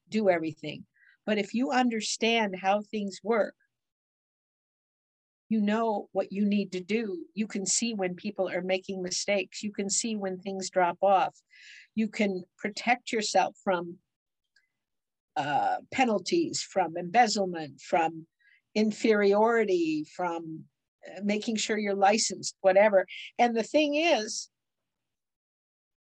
do 0.10 0.30
everything. 0.30 0.86
But 1.26 1.38
if 1.38 1.54
you 1.54 1.72
understand 1.72 2.56
how 2.62 2.82
things 2.82 3.20
work, 3.24 3.56
you 5.50 5.62
know 5.62 6.10
what 6.12 6.32
you 6.32 6.46
need 6.46 6.72
to 6.72 6.82
do. 6.82 7.26
You 7.34 7.48
can 7.48 7.66
see 7.66 7.94
when 7.94 8.16
people 8.16 8.50
are 8.50 8.62
making 8.62 9.04
mistakes. 9.04 9.62
You 9.62 9.72
can 9.72 9.90
see 9.90 10.16
when 10.16 10.40
things 10.40 10.70
drop 10.70 10.98
off. 11.02 11.36
You 11.96 12.08
can 12.08 12.44
protect 12.58 13.12
yourself 13.12 13.56
from 13.64 13.98
uh, 15.36 15.78
penalties, 15.92 16.62
from 16.62 16.98
embezzlement, 16.98 17.82
from 17.82 18.26
inferiority, 18.76 20.06
from 20.16 20.64
uh, 21.08 21.22
making 21.24 21.58
sure 21.58 21.78
you're 21.78 21.96
licensed, 21.96 22.56
whatever. 22.62 23.06
And 23.38 23.56
the 23.56 23.64
thing 23.64 23.96
is, 23.96 24.50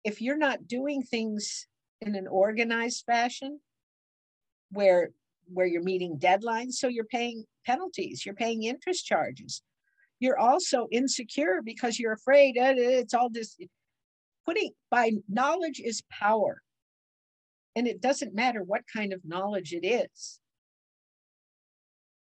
if 0.05 0.21
you're 0.21 0.39
not 0.39 0.67
doing 0.67 1.03
things 1.03 1.67
in 2.01 2.15
an 2.15 2.27
organized 2.27 3.05
fashion, 3.07 3.61
where 4.71 5.11
where 5.53 5.67
you're 5.67 5.83
meeting 5.83 6.17
deadlines 6.17 6.75
so 6.75 6.87
you're 6.87 7.05
paying 7.05 7.45
penalties 7.67 8.25
you're 8.25 8.35
paying 8.35 8.65
interest 8.65 9.05
charges. 9.05 9.63
You're 10.21 10.39
also 10.39 10.87
insecure 10.93 11.61
because 11.65 11.99
you're 11.99 12.13
afraid 12.13 12.57
uh, 12.59 12.75
it's 12.77 13.15
all 13.15 13.31
this 13.31 13.57
putting 14.47 14.71
by 14.91 15.13
knowledge 15.29 15.81
is 15.85 16.03
power. 16.11 16.63
And 17.77 17.87
it 17.87 18.01
doesn't 18.01 18.35
matter 18.35 18.63
what 18.63 18.83
kind 18.93 19.13
of 19.13 19.21
knowledge 19.25 19.73
it 19.73 19.87
is. 19.87 20.41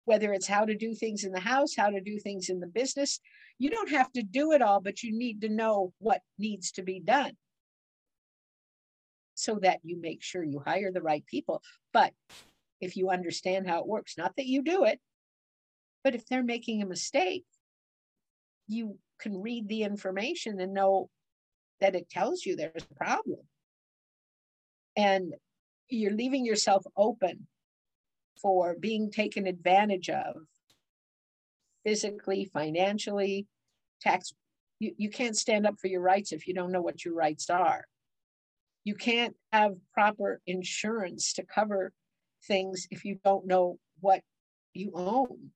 Whether 0.05 0.33
it's 0.33 0.47
how 0.47 0.65
to 0.65 0.75
do 0.75 0.93
things 0.93 1.23
in 1.23 1.31
the 1.31 1.39
house 1.39 1.75
how 1.75 1.89
to 1.89 2.01
do 2.01 2.19
things 2.19 2.49
in 2.49 2.59
the 2.59 2.67
business 2.67 3.19
you 3.57 3.69
don't 3.69 3.89
have 3.89 4.11
to 4.11 4.21
do 4.21 4.51
it 4.51 4.61
all 4.61 4.81
but 4.81 5.01
you 5.01 5.17
need 5.17 5.41
to 5.41 5.49
know 5.49 5.93
what 5.99 6.21
needs 6.37 6.71
to 6.73 6.83
be 6.83 6.99
done 6.99 7.31
so 9.35 9.59
that 9.61 9.79
you 9.83 9.99
make 10.01 10.23
sure 10.23 10.43
you 10.43 10.61
hire 10.65 10.91
the 10.91 11.01
right 11.01 11.25
people. 11.27 11.61
But 11.93 12.13
if 12.81 12.97
you 12.97 13.09
understand 13.09 13.67
how 13.67 13.81
it 13.81 13.87
works, 13.87 14.17
not 14.17 14.35
that 14.37 14.47
you 14.47 14.63
do 14.63 14.85
it, 14.85 14.99
but 16.03 16.15
if 16.15 16.25
they're 16.25 16.43
making 16.43 16.81
a 16.81 16.87
mistake, 16.87 17.45
you 18.67 18.97
can 19.19 19.41
read 19.41 19.67
the 19.67 19.83
information 19.83 20.59
and 20.59 20.73
know 20.73 21.09
that 21.79 21.95
it 21.95 22.09
tells 22.09 22.45
you 22.45 22.55
there's 22.55 22.87
a 22.89 22.95
problem. 22.95 23.39
And 24.95 25.33
you're 25.89 26.13
leaving 26.13 26.45
yourself 26.45 26.83
open 26.95 27.47
for 28.41 28.75
being 28.79 29.11
taken 29.11 29.47
advantage 29.47 30.09
of 30.09 30.35
physically, 31.83 32.45
financially, 32.45 33.47
tax. 34.01 34.33
You, 34.79 34.93
you 34.97 35.09
can't 35.09 35.37
stand 35.37 35.65
up 35.65 35.75
for 35.79 35.87
your 35.87 36.01
rights 36.01 36.31
if 36.31 36.47
you 36.47 36.53
don't 36.53 36.71
know 36.71 36.81
what 36.81 37.05
your 37.05 37.13
rights 37.13 37.49
are. 37.49 37.85
You 38.85 38.93
can't 38.93 39.35
have 39.51 39.73
proper 39.93 40.41
insurance 40.45 41.33
to 41.33 41.43
cover 41.43 41.91
things 42.47 42.87
if 42.91 43.03
you 43.03 43.19
don't 43.25 43.47
know 43.47 43.79
what 43.99 44.21
you 44.75 44.91
own. 44.93 45.49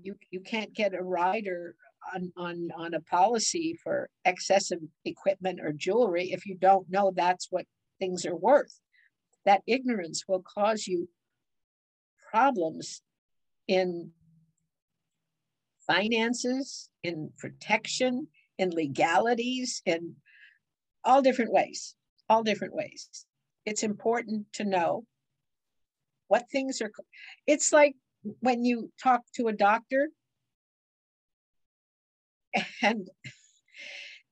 You, 0.00 0.16
you 0.30 0.40
can't 0.40 0.74
get 0.74 0.94
a 0.94 1.02
rider 1.02 1.74
on, 2.14 2.30
on, 2.36 2.68
on 2.76 2.94
a 2.94 3.00
policy 3.00 3.78
for 3.82 4.10
excessive 4.26 4.80
equipment 5.06 5.60
or 5.62 5.72
jewelry 5.72 6.30
if 6.32 6.44
you 6.44 6.56
don't 6.56 6.90
know 6.90 7.10
that's 7.14 7.46
what 7.50 7.64
things 7.98 8.26
are 8.26 8.36
worth. 8.36 8.78
That 9.46 9.62
ignorance 9.66 10.24
will 10.28 10.42
cause 10.42 10.86
you 10.86 11.08
problems 12.30 13.00
in 13.66 14.10
finances, 15.86 16.90
in 17.02 17.30
protection, 17.38 18.28
in 18.58 18.70
legalities, 18.70 19.80
in 19.86 20.16
all 21.02 21.22
different 21.22 21.50
ways 21.50 21.94
all 22.28 22.42
different 22.42 22.74
ways. 22.74 23.26
It's 23.64 23.82
important 23.82 24.46
to 24.54 24.64
know 24.64 25.04
what 26.28 26.50
things 26.50 26.80
are. 26.80 26.90
It's 27.46 27.72
like 27.72 27.94
when 28.40 28.64
you 28.64 28.90
talk 29.02 29.22
to 29.36 29.48
a 29.48 29.52
doctor 29.52 30.08
and 32.82 33.08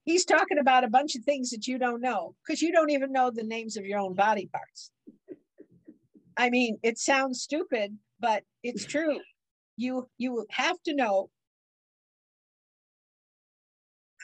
he's 0.05 0.25
talking 0.25 0.59
about 0.59 0.85
a 0.85 0.89
bunch 0.89 1.15
of 1.15 1.25
things 1.25 1.51
that 1.51 1.67
you 1.67 1.79
don't 1.79 2.01
know 2.01 2.35
because 2.45 2.63
you 2.63 2.73
don't 2.73 2.91
even 2.91 3.13
know 3.13 3.31
the 3.31 3.45
names 3.45 3.77
of 3.77 3.85
your 3.85 3.99
own 3.99 4.15
body 4.15 4.49
parts. 4.53 4.91
I 6.37 6.51
mean, 6.51 6.79
it 6.83 6.99
sounds 6.99 7.43
stupid, 7.43 7.99
but 8.19 8.45
it's 8.63 8.85
true. 8.85 9.21
You 9.77 10.09
you 10.19 10.47
have 10.51 10.81
to 10.85 10.95
know. 10.95 11.31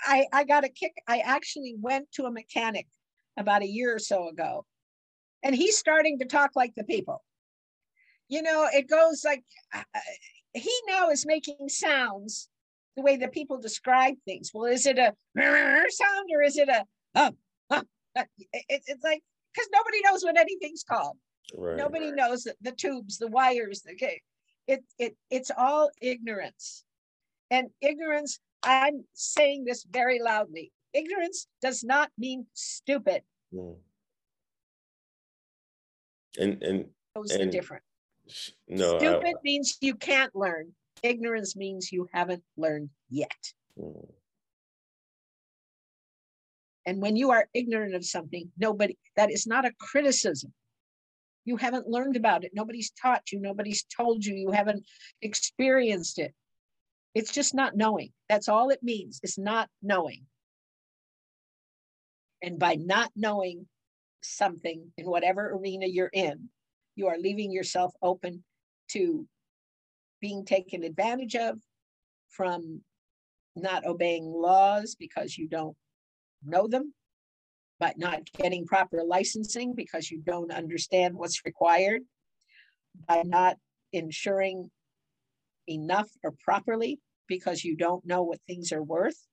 I 0.05 0.27
I 0.33 0.45
got 0.45 0.65
a 0.65 0.69
kick. 0.69 0.95
I 1.07 1.19
actually 1.19 1.77
went 1.79 2.11
to 2.13 2.25
a 2.25 2.31
mechanic 2.31 2.87
about 3.37 3.63
a 3.63 3.69
year 3.69 3.95
or 3.95 3.99
so 3.99 4.29
ago. 4.29 4.65
And 5.43 5.55
he's 5.55 5.79
starting 5.79 6.19
to 6.19 6.25
talk 6.25 6.51
like 6.55 6.75
the 6.77 6.85
people. 6.85 7.23
You 8.29 8.43
know, 8.43 8.69
it 8.73 8.89
goes 8.89 9.23
like 9.25 9.45
uh, 9.75 9.83
he 10.55 10.73
now 10.89 11.11
is 11.11 11.25
making 11.27 11.69
sounds 11.69 12.49
the 12.97 13.03
way 13.03 13.17
the 13.17 13.29
people 13.29 13.59
describe 13.59 14.15
things. 14.25 14.51
Well, 14.53 14.65
is 14.65 14.87
it 14.87 14.99
a 14.99 15.13
sound 15.37 16.29
or 16.35 16.43
is 16.43 16.57
it 16.57 16.69
a 16.69 16.85
uh, 17.15 17.31
uh, 17.71 17.83
it, 18.15 18.27
it's 18.69 19.05
like 19.05 19.23
because 19.55 19.69
nobody 19.73 19.99
knows 20.03 20.25
what 20.25 20.39
anything's 20.39 20.83
called. 20.83 21.17
Right. 21.57 21.77
Nobody 21.77 22.11
knows 22.11 22.43
the, 22.43 22.55
the 22.61 22.73
tubes, 22.73 23.19
the 23.19 23.29
wires, 23.29 23.83
the 23.83 23.95
it 24.67 24.85
it 24.99 25.17
it's 25.31 25.51
all 25.57 25.91
ignorance. 26.01 26.85
And 27.51 27.69
ignorance, 27.81 28.41
I'm 28.65 29.05
saying 29.15 29.65
this 29.65 29.85
very 29.89 30.21
loudly 30.21 30.73
ignorance 30.97 31.47
does 31.63 31.85
not 31.85 32.11
mean 32.19 32.47
stupid. 32.55 33.23
Mm. 33.55 33.77
And 36.39 36.63
and 36.63 36.85
those 37.15 37.31
and, 37.31 37.43
are 37.43 37.51
different. 37.51 37.83
No, 38.69 38.99
stupid 38.99 39.35
I, 39.37 39.43
means 39.45 39.79
you 39.81 39.95
can't 39.95 40.35
learn. 40.35 40.73
Ignorance 41.03 41.57
means 41.57 41.93
you 41.93 42.09
haven't 42.13 42.43
learned 42.57 42.91
yet. 43.09 43.53
Mm. 43.79 44.11
And 46.87 47.03
when 47.03 47.17
you 47.17 47.33
are 47.33 47.49
ignorant 47.53 47.95
of 47.95 48.05
something, 48.05 48.51
nobody, 48.57 48.97
that 49.17 49.31
is 49.33 49.47
not 49.47 49.65
a 49.65 49.73
criticism. 49.79 50.53
You 51.45 51.57
haven't 51.57 51.89
learned 51.89 52.17
about 52.17 52.45
it. 52.45 52.53
Nobody's 52.55 52.93
taught 53.01 53.33
you. 53.33 53.41
Nobody's 53.41 53.85
told 53.85 54.25
you. 54.25 54.35
You 54.35 54.53
haven't 54.53 54.85
experienced 55.21 56.19
it. 56.19 56.33
It's 57.15 57.33
just 57.33 57.55
not 57.55 57.77
knowing. 57.77 58.11
That's 58.29 58.49
all 58.49 58.71
it 58.71 58.83
means. 58.83 59.21
It's 59.23 59.39
not 59.39 59.69
knowing. 59.83 60.27
And 62.43 62.59
by 62.59 62.75
not 62.75 63.11
knowing 63.17 63.67
something 64.23 64.93
in 64.97 65.07
whatever 65.07 65.51
arena 65.51 65.87
you're 65.87 66.11
in, 66.13 66.49
you 66.95 67.09
are 67.09 67.19
leaving 67.19 67.53
yourself 67.53 67.93
open 68.03 68.45
to 68.91 69.27
being 70.21 70.45
taken 70.45 70.83
advantage 70.83 71.35
of 71.35 71.59
from 72.31 72.83
not 73.55 73.87
obeying 73.87 74.25
laws 74.25 74.97
because 74.99 75.37
you 75.37 75.49
don't 75.49 75.77
know 76.45 76.69
them, 76.69 76.93
but 77.81 77.99
not 77.99 78.21
getting 78.39 78.67
proper 78.67 79.03
licensing 79.05 79.75
because 79.75 80.11
you 80.11 80.21
don't 80.25 80.53
understand 80.53 81.15
what's 81.15 81.45
required, 81.45 82.03
by 83.07 83.23
not 83.25 83.57
insuring 83.93 84.71
enough 85.69 86.09
or 86.23 86.33
properly 86.45 86.99
because 87.29 87.65
you 87.65 87.77
don't 87.77 88.07
know 88.07 88.23
what 88.23 88.41
things 88.47 88.73
are 88.73 88.83
worth 88.83 89.27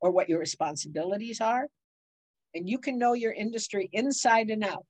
or 0.00 0.10
what 0.10 0.28
your 0.28 0.38
responsibilities 0.38 1.40
are. 1.40 1.68
And 2.54 2.68
you 2.68 2.78
can 2.78 2.98
know 2.98 3.14
your 3.14 3.32
industry 3.32 3.88
inside 3.92 4.50
and 4.50 4.62
out 4.64 4.84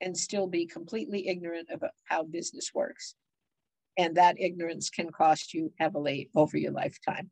and 0.00 0.16
still 0.16 0.46
be 0.46 0.66
completely 0.66 1.28
ignorant 1.28 1.68
about 1.72 1.92
how 2.04 2.22
business 2.22 2.72
works. 2.74 3.14
And 3.98 4.16
that 4.16 4.38
ignorance 4.38 4.90
can 4.90 5.10
cost 5.10 5.54
you 5.54 5.72
heavily 5.78 6.28
over 6.34 6.58
your 6.58 6.72
lifetime. 6.72 7.30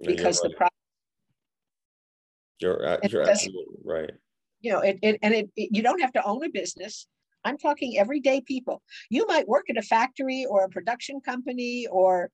Because 0.00 0.40
you're 0.42 0.50
the 0.50 0.56
problem. 0.56 0.70
You're, 2.60 2.98
you're 3.10 3.28
absolutely 3.28 3.76
right. 3.84 4.10
You 4.60 4.72
know, 4.72 4.80
it, 4.80 4.98
it 5.02 5.18
and 5.22 5.34
it, 5.34 5.50
it, 5.56 5.70
you 5.72 5.82
don't 5.82 6.00
have 6.00 6.12
to 6.12 6.24
own 6.24 6.44
a 6.44 6.48
business. 6.48 7.06
I'm 7.44 7.58
talking 7.58 7.98
everyday 7.98 8.40
people. 8.40 8.82
You 9.10 9.26
might 9.26 9.48
work 9.48 9.68
at 9.70 9.76
a 9.76 9.82
factory 9.82 10.46
or 10.48 10.64
a 10.64 10.68
production 10.68 11.20
company 11.20 11.86
or 11.90 12.30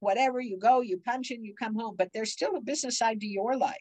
whatever. 0.00 0.40
You 0.40 0.58
go, 0.58 0.80
you 0.80 0.98
punch 0.98 1.30
in, 1.30 1.44
you 1.44 1.54
come 1.54 1.74
home, 1.74 1.94
but 1.96 2.10
there's 2.12 2.32
still 2.32 2.56
a 2.56 2.60
business 2.60 2.98
side 2.98 3.20
to 3.20 3.26
your 3.26 3.56
life. 3.56 3.76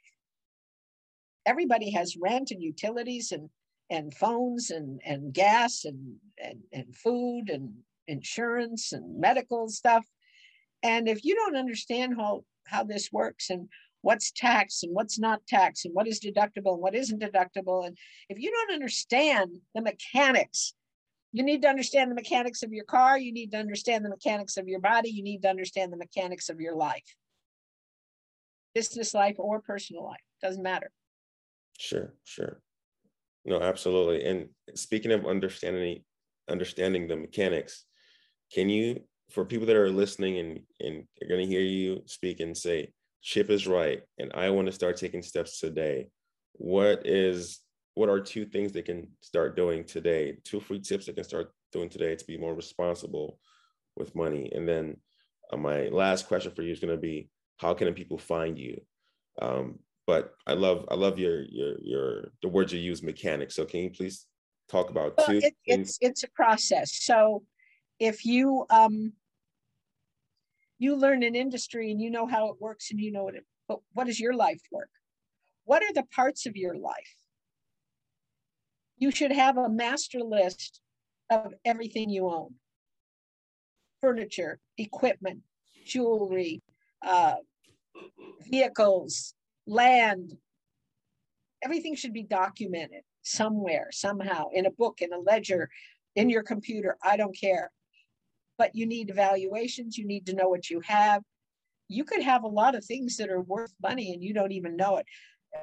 Everybody 1.45 1.91
has 1.91 2.17
rent 2.17 2.51
and 2.51 2.61
utilities 2.61 3.31
and 3.31 3.49
and 3.89 4.13
phones 4.13 4.71
and 4.71 5.01
and 5.05 5.33
gas 5.33 5.85
and 5.85 6.15
and, 6.43 6.59
and 6.71 6.95
food 6.95 7.49
and 7.49 7.73
insurance 8.07 8.93
and 8.93 9.19
medical 9.19 9.67
stuff. 9.69 10.05
And 10.83 11.07
if 11.07 11.23
you 11.23 11.35
don't 11.35 11.55
understand 11.55 12.15
how 12.17 12.43
how 12.65 12.83
this 12.83 13.11
works 13.11 13.49
and 13.49 13.67
what's 14.01 14.31
tax 14.31 14.83
and 14.83 14.93
what's 14.93 15.19
not 15.19 15.45
tax 15.47 15.85
and 15.85 15.93
what 15.93 16.07
is 16.07 16.19
deductible 16.19 16.73
and 16.73 16.81
what 16.81 16.95
isn't 16.95 17.21
deductible. 17.21 17.85
And 17.85 17.97
if 18.29 18.39
you 18.39 18.51
don't 18.51 18.73
understand 18.73 19.57
the 19.75 19.81
mechanics, 19.81 20.73
you 21.31 21.43
need 21.43 21.61
to 21.61 21.69
understand 21.69 22.11
the 22.11 22.15
mechanics 22.15 22.63
of 22.63 22.73
your 22.73 22.83
car, 22.83 23.17
you 23.17 23.31
need 23.31 23.51
to 23.51 23.57
understand 23.57 24.03
the 24.03 24.09
mechanics 24.09 24.57
of 24.57 24.67
your 24.67 24.79
body, 24.79 25.09
you 25.09 25.23
need 25.23 25.43
to 25.43 25.49
understand 25.49 25.93
the 25.93 25.97
mechanics 25.97 26.49
of 26.49 26.59
your 26.59 26.75
life. 26.75 27.15
Business 28.75 29.13
life 29.13 29.35
or 29.37 29.61
personal 29.61 30.03
life, 30.03 30.19
doesn't 30.41 30.63
matter. 30.63 30.91
Sure, 31.81 32.13
sure. 32.23 32.61
No, 33.43 33.59
absolutely. 33.59 34.23
And 34.23 34.49
speaking 34.75 35.11
of 35.11 35.25
understanding 35.25 36.03
understanding 36.47 37.07
the 37.07 37.15
mechanics, 37.15 37.85
can 38.53 38.69
you 38.69 39.01
for 39.31 39.45
people 39.45 39.65
that 39.65 39.75
are 39.75 39.89
listening 39.89 40.37
and 40.37 40.59
and 40.79 41.05
are 41.21 41.27
going 41.27 41.41
to 41.41 41.47
hear 41.47 41.61
you 41.61 42.03
speak 42.05 42.39
and 42.39 42.55
say 42.55 42.93
Chip 43.23 43.49
is 43.49 43.65
right, 43.67 44.01
and 44.19 44.31
I 44.35 44.51
want 44.51 44.67
to 44.67 44.71
start 44.71 44.97
taking 44.97 45.23
steps 45.23 45.59
today. 45.59 46.07
What 46.53 47.07
is 47.07 47.59
what 47.95 48.09
are 48.09 48.19
two 48.19 48.45
things 48.45 48.71
they 48.71 48.83
can 48.83 49.07
start 49.21 49.55
doing 49.55 49.83
today? 49.83 50.37
Two 50.43 50.59
free 50.59 50.81
tips 50.81 51.07
they 51.07 51.13
can 51.13 51.23
start 51.23 51.51
doing 51.71 51.89
today 51.89 52.15
to 52.15 52.25
be 52.25 52.37
more 52.37 52.53
responsible 52.53 53.39
with 53.97 54.15
money. 54.15 54.51
And 54.53 54.67
then 54.69 54.97
uh, 55.51 55.57
my 55.57 55.87
last 55.87 56.27
question 56.27 56.51
for 56.51 56.61
you 56.61 56.71
is 56.71 56.79
going 56.79 56.95
to 56.95 57.01
be, 57.01 57.29
how 57.57 57.73
can 57.73 57.91
people 57.93 58.17
find 58.17 58.57
you? 58.57 58.81
Um, 59.41 59.79
but 60.11 60.33
I 60.45 60.55
love 60.55 60.85
I 60.91 60.95
love 60.95 61.17
your 61.17 61.43
your 61.43 61.79
your 61.81 62.31
the 62.41 62.49
words 62.49 62.73
you 62.73 62.79
use, 62.79 63.01
mechanics. 63.01 63.55
So 63.55 63.63
can 63.63 63.79
you 63.79 63.89
please 63.89 64.27
talk 64.67 64.89
about 64.89 65.13
well, 65.17 65.27
two? 65.27 65.37
It, 65.37 65.53
it's 65.65 65.97
it's 66.01 66.23
a 66.25 66.29
process. 66.31 66.91
So 67.05 67.43
if 67.97 68.25
you 68.25 68.65
um 68.69 69.13
you 70.79 70.97
learn 70.97 71.23
an 71.23 71.33
industry 71.33 71.91
and 71.91 72.01
you 72.01 72.11
know 72.11 72.27
how 72.27 72.49
it 72.49 72.57
works 72.59 72.91
and 72.91 72.99
you 72.99 73.09
know 73.09 73.23
what 73.23 73.35
it, 73.35 73.45
but 73.69 73.79
what 73.93 74.07
does 74.07 74.19
your 74.19 74.33
life 74.33 74.59
work? 74.69 74.89
What 75.63 75.81
are 75.81 75.93
the 75.93 76.07
parts 76.13 76.45
of 76.45 76.57
your 76.57 76.75
life? 76.75 77.15
You 78.97 79.11
should 79.11 79.31
have 79.31 79.55
a 79.55 79.69
master 79.69 80.19
list 80.19 80.81
of 81.29 81.53
everything 81.63 82.09
you 82.09 82.27
own 82.27 82.55
furniture, 84.01 84.59
equipment, 84.77 85.39
jewelry, 85.85 86.61
uh, 87.01 87.35
vehicles, 88.49 89.35
land. 89.67 90.35
Everything 91.63 91.95
should 91.95 92.13
be 92.13 92.23
documented 92.23 93.03
somewhere, 93.21 93.89
somehow, 93.91 94.47
in 94.53 94.65
a 94.65 94.71
book, 94.71 95.01
in 95.01 95.13
a 95.13 95.19
ledger, 95.19 95.69
in 96.15 96.29
your 96.29 96.43
computer. 96.43 96.97
I 97.03 97.17
don't 97.17 97.37
care 97.39 97.71
but 98.61 98.75
you 98.75 98.85
need 98.85 99.09
evaluations. 99.09 99.97
You 99.97 100.05
need 100.05 100.27
to 100.27 100.35
know 100.35 100.47
what 100.47 100.69
you 100.69 100.81
have. 100.81 101.23
You 101.87 102.03
could 102.03 102.21
have 102.21 102.43
a 102.43 102.47
lot 102.47 102.75
of 102.75 102.85
things 102.85 103.17
that 103.17 103.31
are 103.31 103.41
worth 103.41 103.73
money 103.81 104.13
and 104.13 104.23
you 104.23 104.35
don't 104.35 104.51
even 104.51 104.75
know 104.75 104.97
it. 104.97 105.07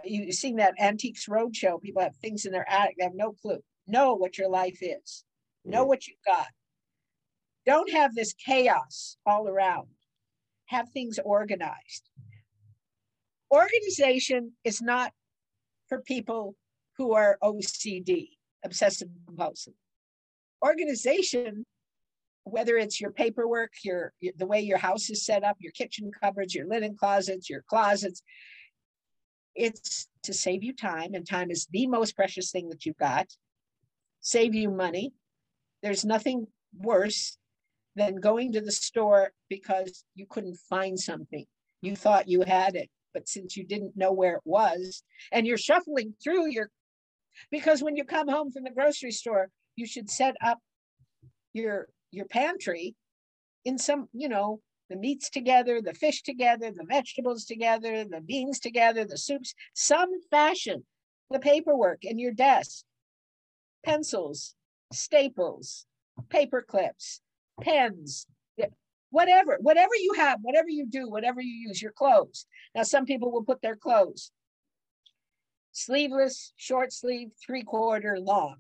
You've 0.03 0.35
seen 0.35 0.57
that 0.57 0.75
Antiques 0.81 1.27
Roadshow. 1.27 1.81
People 1.81 2.03
have 2.03 2.17
things 2.17 2.45
in 2.45 2.51
their 2.51 2.69
attic. 2.69 2.97
They 2.99 3.05
have 3.05 3.15
no 3.15 3.35
clue. 3.41 3.61
Know 3.87 4.15
what 4.15 4.37
your 4.37 4.49
life 4.49 4.81
is. 4.83 5.25
Know 5.65 5.85
what 5.85 6.09
you've 6.09 6.19
got. 6.27 6.49
Don't 7.65 7.93
have 7.93 8.17
this 8.17 8.35
chaos 8.35 9.17
all 9.25 9.47
around. 9.47 9.87
Have 10.67 10.89
things 10.89 11.21
organized. 11.25 12.11
Organization 13.51 14.53
is 14.65 14.83
not 14.83 15.13
for 15.89 16.01
people 16.01 16.55
who 16.97 17.15
are 17.15 17.39
OCD, 17.43 18.29
obsessive 18.65 19.09
compulsive. 19.27 19.75
Organization 20.65 21.65
whether 22.51 22.77
it's 22.77 23.01
your 23.01 23.11
paperwork, 23.11 23.73
your, 23.83 24.13
your, 24.21 24.33
the 24.37 24.47
way 24.47 24.61
your 24.61 24.79
house 24.79 25.11
is 25.11 25.25
set 25.25 25.45
up, 25.45 25.57
your 25.61 25.73
kitchen 25.73 26.11
cupboards, 26.23 26.55
your 26.55 26.67
linen 26.67 26.97
closets, 26.97 27.49
your 27.49 27.63
closets, 27.69 28.23
it's 29.55 30.09
to 30.23 30.33
save 30.33 30.63
you 30.63 30.73
time, 30.73 31.15
and 31.15 31.27
time 31.27 31.51
is 31.51 31.67
the 31.71 31.87
most 31.87 32.15
precious 32.15 32.51
thing 32.51 32.69
that 32.69 32.87
you've 32.87 32.97
got. 32.97 33.27
Save 34.21 34.55
you 34.55 34.71
money. 34.71 35.13
There's 35.83 36.05
nothing 36.05 36.47
worse 36.77 37.37
than 37.97 38.17
going 38.17 38.53
to 38.53 38.61
the 38.61 38.73
store 38.73 39.33
because 39.49 40.05
you 40.15 40.27
couldn't 40.29 40.59
find 40.69 40.99
something. 40.99 41.45
You 41.83 41.97
thought 41.97 42.29
you 42.29 42.43
had 42.43 42.77
it, 42.77 42.89
but 43.15 43.29
since 43.29 43.57
you 43.57 43.65
didn't 43.65 43.97
know 43.97 44.13
where 44.13 44.37
it 44.37 44.43
was, 44.45 45.03
and 45.33 45.47
you're 45.47 45.59
shuffling 45.59 46.15
through 46.23 46.51
your, 46.51 46.71
because 47.51 47.83
when 47.83 47.97
you 47.97 48.05
come 48.05 48.29
home 48.29 48.51
from 48.51 48.65
the 48.65 48.71
grocery 48.71 49.13
store, 49.13 49.49
you 49.77 49.87
should 49.87 50.11
set 50.11 50.37
up 50.45 50.59
your 51.53 51.89
your 52.11 52.27
pantry 52.27 52.95
in 53.65 53.79
some, 53.79 54.09
you 54.13 54.29
know, 54.29 54.61
the 54.89 54.97
meats 54.97 55.29
together, 55.29 55.83
the 55.83 55.93
fish 55.93 56.23
together, 56.23 56.71
the 56.71 56.85
vegetables 56.85 57.45
together, 57.45 58.05
the 58.05 58.21
beans 58.21 58.59
together, 58.59 59.05
the 59.05 59.19
soups, 59.19 59.55
some 59.75 60.11
fashion, 60.31 60.85
the 61.31 61.39
paperwork 61.39 62.05
in 62.05 62.19
your 62.19 62.33
desk, 62.33 62.85
pencils, 63.85 64.55
staples, 64.93 65.87
paper 66.31 66.65
clips, 66.67 67.21
pens, 67.61 68.27
whatever, 69.19 69.59
whatever 69.61 69.97
you 69.97 70.13
have, 70.17 70.39
whatever 70.43 70.69
you 70.69 70.87
do, 70.87 71.11
whatever 71.11 71.41
you 71.41 71.67
use, 71.67 71.83
your 71.83 71.91
clothes. 71.91 72.47
Now, 72.73 72.85
some 72.85 73.05
people 73.05 73.33
will 73.33 73.43
put 73.43 73.61
their 73.61 73.75
clothes 73.75 74.31
sleeveless, 75.73 76.53
short 76.57 76.93
sleeve, 76.93 77.31
three 77.45 77.65
quarter 77.65 78.19
long, 78.21 78.57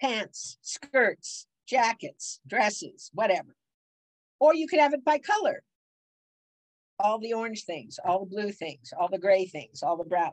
pants, 0.00 0.56
skirts, 0.62 1.46
jackets, 1.68 2.40
dresses, 2.46 3.10
whatever. 3.12 3.54
Or 4.40 4.54
you 4.54 4.66
could 4.66 4.80
have 4.80 4.94
it 4.94 5.04
by 5.04 5.18
color. 5.18 5.62
All 6.98 7.18
the 7.18 7.34
orange 7.34 7.64
things, 7.64 7.98
all 8.02 8.20
the 8.20 8.34
blue 8.34 8.52
things, 8.52 8.94
all 8.98 9.08
the 9.10 9.18
gray 9.18 9.44
things, 9.44 9.82
all 9.82 9.98
the 9.98 10.04
brown. 10.04 10.32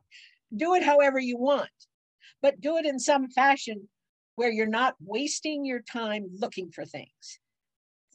Do 0.56 0.76
it 0.76 0.84
however 0.84 1.20
you 1.20 1.38
want, 1.38 1.70
but 2.42 2.62
do 2.62 2.78
it 2.78 2.86
in 2.86 3.00
some 3.00 3.30
fashion 3.30 3.90
where 4.36 4.52
you're 4.52 4.66
not 4.66 4.96
wasting 5.02 5.66
your 5.66 5.82
time 5.82 6.28
looking 6.40 6.72
for 6.72 6.86
things. 6.86 7.40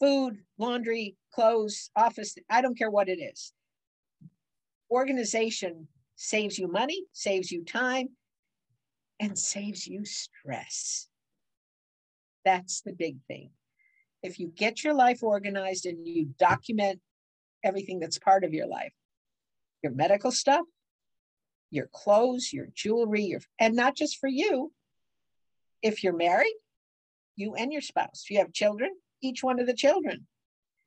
Food, 0.01 0.39
laundry, 0.59 1.17
clothes, 1.33 1.91
office, 1.97 2.37
I 2.51 2.61
don't 2.61 2.79
care 2.79 2.91
what 2.91 3.09
it 3.09 3.19
is. 3.21 3.53
Organization 4.91 5.89
saves 6.17 6.59
you 6.59 6.69
money, 6.69 7.05
saves 7.13 7.51
you 7.51 7.65
time, 7.65 8.09
and 9.21 9.39
saves 9.39 9.87
you 9.87 10.05
stress. 10.05 11.09
That's 12.45 12.81
the 12.83 12.93
big 12.93 13.17
thing. 13.27 13.51
If 14.23 14.39
you 14.39 14.49
get 14.49 14.83
your 14.83 14.95
life 14.95 15.23
organized 15.23 15.87
and 15.87 16.07
you 16.07 16.31
document 16.39 17.01
everything 17.65 18.01
that's 18.01 18.19
part 18.19 18.45
of 18.45 18.55
your 18.55 18.67
life, 18.67 18.93
your 19.83 19.93
medical 19.93 20.33
stuff, 20.33 20.65
your 21.71 21.89
clothes, 21.93 22.53
your 22.53 22.69
jewelry, 22.75 23.25
your 23.25 23.41
and 23.59 23.75
not 23.75 23.97
just 23.97 24.19
for 24.19 24.29
you. 24.29 24.73
If 25.83 26.03
you're 26.03 26.17
married, 26.17 26.55
you 27.37 27.55
and 27.55 27.73
your 27.73 27.83
spouse. 27.83 28.23
If 28.25 28.31
you 28.31 28.39
have 28.39 28.53
children, 28.53 28.91
each 29.21 29.43
one 29.43 29.61
of 29.61 29.67
the 29.67 29.75
children. 29.75 30.27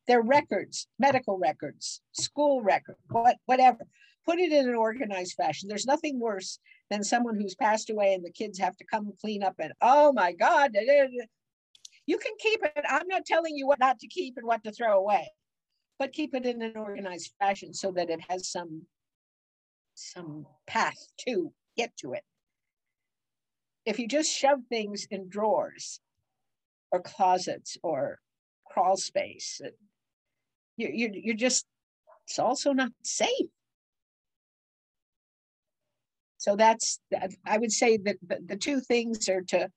Their 0.07 0.21
records, 0.21 0.87
medical 0.97 1.37
records, 1.37 2.01
school 2.11 2.61
record, 2.61 2.97
what 3.09 3.37
whatever. 3.45 3.87
Put 4.25 4.39
it 4.39 4.51
in 4.51 4.69
an 4.69 4.75
organized 4.75 5.33
fashion. 5.33 5.67
There's 5.67 5.85
nothing 5.85 6.19
worse 6.19 6.59
than 6.89 7.03
someone 7.03 7.35
who's 7.35 7.55
passed 7.55 7.89
away 7.89 8.13
and 8.13 8.23
the 8.23 8.31
kids 8.31 8.59
have 8.59 8.77
to 8.77 8.85
come 8.85 9.13
clean 9.19 9.43
up 9.43 9.55
and 9.59 9.73
oh 9.81 10.11
my 10.13 10.33
God, 10.33 10.75
you 12.05 12.17
can 12.17 12.33
keep 12.39 12.63
it. 12.63 12.85
I'm 12.87 13.07
not 13.07 13.25
telling 13.25 13.55
you 13.55 13.67
what 13.67 13.79
not 13.79 13.99
to 13.99 14.07
keep 14.07 14.37
and 14.37 14.45
what 14.45 14.63
to 14.63 14.71
throw 14.71 14.97
away, 14.97 15.31
but 15.97 16.13
keep 16.13 16.35
it 16.35 16.45
in 16.45 16.61
an 16.61 16.75
organized 16.75 17.33
fashion 17.39 17.73
so 17.73 17.91
that 17.91 18.09
it 18.09 18.19
has 18.29 18.49
some 18.49 18.83
some 19.93 20.45
path 20.67 20.97
to 21.27 21.53
get 21.77 21.95
to 21.97 22.13
it. 22.13 22.23
If 23.85 23.99
you 23.99 24.07
just 24.07 24.31
shove 24.31 24.59
things 24.69 25.07
in 25.09 25.29
drawers, 25.29 25.99
or 26.91 27.01
closets 27.01 27.77
or 27.83 28.19
crawl 28.69 28.97
space. 28.97 29.61
You're, 30.77 30.91
you're, 30.91 31.11
you're 31.13 31.35
just, 31.35 31.65
it's 32.27 32.39
also 32.39 32.71
not 32.73 32.91
safe. 33.03 33.49
So 36.37 36.55
that's, 36.55 36.99
I 37.45 37.57
would 37.57 37.71
say 37.71 37.97
that 37.97 38.17
the, 38.27 38.39
the 38.45 38.55
two 38.57 38.79
things 38.79 39.29
are 39.29 39.41
to 39.49 39.69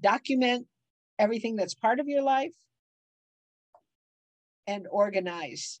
document 0.00 0.66
everything 1.18 1.56
that's 1.56 1.74
part 1.74 1.98
of 1.98 2.08
your 2.08 2.22
life 2.22 2.54
and 4.66 4.86
organize 4.90 5.80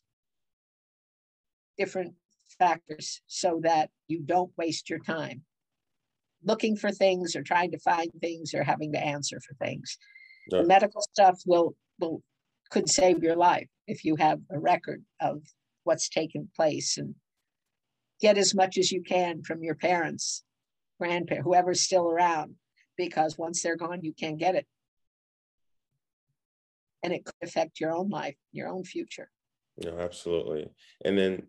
different 1.78 2.14
factors 2.58 3.22
so 3.26 3.60
that 3.62 3.90
you 4.08 4.20
don't 4.24 4.50
waste 4.58 4.90
your 4.90 4.98
time 4.98 5.42
looking 6.44 6.76
for 6.76 6.90
things 6.90 7.36
or 7.36 7.42
trying 7.42 7.70
to 7.70 7.78
find 7.78 8.10
things 8.20 8.54
or 8.54 8.64
having 8.64 8.92
to 8.92 8.98
answer 8.98 9.38
for 9.40 9.54
things. 9.54 9.98
The 10.48 10.64
medical 10.64 11.02
stuff 11.02 11.40
will 11.46 11.76
will 11.98 12.22
could 12.70 12.88
save 12.88 13.22
your 13.22 13.36
life 13.36 13.68
if 13.86 14.04
you 14.04 14.16
have 14.16 14.40
a 14.50 14.58
record 14.58 15.04
of 15.20 15.42
what's 15.84 16.08
taken 16.08 16.48
place 16.56 16.96
and 16.96 17.14
get 18.20 18.38
as 18.38 18.54
much 18.54 18.78
as 18.78 18.90
you 18.90 19.02
can 19.02 19.42
from 19.42 19.62
your 19.62 19.74
parents, 19.74 20.42
grandparents, 20.98 21.44
whoever's 21.44 21.82
still 21.82 22.08
around, 22.08 22.54
because 22.96 23.36
once 23.36 23.62
they're 23.62 23.76
gone, 23.76 24.02
you 24.02 24.12
can't 24.12 24.38
get 24.38 24.54
it. 24.54 24.66
And 27.02 27.12
it 27.12 27.24
could 27.24 27.34
affect 27.42 27.80
your 27.80 27.92
own 27.92 28.08
life, 28.08 28.36
your 28.52 28.68
own 28.68 28.84
future. 28.84 29.28
No, 29.84 29.98
absolutely. 29.98 30.70
And 31.04 31.18
then, 31.18 31.42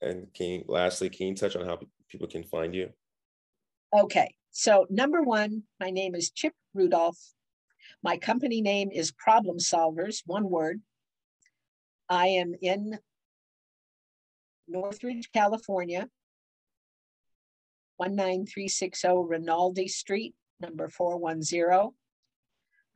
and 0.00 0.32
can 0.32 0.46
you, 0.46 0.64
lastly, 0.66 1.10
can 1.10 1.28
you 1.28 1.34
touch 1.34 1.54
on 1.54 1.66
how 1.66 1.78
people 2.08 2.26
can 2.26 2.44
find 2.44 2.74
you? 2.74 2.90
Okay, 3.96 4.34
so 4.50 4.86
number 4.90 5.22
one, 5.22 5.64
my 5.78 5.90
name 5.90 6.14
is 6.14 6.30
Chip 6.30 6.54
Rudolph. 6.74 7.18
My 8.02 8.16
company 8.16 8.60
name 8.60 8.90
is 8.92 9.12
Problem 9.12 9.58
Solvers, 9.58 10.22
one 10.26 10.50
word. 10.50 10.80
I 12.08 12.28
am 12.28 12.54
in 12.60 12.98
Northridge, 14.68 15.30
California, 15.32 16.08
19360 17.98 19.08
Rinaldi 19.26 19.88
Street, 19.88 20.34
number 20.60 20.88
410. 20.88 21.92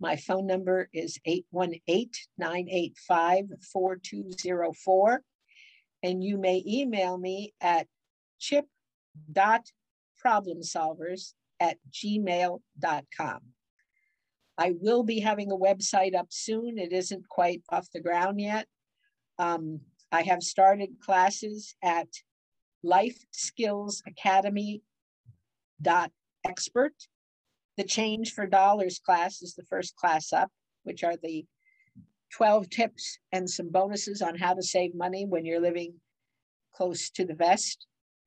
My 0.01 0.17
phone 0.17 0.47
number 0.47 0.89
is 0.95 1.19
818-985-4204. 2.41 5.19
And 6.03 6.25
you 6.25 6.39
may 6.39 6.65
email 6.67 7.19
me 7.19 7.53
at 7.61 7.87
chip.problemsolvers 8.39 11.35
at 11.61 11.77
gmail.com. 11.91 13.41
I 14.61 14.75
will 14.79 15.03
be 15.03 15.21
having 15.21 15.51
a 15.51 15.57
website 15.57 16.15
up 16.15 16.27
soon. 16.29 16.77
It 16.77 16.93
isn't 16.93 17.27
quite 17.31 17.63
off 17.71 17.91
the 17.95 18.01
ground 18.01 18.39
yet. 18.39 18.67
Um, 19.39 19.81
I 20.13 20.21
have 20.23 20.43
started 20.43 21.01
classes 21.01 21.75
at 21.83 22.09
Life 22.83 23.25
Skills 23.31 24.03
Academy 24.07 24.83
dot 25.81 26.13
expert. 26.47 26.93
The 27.79 27.85
change 27.85 28.35
for 28.35 28.47
dollars 28.47 28.99
class 28.99 29.41
is 29.41 29.55
the 29.55 29.65
first 29.65 29.97
class 29.97 30.31
up, 30.31 30.51
which 30.83 31.05
are 31.05 31.17
the 31.17 31.47
12 32.35 32.69
tips 32.69 33.19
and 33.33 33.49
some 33.49 33.71
bonuses 33.71 34.21
on 34.21 34.37
how 34.37 34.53
to 34.53 34.63
save 34.63 34.95
money 34.95 35.25
when 35.25 35.47
you're 35.47 35.61
living 35.61 35.95
close 36.75 37.09
to 37.13 37.25
the 37.25 37.35
vest. 37.35 37.87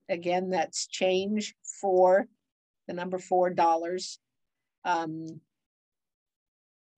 Again, 0.10 0.50
that's 0.50 0.88
change 0.88 1.54
for 1.80 2.26
the 2.88 2.94
number 2.96 3.20
four 3.20 3.52
dollars. 3.52 4.18
Um, 4.84 5.40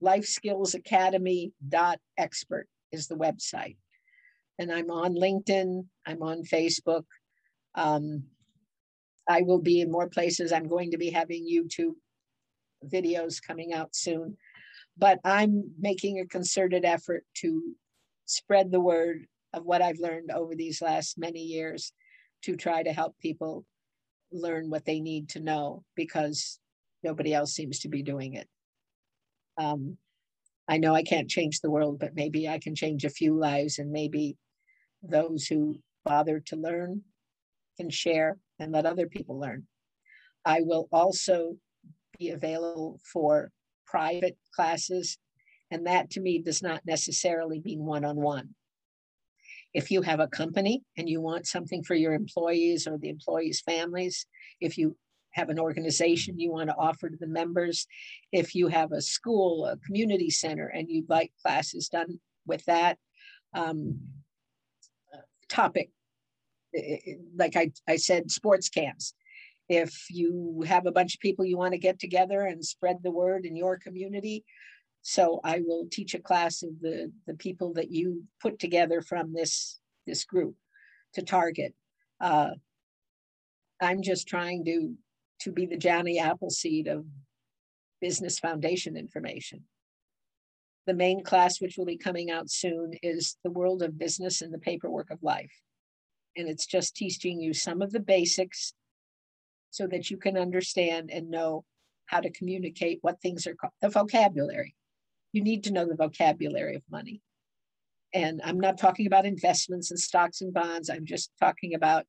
Life 0.02 0.26
Skills 0.26 0.76
Academy 0.76 1.54
dot 1.68 2.00
expert 2.18 2.68
is 2.92 3.08
the 3.08 3.16
website 3.16 3.78
and 4.58 4.72
I'm 4.72 4.90
on 4.90 5.16
LinkedIn, 5.16 5.86
I'm 6.06 6.24
on 6.24 6.44
Facebook. 6.44 7.04
Um, 7.76 8.24
I 9.28 9.42
will 9.42 9.62
be 9.62 9.82
in 9.82 9.92
more 9.92 10.08
places. 10.08 10.52
I'm 10.52 10.68
going 10.68 10.92
to 10.92 10.98
be 10.98 11.10
having 11.10 11.46
YouTube 11.46 11.96
videos 12.86 13.42
coming 13.46 13.74
out 13.74 13.96
soon, 13.96 14.38
but 14.98 15.20
I'm 15.26 15.72
making 15.80 16.20
a 16.20 16.28
concerted 16.28 16.86
effort 16.86 17.26
to 17.38 17.76
spread 18.26 18.72
the 18.72 18.80
word 18.80 19.26
of 19.54 19.66
what 19.66 19.82
I've 19.82 20.00
learned 20.00 20.32
over 20.32 20.56
these 20.56 20.82
last 20.82 21.18
many 21.18 21.42
years 21.42 21.92
to 22.44 22.56
try 22.56 22.84
to 22.84 22.94
help 22.94 23.18
people 23.20 23.66
learn 24.32 24.70
what 24.70 24.86
they 24.86 25.00
need 25.00 25.30
to 25.30 25.40
know 25.40 25.84
because 25.96 26.60
nobody 27.04 27.34
else 27.34 27.54
seems 27.54 27.80
to 27.80 27.90
be 27.90 28.04
doing 28.04 28.34
it. 28.34 28.48
Um, 29.58 29.98
I 30.68 30.78
know 30.78 30.96
I 30.96 31.04
can't 31.04 31.30
change 31.30 31.60
the 31.60 31.70
world, 31.70 32.00
but 32.00 32.16
maybe 32.16 32.50
I 32.50 32.60
can 32.60 32.76
change 32.76 33.06
a 33.06 33.10
few 33.10 33.38
lives 33.38 33.78
and 33.78 33.92
maybe 33.92 34.38
those 35.04 35.46
who 35.46 35.78
bother 36.04 36.40
to 36.40 36.56
learn 36.56 37.02
can 37.78 37.90
share 37.90 38.38
and 38.60 38.72
let 38.72 38.86
other 38.86 39.08
people 39.08 39.40
learn. 39.40 39.68
I 40.44 40.62
will 40.62 40.88
also 40.92 41.58
be 42.18 42.30
available 42.30 43.00
for 43.12 43.52
private 43.86 44.38
classes, 44.56 45.18
and 45.70 45.86
that 45.86 46.10
to 46.12 46.22
me 46.22 46.40
does 46.40 46.62
not 46.62 46.82
necessarily 46.86 47.62
mean 47.64 47.86
one 47.86 48.06
on 48.06 48.16
one. 48.16 48.56
If 49.74 49.92
you 49.92 50.02
have 50.04 50.20
a 50.20 50.28
company 50.28 50.84
and 50.98 51.10
you 51.10 51.22
want 51.22 51.48
something 51.48 51.84
for 51.84 51.96
your 51.96 52.14
employees 52.14 52.88
or 52.88 52.98
the 52.98 53.10
employees' 53.10 53.62
families, 53.62 54.26
if 54.62 54.78
you 54.78 54.96
have 55.36 55.50
an 55.50 55.60
organization 55.60 56.40
you 56.40 56.52
want 56.52 56.70
to 56.70 56.76
offer 56.76 57.10
to 57.10 57.18
the 57.18 57.28
members, 57.28 57.88
if 58.32 58.56
you 58.56 58.68
have 58.68 58.92
a 58.92 59.02
school, 59.02 59.66
a 59.66 59.78
community 59.86 60.30
center, 60.30 60.68
and 60.68 60.90
you'd 60.90 61.10
like 61.10 61.32
classes 61.42 61.90
done 61.90 62.20
with 62.48 62.64
that, 62.66 62.98
um, 63.54 64.00
topic. 65.50 65.90
Like 67.38 67.56
I, 67.56 67.72
I 67.88 67.98
said, 67.98 68.32
sports 68.32 68.70
camps. 68.70 69.14
If 69.68 69.94
you 70.10 70.64
have 70.68 70.86
a 70.86 70.92
bunch 70.92 71.16
of 71.16 71.22
people 71.22 71.46
you 71.46 71.58
want 71.58 71.74
to 71.74 71.80
get 71.80 72.00
together 72.00 72.42
and 72.42 72.64
spread 72.64 72.98
the 73.02 73.12
word 73.12 73.46
in 73.46 73.56
your 73.56 73.78
community, 73.78 74.44
so 75.02 75.40
I 75.44 75.62
will 75.66 75.86
teach 75.92 76.14
a 76.14 76.20
class 76.20 76.64
of 76.64 76.70
the, 76.82 77.12
the 77.28 77.36
people 77.36 77.74
that 77.74 77.92
you 77.92 78.24
put 78.42 78.58
together 78.60 79.02
from 79.02 79.34
this, 79.34 79.80
this 80.08 80.24
group 80.26 80.56
to 81.14 81.22
target. 81.22 81.74
Uh, 82.20 82.52
I'm 83.82 84.02
just 84.02 84.28
trying 84.28 84.66
to, 84.66 84.94
to 85.42 85.52
be 85.52 85.66
the 85.66 85.78
Johnny 85.78 86.20
Appleseed 86.20 86.88
of 86.88 87.06
business 88.02 88.40
foundation 88.40 88.98
information. 88.98 89.64
The 90.88 90.94
main 90.94 91.24
class, 91.24 91.60
which 91.60 91.78
will 91.78 91.86
be 91.86 91.98
coming 91.98 92.30
out 92.30 92.50
soon, 92.50 92.94
is 93.02 93.38
The 93.44 93.52
World 93.52 93.82
of 93.82 93.98
Business 93.98 94.42
and 94.42 94.54
the 94.54 94.60
Paperwork 94.60 95.10
of 95.10 95.24
Life. 95.24 95.52
And 96.38 96.48
it's 96.48 96.66
just 96.66 96.96
teaching 96.96 97.42
you 97.42 97.54
some 97.54 97.82
of 97.82 97.92
the 97.92 98.00
basics 98.00 98.74
so 99.72 99.88
that 99.88 100.12
you 100.12 100.18
can 100.18 100.38
understand 100.38 101.10
and 101.12 101.32
know 101.32 101.66
how 102.06 102.20
to 102.20 102.30
communicate 102.30 103.00
what 103.02 103.20
things 103.22 103.48
are 103.48 103.56
called, 103.56 103.74
the 103.82 103.90
vocabulary. 103.90 104.76
You 105.34 105.44
need 105.44 105.64
to 105.64 105.74
know 105.74 105.86
the 105.88 105.96
vocabulary 105.96 106.76
of 106.76 106.84
money. 106.90 107.22
And 108.14 108.42
I'm 108.44 108.60
not 108.60 108.78
talking 108.78 109.08
about 109.08 109.26
investments 109.26 109.92
and 109.92 110.00
stocks 110.00 110.42
and 110.42 110.54
bonds. 110.54 110.90
I'm 110.90 111.06
just 111.06 111.32
talking 111.40 111.74
about 111.74 112.06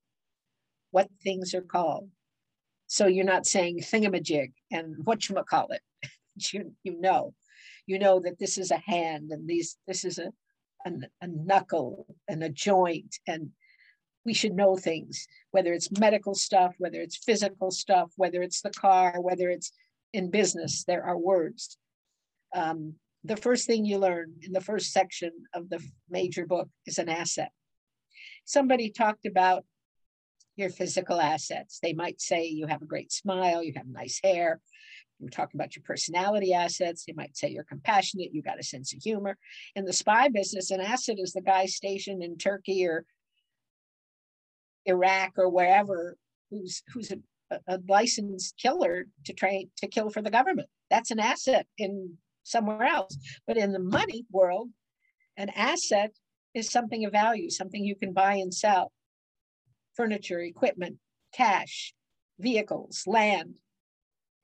what 0.90 1.08
things 1.22 1.54
are 1.54 1.62
called. 1.62 2.10
So 2.86 3.06
you're 3.06 3.24
not 3.24 3.46
saying 3.46 3.80
thingamajig 3.80 4.52
and 4.70 4.96
what 5.04 5.28
you 5.28 5.36
call 5.48 5.68
it. 5.70 5.82
you, 6.52 6.72
you 6.84 7.00
know 7.00 7.34
you 7.86 7.98
know 7.98 8.20
that 8.20 8.38
this 8.38 8.58
is 8.58 8.70
a 8.70 8.82
hand 8.84 9.30
and 9.30 9.48
these 9.48 9.76
this 9.86 10.04
is 10.04 10.18
a, 10.18 10.32
a, 10.84 10.92
a 11.22 11.26
knuckle 11.26 12.06
and 12.28 12.42
a 12.42 12.48
joint 12.48 13.16
and 13.26 13.50
we 14.24 14.34
should 14.34 14.54
know 14.54 14.76
things 14.76 15.26
whether 15.52 15.72
it's 15.72 15.98
medical 15.98 16.34
stuff 16.34 16.74
whether 16.78 17.00
it's 17.00 17.16
physical 17.16 17.70
stuff 17.70 18.10
whether 18.16 18.42
it's 18.42 18.60
the 18.60 18.70
car 18.70 19.20
whether 19.20 19.48
it's 19.48 19.72
in 20.12 20.30
business 20.30 20.84
there 20.84 21.04
are 21.04 21.16
words 21.16 21.78
um, 22.54 22.94
the 23.24 23.36
first 23.36 23.66
thing 23.66 23.84
you 23.84 23.98
learn 23.98 24.32
in 24.42 24.52
the 24.52 24.60
first 24.60 24.92
section 24.92 25.30
of 25.54 25.68
the 25.68 25.82
major 26.10 26.46
book 26.46 26.68
is 26.86 26.98
an 26.98 27.08
asset 27.08 27.50
somebody 28.44 28.90
talked 28.90 29.26
about 29.26 29.64
your 30.56 30.70
physical 30.70 31.20
assets 31.20 31.78
they 31.82 31.92
might 31.92 32.20
say 32.20 32.46
you 32.46 32.66
have 32.66 32.82
a 32.82 32.86
great 32.86 33.12
smile 33.12 33.62
you 33.62 33.72
have 33.76 33.86
nice 33.86 34.20
hair 34.22 34.60
You're 35.18 35.30
talking 35.30 35.58
about 35.58 35.74
your 35.76 35.82
personality 35.82 36.52
assets. 36.52 37.04
They 37.04 37.14
might 37.14 37.36
say 37.36 37.48
you're 37.48 37.64
compassionate, 37.64 38.34
you 38.34 38.42
got 38.42 38.60
a 38.60 38.62
sense 38.62 38.92
of 38.92 39.02
humor. 39.02 39.38
In 39.74 39.84
the 39.84 39.92
spy 39.92 40.28
business, 40.28 40.70
an 40.70 40.80
asset 40.80 41.16
is 41.18 41.32
the 41.32 41.40
guy 41.40 41.66
stationed 41.66 42.22
in 42.22 42.36
Turkey 42.36 42.86
or 42.86 43.04
Iraq 44.84 45.32
or 45.36 45.48
wherever 45.48 46.16
who's 46.50 46.82
who's 46.92 47.10
a, 47.10 47.18
a 47.66 47.80
licensed 47.88 48.56
killer 48.58 49.06
to 49.24 49.32
train 49.32 49.70
to 49.78 49.88
kill 49.88 50.10
for 50.10 50.22
the 50.22 50.30
government. 50.30 50.68
That's 50.90 51.10
an 51.10 51.18
asset 51.18 51.66
in 51.78 52.16
somewhere 52.42 52.84
else. 52.84 53.16
But 53.46 53.56
in 53.56 53.72
the 53.72 53.80
money 53.80 54.24
world, 54.30 54.70
an 55.36 55.50
asset 55.50 56.12
is 56.54 56.70
something 56.70 57.04
of 57.04 57.12
value, 57.12 57.50
something 57.50 57.84
you 57.84 57.96
can 57.96 58.12
buy 58.12 58.34
and 58.34 58.54
sell. 58.54 58.92
Furniture, 59.96 60.40
equipment, 60.40 60.98
cash, 61.32 61.94
vehicles, 62.38 63.04
land, 63.06 63.56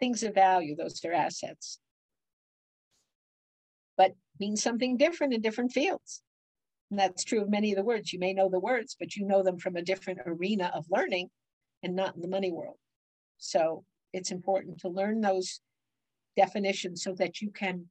things 0.00 0.22
of 0.22 0.34
value, 0.34 0.74
those 0.74 1.04
are 1.04 1.12
assets. 1.12 1.78
But 3.96 4.12
means 4.40 4.62
something 4.62 4.96
different 4.96 5.34
in 5.34 5.40
different 5.40 5.72
fields. 5.72 6.22
And 6.90 6.98
that's 6.98 7.24
true 7.24 7.40
of 7.40 7.48
many 7.48 7.72
of 7.72 7.76
the 7.76 7.84
words. 7.84 8.12
You 8.12 8.18
may 8.18 8.32
know 8.32 8.48
the 8.48 8.60
words, 8.60 8.96
but 8.98 9.16
you 9.16 9.26
know 9.26 9.42
them 9.42 9.58
from 9.58 9.76
a 9.76 9.82
different 9.82 10.20
arena 10.26 10.70
of 10.74 10.86
learning 10.90 11.30
and 11.82 11.94
not 11.94 12.14
in 12.14 12.20
the 12.20 12.28
money 12.28 12.52
world. 12.52 12.76
So 13.38 13.84
it's 14.12 14.30
important 14.30 14.80
to 14.80 14.88
learn 14.88 15.20
those 15.20 15.60
definitions 16.36 17.02
so 17.02 17.14
that 17.14 17.40
you 17.40 17.50
can 17.50 17.86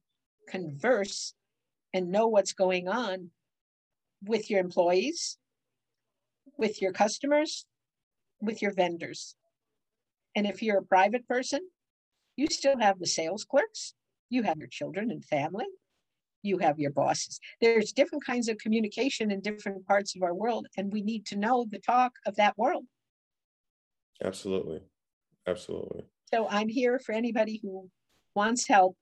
converse 0.48 1.34
and 1.92 2.10
know 2.10 2.28
what's 2.28 2.52
going 2.52 2.88
on 2.88 3.30
with 4.24 4.50
your 4.50 4.60
employees, 4.60 5.36
with 6.56 6.82
your 6.82 6.92
customers, 6.92 7.66
with 8.40 8.62
your 8.62 8.72
vendors. 8.72 9.36
And 10.34 10.46
if 10.46 10.62
you're 10.62 10.78
a 10.78 10.84
private 10.84 11.26
person, 11.26 11.60
you 12.36 12.46
still 12.48 12.78
have 12.78 12.98
the 12.98 13.06
sales 13.06 13.44
clerks, 13.44 13.94
you 14.30 14.42
have 14.42 14.58
your 14.58 14.68
children 14.68 15.10
and 15.10 15.24
family, 15.24 15.66
you 16.42 16.58
have 16.58 16.78
your 16.78 16.90
bosses. 16.90 17.38
There's 17.60 17.92
different 17.92 18.24
kinds 18.24 18.48
of 18.48 18.58
communication 18.58 19.30
in 19.30 19.40
different 19.40 19.86
parts 19.86 20.16
of 20.16 20.22
our 20.22 20.34
world, 20.34 20.66
and 20.76 20.92
we 20.92 21.02
need 21.02 21.26
to 21.26 21.36
know 21.36 21.66
the 21.70 21.78
talk 21.78 22.12
of 22.26 22.36
that 22.36 22.56
world. 22.56 22.84
Absolutely. 24.22 24.82
Absolutely. 25.46 26.04
So 26.32 26.48
I'm 26.48 26.68
here 26.68 26.98
for 26.98 27.12
anybody 27.12 27.60
who 27.62 27.90
wants 28.34 28.66
help 28.66 28.96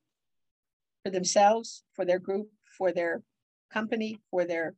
for 1.04 1.10
themselves, 1.10 1.84
for 1.94 2.04
their 2.04 2.18
group, 2.18 2.48
for 2.76 2.92
their 2.92 3.22
company, 3.72 4.18
for 4.30 4.44
their 4.44 4.74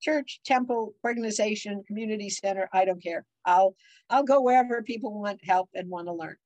church, 0.00 0.40
temple, 0.44 0.94
organization, 1.04 1.82
community 1.86 2.30
center, 2.30 2.68
I 2.72 2.84
don't 2.84 3.02
care. 3.02 3.24
I'll 3.44 3.74
I'll 4.08 4.24
go 4.24 4.40
wherever 4.40 4.82
people 4.82 5.20
want 5.20 5.40
help 5.44 5.68
and 5.74 5.88
want 5.88 6.08
to 6.08 6.12
learn. 6.12 6.36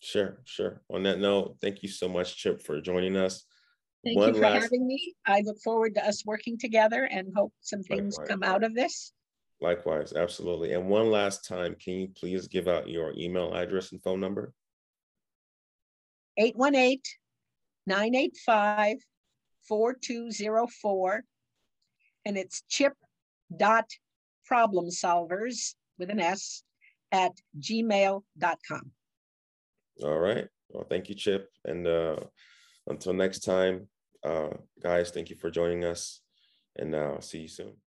Sure, 0.00 0.40
sure. 0.44 0.82
On 0.90 1.02
that 1.02 1.18
note, 1.18 1.56
thank 1.60 1.82
you 1.82 1.88
so 1.88 2.08
much, 2.08 2.36
Chip, 2.36 2.62
for 2.62 2.80
joining 2.80 3.16
us. 3.16 3.44
Thank 4.04 4.16
One 4.16 4.28
you 4.28 4.34
for 4.34 4.40
last... 4.40 4.62
having 4.62 4.86
me. 4.86 5.14
I 5.26 5.42
look 5.42 5.58
forward 5.62 5.94
to 5.96 6.06
us 6.06 6.24
working 6.24 6.58
together 6.58 7.04
and 7.04 7.32
hope 7.36 7.52
some 7.60 7.82
things 7.82 8.16
Likewise. 8.16 8.28
come 8.28 8.42
out 8.42 8.64
of 8.64 8.74
this. 8.74 9.12
Likewise, 9.60 10.14
absolutely. 10.14 10.72
And 10.72 10.88
one 10.88 11.10
last 11.10 11.46
time, 11.46 11.76
can 11.78 11.94
you 11.94 12.08
please 12.08 12.48
give 12.48 12.66
out 12.66 12.88
your 12.88 13.12
email 13.16 13.52
address 13.52 13.92
and 13.92 14.02
phone 14.02 14.20
number? 14.20 14.54
818 16.38 17.00
985 17.86 18.96
4204 19.68 21.24
and 22.24 22.36
it's 22.36 22.62
chip 22.68 22.94
dot 23.56 23.88
problem 24.44 24.86
solvers 24.86 25.74
with 25.98 26.10
an 26.10 26.20
S 26.20 26.62
at 27.12 27.32
gmail.com. 27.58 28.90
All 30.02 30.18
right. 30.18 30.46
Well, 30.68 30.86
thank 30.88 31.08
you, 31.08 31.14
Chip. 31.14 31.48
And 31.64 31.86
uh, 31.86 32.16
until 32.86 33.12
next 33.12 33.40
time, 33.40 33.88
uh, 34.24 34.50
guys, 34.82 35.10
thank 35.10 35.30
you 35.30 35.36
for 35.36 35.50
joining 35.50 35.84
us. 35.84 36.20
And 36.76 36.94
uh, 36.94 37.20
see 37.20 37.40
you 37.40 37.48
soon. 37.48 37.74